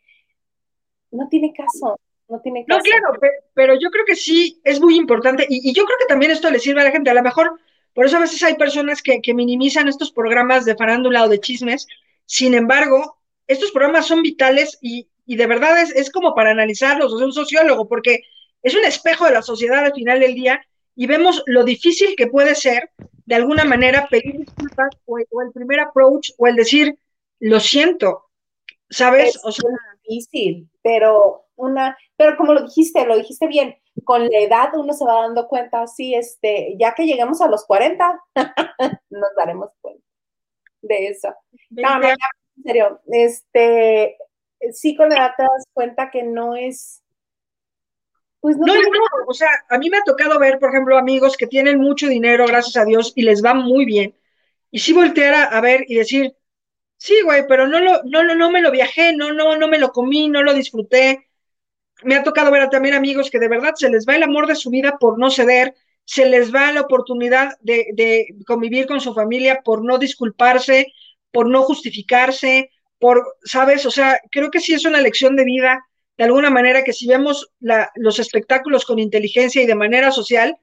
no 1.11 1.29
tiene 1.29 1.53
caso. 1.53 1.97
No, 2.27 2.41
tiene 2.41 2.65
caso. 2.65 2.79
no 2.79 2.83
claro, 2.83 3.19
pero, 3.53 3.73
yo 3.79 3.89
creo 3.89 4.03
que 4.05 4.15
sí 4.15 4.59
es 4.63 4.81
muy 4.81 4.97
importante 4.97 5.45
y, 5.47 5.69
y, 5.69 5.73
yo 5.73 5.85
creo 5.85 5.97
que 5.97 6.07
también 6.07 6.31
esto 6.31 6.49
le 6.49 6.59
sirve 6.59 6.81
a 6.81 6.85
la 6.85 6.91
gente. 6.91 7.09
A 7.09 7.13
lo 7.13 7.23
mejor, 7.23 7.57
por 7.93 8.05
eso 8.05 8.17
a 8.17 8.21
veces 8.21 8.43
hay 8.43 8.55
personas 8.55 9.01
que, 9.01 9.21
que 9.21 9.33
minimizan 9.33 9.87
estos 9.87 10.11
programas 10.11 10.65
de 10.65 10.75
farándula 10.75 11.23
o 11.23 11.29
de 11.29 11.39
chismes. 11.39 11.87
Sin 12.25 12.53
embargo, 12.53 13.17
estos 13.47 13.71
programas 13.71 14.07
son 14.07 14.21
vitales 14.21 14.77
y, 14.81 15.07
y 15.25 15.37
de 15.37 15.47
verdad 15.47 15.81
es, 15.81 15.95
es 15.95 16.11
como 16.11 16.35
para 16.35 16.51
analizarlos, 16.51 17.13
o 17.13 17.17
sea, 17.17 17.27
un 17.27 17.33
sociólogo, 17.33 17.87
porque 17.87 18.23
es 18.61 18.75
un 18.75 18.83
espejo 18.83 19.25
de 19.25 19.31
la 19.31 19.41
sociedad 19.41 19.85
al 19.85 19.93
final 19.93 20.19
del 20.19 20.35
día 20.35 20.61
y 20.95 21.07
vemos 21.07 21.43
lo 21.45 21.63
difícil 21.63 22.15
que 22.17 22.27
puede 22.27 22.55
ser, 22.55 22.91
de 23.31 23.37
alguna 23.37 23.63
manera, 23.63 24.09
pedir 24.09 24.39
disculpas 24.39 24.89
o, 25.05 25.17
el 25.17 25.51
primer 25.53 25.79
approach 25.79 26.31
o 26.37 26.47
el 26.47 26.55
decir, 26.57 26.99
lo 27.39 27.61
siento, 27.61 28.25
¿sabes? 28.89 29.39
Es 29.45 29.57
difícil, 30.03 30.69
pero 30.81 31.45
una, 31.55 31.97
pero 32.17 32.35
como 32.35 32.51
lo 32.51 32.63
dijiste, 32.63 33.05
lo 33.05 33.15
dijiste 33.15 33.47
bien, 33.47 33.77
con 34.03 34.27
la 34.27 34.37
edad 34.37 34.75
uno 34.75 34.91
se 34.91 35.05
va 35.05 35.21
dando 35.21 35.47
cuenta, 35.47 35.87
sí, 35.87 36.13
este, 36.13 36.75
ya 36.77 36.93
que 36.93 37.05
lleguemos 37.05 37.39
a 37.39 37.47
los 37.47 37.65
40, 37.65 38.21
nos 39.09 39.35
daremos 39.37 39.71
cuenta 39.79 40.03
de 40.81 41.07
eso. 41.07 41.33
No, 41.69 41.99
no, 41.99 42.09
en 42.09 42.63
serio, 42.65 42.99
este, 43.07 44.17
sí 44.73 44.93
con 44.93 45.07
la 45.07 45.15
edad 45.15 45.31
te 45.37 45.43
das 45.43 45.67
cuenta 45.71 46.11
que 46.11 46.23
no 46.23 46.57
es... 46.57 47.00
Pues 48.41 48.57
no, 48.57 48.65
no, 48.65 48.81
no, 48.81 48.99
o 49.27 49.33
sea, 49.33 49.49
a 49.69 49.77
mí 49.77 49.89
me 49.89 49.97
ha 49.97 50.03
tocado 50.03 50.39
ver, 50.39 50.57
por 50.59 50.69
ejemplo, 50.71 50.97
amigos 50.97 51.37
que 51.37 51.45
tienen 51.45 51.79
mucho 51.79 52.07
dinero, 52.07 52.47
gracias 52.47 52.75
a 52.75 52.85
Dios, 52.85 53.13
y 53.15 53.21
les 53.21 53.45
va 53.45 53.53
muy 53.53 53.85
bien. 53.85 54.15
Y 54.71 54.79
sí 54.79 54.93
voltear 54.93 55.53
a, 55.53 55.61
ver 55.61 55.85
y 55.87 55.95
decir, 55.95 56.35
sí, 56.97 57.21
güey, 57.23 57.45
pero 57.47 57.67
no, 57.67 57.79
lo, 57.79 58.01
no, 58.03 58.23
no, 58.23 58.35
no 58.35 58.51
me 58.51 58.61
lo 58.61 58.71
viajé, 58.71 59.13
no, 59.15 59.31
no, 59.33 59.57
no 59.57 59.67
me 59.67 59.77
lo 59.77 59.91
comí, 59.91 60.27
no 60.27 60.43
lo 60.43 60.53
disfruté. 60.55 61.29
Me 62.03 62.15
ha 62.15 62.23
tocado 62.23 62.51
ver 62.51 62.69
también 62.69 62.95
amigos 62.95 63.29
que 63.29 63.39
de 63.39 63.47
verdad 63.47 63.73
se 63.75 63.89
les 63.89 64.07
va 64.07 64.15
el 64.15 64.23
amor 64.23 64.47
de 64.47 64.55
su 64.55 64.71
vida 64.71 64.97
por 64.99 65.19
no 65.19 65.29
ceder, 65.29 65.75
se 66.05 66.25
les 66.25 66.53
va 66.53 66.71
la 66.71 66.81
oportunidad 66.81 67.57
de, 67.61 67.87
de 67.93 68.35
convivir 68.47 68.87
con 68.87 69.01
su 69.01 69.13
familia 69.13 69.61
por 69.63 69.83
no 69.85 69.99
disculparse, 69.99 70.93
por 71.31 71.47
no 71.47 71.63
justificarse, 71.63 72.71
por, 72.97 73.23
¿sabes? 73.43 73.85
O 73.85 73.91
sea, 73.91 74.19
creo 74.31 74.51
que 74.51 74.59
sí 74.59 74.73
es 74.73 74.85
una 74.85 75.01
lección 75.01 75.35
de 75.35 75.45
vida, 75.45 75.85
de 76.21 76.25
alguna 76.25 76.51
manera 76.51 76.83
que 76.83 76.93
si 76.93 77.07
vemos 77.07 77.51
los 77.95 78.19
espectáculos 78.19 78.85
con 78.85 78.99
inteligencia 78.99 79.59
y 79.63 79.65
de 79.65 79.73
manera 79.73 80.11
social, 80.11 80.55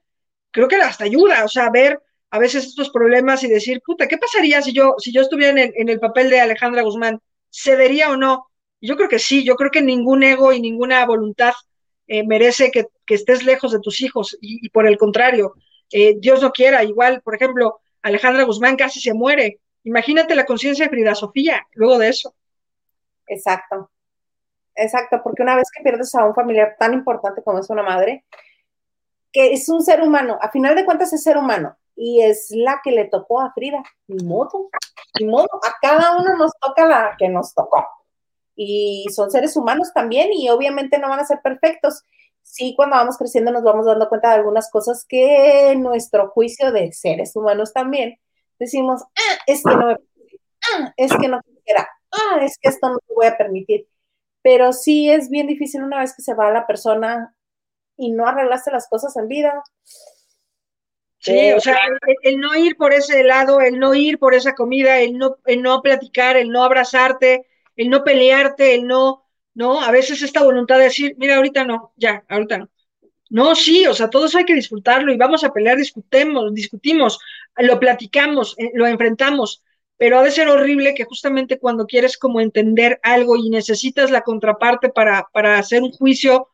creo 0.53 0.69
que 0.69 0.77
hasta 0.77 1.03
ayuda, 1.03 1.45
o 1.45 1.49
sea, 1.49 1.69
ver 1.69 2.01
a 2.31 2.39
veces 2.39 2.65
estos 2.65 2.91
problemas 2.91 3.43
y 3.43 3.49
decir, 3.49 3.83
puta, 3.85 4.07
¿qué 4.07 4.19
pasaría 4.19 4.63
si 4.63 4.73
yo, 4.73 4.95
si 4.99 5.11
yo 5.13 5.21
estuviera 5.21 5.61
en 5.61 5.89
el, 5.89 5.99
papel 5.99 6.31
de 6.31 6.39
Alejandra 6.39 6.83
Guzmán? 6.83 7.21
¿Cedería 7.51 8.13
o 8.13 8.17
no? 8.17 8.47
Yo 8.81 8.97
creo 8.97 9.09
que 9.09 9.19
sí, 9.19 9.43
yo 9.43 9.57
creo 9.57 9.73
que 9.73 9.83
ningún 9.83 10.23
ego 10.23 10.53
y 10.53 10.61
ninguna 10.61 11.05
voluntad 11.05 11.55
eh, 12.07 12.25
merece 12.25 12.71
que, 12.71 12.87
estés 13.09 13.43
lejos 13.43 13.73
de 13.73 13.81
tus 13.81 14.01
hijos 14.01 14.39
y, 14.41 14.69
por 14.69 14.87
el 14.87 14.97
contrario, 14.97 15.55
eh, 15.91 16.15
Dios 16.21 16.41
no 16.41 16.53
quiera, 16.53 16.85
igual, 16.85 17.21
por 17.23 17.35
ejemplo, 17.35 17.81
Alejandra 18.03 18.45
Guzmán 18.45 18.77
casi 18.77 19.01
se 19.01 19.13
muere 19.13 19.59
Imagínate 19.83 20.37
la 20.37 20.47
conciencia 20.47 20.85
de 20.85 20.91
Frida 20.91 21.17
Sofía 21.17 21.67
luego 21.75 21.99
de 21.99 22.11
eso. 22.11 22.37
Exacto, 23.27 23.91
exacto, 24.79 25.21
porque 25.23 25.43
una 25.43 25.57
vez 25.57 25.69
que 25.71 25.83
pierdes 25.83 26.15
a 26.15 26.25
un 26.25 26.35
familiar 26.35 26.77
tan 26.79 26.95
importante 26.95 27.43
como 27.43 27.59
es 27.59 27.69
una 27.71 27.83
madre, 27.83 28.25
que 29.33 29.53
es 29.53 29.69
un 29.69 29.83
ser 29.83 30.03
humano, 30.03 30.39
a 30.41 30.51
final 30.51 30.75
de 30.75 30.85
cuentas 30.85 31.13
es 31.13 31.23
ser 31.23 31.37
humano, 31.37 31.77
y 31.95 32.23
es 32.23 32.51
la 32.51 32.81
que 32.83 32.93
le 32.93 33.07
tocó 33.07 33.41
a 33.41 33.53
Frida, 33.53 33.83
ni 34.07 34.25
modo, 34.25 34.71
ni 35.19 35.27
modo, 35.27 35.49
a 35.67 35.75
cada 35.83 36.17
uno 36.17 36.37
nos 36.37 36.53
toca 36.61 36.87
la 36.87 37.15
que 37.19 37.29
nos 37.29 37.55
tocó. 37.55 37.85
Y 38.55 39.07
son 39.15 39.31
seres 39.31 39.57
humanos 39.57 39.93
también, 39.93 40.33
y 40.33 40.49
obviamente 40.49 40.99
no 40.99 41.09
van 41.09 41.21
a 41.21 41.25
ser 41.25 41.41
perfectos. 41.43 42.03
Sí, 42.43 42.75
cuando 42.77 42.97
vamos 42.97 43.19
creciendo 43.19 43.53
nos 43.53 43.63
vamos 43.63 43.85
dando 43.85 44.09
cuenta 44.09 44.31
de 44.31 44.37
algunas 44.37 44.71
cosas 44.71 45.05
que 45.07 45.75
nuestro 45.77 46.31
juicio 46.31 46.73
de 46.73 46.93
seres 46.93 47.37
humanos 47.37 47.73
también 47.75 48.19
decimos, 48.59 49.03
ah, 49.03 49.39
es 49.47 49.63
que 49.63 49.77
no 49.77 49.87
me 49.87 49.93
ah, 49.93 50.93
es 50.97 51.13
que 51.17 51.29
no 51.29 51.41
quisiera, 51.43 51.89
ah, 52.11 52.39
es 52.41 52.57
que 52.59 52.69
esto 52.69 52.89
no 52.89 52.99
te 52.99 53.15
voy 53.15 53.27
a 53.27 53.37
permitir. 53.37 53.87
Pero 54.43 54.73
sí 54.73 55.11
es 55.11 55.31
bien 55.31 55.47
difícil 55.47 55.83
una 55.83 56.01
vez 56.01 56.15
que 56.15 56.23
se 56.23 56.35
va 56.35 56.51
la 56.51 56.67
persona 56.67 57.35
y 57.97 58.13
no 58.13 58.27
arreglaste 58.27 58.71
las 58.71 58.89
cosas 58.89 59.17
en 59.17 59.29
vida. 59.29 59.63
Sí, 61.21 61.53
o 61.53 61.61
sea, 61.61 61.77
el, 62.23 62.39
no 62.39 62.55
ir 62.57 62.77
por 62.77 62.95
ese 62.95 63.25
lado, 63.25 63.61
el 63.61 63.79
no 63.79 63.95
ir 63.95 64.19
por 64.19 64.35
esa 64.35 64.55
comida, 64.55 65.01
el 65.01 65.19
no, 65.19 65.37
el 65.47 65.63
no 65.63 65.83
platicar, 65.83 66.37
el 66.37 66.49
no 66.51 66.63
abrazarte, 66.63 67.47
el 67.77 67.91
no 67.91 68.05
pelearte, 68.05 68.75
el 68.75 68.87
no, 68.87 69.25
no, 69.55 69.81
a 69.81 69.91
veces 69.91 70.23
esta 70.23 70.45
voluntad 70.45 70.79
de 70.79 70.85
decir, 70.85 71.17
mira, 71.19 71.37
ahorita 71.37 71.65
no, 71.65 71.93
ya, 71.97 72.25
ahorita 72.29 72.59
no. 72.59 72.71
No, 73.31 73.55
sí, 73.57 73.87
o 73.87 73.93
sea, 73.93 74.09
todo 74.09 74.27
eso 74.27 74.39
hay 74.39 74.45
que 74.45 74.55
disfrutarlo 74.55 75.13
y 75.13 75.19
vamos 75.19 75.45
a 75.45 75.53
pelear, 75.53 75.77
discutemos, 75.77 76.55
discutimos, 76.55 77.19
lo 77.57 77.79
platicamos, 77.79 78.55
eh, 78.59 78.71
lo 78.75 78.87
enfrentamos, 78.87 79.63
pero 79.99 80.19
ha 80.19 80.23
de 80.23 80.31
ser 80.31 80.49
horrible 80.49 80.95
que 80.95 81.05
justamente 81.05 81.59
cuando 81.59 81.87
quieres 81.87 82.17
como 82.17 82.41
entender 82.41 83.01
algo 83.03 83.37
y 83.37 83.51
necesitas 83.51 84.11
la 84.11 84.23
contraparte 84.23 84.89
para, 84.89 85.29
para 85.33 85.59
hacer 85.59 85.83
un 85.83 85.91
juicio 85.91 86.49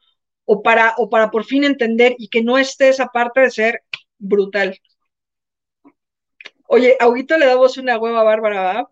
o 0.46 0.62
para, 0.62 0.94
o 0.96 1.08
para 1.08 1.30
por 1.30 1.44
fin 1.44 1.62
entender 1.62 2.16
y 2.18 2.28
que 2.28 2.42
no 2.42 2.58
esté 2.58 2.88
esa 2.88 3.06
parte 3.06 3.40
de 3.40 3.50
ser 3.50 3.82
brutal. 4.18 4.78
Oye, 6.66 6.96
a 6.98 7.06
le 7.06 7.46
damos 7.46 7.76
una 7.76 7.98
hueva 7.98 8.22
bárbara, 8.22 8.62
¿verdad? 8.62 8.84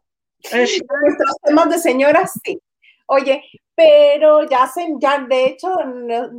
Nuestros 0.52 1.36
temas 1.42 1.70
de 1.70 1.78
señoras, 1.78 2.32
sí. 2.44 2.60
Oye, 3.06 3.42
pero 3.74 4.48
ya, 4.48 4.66
se, 4.66 4.86
ya 4.98 5.18
de 5.26 5.46
hecho, 5.46 5.68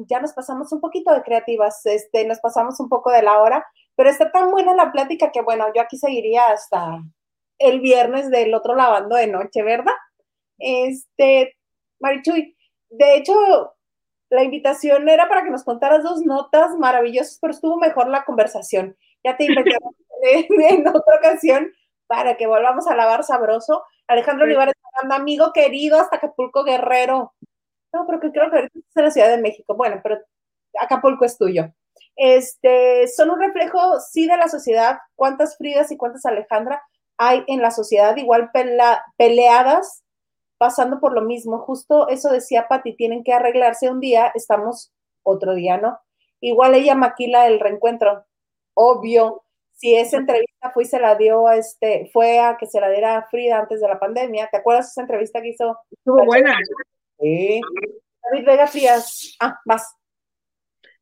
ya 0.08 0.20
nos 0.20 0.34
pasamos 0.34 0.72
un 0.72 0.80
poquito 0.80 1.14
de 1.14 1.24
creativas, 1.24 1.86
este, 1.86 2.26
nos 2.26 2.40
pasamos 2.40 2.80
un 2.80 2.90
poco 2.90 3.12
de 3.12 3.24
la 3.24 3.40
hora, 3.40 3.66
pero 3.96 4.10
está 4.10 4.32
tan 4.32 4.52
buena 4.52 4.76
la 4.76 4.92
plática 4.92 5.32
que, 5.32 5.42
bueno, 5.42 5.66
yo 5.76 5.82
aquí 5.82 5.98
seguiría 5.98 6.46
hasta 6.46 7.00
el 7.64 7.80
viernes 7.80 8.30
del 8.30 8.54
otro 8.54 8.76
lavando 8.76 9.16
de 9.16 9.28
noche, 9.28 9.64
¿verdad? 9.64 9.94
Este, 10.60 11.56
Marichuy, 12.00 12.56
de 12.90 13.16
hecho, 13.16 13.34
la 14.30 14.44
invitación 14.44 15.08
era 15.08 15.28
para 15.28 15.44
que 15.44 15.50
nos 15.50 15.64
contaras 15.64 16.04
dos 16.04 16.24
notas 16.24 16.76
maravillosas, 16.78 17.38
pero 17.42 17.54
estuvo 17.54 17.78
mejor 17.78 18.10
la 18.10 18.26
conversación. 18.26 18.98
Ya 19.24 19.38
te 19.38 19.46
invité 19.46 19.78
en 20.70 20.88
otra 20.88 21.18
ocasión 21.18 21.72
para 22.08 22.36
que 22.36 22.48
volvamos 22.48 22.88
a 22.88 22.96
lavar 22.96 23.24
sabroso. 23.24 23.84
Alejandro 24.08 24.46
Olivares, 24.46 24.74
amigo 25.10 25.54
querido 25.54 26.00
hasta 26.00 26.18
Acapulco 26.18 26.64
Guerrero. 26.64 27.34
No, 27.94 28.06
pero 28.06 28.20
que 28.20 28.32
creo 28.32 28.50
que 28.50 28.58
ahorita 28.58 28.80
es 28.80 28.98
en 28.98 29.04
la 29.04 29.12
Ciudad 29.12 29.30
de 29.30 29.42
México. 29.42 29.76
Bueno, 29.76 30.00
pero 30.04 30.20
Acapulco 30.80 31.26
es 31.26 31.38
tuyo. 31.38 31.74
Este, 32.16 33.08
son 33.08 33.30
un 33.30 33.40
reflejo, 33.40 34.00
sí, 34.00 34.28
de 34.28 34.38
la 34.38 34.48
sociedad. 34.48 34.98
¿Cuántas 35.16 35.58
Fridas 35.58 35.92
y 35.92 35.98
cuántas 35.98 36.26
Alejandra 36.26 36.84
hay 37.28 37.44
en 37.48 37.62
la 37.62 37.72
sociedad? 37.72 38.16
Igual 38.18 38.52
peleadas, 39.18 40.04
pasando 40.58 41.00
por 41.00 41.14
lo 41.14 41.22
mismo. 41.22 41.60
Justo 41.60 42.08
eso 42.10 42.30
decía 42.30 42.68
Pati, 42.68 42.96
tienen 42.96 43.24
que 43.24 43.34
arreglarse 43.34 43.90
un 43.90 44.00
día, 44.00 44.32
estamos 44.36 44.92
otro 45.24 45.54
día, 45.56 45.78
¿no? 45.78 46.00
Igual 46.40 46.76
ella 46.76 46.96
maquila 46.96 47.48
el 47.48 47.60
reencuentro, 47.60 48.26
obvio, 48.74 49.44
si 49.74 49.96
esa 49.96 50.18
entrevista 50.18 50.72
fue 50.74 50.84
y 50.84 50.88
se 50.88 51.00
la 51.00 51.16
dio 51.16 51.48
a 51.48 51.58
este, 51.58 52.10
fue 52.14 52.40
a 52.40 52.58
que 52.58 52.68
se 52.68 52.80
la 52.80 52.90
diera 52.90 53.18
a 53.18 53.28
Frida 53.28 53.60
antes 53.60 53.82
de 53.82 53.88
la 53.88 54.00
pandemia. 54.00 54.48
¿Te 54.52 54.58
acuerdas 54.58 54.92
esa 54.92 55.02
entrevista 55.02 55.42
que 55.42 55.50
hizo? 55.50 55.78
Estuvo 55.92 56.26
buena. 56.26 56.58
Sí. 57.20 57.60
David 58.24 58.46
Vega 58.46 58.68
Frías. 58.68 59.36
Ah, 59.40 59.60
vas. 59.66 59.96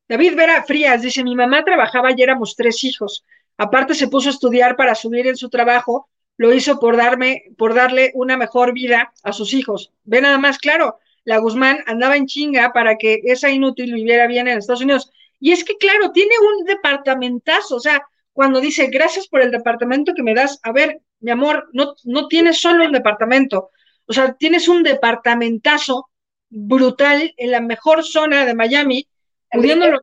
David 0.08 0.36
Vera 0.36 0.62
Frías 0.64 1.00
dice, 1.00 1.22
mi 1.22 1.34
mamá 1.34 1.64
trabajaba 1.64 2.10
y 2.14 2.20
éramos 2.20 2.54
tres 2.56 2.82
hijos. 2.84 3.24
Aparte 3.56 3.94
se 3.94 4.08
puso 4.08 4.28
a 4.28 4.32
estudiar 4.32 4.76
para 4.76 4.94
subir 4.94 5.26
en 5.26 5.36
su 5.36 5.48
trabajo, 5.48 6.08
lo 6.42 6.52
hizo 6.52 6.80
por 6.80 6.96
darme, 6.96 7.44
por 7.56 7.72
darle 7.72 8.10
una 8.14 8.36
mejor 8.36 8.72
vida 8.72 9.12
a 9.22 9.32
sus 9.32 9.54
hijos. 9.54 9.92
Ve 10.02 10.20
nada 10.20 10.38
más, 10.38 10.58
claro, 10.58 10.98
la 11.22 11.38
Guzmán 11.38 11.84
andaba 11.86 12.16
en 12.16 12.26
chinga 12.26 12.72
para 12.72 12.96
que 12.96 13.20
esa 13.22 13.48
inútil 13.48 13.94
viviera 13.94 14.26
bien 14.26 14.48
en 14.48 14.58
Estados 14.58 14.80
Unidos. 14.80 15.12
Y 15.38 15.52
es 15.52 15.62
que, 15.62 15.76
claro, 15.76 16.10
tiene 16.10 16.34
un 16.40 16.64
departamentazo, 16.64 17.76
o 17.76 17.80
sea, 17.80 18.08
cuando 18.32 18.60
dice, 18.60 18.88
gracias 18.88 19.28
por 19.28 19.40
el 19.40 19.52
departamento 19.52 20.14
que 20.16 20.24
me 20.24 20.34
das. 20.34 20.58
A 20.64 20.72
ver, 20.72 21.00
mi 21.20 21.30
amor, 21.30 21.68
no, 21.74 21.94
no 22.02 22.26
tienes 22.26 22.60
solo 22.60 22.86
un 22.86 22.92
departamento, 22.92 23.70
o 24.06 24.12
sea, 24.12 24.32
tienes 24.34 24.66
un 24.66 24.82
departamentazo 24.82 26.10
brutal 26.50 27.32
en 27.36 27.52
la 27.52 27.60
mejor 27.60 28.02
zona 28.02 28.44
de 28.44 28.54
Miami, 28.54 29.06
pudiéndolo, 29.48 30.00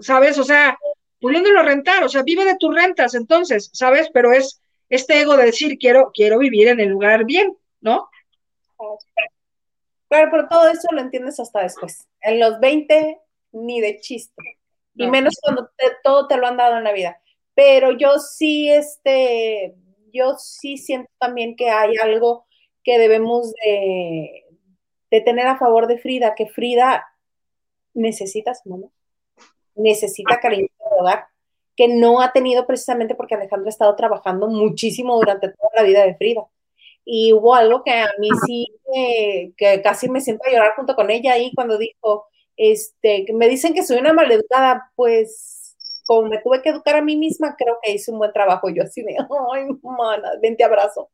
¿sabes? 0.00 0.38
O 0.38 0.44
sea, 0.44 0.78
pudiéndolo 1.22 1.62
rentar, 1.62 2.04
o 2.04 2.08
sea, 2.10 2.22
vive 2.22 2.44
de 2.44 2.56
tus 2.58 2.74
rentas, 2.74 3.14
entonces, 3.14 3.70
¿sabes? 3.72 4.10
Pero 4.12 4.32
es 4.32 4.60
este 4.90 5.22
ego 5.22 5.38
de 5.38 5.46
decir, 5.46 5.78
quiero, 5.78 6.10
quiero 6.12 6.38
vivir 6.38 6.68
en 6.68 6.80
el 6.80 6.90
lugar 6.90 7.24
bien, 7.24 7.56
¿no? 7.80 8.10
Claro, 10.08 10.28
pero 10.30 10.48
todo 10.48 10.68
eso 10.68 10.88
lo 10.92 11.00
entiendes 11.00 11.40
hasta 11.40 11.62
después. 11.62 12.06
En 12.20 12.38
los 12.38 12.60
20, 12.60 13.18
ni 13.52 13.80
de 13.80 13.98
chiste 14.00 14.58
y 14.94 15.06
menos 15.06 15.38
cuando 15.40 15.70
todo 16.02 16.26
te 16.26 16.36
lo 16.36 16.46
han 16.46 16.56
dado 16.56 16.76
en 16.76 16.84
la 16.84 16.92
vida. 16.92 17.20
Pero 17.54 17.96
yo 17.96 18.18
sí, 18.18 18.70
este, 18.70 19.74
yo 20.12 20.36
sí 20.38 20.76
siento 20.78 21.10
también 21.18 21.56
que 21.56 21.70
hay 21.70 21.96
algo 22.02 22.46
que 22.82 22.98
debemos 22.98 23.52
de, 23.64 24.44
tener 25.24 25.46
a 25.46 25.58
favor 25.58 25.86
de 25.86 25.98
Frida, 25.98 26.34
que 26.34 26.46
Frida 26.46 27.06
necesita 27.92 28.54
su 28.54 28.70
mamá, 28.70 28.86
necesita 29.74 30.40
cariño 30.40 30.62
de 30.62 30.71
hogar, 30.98 31.26
que 31.76 31.88
no 31.88 32.20
ha 32.20 32.32
tenido 32.32 32.66
precisamente 32.66 33.14
porque 33.14 33.34
Alejandra 33.34 33.68
ha 33.68 33.70
estado 33.70 33.96
trabajando 33.96 34.48
muchísimo 34.48 35.16
durante 35.16 35.48
toda 35.48 35.70
la 35.74 35.82
vida 35.82 36.04
de 36.04 36.14
Frida. 36.16 36.42
Y 37.04 37.32
hubo 37.32 37.54
algo 37.54 37.82
que 37.82 37.92
a 37.92 38.10
mí 38.18 38.28
sí, 38.46 38.68
que 39.56 39.80
casi 39.82 40.08
me 40.08 40.20
siento 40.20 40.44
a 40.46 40.50
llorar 40.50 40.74
junto 40.76 40.94
con 40.94 41.10
ella 41.10 41.32
ahí 41.32 41.52
cuando 41.54 41.78
dijo, 41.78 42.26
este, 42.56 43.26
me 43.32 43.48
dicen 43.48 43.74
que 43.74 43.82
soy 43.82 43.98
una 43.98 44.12
maleducada, 44.12 44.90
pues 44.94 45.76
como 46.06 46.28
me 46.28 46.38
tuve 46.38 46.62
que 46.62 46.70
educar 46.70 46.96
a 46.96 47.02
mí 47.02 47.16
misma, 47.16 47.56
creo 47.56 47.78
que 47.82 47.92
hice 47.92 48.10
un 48.10 48.18
buen 48.18 48.32
trabajo. 48.32 48.68
Yo 48.70 48.82
así 48.82 49.02
de, 49.02 49.16
ay, 49.52 49.66
mana, 49.82 50.32
ven, 50.40 50.56
te 50.56 50.64
abrazo. 50.64 51.10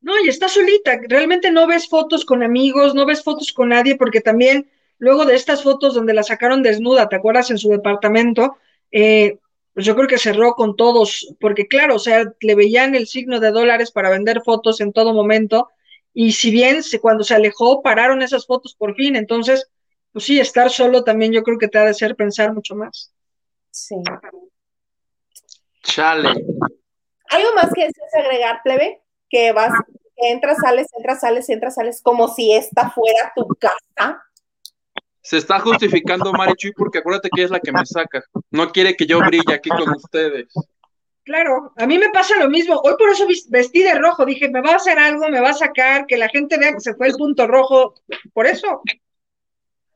No, 0.00 0.12
y 0.24 0.28
está 0.28 0.48
solita, 0.48 0.98
realmente 1.08 1.50
no 1.50 1.66
ves 1.66 1.88
fotos 1.88 2.24
con 2.24 2.42
amigos, 2.42 2.94
no 2.94 3.04
ves 3.04 3.24
fotos 3.24 3.52
con 3.52 3.70
nadie, 3.70 3.96
porque 3.96 4.20
también 4.20 4.70
luego 4.98 5.24
de 5.24 5.34
estas 5.34 5.62
fotos 5.62 5.94
donde 5.94 6.14
la 6.14 6.22
sacaron 6.22 6.62
desnuda, 6.62 7.08
¿te 7.08 7.16
acuerdas? 7.16 7.50
En 7.50 7.58
su 7.58 7.68
departamento, 7.70 8.56
eh, 8.90 9.38
pues 9.74 9.86
yo 9.86 9.94
creo 9.94 10.08
que 10.08 10.18
cerró 10.18 10.54
con 10.54 10.76
todos, 10.76 11.34
porque 11.40 11.68
claro, 11.68 11.96
o 11.96 11.98
sea, 11.98 12.32
le 12.40 12.54
veían 12.54 12.94
el 12.94 13.06
signo 13.06 13.40
de 13.40 13.50
dólares 13.50 13.90
para 13.90 14.10
vender 14.10 14.42
fotos 14.44 14.80
en 14.80 14.92
todo 14.92 15.14
momento, 15.14 15.68
y 16.12 16.32
si 16.32 16.50
bien 16.50 16.82
se, 16.82 17.00
cuando 17.00 17.22
se 17.24 17.34
alejó, 17.34 17.82
pararon 17.82 18.22
esas 18.22 18.46
fotos 18.46 18.74
por 18.74 18.94
fin, 18.94 19.14
entonces 19.16 19.70
pues 20.12 20.24
sí, 20.24 20.40
estar 20.40 20.70
solo 20.70 21.04
también 21.04 21.32
yo 21.32 21.42
creo 21.42 21.58
que 21.58 21.68
te 21.68 21.78
ha 21.78 21.84
de 21.84 21.90
hacer 21.90 22.16
pensar 22.16 22.52
mucho 22.52 22.74
más. 22.74 23.12
Sí. 23.70 23.94
Chale. 25.82 26.30
¿Algo 27.30 27.54
más 27.54 27.70
que 27.74 27.86
deseas 27.86 28.14
agregar, 28.18 28.60
plebe? 28.64 29.02
Que 29.28 29.52
vas, 29.52 29.72
que 30.16 30.30
entras, 30.30 30.56
sales, 30.60 30.88
entras, 30.96 31.20
sales, 31.20 31.48
entras, 31.48 31.74
sales, 31.74 32.02
como 32.02 32.28
si 32.28 32.52
esta 32.52 32.90
fuera 32.90 33.32
tu 33.36 33.46
casa. 33.60 34.22
Se 35.28 35.36
está 35.36 35.60
justificando 35.60 36.32
Marichuy 36.32 36.72
porque 36.72 37.00
acuérdate 37.00 37.28
que 37.28 37.42
es 37.42 37.50
la 37.50 37.60
que 37.60 37.70
me 37.70 37.84
saca. 37.84 38.24
No 38.50 38.72
quiere 38.72 38.96
que 38.96 39.04
yo 39.04 39.18
brille 39.18 39.52
aquí 39.52 39.68
con 39.68 39.90
ustedes. 39.90 40.46
Claro, 41.22 41.74
a 41.76 41.86
mí 41.86 41.98
me 41.98 42.08
pasa 42.08 42.38
lo 42.38 42.48
mismo. 42.48 42.80
Hoy 42.82 42.94
por 42.98 43.10
eso 43.10 43.26
vestí 43.50 43.82
de 43.82 43.92
rojo. 43.92 44.24
Dije, 44.24 44.48
me 44.48 44.62
va 44.62 44.70
a 44.70 44.76
hacer 44.76 44.98
algo, 44.98 45.28
me 45.28 45.42
va 45.42 45.50
a 45.50 45.54
sacar, 45.54 46.06
que 46.06 46.16
la 46.16 46.30
gente 46.30 46.56
vea 46.56 46.72
que 46.72 46.80
se 46.80 46.94
fue 46.94 47.08
el 47.08 47.16
punto 47.16 47.46
rojo. 47.46 47.92
Por 48.32 48.46
eso. 48.46 48.80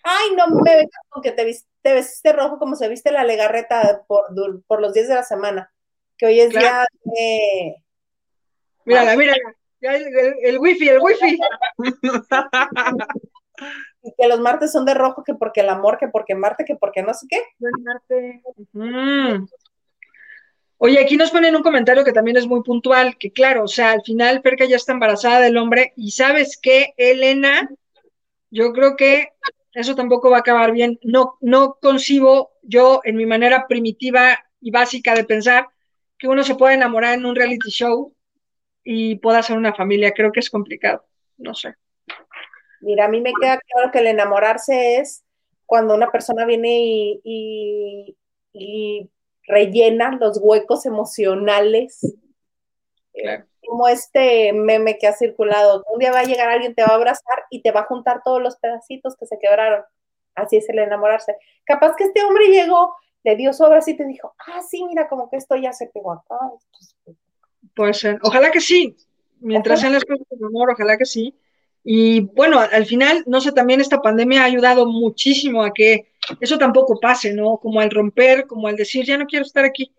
Ay, 0.02 0.32
no 0.36 0.48
me 0.48 0.76
vengas 0.76 1.00
con 1.08 1.22
que 1.22 1.32
te, 1.32 1.46
viste, 1.46 2.32
rojo 2.34 2.58
como 2.58 2.76
se 2.76 2.90
viste 2.90 3.10
la 3.10 3.24
legarreta 3.24 4.02
por, 4.06 4.26
por 4.66 4.82
los 4.82 4.92
días 4.92 5.08
de 5.08 5.14
la 5.14 5.22
semana. 5.22 5.72
Que 6.18 6.26
hoy 6.26 6.40
es 6.40 6.50
día 6.50 6.84
de. 7.04 7.76
Mírala, 8.84 9.16
mírala. 9.16 9.54
El, 9.80 10.58
wifi, 10.58 10.90
el 10.90 11.00
wifi. 11.00 11.38
y 14.02 14.12
que 14.16 14.28
los 14.28 14.40
martes 14.40 14.72
son 14.72 14.84
de 14.84 14.94
rojo, 14.94 15.22
que 15.24 15.34
porque 15.34 15.60
el 15.60 15.68
amor, 15.68 15.98
que 15.98 16.08
porque 16.08 16.34
Marte, 16.34 16.64
que 16.64 16.76
porque 16.76 17.02
no 17.02 17.14
sé 17.14 17.26
qué. 17.28 17.42
Oye, 20.78 21.00
aquí 21.00 21.16
nos 21.16 21.30
ponen 21.30 21.54
un 21.54 21.62
comentario 21.62 22.04
que 22.04 22.12
también 22.12 22.36
es 22.36 22.46
muy 22.46 22.62
puntual, 22.62 23.16
que 23.16 23.30
claro, 23.30 23.64
o 23.64 23.68
sea, 23.68 23.92
al 23.92 24.02
final 24.02 24.42
Perca 24.42 24.64
ya 24.64 24.76
está 24.76 24.92
embarazada 24.92 25.40
del 25.40 25.56
hombre 25.56 25.92
y 25.96 26.10
sabes 26.10 26.58
qué, 26.60 26.94
Elena, 26.96 27.70
yo 28.50 28.72
creo 28.72 28.96
que 28.96 29.28
eso 29.72 29.94
tampoco 29.94 30.30
va 30.30 30.38
a 30.38 30.40
acabar 30.40 30.72
bien. 30.72 30.98
No, 31.02 31.38
no 31.40 31.78
concibo 31.80 32.52
yo 32.62 33.00
en 33.04 33.16
mi 33.16 33.26
manera 33.26 33.66
primitiva 33.66 34.38
y 34.60 34.70
básica 34.70 35.14
de 35.14 35.24
pensar 35.24 35.68
que 36.18 36.28
uno 36.28 36.42
se 36.42 36.54
pueda 36.54 36.74
enamorar 36.74 37.14
en 37.14 37.26
un 37.26 37.34
reality 37.34 37.70
show 37.70 38.14
y 38.84 39.16
pueda 39.16 39.38
hacer 39.38 39.56
una 39.56 39.74
familia. 39.74 40.12
Creo 40.12 40.32
que 40.32 40.40
es 40.40 40.50
complicado. 40.50 41.04
No 41.38 41.54
sé. 41.54 41.74
Mira, 42.82 43.06
a 43.06 43.08
mí 43.08 43.20
me 43.20 43.32
queda 43.40 43.58
claro 43.58 43.90
que 43.90 44.00
el 44.00 44.08
enamorarse 44.08 44.96
es 44.98 45.24
cuando 45.66 45.94
una 45.94 46.10
persona 46.10 46.44
viene 46.44 47.20
y, 47.24 48.16
y, 48.52 49.10
rellena 49.44 50.16
los 50.20 50.38
huecos 50.42 50.86
emocionales. 50.86 52.14
Claro 53.12 53.46
como 53.72 53.88
este 53.88 54.52
meme 54.52 54.98
que 54.98 55.06
ha 55.06 55.12
circulado. 55.12 55.84
Un 55.92 55.98
día 55.98 56.12
va 56.12 56.20
a 56.20 56.24
llegar 56.24 56.48
alguien, 56.48 56.74
te 56.74 56.82
va 56.82 56.88
a 56.88 56.96
abrazar 56.96 57.44
y 57.50 57.62
te 57.62 57.72
va 57.72 57.80
a 57.80 57.86
juntar 57.86 58.20
todos 58.24 58.42
los 58.42 58.56
pedacitos 58.56 59.16
que 59.16 59.26
se 59.26 59.38
quebraron. 59.38 59.82
Así 60.34 60.56
es 60.56 60.68
el 60.68 60.78
enamorarse. 60.78 61.36
Capaz 61.64 61.94
que 61.96 62.04
este 62.04 62.22
hombre 62.22 62.48
llegó, 62.48 62.94
le 63.24 63.36
dio 63.36 63.52
su 63.52 63.64
abrazo 63.64 63.90
y 63.90 63.96
te 63.96 64.04
dijo, 64.04 64.34
ah, 64.46 64.60
sí, 64.68 64.84
mira, 64.84 65.08
como 65.08 65.30
que 65.30 65.36
esto 65.36 65.56
ya 65.56 65.72
se 65.72 65.86
pegó 65.86 66.12
acá. 66.12 66.36
Puede 67.74 67.94
ser. 67.94 68.18
Ojalá 68.22 68.50
que 68.50 68.60
sí. 68.60 68.96
Mientras 69.40 69.80
sean 69.80 69.92
las 69.92 70.04
cosas 70.04 70.26
de 70.28 70.46
amor, 70.46 70.70
ojalá 70.70 70.96
que 70.96 71.06
sí. 71.06 71.34
Y 71.84 72.20
bueno, 72.20 72.60
al 72.60 72.86
final, 72.86 73.24
no 73.26 73.40
sé, 73.40 73.50
también 73.52 73.80
esta 73.80 74.00
pandemia 74.00 74.42
ha 74.42 74.46
ayudado 74.46 74.86
muchísimo 74.86 75.64
a 75.64 75.72
que 75.72 76.12
eso 76.40 76.56
tampoco 76.58 77.00
pase, 77.00 77.32
¿no? 77.34 77.56
Como 77.58 77.80
al 77.80 77.90
romper, 77.90 78.46
como 78.46 78.68
al 78.68 78.76
decir, 78.76 79.04
ya 79.04 79.18
no 79.18 79.26
quiero 79.26 79.44
estar 79.44 79.64
aquí. 79.64 79.92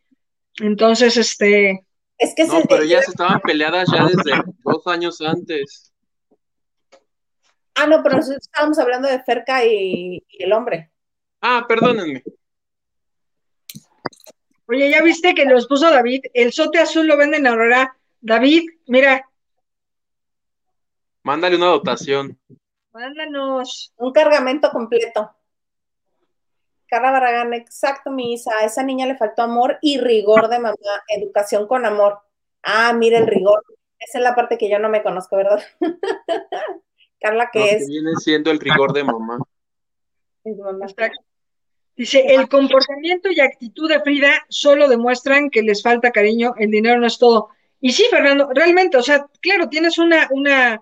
Entonces, 0.61 1.17
este... 1.17 1.85
Es 2.17 2.33
que 2.35 2.45
No, 2.45 2.61
se- 2.61 2.67
pero 2.67 2.83
ellas 2.83 3.07
estaban 3.09 3.41
peleadas 3.41 3.89
ya 3.91 4.05
desde 4.05 4.41
dos 4.63 4.87
años 4.87 5.19
antes. 5.19 5.91
Ah, 7.75 7.87
no, 7.87 8.01
pero 8.03 8.15
nosotros 8.17 8.43
estábamos 8.43 8.77
hablando 8.79 9.09
de 9.09 9.21
Ferca 9.23 9.65
y, 9.65 10.23
y 10.29 10.43
el 10.43 10.53
hombre. 10.53 10.91
Ah, 11.41 11.65
perdónenme. 11.67 12.23
Oye, 14.67 14.89
¿ya 14.89 15.01
viste 15.01 15.33
que 15.35 15.45
los 15.45 15.67
puso 15.67 15.89
David? 15.89 16.21
El 16.33 16.53
sote 16.53 16.79
azul 16.79 17.07
lo 17.07 17.17
venden 17.17 17.45
ahora. 17.47 17.97
David, 18.21 18.63
mira, 18.87 19.27
Mándale 21.23 21.55
una 21.55 21.67
dotación. 21.67 22.37
mándanos. 22.91 23.93
Un 23.97 24.11
cargamento 24.11 24.69
completo. 24.71 25.31
Carla 26.87 27.11
Barragán, 27.11 27.53
exacto, 27.53 28.11
mi 28.11 28.33
Isa. 28.33 28.51
A 28.59 28.65
esa 28.65 28.83
niña 28.83 29.05
le 29.07 29.17
faltó 29.17 29.41
amor 29.41 29.79
y 29.81 29.99
rigor 29.99 30.47
de 30.49 30.59
mamá. 30.59 30.75
Educación 31.07 31.67
con 31.67 31.85
amor. 31.85 32.19
Ah, 32.61 32.93
mira 32.93 33.17
el 33.17 33.27
rigor. 33.27 33.63
Esa 33.99 34.17
es 34.19 34.23
la 34.23 34.35
parte 34.35 34.57
que 34.57 34.69
yo 34.69 34.79
no 34.79 34.89
me 34.89 35.01
conozco, 35.01 35.37
¿verdad? 35.37 35.63
Carla, 37.19 37.45
¿no? 37.45 37.49
¿qué 37.51 37.59
Que 37.59 37.75
es? 37.77 37.87
viene 37.87 38.11
siendo 38.17 38.51
el 38.51 38.59
rigor 38.59 38.93
de 38.93 39.03
mamá. 39.05 39.39
Es 40.43 40.57
mamá. 40.57 40.85
Dice, 41.95 42.25
el 42.27 42.49
comportamiento 42.49 43.29
y 43.31 43.39
actitud 43.39 43.87
de 43.87 44.01
Frida 44.01 44.45
solo 44.49 44.89
demuestran 44.89 45.49
que 45.49 45.61
les 45.61 45.81
falta 45.83 46.11
cariño, 46.11 46.53
el 46.57 46.69
dinero 46.71 46.99
no 46.99 47.07
es 47.07 47.17
todo. 47.17 47.49
Y 47.79 47.91
sí, 47.93 48.05
Fernando, 48.09 48.49
realmente, 48.53 48.97
o 48.97 49.03
sea, 49.03 49.27
claro, 49.41 49.69
tienes 49.69 49.97
una, 49.99 50.27
una, 50.31 50.81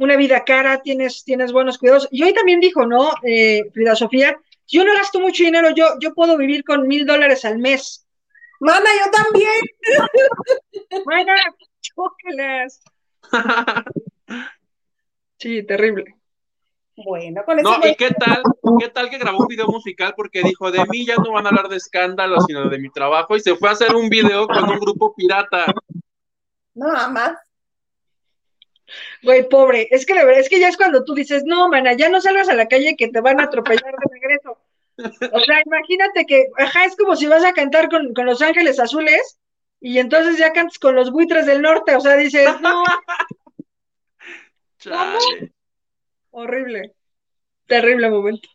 una 0.00 0.16
vida 0.16 0.44
cara, 0.44 0.80
tienes, 0.80 1.24
tienes 1.24 1.52
buenos 1.52 1.76
cuidados. 1.76 2.08
Y 2.10 2.22
hoy 2.22 2.32
también 2.32 2.58
dijo, 2.58 2.86
¿no, 2.86 3.12
eh, 3.22 3.70
Frida 3.74 3.94
Sofía? 3.94 4.40
Yo 4.66 4.82
no 4.82 4.94
gasto 4.94 5.20
mucho 5.20 5.44
dinero, 5.44 5.68
yo, 5.76 5.98
yo 6.00 6.14
puedo 6.14 6.38
vivir 6.38 6.64
con 6.64 6.88
mil 6.88 7.04
dólares 7.04 7.44
al 7.44 7.58
mes. 7.58 8.06
Mana, 8.60 8.88
yo 8.98 9.10
también. 9.10 9.60
Bueno, 11.04 11.32
chócalas. 11.80 12.82
Sí, 15.38 15.62
terrible. 15.62 16.16
Bueno, 16.96 17.42
con 17.46 17.58
eso 17.58 17.78
No, 17.78 17.88
¿y 17.88 17.94
qué 17.94 18.10
tal? 18.10 18.42
¿Qué 18.78 18.88
tal 18.90 19.08
que 19.08 19.16
grabó 19.16 19.38
un 19.38 19.46
video 19.46 19.68
musical? 19.68 20.12
Porque 20.14 20.42
dijo, 20.42 20.70
de 20.70 20.84
mí 20.84 21.06
ya 21.06 21.16
no 21.16 21.32
van 21.32 21.46
a 21.46 21.48
hablar 21.48 21.68
de 21.68 21.76
escándalos, 21.76 22.44
sino 22.46 22.68
de 22.68 22.78
mi 22.78 22.90
trabajo, 22.90 23.36
y 23.36 23.40
se 23.40 23.56
fue 23.56 23.70
a 23.70 23.72
hacer 23.72 23.94
un 23.94 24.10
video 24.10 24.46
con 24.46 24.68
un 24.68 24.78
grupo 24.78 25.14
pirata. 25.14 25.64
no, 26.74 26.92
nada 26.92 27.08
más. 27.08 27.38
Güey, 29.22 29.48
pobre, 29.48 29.88
es 29.90 30.06
que 30.06 30.14
verdad, 30.14 30.38
es 30.38 30.48
que 30.48 30.60
ya 30.60 30.68
es 30.68 30.76
cuando 30.76 31.04
tú 31.04 31.14
dices, 31.14 31.44
no, 31.44 31.68
mana, 31.68 31.92
ya 31.94 32.08
no 32.08 32.20
salgas 32.20 32.48
a 32.48 32.54
la 32.54 32.68
calle 32.68 32.96
que 32.96 33.08
te 33.08 33.20
van 33.20 33.40
a 33.40 33.44
atropellar 33.44 33.82
de 33.92 34.12
regreso. 34.12 34.58
O 35.32 35.40
sea, 35.40 35.62
imagínate 35.64 36.26
que, 36.26 36.46
ajá, 36.58 36.84
es 36.84 36.96
como 36.96 37.16
si 37.16 37.26
vas 37.26 37.44
a 37.44 37.52
cantar 37.52 37.88
con, 37.88 38.12
con 38.14 38.26
Los 38.26 38.42
Ángeles 38.42 38.78
Azules 38.78 39.38
y 39.80 39.98
entonces 39.98 40.36
ya 40.36 40.52
cantas 40.52 40.78
con 40.78 40.94
los 40.94 41.10
buitres 41.10 41.46
del 41.46 41.62
norte, 41.62 41.96
o 41.96 42.00
sea, 42.00 42.16
dices, 42.16 42.48
no, 42.60 42.84
Chale. 44.78 45.52
horrible, 46.30 46.94
terrible 47.66 48.10
momento. 48.10 48.48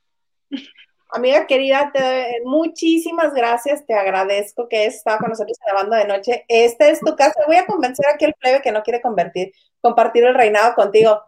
Amiga 1.09 1.45
querida, 1.47 1.91
te 1.93 2.01
doy 2.01 2.25
muchísimas 2.45 3.33
gracias, 3.33 3.85
te 3.85 3.93
agradezco 3.93 4.67
que 4.67 4.77
hayas 4.77 4.95
estado 4.95 5.19
con 5.19 5.29
nosotros 5.29 5.57
en 5.59 5.73
la 5.73 5.81
banda 5.81 5.97
de 5.97 6.07
noche. 6.07 6.45
Esta 6.47 6.87
es 6.87 6.99
tu 6.99 7.15
casa. 7.15 7.39
Voy 7.47 7.57
a 7.57 7.65
convencer 7.65 8.05
aquí 8.13 8.25
al 8.25 8.33
plebe 8.33 8.61
que 8.61 8.71
no 8.71 8.83
quiere 8.83 9.01
convertir, 9.01 9.53
compartir 9.81 10.23
el 10.25 10.35
reinado 10.35 10.73
contigo. 10.75 11.21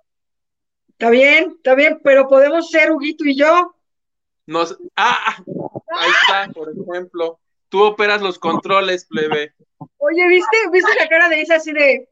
Está 0.90 1.10
bien, 1.10 1.54
está 1.58 1.76
bien, 1.76 2.00
pero 2.04 2.28
podemos 2.28 2.70
ser 2.70 2.92
Huguito 2.92 3.24
y 3.26 3.38
yo. 3.38 3.76
Nos... 4.48 4.78
Ah, 4.96 5.38
ahí 5.38 6.10
está, 6.22 6.52
por 6.54 6.70
ejemplo. 6.72 7.40
Tú 7.70 7.84
operas 7.84 8.22
los 8.22 8.40
controles, 8.40 9.06
plebe. 9.06 9.54
Oye, 9.98 10.28
¿viste? 10.28 10.58
¿Viste 10.72 10.92
la 10.96 11.08
cara 11.08 11.30
de 11.30 11.42
Isa 11.42 11.56
así 11.56 11.72
de, 11.72 12.10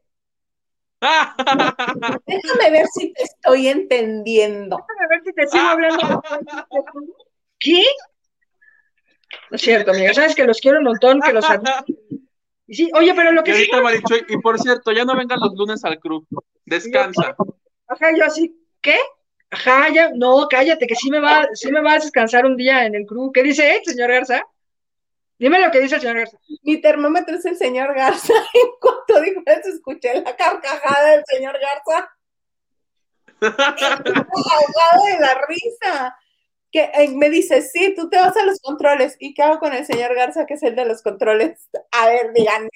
Déjame 2.26 2.70
ver 2.70 2.86
si 2.86 3.12
te 3.12 3.22
estoy 3.22 3.68
entendiendo. 3.68 4.76
déjame 4.76 5.08
ver 5.08 5.22
si 5.24 5.32
te 5.32 5.46
sigo 5.48 5.64
hablando? 5.64 6.22
¿Qué? 7.58 7.82
No 9.50 9.56
es 9.56 9.62
cierto, 9.62 9.90
amiga, 9.90 10.14
sabes 10.14 10.34
que 10.34 10.44
los 10.44 10.60
quiero 10.60 10.78
un 10.78 10.84
montón, 10.84 11.20
que 11.20 11.32
los 11.32 11.48
admiro. 11.48 11.84
Y 12.66 12.74
sí, 12.74 12.90
oye, 12.94 13.14
pero 13.14 13.32
lo 13.32 13.42
Y 13.42 13.44
que 13.44 13.52
sí 13.52 13.58
ahorita 13.60 13.80
Marichuy, 13.80 14.24
y 14.28 14.38
por 14.38 14.58
cierto, 14.58 14.92
ya 14.92 15.04
no 15.04 15.16
vengan 15.16 15.38
los 15.38 15.54
lunes 15.54 15.84
al 15.84 15.98
club. 16.00 16.26
Descansa. 16.64 17.36
Ajá, 17.86 18.16
yo 18.16 18.24
así, 18.24 18.56
¿qué? 18.80 18.98
Ajá, 19.50 19.88
ya, 19.90 20.10
no, 20.14 20.48
cállate, 20.50 20.86
que 20.86 20.96
sí 20.96 21.10
me 21.10 21.20
va, 21.20 21.48
sí 21.54 21.70
me 21.70 21.80
vas 21.80 22.02
a 22.02 22.04
descansar 22.06 22.44
un 22.44 22.56
día 22.56 22.84
en 22.84 22.96
el 22.96 23.06
crew. 23.06 23.30
¿Qué 23.32 23.44
dice, 23.44 23.76
eh, 23.76 23.80
señor 23.84 24.10
Garza? 24.10 24.42
Dime 25.38 25.60
lo 25.60 25.70
que 25.70 25.80
dice 25.80 25.96
el 25.96 26.00
señor 26.00 26.18
Garza. 26.18 26.38
Mi 26.62 26.80
termómetro 26.80 27.36
es 27.36 27.44
el 27.44 27.56
señor 27.56 27.94
Garza. 27.94 28.32
En 28.54 28.70
cuanto 28.80 29.20
dijo 29.20 29.42
eso, 29.46 29.68
escuché 29.68 30.20
la 30.20 30.34
carcajada 30.34 31.10
del 31.12 31.24
señor 31.26 31.56
Garza. 31.60 32.10
Ahogado 33.40 35.04
de 35.04 35.20
la 35.20 35.40
risa. 35.46 36.16
Que 36.76 36.90
eh, 36.92 37.08
me 37.14 37.30
dice, 37.30 37.62
sí, 37.62 37.94
tú 37.96 38.10
te 38.10 38.18
vas 38.18 38.36
a 38.36 38.44
los 38.44 38.60
controles. 38.60 39.16
¿Y 39.18 39.32
qué 39.32 39.42
hago 39.42 39.58
con 39.60 39.72
el 39.72 39.86
señor 39.86 40.14
Garza, 40.14 40.44
que 40.44 40.54
es 40.54 40.62
el 40.62 40.76
de 40.76 40.84
los 40.84 41.00
controles? 41.00 41.70
A 41.90 42.06
ver, 42.08 42.34
díganme. 42.34 42.68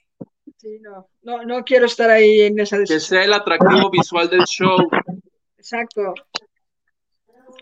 Sí, 0.56 0.78
no, 0.80 1.06
no, 1.20 1.42
no 1.44 1.64
quiero 1.64 1.84
estar 1.84 2.08
ahí 2.08 2.40
en 2.40 2.58
esa 2.60 2.76
Que 2.76 2.80
decisión. 2.80 3.00
sea 3.02 3.24
el 3.24 3.32
atractivo 3.34 3.90
visual 3.90 4.30
del 4.30 4.44
show. 4.44 4.78
Exacto. 5.58 6.14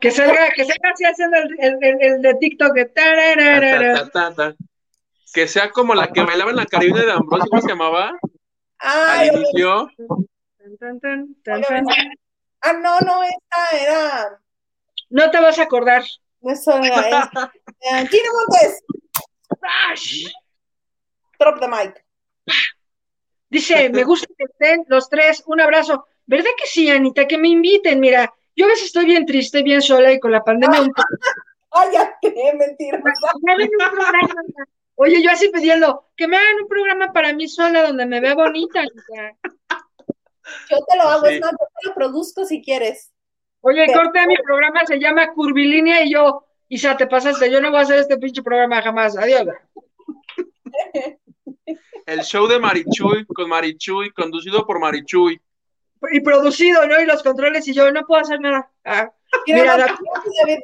Que 0.00 0.12
salga, 0.12 0.50
que 0.54 0.64
salga 0.64 0.90
así 0.92 1.04
haciendo 1.04 1.38
el, 1.38 1.56
el, 1.58 1.78
el- 1.80 2.02
el 2.02 2.22
de 2.22 2.34
TikTok 2.34 2.72
de 2.72 2.84
Ta, 2.84 3.02
tarararara. 3.02 3.94
ta, 3.94 4.10
ta, 4.10 4.34
ta. 4.34 4.54
Que 5.34 5.48
sea 5.48 5.70
como 5.72 5.96
la 5.96 6.06
que 6.12 6.22
bailaba 6.22 6.50
en 6.52 6.56
la 6.58 6.66
Caribina 6.66 7.04
de 7.04 7.10
Ambrosio, 7.10 7.46
¿cómo 7.50 7.62
se 7.62 7.68
llamaba? 7.68 8.12
Ay, 8.78 9.28
Al 9.30 9.36
inicio. 9.42 9.90
Tan, 10.58 10.78
tan, 10.78 11.00
tan, 11.00 11.34
tan, 11.42 11.62
tan. 11.62 11.84
ah, 12.60 12.72
no, 12.74 13.00
no, 13.00 13.22
esta 13.24 13.76
era. 13.82 14.40
No 15.10 15.30
te 15.32 15.40
vas 15.40 15.58
a 15.58 15.62
acordar. 15.64 16.04
Eso 16.42 16.76
era. 16.78 17.20
es- 17.20 17.28
eh, 17.80 18.06
Gina 18.08 18.28
Montes, 18.32 18.82
¡Ash! 19.90 20.24
drop 21.38 21.60
the 21.60 21.68
mic. 21.68 22.04
Dice, 23.50 23.88
me 23.90 24.04
gusta 24.04 24.26
que 24.36 24.44
estén 24.44 24.84
los 24.88 25.08
tres. 25.08 25.42
Un 25.46 25.60
abrazo. 25.60 26.06
¿Verdad 26.26 26.50
que 26.58 26.66
sí, 26.66 26.90
Anita? 26.90 27.26
Que 27.26 27.38
me 27.38 27.48
inviten. 27.48 27.98
Mira, 28.00 28.32
yo 28.54 28.66
a 28.66 28.68
veces 28.68 28.86
estoy 28.86 29.06
bien 29.06 29.24
triste, 29.24 29.62
bien 29.62 29.80
sola 29.80 30.12
y 30.12 30.20
con 30.20 30.32
la 30.32 30.44
pandemia 30.44 30.82
un 30.82 30.88
poco. 30.88 31.08
Cállate, 31.70 32.34
mentira. 32.54 32.98
Me 33.42 33.52
hagan 33.52 33.68
un 33.68 33.90
programa. 33.90 34.42
Oye, 34.96 35.22
yo 35.22 35.30
así 35.30 35.48
pidiendo 35.50 36.08
que 36.16 36.26
me 36.26 36.36
hagan 36.36 36.62
un 36.62 36.66
programa 36.68 37.12
para 37.12 37.32
mí 37.32 37.46
sola 37.46 37.82
donde 37.82 38.04
me 38.04 38.18
vea 38.20 38.34
bonita. 38.34 38.80
Anita. 38.80 39.36
Yo 40.70 40.78
te 40.88 40.96
lo 40.96 41.02
hago, 41.04 41.26
Sí. 41.26 41.34
es 41.34 41.40
más, 41.40 41.52
yo 41.52 41.56
te 41.80 41.88
lo 41.88 41.94
produzco 41.94 42.44
si 42.44 42.60
quieres. 42.62 43.12
Oye, 43.60 43.84
Pero- 43.86 44.02
corte 44.02 44.26
mi 44.26 44.36
programa, 44.36 44.84
se 44.86 44.98
llama 44.98 45.32
Curvilínea 45.32 46.02
y 46.04 46.12
yo, 46.12 46.44
Isa, 46.68 46.96
te 46.96 47.06
pasaste, 47.06 47.50
yo 47.50 47.60
no 47.60 47.70
voy 47.70 47.80
a 47.80 47.82
hacer 47.82 47.98
este 47.98 48.16
pinche 48.18 48.42
programa 48.42 48.80
jamás. 48.82 49.16
Adiós. 49.16 49.46
El 52.06 52.20
show 52.22 52.46
de 52.46 52.58
Marichuy 52.58 53.26
con 53.26 53.48
Marichuy, 53.48 54.10
conducido 54.12 54.64
por 54.66 54.78
Marichuy. 54.80 55.40
Y 56.12 56.20
producido, 56.20 56.86
¿no? 56.86 57.00
Y 57.00 57.06
los 57.06 57.22
controles 57.22 57.66
y 57.68 57.74
yo 57.74 57.90
no 57.92 58.06
puedo 58.06 58.22
hacer 58.22 58.40
nada. 58.40 58.70
Ah, 58.84 59.10
Mira, 59.46 59.76
la- 59.76 59.86
David 59.86 60.58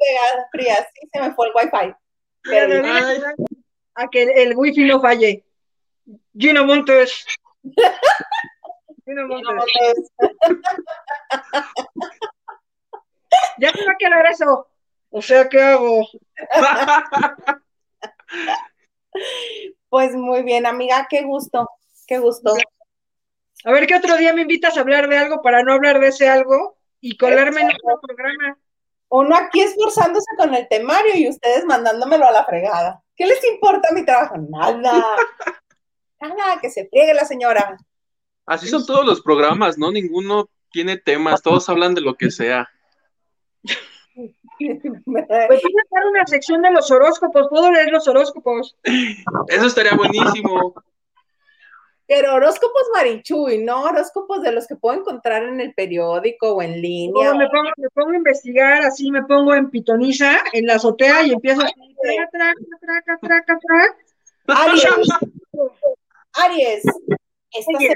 Frías, 0.51 0.87
sí 0.93 1.07
se 1.13 1.19
me 1.21 1.33
fue 1.35 1.47
el 1.47 1.53
wifi. 1.55 1.93
Pero- 2.43 2.83
a 3.95 4.07
que 4.09 4.23
el 4.23 4.53
wifi 4.55 4.85
no 4.85 4.99
falle. 5.01 5.43
Gino 6.37 6.65
Montes. 6.65 7.25
Gino 9.05 9.27
Montes. 9.27 10.11
Ya 11.51 11.63
se 11.63 12.34
va 13.61 13.91
a 13.91 13.97
quedar 13.97 14.25
eso. 14.27 14.67
O 15.09 15.21
sea, 15.21 15.47
¿qué 15.49 15.61
hago? 15.61 16.07
Pues 19.89 20.13
muy 20.13 20.43
bien, 20.43 20.65
amiga, 20.65 21.07
qué 21.09 21.23
gusto, 21.23 21.69
qué 22.05 22.17
gusto. 22.17 22.53
A 23.63 23.71
ver, 23.71 23.87
¿qué 23.87 23.95
otro 23.95 24.17
día 24.17 24.33
me 24.33 24.41
invitas 24.41 24.77
a 24.77 24.81
hablar 24.81 25.07
de 25.07 25.17
algo 25.17 25.41
para 25.41 25.63
no 25.63 25.73
hablar 25.73 25.99
de 25.99 26.07
ese 26.07 26.27
algo 26.27 26.77
y 26.99 27.17
colarme 27.17 27.61
en 27.61 27.67
otro 27.67 28.01
programa? 28.01 28.57
Uno 29.09 29.35
aquí 29.35 29.61
esforzándose 29.61 30.27
con 30.37 30.53
el 30.53 30.67
temario 30.67 31.13
y 31.15 31.29
ustedes 31.29 31.63
mandándomelo 31.65 32.27
a 32.27 32.31
la 32.31 32.45
fregada. 32.45 33.01
¿Qué 33.15 33.25
les 33.25 33.41
importa 33.45 33.93
mi 33.93 34.03
trabajo? 34.03 34.35
Nada. 34.37 35.05
Nada, 36.19 36.59
que 36.59 36.69
se 36.69 36.87
friegue 36.89 37.13
la 37.13 37.25
señora. 37.25 37.77
Así 38.45 38.67
son 38.67 38.85
todos 38.85 39.05
los 39.05 39.21
programas, 39.21 39.77
¿no? 39.77 39.91
Ninguno 39.91 40.49
tiene 40.71 40.97
temas, 40.97 41.41
todos 41.41 41.69
hablan 41.69 41.93
de 41.95 42.01
lo 42.01 42.15
que 42.15 42.31
sea. 42.31 42.69
Pues 44.15 44.31
voy 45.37 45.57
a 45.57 45.97
hacer 45.97 46.07
una 46.09 46.25
sección 46.25 46.61
de 46.61 46.71
los 46.71 46.89
horóscopos. 46.89 47.47
¿Puedo 47.49 47.69
leer 47.71 47.91
los 47.91 48.07
horóscopos? 48.07 48.77
Eso 48.83 49.65
estaría 49.65 49.93
buenísimo. 49.95 50.73
Pero 52.07 52.35
horóscopos 52.35 52.83
marichuy, 52.93 53.63
no 53.63 53.83
horóscopos 53.83 54.43
de 54.43 54.51
los 54.51 54.67
que 54.67 54.75
puedo 54.75 54.99
encontrar 54.99 55.43
en 55.43 55.59
el 55.59 55.73
periódico 55.73 56.53
o 56.53 56.61
en 56.61 56.79
línea. 56.79 57.33
me, 57.33 57.49
pongo, 57.49 57.69
me 57.77 57.89
pongo 57.89 58.11
a 58.11 58.15
investigar, 58.15 58.83
así 58.83 59.09
me 59.09 59.23
pongo 59.23 59.55
en 59.55 59.71
pitoniza, 59.71 60.37
en 60.53 60.67
la 60.67 60.75
azotea 60.75 61.23
y 61.23 61.31
empiezo 61.31 61.61
a... 61.61 61.69
Traca, 62.79 63.17
traca, 63.19 63.59
Aries, 64.47 64.85
Aries, 66.33 66.83
esta 67.51 67.79
semana 67.79 67.95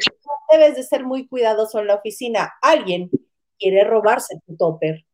debes 0.51 0.75
de 0.75 0.83
ser 0.83 1.03
muy 1.03 1.27
cuidadoso 1.27 1.79
en 1.79 1.87
la 1.87 1.95
oficina. 1.95 2.53
Alguien 2.61 3.11
quiere 3.59 3.83
robarse 3.83 4.39
tu 4.47 4.57
topper. 4.57 5.05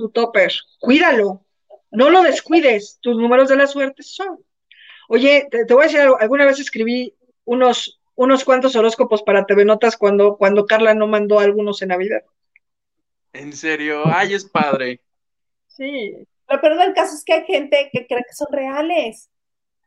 Tu 0.00 0.08
topper, 0.08 0.50
cuídalo, 0.78 1.44
no 1.90 2.08
lo 2.08 2.22
descuides, 2.22 2.98
tus 3.02 3.18
números 3.18 3.50
de 3.50 3.56
la 3.56 3.66
suerte 3.66 4.02
son. 4.02 4.42
Oye, 5.08 5.46
te, 5.50 5.64
voy 5.74 5.82
a 5.82 5.86
decir 5.88 6.00
algo, 6.00 6.18
alguna 6.18 6.46
vez 6.46 6.58
escribí 6.58 7.14
unos, 7.44 8.00
unos 8.14 8.42
cuantos 8.42 8.74
horóscopos 8.76 9.22
para 9.22 9.44
TV 9.44 9.66
Notas 9.66 9.98
cuando, 9.98 10.38
cuando 10.38 10.64
Carla 10.64 10.94
no 10.94 11.06
mandó 11.06 11.38
algunos 11.38 11.82
en 11.82 11.88
Navidad. 11.88 12.22
¿En 13.34 13.52
serio? 13.52 14.04
Ay, 14.06 14.32
es 14.32 14.46
padre. 14.46 15.02
Sí. 15.66 16.16
Lo 16.48 16.58
peor 16.62 16.78
del 16.78 16.94
caso 16.94 17.14
es 17.14 17.22
que 17.22 17.34
hay 17.34 17.44
gente 17.44 17.90
que 17.92 18.06
cree 18.06 18.24
que 18.26 18.32
son 18.32 18.48
reales. 18.50 19.28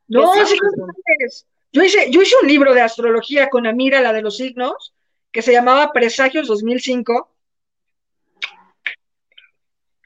No, 0.07 0.31
sí 0.31 0.41
son 0.45 0.93
reales. 1.07 1.47
Yo 1.71 1.81
hice, 1.81 2.11
yo 2.11 2.21
hice 2.21 2.35
un 2.39 2.47
libro 2.47 2.75
de 2.75 2.81
astrología 2.81 3.49
con 3.49 3.65
Amira, 3.65 3.99
la 3.99 4.13
de 4.13 4.21
los 4.21 4.37
signos, 4.37 4.93
que 5.31 5.41
se 5.41 5.53
llamaba 5.53 5.91
Presagios 5.91 6.45
2005. 6.45 7.32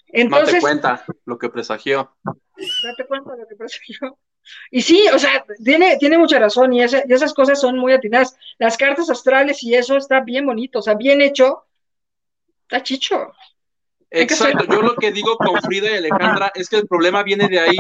Entonces, 0.08 0.54
date 0.54 0.62
cuenta 0.62 1.06
lo 1.26 1.38
que 1.38 1.50
presagió. 1.50 2.16
Date 2.24 3.06
cuenta 3.08 3.36
lo 3.36 3.48
que 3.48 3.56
presagió. 3.56 4.18
Y 4.72 4.82
sí, 4.82 5.06
o 5.14 5.20
sea, 5.20 5.46
tiene, 5.64 5.98
tiene 5.98 6.18
mucha 6.18 6.40
razón 6.40 6.74
y, 6.74 6.82
esas 6.82 7.34
cosas 7.34 7.60
son 7.60 7.78
muy 7.78 7.94
atinadas. 7.94 8.36
Las 8.58 8.78
cartas 8.78 9.10
astrales 9.10 9.62
y 9.64 9.76
eso 9.76 9.98
está 9.98 10.22
bien 10.22 10.46
bonito, 10.46 10.80
o 10.80 10.82
sea, 10.82 10.96
bien 10.96 11.22
hecho. 11.22 11.66
Está 12.64 12.84
chicho. 12.84 13.34
Exacto, 14.10 14.66
yo 14.66 14.82
lo 14.82 14.96
que 14.96 15.12
digo 15.12 15.38
con 15.38 15.62
Frida 15.62 15.92
y 15.92 15.98
Alejandra 15.98 16.52
es 16.56 16.70
que 16.70 16.78
el 16.78 16.88
problema 16.88 17.24
viene 17.24 17.50
de 17.50 17.60
ahí, 17.60 17.78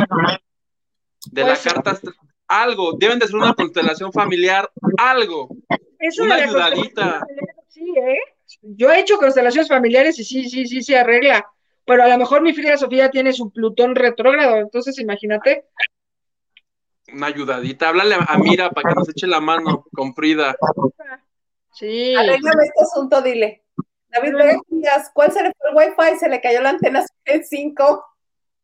de 1.31 1.43
las 1.43 1.61
cartas 1.61 2.01
algo, 2.47 2.93
deben 2.97 3.19
de 3.19 3.27
ser 3.27 3.35
una 3.35 3.53
constelación 3.53 4.11
familiar, 4.11 4.69
algo, 4.97 5.49
una 6.19 6.35
ayudadita. 6.35 7.25
Sí, 7.69 7.93
¿eh? 7.97 8.17
Yo 8.61 8.91
he 8.91 8.99
hecho 8.99 9.17
constelaciones 9.17 9.67
familiares 9.67 10.19
y 10.19 10.23
sí, 10.23 10.49
sí, 10.49 10.67
sí, 10.67 10.81
se 10.81 10.97
arregla, 10.97 11.45
pero 11.87 12.03
a 12.03 12.07
lo 12.09 12.17
mejor 12.17 12.41
mi 12.41 12.53
Frida 12.53 12.77
Sofía 12.77 13.09
tiene 13.09 13.31
su 13.31 13.49
Plutón 13.49 13.95
retrógrado, 13.95 14.57
entonces 14.57 14.99
imagínate. 14.99 15.65
Una 17.13 17.27
ayudadita, 17.27 17.87
háblale 17.87 18.15
a 18.19 18.37
Mira 18.37 18.69
para 18.71 18.89
que 18.89 18.95
nos 18.95 19.09
eche 19.09 19.25
la 19.25 19.39
mano 19.39 19.85
con 19.93 20.13
Frida. 20.13 20.57
Sí. 21.73 22.13
Arréglame 22.13 22.65
este 22.65 22.81
asunto, 22.81 23.21
dile. 23.21 23.63
David 24.09 24.33
Díaz, 24.67 25.11
¿cuál 25.13 25.31
se 25.31 25.41
le 25.41 25.53
fue 25.57 25.69
el 25.69 25.75
wifi? 25.77 26.19
Se 26.19 26.27
le 26.27 26.41
cayó 26.41 26.59
la 26.61 26.71
antena 26.71 27.05
5. 27.25 28.05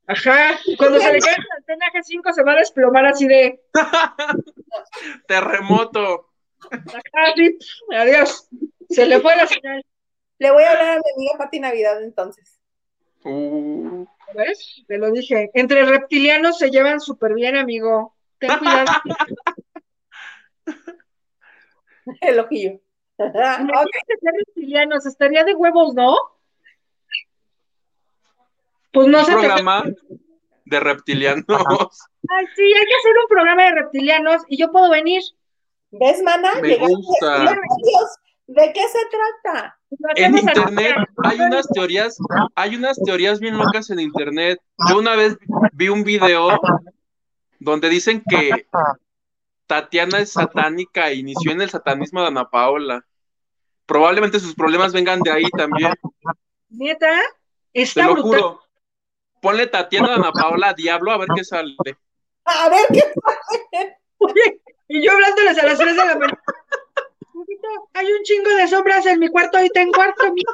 Ajá, 0.06 0.60
cuando 0.78 1.00
se 1.00 1.14
le 1.14 1.20
cae 1.20 1.38
la 1.38 1.56
antena 1.60 1.86
G5 1.94 2.34
se 2.34 2.44
va 2.44 2.52
a 2.52 2.58
desplomar 2.58 3.06
así 3.06 3.26
de 3.26 3.62
terremoto. 5.28 6.30
Ajá, 6.70 7.34
sí. 7.38 7.58
Adiós. 7.96 8.50
Se 8.90 9.06
le 9.06 9.22
fue 9.22 9.34
la 9.38 9.48
señal. 9.48 9.82
Le 10.40 10.52
voy 10.52 10.64
a 10.64 10.72
hablar 10.72 10.90
a 10.90 10.96
mi 10.96 11.04
amiga 11.16 11.38
Pati 11.38 11.62
Navidad 11.62 12.04
entonces. 12.04 12.53
Uh. 13.26 14.06
¿Ves? 14.36 14.84
Te 14.88 14.98
lo 14.98 15.12
dije. 15.12 15.52
Entre 15.54 15.86
reptilianos 15.86 16.58
se 16.58 16.70
llevan 16.70 17.00
súper 17.00 17.34
bien, 17.34 17.56
amigo. 17.56 18.16
Ten 18.40 18.58
cuidado. 18.58 18.92
El 22.22 22.40
ojillo. 22.40 22.80
okay. 23.18 23.32
reptilianos, 24.22 25.06
estaría 25.06 25.44
de 25.44 25.54
huevos, 25.54 25.94
¿no? 25.94 26.16
Pues 28.92 29.08
no 29.08 29.20
un 29.20 29.26
programa 29.26 29.84
de 30.66 30.80
reptilianos. 30.80 31.46
Ay, 31.48 32.46
sí, 32.56 32.64
hay 32.64 32.86
que 32.86 32.96
hacer 33.00 33.18
un 33.22 33.28
programa 33.28 33.64
de 33.64 33.72
reptilianos 33.72 34.44
y 34.48 34.58
yo 34.58 34.72
puedo 34.72 34.90
venir. 34.90 35.22
¿Ves, 35.92 36.22
mana? 36.24 36.54
Me 36.62 36.78
gusta. 36.78 37.56
¿De 38.48 38.74
qué 38.74 38.82
se 38.88 39.00
trata? 39.10 39.80
En 40.16 40.38
internet 40.38 40.96
hay 41.24 41.40
unas 41.40 41.68
teorías, 41.68 42.18
hay 42.56 42.76
unas 42.76 42.98
teorías 43.04 43.40
bien 43.40 43.58
locas 43.58 43.90
en 43.90 44.00
internet. 44.00 44.60
Yo 44.90 44.98
una 45.00 45.16
vez 45.16 45.38
vi 45.74 45.90
un 45.90 46.04
video 46.04 46.60
donde 47.60 47.90
dicen 47.90 48.24
que 48.28 48.68
Tatiana 49.68 50.20
es 50.20 50.34
satánica 50.34 51.10
e 51.10 51.16
inició 51.16 51.52
en 51.52 51.62
el 51.62 51.70
satanismo 51.70 52.22
de 52.22 52.28
Ana 52.28 52.50
Paola. 52.50 53.06
Probablemente 53.86 54.40
sus 54.40 54.56
problemas 54.56 54.94
vengan 54.94 55.20
de 55.22 55.32
ahí 55.32 55.50
también. 55.58 55.94
¿Neta? 56.70 57.20
Está 57.74 58.02
Te 58.02 58.08
lo 58.08 58.22
juro 58.22 58.64
ponle 59.44 59.68
Tatiana 59.68 60.16
Ana 60.16 60.32
Paola 60.32 60.74
Diablo 60.74 61.12
a 61.12 61.18
ver 61.18 61.28
qué 61.36 61.44
sale. 61.44 61.76
A 62.46 62.70
ver 62.70 62.88
qué 62.94 63.02
sale. 63.02 64.00
y 64.88 65.06
yo 65.06 65.12
hablándoles 65.12 65.58
a 65.58 65.66
las 65.66 65.78
3 65.78 65.96
de 65.96 66.06
la 66.06 66.16
mañana. 66.16 66.42
Hay 67.94 68.12
un 68.12 68.24
chingo 68.24 68.50
de 68.52 68.68
sombras 68.68 69.06
en 69.06 69.20
mi 69.20 69.30
cuarto, 69.30 69.58
ahí 69.58 69.70
en 69.76 69.92
cuarto, 69.92 70.34
mira. 70.34 70.52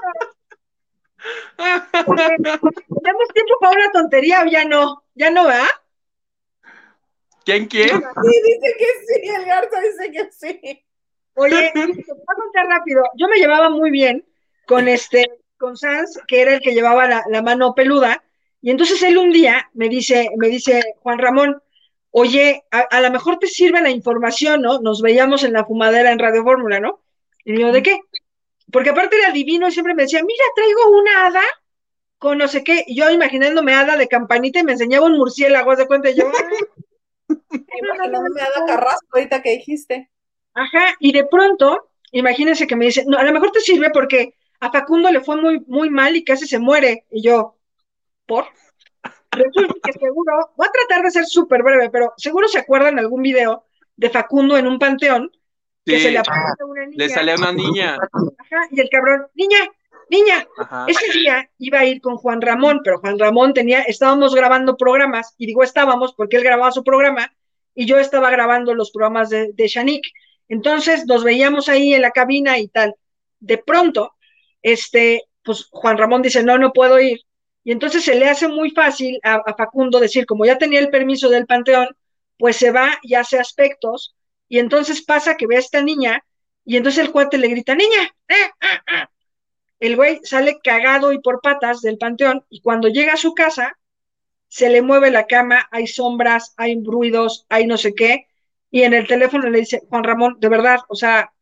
¿Tenemos 2.05 3.27
tiempo 3.33 3.57
para 3.59 3.73
una 3.73 3.91
tontería 3.91 4.43
o 4.43 4.45
ya 4.45 4.65
no? 4.65 5.03
¿Ya 5.15 5.31
no 5.31 5.45
va? 5.45 5.67
¿Quién 7.45 7.67
quién? 7.67 7.89
Sí, 7.89 8.41
dice 8.43 8.75
que 8.77 8.85
sí, 9.05 9.29
el 9.29 9.45
Garza 9.45 9.79
dice 9.81 10.11
que 10.11 10.31
sí. 10.31 10.85
Oye, 11.35 11.71
te 11.73 11.85
voy 11.85 12.23
a 12.27 12.35
contar 12.35 12.67
rápido. 12.67 13.03
Yo 13.15 13.27
me 13.27 13.37
llevaba 13.37 13.69
muy 13.69 13.91
bien 13.91 14.25
con 14.65 14.87
este, 14.87 15.39
con 15.57 15.75
Sans, 15.75 16.19
que 16.27 16.41
era 16.41 16.53
el 16.53 16.61
que 16.61 16.73
llevaba 16.73 17.07
la, 17.07 17.23
la 17.29 17.41
mano 17.41 17.73
peluda, 17.73 18.23
y 18.61 18.71
entonces 18.71 19.01
él 19.03 19.17
un 19.17 19.31
día 19.31 19.69
me 19.73 19.89
dice, 19.89 20.29
me 20.37 20.49
dice, 20.49 20.95
Juan 21.01 21.19
Ramón, 21.19 21.61
oye, 22.11 22.63
a, 22.71 23.01
lo 23.01 23.11
mejor 23.11 23.37
te 23.39 23.47
sirve 23.47 23.81
la 23.81 23.89
información, 23.89 24.61
¿no? 24.61 24.79
Nos 24.79 25.01
veíamos 25.01 25.43
en 25.43 25.53
la 25.53 25.65
fumadera 25.65 26.11
en 26.11 26.19
Radio 26.19 26.43
Fórmula, 26.43 26.79
¿no? 26.79 27.01
Y 27.45 27.53
digo, 27.53 27.71
¿de 27.71 27.83
qué? 27.83 27.99
Porque 28.71 28.91
aparte 28.91 29.17
era 29.17 29.31
divino 29.31 29.67
y 29.67 29.71
siempre 29.71 29.93
me 29.93 30.03
decía, 30.03 30.21
mira, 30.23 30.43
traigo 30.55 30.97
una 30.97 31.27
hada 31.27 31.43
con 32.17 32.37
no 32.37 32.47
sé 32.47 32.63
qué, 32.63 32.83
yo 32.87 33.09
imaginándome 33.09 33.73
hada 33.73 33.95
de 33.95 34.07
campanita 34.07 34.59
y 34.59 34.63
me 34.63 34.73
enseñaba 34.73 35.05
un 35.05 35.17
murciélago, 35.17 35.75
de 35.75 35.87
cuenta? 35.87 36.09
Y 36.09 36.15
yo, 36.15 36.29
imaginándome 37.29 38.41
hada 38.41 38.65
carrasco 38.67 39.07
ahorita 39.13 39.41
que 39.41 39.51
dijiste. 39.51 40.09
Ajá, 40.53 40.95
y 40.99 41.13
de 41.13 41.25
pronto, 41.25 41.89
imagínense 42.11 42.67
que 42.67 42.75
me 42.75 42.85
dice, 42.85 43.05
no, 43.07 43.17
a 43.17 43.23
lo 43.23 43.31
mejor 43.31 43.51
te 43.51 43.61
sirve 43.61 43.89
porque 43.91 44.35
a 44.59 44.71
Facundo 44.71 45.11
le 45.11 45.21
fue 45.21 45.37
muy, 45.37 45.61
muy 45.67 45.89
mal 45.89 46.15
y 46.15 46.23
casi 46.23 46.47
se 46.47 46.59
muere. 46.59 47.05
Y 47.11 47.23
yo, 47.23 47.55
por. 48.25 48.47
Resulta 49.31 49.75
que 49.83 49.93
seguro, 49.93 50.51
voy 50.55 50.67
a 50.67 50.71
tratar 50.71 51.03
de 51.03 51.11
ser 51.11 51.25
súper 51.25 51.63
breve, 51.63 51.89
pero 51.89 52.13
seguro 52.17 52.47
se 52.47 52.59
acuerdan 52.59 52.99
algún 52.99 53.21
video 53.21 53.65
de 53.95 54.09
Facundo 54.09 54.57
en 54.57 54.67
un 54.67 54.79
panteón 54.79 55.31
que 55.85 55.99
se 55.99 56.11
le 56.11 56.19
aparece 56.19 56.63
una 56.63 56.85
niña. 56.85 56.97
Le 56.97 57.09
sale 57.09 57.31
a 57.31 57.35
una 57.35 57.51
niña. 57.51 57.97
Ajá, 58.37 58.67
y 58.71 58.79
el 58.79 58.89
cabrón, 58.89 59.27
niña, 59.33 59.57
niña. 60.09 60.47
Ese 60.87 61.11
día 61.11 61.49
iba 61.57 61.79
a 61.79 61.85
ir 61.85 62.01
con 62.01 62.17
Juan 62.17 62.41
Ramón, 62.41 62.81
pero 62.83 62.99
Juan 62.99 63.19
Ramón 63.19 63.53
tenía, 63.53 63.81
estábamos 63.81 64.35
grabando 64.35 64.77
programas, 64.77 65.35
y 65.37 65.45
digo 65.45 65.63
estábamos 65.63 66.13
porque 66.13 66.37
él 66.37 66.43
grababa 66.43 66.71
su 66.71 66.83
programa 66.83 67.33
y 67.75 67.85
yo 67.85 67.97
estaba 67.97 68.29
grabando 68.29 68.73
los 68.73 68.91
programas 68.91 69.29
de, 69.29 69.51
de 69.53 69.67
Shanik. 69.67 70.05
Entonces 70.47 71.05
nos 71.05 71.23
veíamos 71.23 71.69
ahí 71.69 71.93
en 71.93 72.01
la 72.01 72.11
cabina 72.11 72.57
y 72.57 72.67
tal. 72.67 72.95
De 73.39 73.57
pronto, 73.57 74.15
este, 74.61 75.23
pues 75.43 75.67
Juan 75.71 75.97
Ramón 75.97 76.21
dice, 76.21 76.43
no, 76.43 76.57
no 76.57 76.73
puedo 76.73 76.99
ir. 76.99 77.21
Y 77.63 77.71
entonces 77.71 78.03
se 78.03 78.15
le 78.15 78.29
hace 78.29 78.47
muy 78.47 78.71
fácil 78.71 79.19
a, 79.23 79.41
Facundo 79.55 79.99
decir, 79.99 80.25
como 80.25 80.45
ya 80.45 80.57
tenía 80.57 80.79
el 80.79 80.89
permiso 80.89 81.29
del 81.29 81.45
Panteón, 81.45 81.89
pues 82.37 82.55
se 82.55 82.71
va 82.71 82.97
y 83.01 83.15
hace 83.15 83.39
aspectos, 83.39 84.15
y 84.47 84.59
entonces 84.59 85.01
pasa 85.03 85.35
que 85.35 85.47
ve 85.47 85.57
a 85.57 85.59
esta 85.59 85.81
niña, 85.81 86.23
y 86.65 86.77
entonces 86.77 87.03
el 87.03 87.11
cuate 87.11 87.37
le 87.37 87.49
grita, 87.49 87.75
niña, 87.75 88.03
eh, 88.27 88.51
ah, 88.61 88.83
ah". 88.87 89.09
el 89.79 89.95
güey 89.95 90.19
sale 90.23 90.59
cagado 90.63 91.11
y 91.11 91.19
por 91.19 91.41
patas 91.41 91.81
del 91.81 91.97
Panteón, 91.97 92.45
y 92.49 92.61
cuando 92.61 92.87
llega 92.87 93.13
a 93.13 93.17
su 93.17 93.33
casa, 93.33 93.77
se 94.47 94.69
le 94.69 94.81
mueve 94.81 95.11
la 95.11 95.27
cama, 95.27 95.67
hay 95.71 95.85
sombras, 95.85 96.53
hay 96.57 96.81
ruidos, 96.83 97.45
hay 97.49 97.67
no 97.67 97.77
sé 97.77 97.93
qué, 97.93 98.27
y 98.71 98.83
en 98.83 98.93
el 98.93 99.07
teléfono 99.07 99.49
le 99.49 99.59
dice, 99.59 99.81
Juan 99.89 100.03
Ramón, 100.03 100.37
de 100.39 100.49
verdad, 100.49 100.79
o 100.87 100.95
sea, 100.95 101.33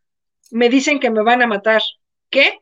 me 0.52 0.70
dicen 0.70 1.00
que 1.00 1.10
me 1.10 1.22
van 1.24 1.42
a 1.42 1.48
matar. 1.48 1.82
¿Qué? 2.30 2.62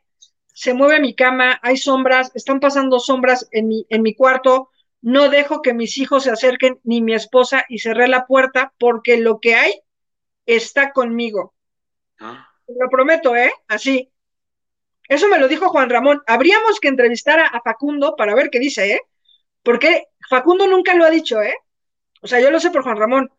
Se 0.55 0.73
mueve 0.73 1.01
mi 1.01 1.13
cama, 1.13 1.59
hay 1.61 1.75
sombras, 1.75 2.31
están 2.33 2.61
pasando 2.61 3.01
sombras 3.01 3.49
en 3.51 3.67
mi, 3.67 3.85
en 3.89 4.01
mi 4.01 4.15
cuarto, 4.15 4.69
no 5.01 5.27
dejo 5.27 5.61
que 5.61 5.73
mis 5.73 5.97
hijos 5.97 6.23
se 6.23 6.31
acerquen 6.31 6.79
ni 6.85 7.01
mi 7.01 7.13
esposa 7.13 7.65
y 7.67 7.79
cerré 7.79 8.07
la 8.07 8.25
puerta 8.25 8.73
porque 8.79 9.17
lo 9.17 9.41
que 9.41 9.55
hay 9.55 9.81
está 10.45 10.93
conmigo. 10.93 11.53
Ah. 12.21 12.47
Lo 12.67 12.87
prometo, 12.89 13.35
¿eh? 13.35 13.51
Así. 13.67 14.09
Eso 15.09 15.27
me 15.27 15.39
lo 15.39 15.49
dijo 15.49 15.67
Juan 15.67 15.89
Ramón. 15.89 16.23
Habríamos 16.25 16.79
que 16.79 16.87
entrevistar 16.87 17.41
a, 17.41 17.47
a, 17.47 17.61
Facundo 17.61 18.15
para 18.15 18.33
ver 18.33 18.49
qué 18.49 18.59
dice, 18.59 18.93
¿eh? 18.93 19.01
Porque 19.61 20.07
Facundo 20.29 20.67
nunca 20.67 20.95
lo 20.95 21.03
ha 21.03 21.09
dicho, 21.09 21.41
¿eh? 21.41 21.55
O 22.21 22.27
sea, 22.27 22.39
yo 22.39 22.49
lo 22.49 22.61
sé 22.61 22.71
por 22.71 22.83
Juan 22.83 22.97
Ramón, 22.97 23.29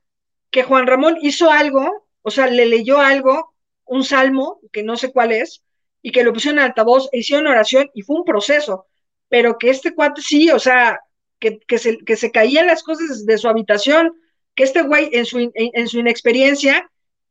que 0.50 0.64
Juan 0.64 0.86
Ramón 0.86 1.16
hizo 1.22 1.50
algo, 1.50 2.06
o 2.20 2.30
sea, 2.30 2.46
le 2.46 2.66
leyó 2.66 3.00
algo 3.00 3.54
un 3.86 4.04
salmo, 4.04 4.60
que 4.70 4.82
no 4.82 4.98
sé 4.98 5.12
cuál 5.12 5.32
es, 5.32 5.62
y 6.06 6.12
que 6.12 6.22
lo 6.22 6.32
pusieron 6.32 6.60
en 6.60 6.66
altavoz, 6.66 7.08
hicieron 7.10 7.48
oración 7.48 7.90
y 7.92 8.02
fue 8.02 8.14
un 8.14 8.24
proceso, 8.24 8.86
pero 9.28 9.58
que 9.58 9.70
este 9.70 9.92
cuate 9.92 10.22
sí, 10.22 10.50
o 10.50 10.58
sea, 10.60 11.00
que, 11.40 11.58
que, 11.58 11.78
se, 11.78 11.98
que 11.98 12.14
se 12.14 12.30
caían 12.30 12.68
las 12.68 12.84
cosas 12.84 13.26
de 13.26 13.36
su 13.36 13.48
habitación, 13.48 14.14
que 14.54 14.62
este 14.62 14.82
güey 14.82 15.10
en 15.12 15.26
su, 15.26 15.50
en, 15.52 15.88
su 15.88 15.98
inexperiencia, 15.98 16.88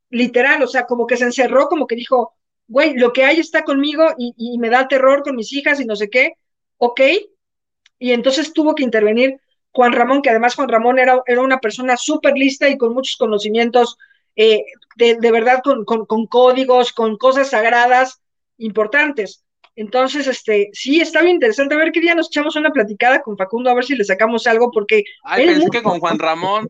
literal, 0.10 0.61
o 0.61 0.68
sea, 0.68 0.88
como 0.88 1.07
que 1.07 1.15
se 1.15 1.23
encerró, 1.23 1.69
como 1.69 1.88
que 1.88 1.95
dijo, 1.95 2.34
güey, 2.68 2.95
lo 2.97 3.14
que 3.14 3.23
hay 3.23 3.39
está 3.39 3.64
conmigo 3.64 4.14
y, 4.18 4.34
y, 4.35 4.57
me 4.57 4.69
da 4.69 4.89
terror 4.89 5.23
con 5.23 5.38
mis 5.38 5.53
hijas 5.53 5.80
y 5.80 5.85
no 5.85 5.95
sé 5.95 6.10
qué, 6.10 6.34
ok, 6.77 6.99
y 7.97 8.11
entonces 8.11 8.52
tuvo 8.52 8.76
que 8.76 8.84
intervenir 8.84 9.39
Juan 9.72 9.93
Ramón, 9.93 10.22
que 10.22 10.31
además 10.31 10.56
Juan 10.56 10.68
Ramón 10.68 10.99
era, 10.99 11.22
era 11.26 11.39
una 11.39 11.60
persona 11.60 11.95
súper 11.95 12.34
lista 12.34 12.68
y 12.68 12.77
con 12.77 12.93
muchos 12.93 13.15
conocimientos, 13.15 13.97
eh, 14.35 14.65
de, 14.97 15.15
de, 15.15 15.31
verdad, 15.31 15.61
con, 15.64 15.85
con, 15.85 16.06
con, 16.06 16.27
códigos, 16.27 16.91
con 16.91 17.18
cosas 17.18 17.52
sagradas 17.52 18.19
importantes. 18.57 19.45
Entonces, 19.76 20.27
este, 20.27 20.69
sí, 20.72 21.02
está 21.02 21.22
bien 21.22 21.36
interesante. 21.36 21.76
A 21.76 21.77
ver 21.77 21.91
qué 21.91 21.99
día 21.99 22.15
nos 22.15 22.27
echamos 22.27 22.56
una 22.56 22.72
platicada 22.72 23.22
con 23.22 23.38
Facundo, 23.38 23.69
a 23.69 23.73
ver 23.73 23.84
si 23.84 23.95
le 23.95 24.03
sacamos 24.06 24.48
algo, 24.48 24.72
porque. 24.72 25.03
Ay, 25.23 25.48
pensé 25.48 25.69
que 25.69 25.84
con 25.84 25.99
Juan 25.99 26.18
Ramón. 26.18 26.69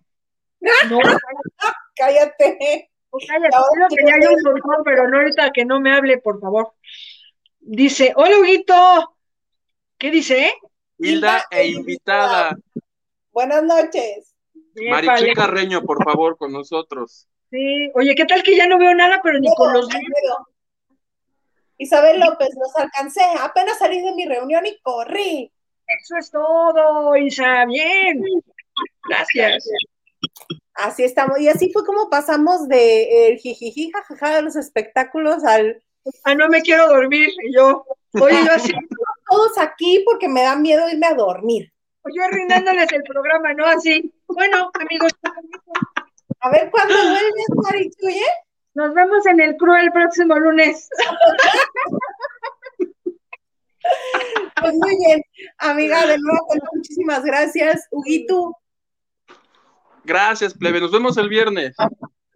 No, 0.89 0.99
cállate. 1.95 2.89
cállate, 3.27 3.57
que 3.89 4.05
ya 4.05 4.29
un 4.29 4.41
montón, 4.43 4.83
pero 4.83 5.07
no 5.07 5.17
ahorita 5.17 5.51
que 5.51 5.65
no 5.65 5.79
me 5.79 5.93
hable, 5.93 6.17
por 6.17 6.39
favor. 6.39 6.73
Dice, 7.59 8.13
hola, 8.15 8.39
Huguito. 8.39 9.17
¿Qué 9.97 10.11
dice? 10.11 10.51
Hilda 10.97 11.45
e 11.51 11.67
invitada. 11.67 12.57
Buenas 13.31 13.63
noches. 13.63 14.33
Marichu 14.89 15.33
Carreño, 15.35 15.83
por 15.83 16.03
favor, 16.03 16.37
con 16.37 16.51
nosotros. 16.51 17.27
Sí, 17.49 17.91
oye, 17.93 18.15
¿qué 18.15 18.25
tal 18.25 18.43
que 18.43 18.57
ya 18.57 18.67
no 18.67 18.77
veo 18.77 18.93
nada, 18.95 19.21
pero 19.23 19.39
ni 19.39 19.53
con 19.55 19.71
los 19.71 19.87
Isabel 21.77 22.19
López, 22.19 22.49
los 22.59 22.75
alcancé. 22.75 23.23
Apenas 23.41 23.77
salí 23.79 24.01
de 24.01 24.13
mi 24.13 24.25
reunión 24.25 24.65
y 24.65 24.79
corrí. 24.81 25.51
Eso 25.87 26.17
es 26.17 26.31
todo, 26.31 27.15
Isa. 27.15 27.65
Bien. 27.65 28.21
Gracias. 29.07 29.69
Así 30.73 31.03
estamos. 31.03 31.39
Y 31.39 31.47
así 31.47 31.71
fue 31.71 31.85
como 31.85 32.09
pasamos 32.09 32.67
de 32.67 33.27
el 33.27 33.37
jijiji, 33.37 33.91
jajaja 33.91 34.35
de 34.35 34.41
los 34.41 34.55
espectáculos 34.55 35.43
al. 35.43 35.81
Ah, 36.23 36.35
no 36.35 36.47
me 36.49 36.61
quiero 36.61 36.87
dormir. 36.87 37.29
Y 37.43 37.55
yo, 37.55 37.85
oye, 38.13 38.37
yo 38.45 38.51
así. 38.51 38.71
Todos 39.29 39.57
aquí 39.57 40.03
porque 40.05 40.27
me 40.27 40.43
da 40.43 40.55
miedo 40.55 40.89
irme 40.89 41.07
a 41.07 41.15
dormir. 41.15 41.71
Yo 42.13 42.23
arruinándoles 42.23 42.91
el 42.91 43.03
programa, 43.03 43.53
¿no? 43.53 43.65
Así. 43.65 44.13
Bueno, 44.27 44.69
amigos. 44.79 45.11
A 46.39 46.49
ver 46.51 46.69
cuándo 46.69 46.93
vuelves, 46.93 47.45
Marichuy, 47.63 48.13
¿eh? 48.13 48.44
Nos 48.75 48.93
vemos 48.93 49.25
en 49.25 49.39
el 49.39 49.55
CRU 49.55 49.73
el 49.73 49.91
próximo 49.91 50.37
lunes. 50.37 50.89
Pues 54.59 54.73
muy 54.73 54.97
bien, 54.97 55.21
amiga, 55.59 56.07
de 56.07 56.17
nuevo, 56.17 56.47
muchísimas 56.73 57.23
gracias. 57.23 57.87
Huguito. 57.91 58.57
Gracias, 60.03 60.53
plebe. 60.53 60.81
Nos 60.81 60.91
vemos 60.91 61.17
el 61.17 61.29
viernes. 61.29 61.75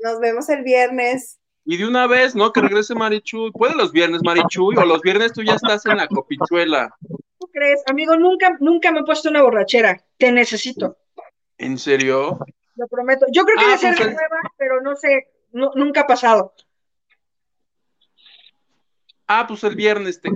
Nos 0.04 0.20
vemos 0.20 0.48
el 0.50 0.64
viernes. 0.64 1.40
Y 1.66 1.78
de 1.78 1.88
una 1.88 2.08
vez, 2.08 2.36
¿no? 2.36 2.54
Que 2.54 2.62
regrese 2.62 2.94
Marichuy. 2.96 3.52
¿Puede 3.52 3.76
los 3.76 3.92
viernes, 3.92 4.22
Marichuy? 4.24 4.76
O 4.78 4.86
los 4.86 5.02
viernes 5.02 5.34
tú 5.34 5.44
ya 5.44 5.56
estás 5.56 5.86
en 5.88 5.98
la 5.98 6.08
copichuela. 6.08 6.94
¿Tú 7.40 7.48
crees? 7.52 7.82
Amigo, 7.88 8.16
nunca, 8.16 8.56
nunca 8.60 8.92
me 8.92 9.00
he 9.00 9.04
puesto 9.04 9.30
una 9.30 9.42
borrachera. 9.42 10.02
Te 10.18 10.32
necesito. 10.32 10.98
¿En 11.58 11.78
serio? 11.78 12.40
Lo 12.76 12.88
prometo. 12.88 13.26
Yo 13.32 13.44
creo 13.44 13.58
que 13.58 13.66
ah, 13.66 13.68
debe 13.68 13.78
ser 13.80 13.96
pues 13.96 14.14
nueva, 14.14 14.42
pero 14.58 14.82
no 14.82 14.96
sé 14.96 15.28
nunca 15.52 16.02
ha 16.02 16.08
pasado. 16.08 16.54
Ah, 19.28 19.46
pues 19.48 19.64
el 19.64 19.76
viernes 19.76 20.20
te 20.20 20.30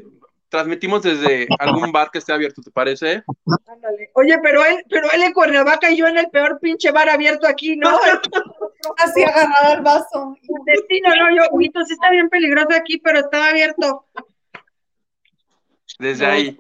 transmitimos 0.50 1.02
desde 1.02 1.48
algún 1.58 1.92
bar 1.92 2.12
que 2.12 2.20
esté 2.20 2.32
abierto, 2.32 2.62
¿te 2.62 2.70
parece? 2.70 3.24
Ándale. 3.66 4.12
Oye, 4.14 4.38
pero 4.44 4.64
él, 4.64 4.86
pero 4.88 5.12
él 5.12 5.24
en 5.24 5.34
Cuernavaca 5.34 5.90
y 5.90 5.98
yo 5.98 6.06
en 6.06 6.20
el 6.20 6.30
peor 6.30 6.60
pinche 6.62 6.92
bar 6.92 7.10
abierto 7.10 7.48
aquí, 7.48 7.76
¿no? 7.76 7.90
Así 8.98 9.24
agarrado 9.24 9.74
el 9.74 9.82
vaso. 9.82 10.38
destino, 10.68 11.10
no, 11.10 11.36
yo, 11.36 11.44
Huguito, 11.52 11.84
sí 11.86 11.94
está 11.94 12.12
bien 12.12 12.30
peligroso 12.30 12.70
aquí, 12.76 13.00
pero 13.00 13.20
estaba 13.20 13.48
abierto. 13.48 14.06
Desde 15.98 16.26
ahí. 16.28 16.58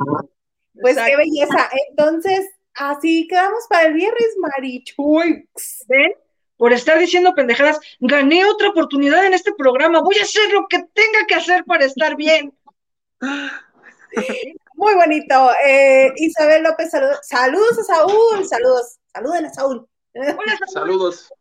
Pues 0.81 0.97
qué 0.97 1.15
belleza. 1.15 1.69
Entonces, 1.89 2.49
así 2.73 3.27
quedamos 3.27 3.67
para 3.69 3.89
el 3.89 3.93
viernes, 3.93 4.38
Marichuy. 4.39 5.47
¿Ven? 5.88 6.13
Por 6.57 6.73
estar 6.73 6.99
diciendo 6.99 7.34
pendejadas, 7.35 7.80
gané 7.99 8.45
otra 8.45 8.69
oportunidad 8.69 9.25
en 9.25 9.34
este 9.34 9.53
programa, 9.53 10.01
voy 10.01 10.17
a 10.19 10.23
hacer 10.23 10.51
lo 10.51 10.67
que 10.67 10.80
tenga 10.93 11.25
que 11.27 11.35
hacer 11.35 11.63
para 11.65 11.85
estar 11.85 12.15
bien. 12.15 12.53
Muy 14.75 14.95
bonito. 14.95 15.51
Eh, 15.65 16.11
Isabel 16.17 16.63
López, 16.63 16.91
saludos. 16.91 17.19
Saludos 17.23 17.80
a 17.80 17.84
Saúl, 17.84 18.45
saludos. 18.45 18.99
Saluden 19.13 19.45
a 19.45 19.53
Saúl. 19.53 19.88
Saludos, 20.73 21.34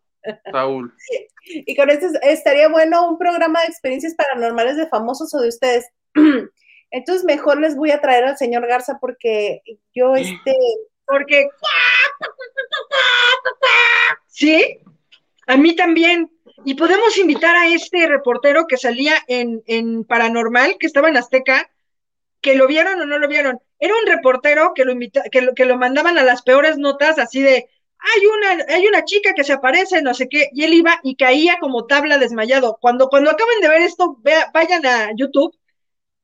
Saúl. 0.50 0.94
Y 1.44 1.74
con 1.74 1.90
esto 1.90 2.06
estaría 2.22 2.68
bueno 2.68 3.08
un 3.08 3.18
programa 3.18 3.62
de 3.62 3.66
experiencias 3.66 4.14
paranormales 4.14 4.76
de 4.76 4.86
famosos 4.86 5.34
o 5.34 5.40
de 5.40 5.48
ustedes. 5.48 5.84
Entonces 6.92 7.24
mejor 7.24 7.60
les 7.60 7.74
voy 7.74 7.90
a 7.90 8.00
traer 8.00 8.24
al 8.24 8.38
señor 8.38 8.64
Garza 8.68 8.98
porque 9.00 9.60
yo 9.92 10.14
este... 10.14 10.54
Porque... 11.04 11.48
¿Sí? 14.28 14.78
A 15.52 15.56
mí 15.58 15.76
también. 15.76 16.30
Y 16.64 16.74
podemos 16.74 17.18
invitar 17.18 17.54
a 17.56 17.68
este 17.68 18.06
reportero 18.06 18.66
que 18.66 18.78
salía 18.78 19.14
en, 19.26 19.62
en 19.66 20.04
Paranormal, 20.04 20.76
que 20.78 20.86
estaba 20.86 21.10
en 21.10 21.18
Azteca, 21.18 21.70
que 22.40 22.54
lo 22.54 22.66
vieron 22.66 22.98
o 23.00 23.04
no 23.04 23.18
lo 23.18 23.28
vieron. 23.28 23.60
Era 23.78 23.94
un 23.94 24.06
reportero 24.06 24.72
que 24.74 24.84
lo, 24.86 24.92
invita, 24.92 25.24
que 25.30 25.42
lo, 25.42 25.54
que 25.54 25.66
lo 25.66 25.76
mandaban 25.76 26.16
a 26.16 26.22
las 26.22 26.40
peores 26.40 26.78
notas, 26.78 27.18
así 27.18 27.42
de, 27.42 27.68
hay 27.98 28.26
una, 28.26 28.64
hay 28.74 28.86
una 28.86 29.04
chica 29.04 29.34
que 29.34 29.44
se 29.44 29.52
aparece, 29.52 30.00
no 30.00 30.14
sé 30.14 30.28
qué, 30.28 30.48
y 30.52 30.64
él 30.64 30.72
iba 30.72 30.98
y 31.02 31.16
caía 31.16 31.58
como 31.60 31.86
tabla 31.86 32.16
desmayado. 32.16 32.78
Cuando, 32.80 33.08
cuando 33.08 33.30
acaben 33.30 33.60
de 33.60 33.68
ver 33.68 33.82
esto, 33.82 34.18
vayan 34.54 34.86
a 34.86 35.10
YouTube 35.14 35.54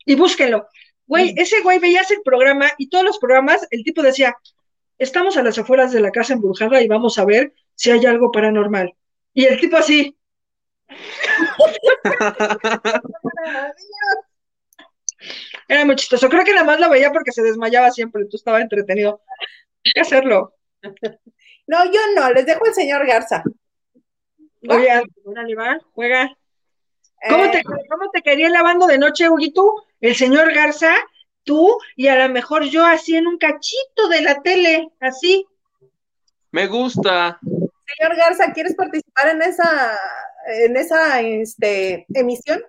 y 0.06 0.14
búsquenlo. 0.14 0.68
Güey, 1.06 1.34
mm. 1.34 1.38
ese 1.38 1.60
güey 1.60 1.78
veías 1.80 2.10
el 2.10 2.22
programa 2.22 2.70
y 2.78 2.88
todos 2.88 3.04
los 3.04 3.18
programas, 3.18 3.66
el 3.70 3.84
tipo 3.84 4.02
decía, 4.02 4.36
estamos 4.96 5.36
a 5.36 5.42
las 5.42 5.58
afueras 5.58 5.92
de 5.92 6.00
la 6.00 6.12
casa 6.12 6.32
embrujada 6.32 6.80
y 6.80 6.88
vamos 6.88 7.18
a 7.18 7.26
ver 7.26 7.52
si 7.74 7.90
hay 7.90 8.06
algo 8.06 8.32
paranormal. 8.32 8.94
Y 9.38 9.44
el 9.44 9.60
tipo 9.60 9.76
así. 9.76 10.18
Era 15.68 15.84
muy 15.84 15.94
chistoso. 15.94 16.28
Creo 16.28 16.44
que 16.44 16.52
nada 16.52 16.66
más 16.66 16.80
la 16.80 16.88
veía 16.88 17.12
porque 17.12 17.30
se 17.30 17.42
desmayaba 17.42 17.92
siempre, 17.92 18.24
tú 18.24 18.36
estaba 18.36 18.60
entretenido. 18.60 19.22
Hay 19.84 19.92
que 19.94 20.00
hacerlo. 20.00 20.54
No, 21.68 21.84
yo 21.84 22.00
no, 22.16 22.32
les 22.32 22.46
dejo 22.46 22.66
el 22.66 22.74
señor 22.74 23.06
Garza. 23.06 23.44
Oye, 24.68 25.02
juega. 25.92 26.36
¿Cómo, 27.28 27.50
te, 27.52 27.58
eh. 27.58 27.64
¿Cómo 27.64 28.10
te 28.12 28.22
quería 28.22 28.48
lavando 28.48 28.88
de 28.88 28.98
noche, 28.98 29.30
Huguito? 29.30 29.72
El 30.00 30.16
señor 30.16 30.52
Garza, 30.52 30.96
tú, 31.44 31.78
y 31.94 32.08
a 32.08 32.26
lo 32.26 32.32
mejor 32.32 32.64
yo 32.64 32.84
así 32.84 33.14
en 33.14 33.28
un 33.28 33.38
cachito 33.38 34.08
de 34.08 34.20
la 34.20 34.42
tele, 34.42 34.88
así. 34.98 35.46
Me 36.50 36.66
gusta. 36.66 37.38
Señor 37.98 38.16
Garza, 38.16 38.52
¿quieres 38.52 38.74
participar 38.76 39.30
en 39.30 39.42
esa, 39.42 39.98
en 40.46 40.76
esa 40.76 41.20
este, 41.20 42.06
emisión? 42.14 42.62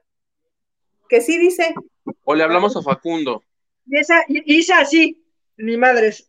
Que 1.07 1.21
sí 1.21 1.37
dice. 1.37 1.75
O 2.23 2.33
le 2.33 2.43
hablamos 2.43 2.75
a 2.75 2.81
Facundo. 2.81 3.43
Y 3.85 3.99
esa, 3.99 4.23
Isa, 4.27 4.83
sí, 4.85 5.23
mi 5.57 5.77
madre 5.77 6.07
es. 6.07 6.27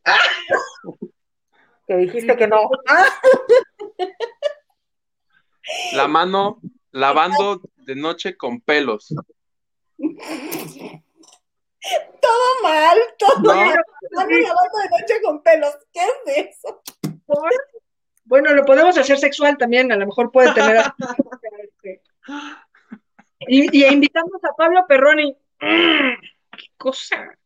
Que 1.86 1.96
dijiste 1.96 2.36
que 2.36 2.46
no. 2.46 2.68
La 5.94 6.06
mano 6.06 6.60
lavando 6.90 7.62
de 7.76 7.94
noche 7.94 8.36
con 8.36 8.60
pelos. 8.60 9.14
Todo 12.20 12.62
mal, 12.62 12.98
todo 13.18 13.54
mal. 13.54 13.80
Mano 14.12 14.30
lavando 14.30 14.78
de 14.82 14.90
noche 15.00 15.22
con 15.22 15.42
pelos. 15.42 15.74
¿Qué 15.90 16.00
es 16.00 16.58
eso? 16.64 16.82
Bueno, 18.30 18.54
lo 18.54 18.64
podemos 18.64 18.96
hacer 18.96 19.18
sexual 19.18 19.58
también, 19.58 19.90
a 19.90 19.96
lo 19.96 20.06
mejor 20.06 20.30
puede 20.30 20.54
tener. 20.54 20.84
y, 23.40 23.76
y 23.76 23.86
invitamos 23.86 24.44
a 24.44 24.54
Pablo 24.56 24.86
Perroni. 24.86 25.36
¡Qué 25.58 26.66
cosa! 26.76 27.36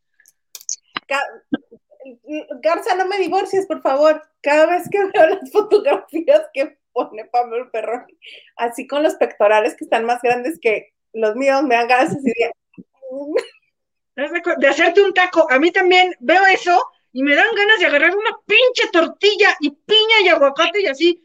Garza, 2.60 2.96
no 2.96 3.06
me 3.06 3.16
divorcies, 3.16 3.66
por 3.66 3.80
favor. 3.80 4.22
Cada 4.42 4.66
vez 4.66 4.86
que 4.90 4.98
veo 5.06 5.26
las 5.30 5.50
fotografías 5.50 6.42
que 6.52 6.76
pone 6.92 7.24
Pablo 7.32 7.70
Perroni, 7.72 8.18
así 8.56 8.86
con 8.86 9.02
los 9.02 9.14
pectorales 9.14 9.74
que 9.76 9.84
están 9.84 10.04
más 10.04 10.20
grandes 10.20 10.58
que 10.60 10.92
los 11.14 11.34
míos, 11.34 11.62
me 11.62 11.76
dan 11.76 11.88
ganas 11.88 12.22
de, 12.22 12.52
de 14.58 14.68
hacerte 14.68 15.02
un 15.02 15.14
taco. 15.14 15.50
A 15.50 15.58
mí 15.58 15.72
también 15.72 16.14
veo 16.20 16.44
eso 16.44 16.78
y 17.14 17.22
me 17.22 17.36
dan 17.36 17.46
ganas 17.56 17.78
de 17.78 17.86
agarrar 17.86 18.10
una 18.10 18.36
pinche 18.44 18.90
tortilla 18.92 19.56
y 19.60 19.70
piña 19.70 20.20
y 20.24 20.28
aguacate 20.28 20.82
y 20.82 20.86
así, 20.86 21.24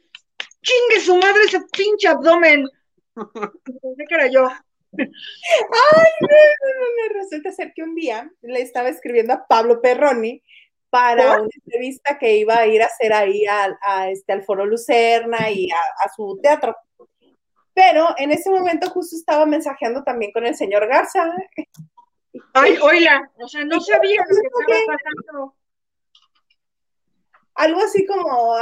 chingue 0.62 1.02
su 1.02 1.18
madre 1.18 1.42
ese 1.46 1.62
pinche 1.76 2.08
abdomen. 2.08 2.68
Pensé 3.16 4.06
que 4.08 4.16
era 4.16 4.28
yo. 4.28 4.48
Ay, 4.48 5.08
no, 6.22 6.28
no, 6.28 6.86
no, 7.08 7.14
resulta 7.20 7.52
ser 7.52 7.74
que 7.74 7.82
un 7.82 7.96
día 7.96 8.32
le 8.42 8.62
estaba 8.62 8.90
escribiendo 8.90 9.34
a 9.34 9.48
Pablo 9.48 9.82
Perroni 9.82 10.44
para 10.92 11.42
una 11.42 11.50
entrevista 11.66 12.20
que 12.20 12.38
iba 12.38 12.56
a 12.56 12.68
ir 12.68 12.84
a 12.84 12.86
hacer 12.86 13.12
ahí 13.12 13.46
a, 13.48 14.10
este, 14.12 14.34
al 14.34 14.44
Foro 14.44 14.68
Lucerna 14.68 15.50
y 15.50 15.72
a, 15.72 16.10
su 16.16 16.40
teatro. 16.42 16.76
Pero 17.74 18.14
en 18.18 18.32
ese 18.32 18.52
momento 18.52 18.92
justo 18.92 19.16
estaba 19.16 19.48
mensajeando 19.48 20.04
también 20.04 20.32
con 20.32 20.46
el 20.46 20.56
señor 20.56 20.88
Garza. 20.88 21.34
Ay, 22.54 22.78
oiga, 22.80 23.32
o 23.38 23.48
sea, 23.48 23.66
no 23.66 23.80
sabía 23.80 24.22
lo 24.22 24.36
que 24.36 24.76
estaba 24.76 24.98
pasando. 25.26 25.56
Algo 27.60 27.82
así 27.82 28.06
como, 28.06 28.56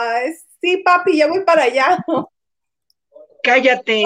sí, 0.60 0.78
papi, 0.78 1.18
ya 1.18 1.28
voy 1.28 1.42
para 1.42 1.64
allá. 1.64 2.04
Cállate. 3.44 4.04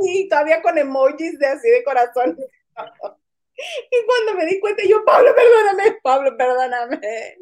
sí, 0.00 0.28
todavía 0.30 0.62
con 0.62 0.78
emojis 0.78 1.38
de 1.38 1.46
así 1.46 1.68
de 1.68 1.84
corazón. 1.84 2.38
Y 3.54 4.06
cuando 4.06 4.34
me 4.34 4.46
di 4.46 4.58
cuenta, 4.60 4.82
yo, 4.88 5.04
Pablo, 5.04 5.34
perdóname, 5.34 5.98
Pablo, 6.02 6.34
perdóname. 6.38 7.00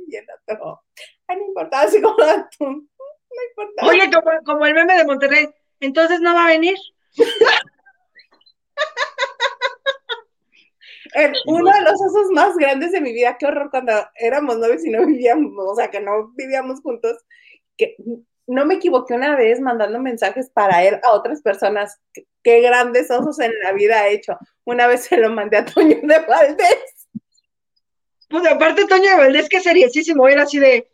Y 0.09 0.17
el 0.17 0.27
otro, 0.29 0.83
ay, 1.29 1.37
no 1.37 1.47
importa, 1.47 1.83
así 1.83 2.03
como 2.03 2.17
tú, 2.59 2.65
no 2.67 3.43
importa. 3.49 3.87
Oye, 3.87 4.11
como, 4.45 4.67
el 4.67 4.75
meme 4.75 4.97
de 4.97 5.05
Monterrey, 5.05 5.49
entonces 5.79 6.21
no 6.21 6.35
va 6.35 6.47
a 6.47 6.49
venir. 6.49 6.77
uno 11.47 11.73
de 11.73 11.81
los 11.83 12.01
osos 12.01 12.31
más 12.33 12.57
grandes 12.57 12.93
de 12.93 13.01
mi 13.01 13.13
vida, 13.13 13.37
qué 13.39 13.47
horror 13.47 13.71
cuando 13.71 13.93
éramos 14.17 14.59
novios 14.59 14.85
y 14.85 14.91
no 14.91 15.05
vivíamos, 15.07 15.53
o 15.57 15.75
sea, 15.75 15.91
que 15.91 16.01
no 16.01 16.33
vivíamos 16.37 16.81
juntos, 16.81 17.19
que 17.77 17.97
no 18.51 18.67
me 18.67 18.75
equivoqué 18.75 19.15
una 19.15 19.37
vez 19.37 19.61
mandando 19.61 20.01
mensajes 20.01 20.51
para 20.51 20.83
él 20.83 21.01
a 21.05 21.13
otras 21.13 21.41
personas. 21.41 22.01
Qué, 22.43 22.61
grandes 22.61 23.11
osos 23.11 23.39
en 23.39 23.53
la 23.63 23.73
vida 23.73 24.01
ha 24.01 24.09
hecho. 24.09 24.37
Una 24.65 24.89
vez 24.89 25.05
se 25.05 25.17
lo 25.17 25.31
mandé 25.31 25.59
a 25.59 25.65
Toño 25.65 25.97
de 26.03 26.19
Valdés. 26.19 27.09
Pues 28.29 28.47
aparte 28.47 28.87
Toño 28.87 29.11
de 29.11 29.17
Valdés, 29.17 29.49
que 29.49 29.61
seriosísimo, 29.61 30.29
era 30.29 30.43
así 30.43 30.59
de... 30.59 30.89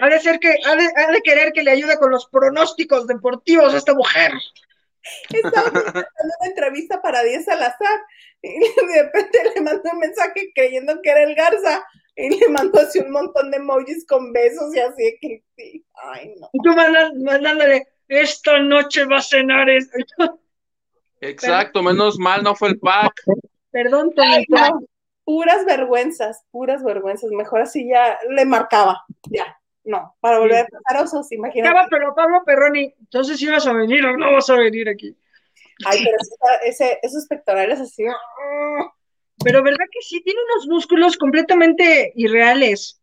Ha 0.00 0.08
de 0.08 0.20
ser 0.20 0.38
que, 0.38 0.54
ha 0.64 0.76
de, 0.76 1.22
querer 1.24 1.52
que 1.52 1.62
le 1.62 1.72
ayude 1.72 1.96
con 1.96 2.10
los 2.10 2.26
pronósticos 2.26 3.06
deportivos 3.06 3.72
a 3.74 3.78
esta 3.78 3.94
mujer. 3.94 4.32
Estaba 5.30 5.68
haciendo 5.68 5.90
una 6.40 6.48
entrevista 6.48 7.00
para 7.00 7.22
Díaz 7.22 7.44
Salazar 7.44 8.00
y 8.42 8.58
de 8.58 9.02
repente 9.02 9.38
le 9.54 9.60
mandó 9.60 9.90
un 9.92 9.98
mensaje 9.98 10.52
creyendo 10.54 11.00
que 11.02 11.10
era 11.10 11.22
el 11.22 11.34
Garza 11.34 11.84
y 12.16 12.30
le 12.30 12.48
mandó 12.48 12.80
así 12.80 12.98
un 12.98 13.10
montón 13.10 13.50
de 13.50 13.58
emojis 13.58 14.06
con 14.06 14.32
besos 14.32 14.74
y 14.74 14.80
así 14.80 15.18
que 15.20 15.42
sí. 15.56 15.84
Ay, 15.94 16.34
no. 16.38 16.48
Y 16.52 16.58
tú 16.62 16.74
mandándole, 16.74 17.86
esta 18.08 18.58
noche 18.58 19.04
va 19.04 19.18
a 19.18 19.22
cenar 19.22 19.68
esto. 19.70 19.94
Exacto, 21.20 21.82
menos 21.82 22.18
mal 22.18 22.42
no 22.42 22.54
fue 22.54 22.70
el 22.70 22.78
pack. 22.78 23.12
Perdón, 23.70 24.14
Tonito. 24.14 24.80
puras 25.24 25.64
vergüenzas, 25.64 26.44
puras 26.50 26.82
vergüenzas. 26.82 27.30
Mejor 27.30 27.62
así 27.62 27.88
ya 27.88 28.18
le 28.30 28.44
marcaba. 28.44 29.04
Ya, 29.30 29.57
no, 29.88 30.14
para 30.20 30.38
volver 30.38 30.66
a 30.66 30.66
pasar 30.66 31.02
osos, 31.02 31.32
imagínate. 31.32 31.88
pero 31.90 32.14
Pablo 32.14 32.42
Perroni, 32.44 32.94
entonces 33.00 33.40
ibas 33.40 33.66
a 33.66 33.72
venir 33.72 34.04
o 34.04 34.18
no 34.18 34.32
vas 34.34 34.50
a 34.50 34.56
venir 34.56 34.86
aquí. 34.86 35.16
Ay, 35.86 36.04
pero 36.04 36.16
ese, 36.66 36.98
esos 37.02 37.26
pectorales 37.26 37.80
así. 37.80 38.04
Pero 39.42 39.62
verdad 39.62 39.86
que 39.90 40.02
sí, 40.02 40.20
tiene 40.22 40.40
unos 40.52 40.66
músculos 40.66 41.16
completamente 41.16 42.12
irreales. 42.16 43.00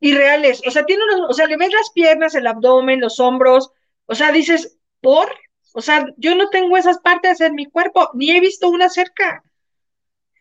Irreales. 0.00 0.60
O 0.66 0.70
sea, 0.70 0.84
tiene 0.84 1.04
unos, 1.04 1.30
o 1.30 1.32
sea, 1.32 1.46
le 1.46 1.56
ves 1.56 1.72
las 1.72 1.90
piernas, 1.90 2.34
el 2.34 2.46
abdomen, 2.46 3.00
los 3.00 3.18
hombros. 3.18 3.72
O 4.04 4.14
sea, 4.14 4.30
dices, 4.30 4.78
¿por? 5.00 5.32
O 5.72 5.80
sea, 5.80 6.04
yo 6.18 6.34
no 6.34 6.50
tengo 6.50 6.76
esas 6.76 6.98
partes 6.98 7.40
en 7.40 7.54
mi 7.54 7.64
cuerpo, 7.64 8.10
ni 8.12 8.30
he 8.30 8.40
visto 8.40 8.68
una 8.68 8.90
cerca. 8.90 9.42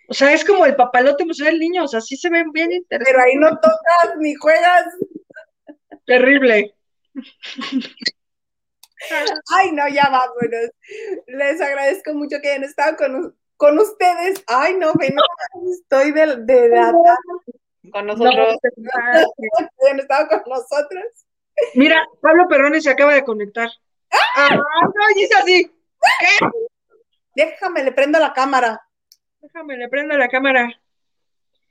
O 0.10 0.14
sea, 0.14 0.34
es 0.34 0.44
como 0.44 0.66
el 0.66 0.76
papalote 0.76 1.24
museo 1.24 1.46
del 1.46 1.60
niño, 1.60 1.86
o 1.86 1.88
sea, 1.88 2.02
sí 2.02 2.18
se 2.18 2.30
ven 2.30 2.52
bien 2.52 2.72
interesantes. 2.74 3.14
Pero 3.14 3.24
ahí 3.24 3.36
no 3.36 3.50
tocas 3.62 4.18
ni 4.18 4.34
juegas. 4.36 4.86
Terrible. 6.10 6.76
Ay, 9.52 9.72
no, 9.73 9.88
ya 9.90 10.10
vámonos. 10.10 10.72
Les 11.27 11.61
agradezco 11.61 12.15
mucho 12.15 12.38
que 12.41 12.49
hayan 12.49 12.64
estado 12.64 12.98
con, 12.98 13.38
con 13.57 13.77
ustedes. 13.77 14.44
Ay, 14.48 14.73
no, 14.73 14.88
no, 14.88 15.72
estoy 15.72 16.11
de, 16.11 16.38
de, 16.38 16.91
con 17.91 18.07
nosotros. 18.07 18.36
No, 18.36 18.90
estado 19.99 20.27
con 20.27 20.41
nosotros. 20.48 21.03
Mira, 21.76 22.07
Pablo 22.22 22.48
Perrone 22.48 22.81
se 22.81 22.90
acaba 22.90 23.14
de 23.14 23.23
conectar. 23.23 23.69
¡Ah! 24.11 24.18
ah 24.36 24.56
no, 24.56 25.15
dice 25.15 25.36
así. 25.38 25.72
¿Qué? 26.19 26.48
Déjame, 27.36 27.84
le 27.84 27.91
prendo 27.91 28.18
la 28.18 28.34
cámara. 28.34 28.81
Déjame, 29.41 29.77
le 29.77 29.88
prendo 29.90 30.18
la 30.18 30.27
cámara. 30.27 30.81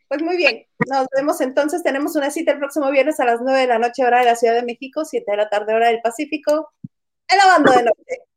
Pues 0.09 0.23
muy 0.23 0.37
bien, 0.39 0.65
nos 0.89 1.07
vemos 1.15 1.41
entonces. 1.43 1.83
Tenemos 1.83 2.17
una 2.17 2.31
cita 2.31 2.53
el 2.53 2.59
próximo 2.59 2.91
viernes 2.91 3.21
a 3.21 3.27
las 3.27 3.41
9 3.43 3.61
de 3.61 3.67
la 3.67 3.79
noche, 3.79 4.05
hora 4.05 4.21
de 4.21 4.25
la 4.25 4.37
Ciudad 4.37 4.55
de 4.55 4.63
México, 4.63 5.05
7 5.05 5.31
de 5.31 5.37
la 5.37 5.51
tarde, 5.51 5.75
hora 5.75 5.89
del 5.89 6.01
Pacífico, 6.01 6.71
en 7.29 7.39
la 7.39 7.47
banda 7.47 7.77
de 7.77 7.83
noche. 7.85 8.29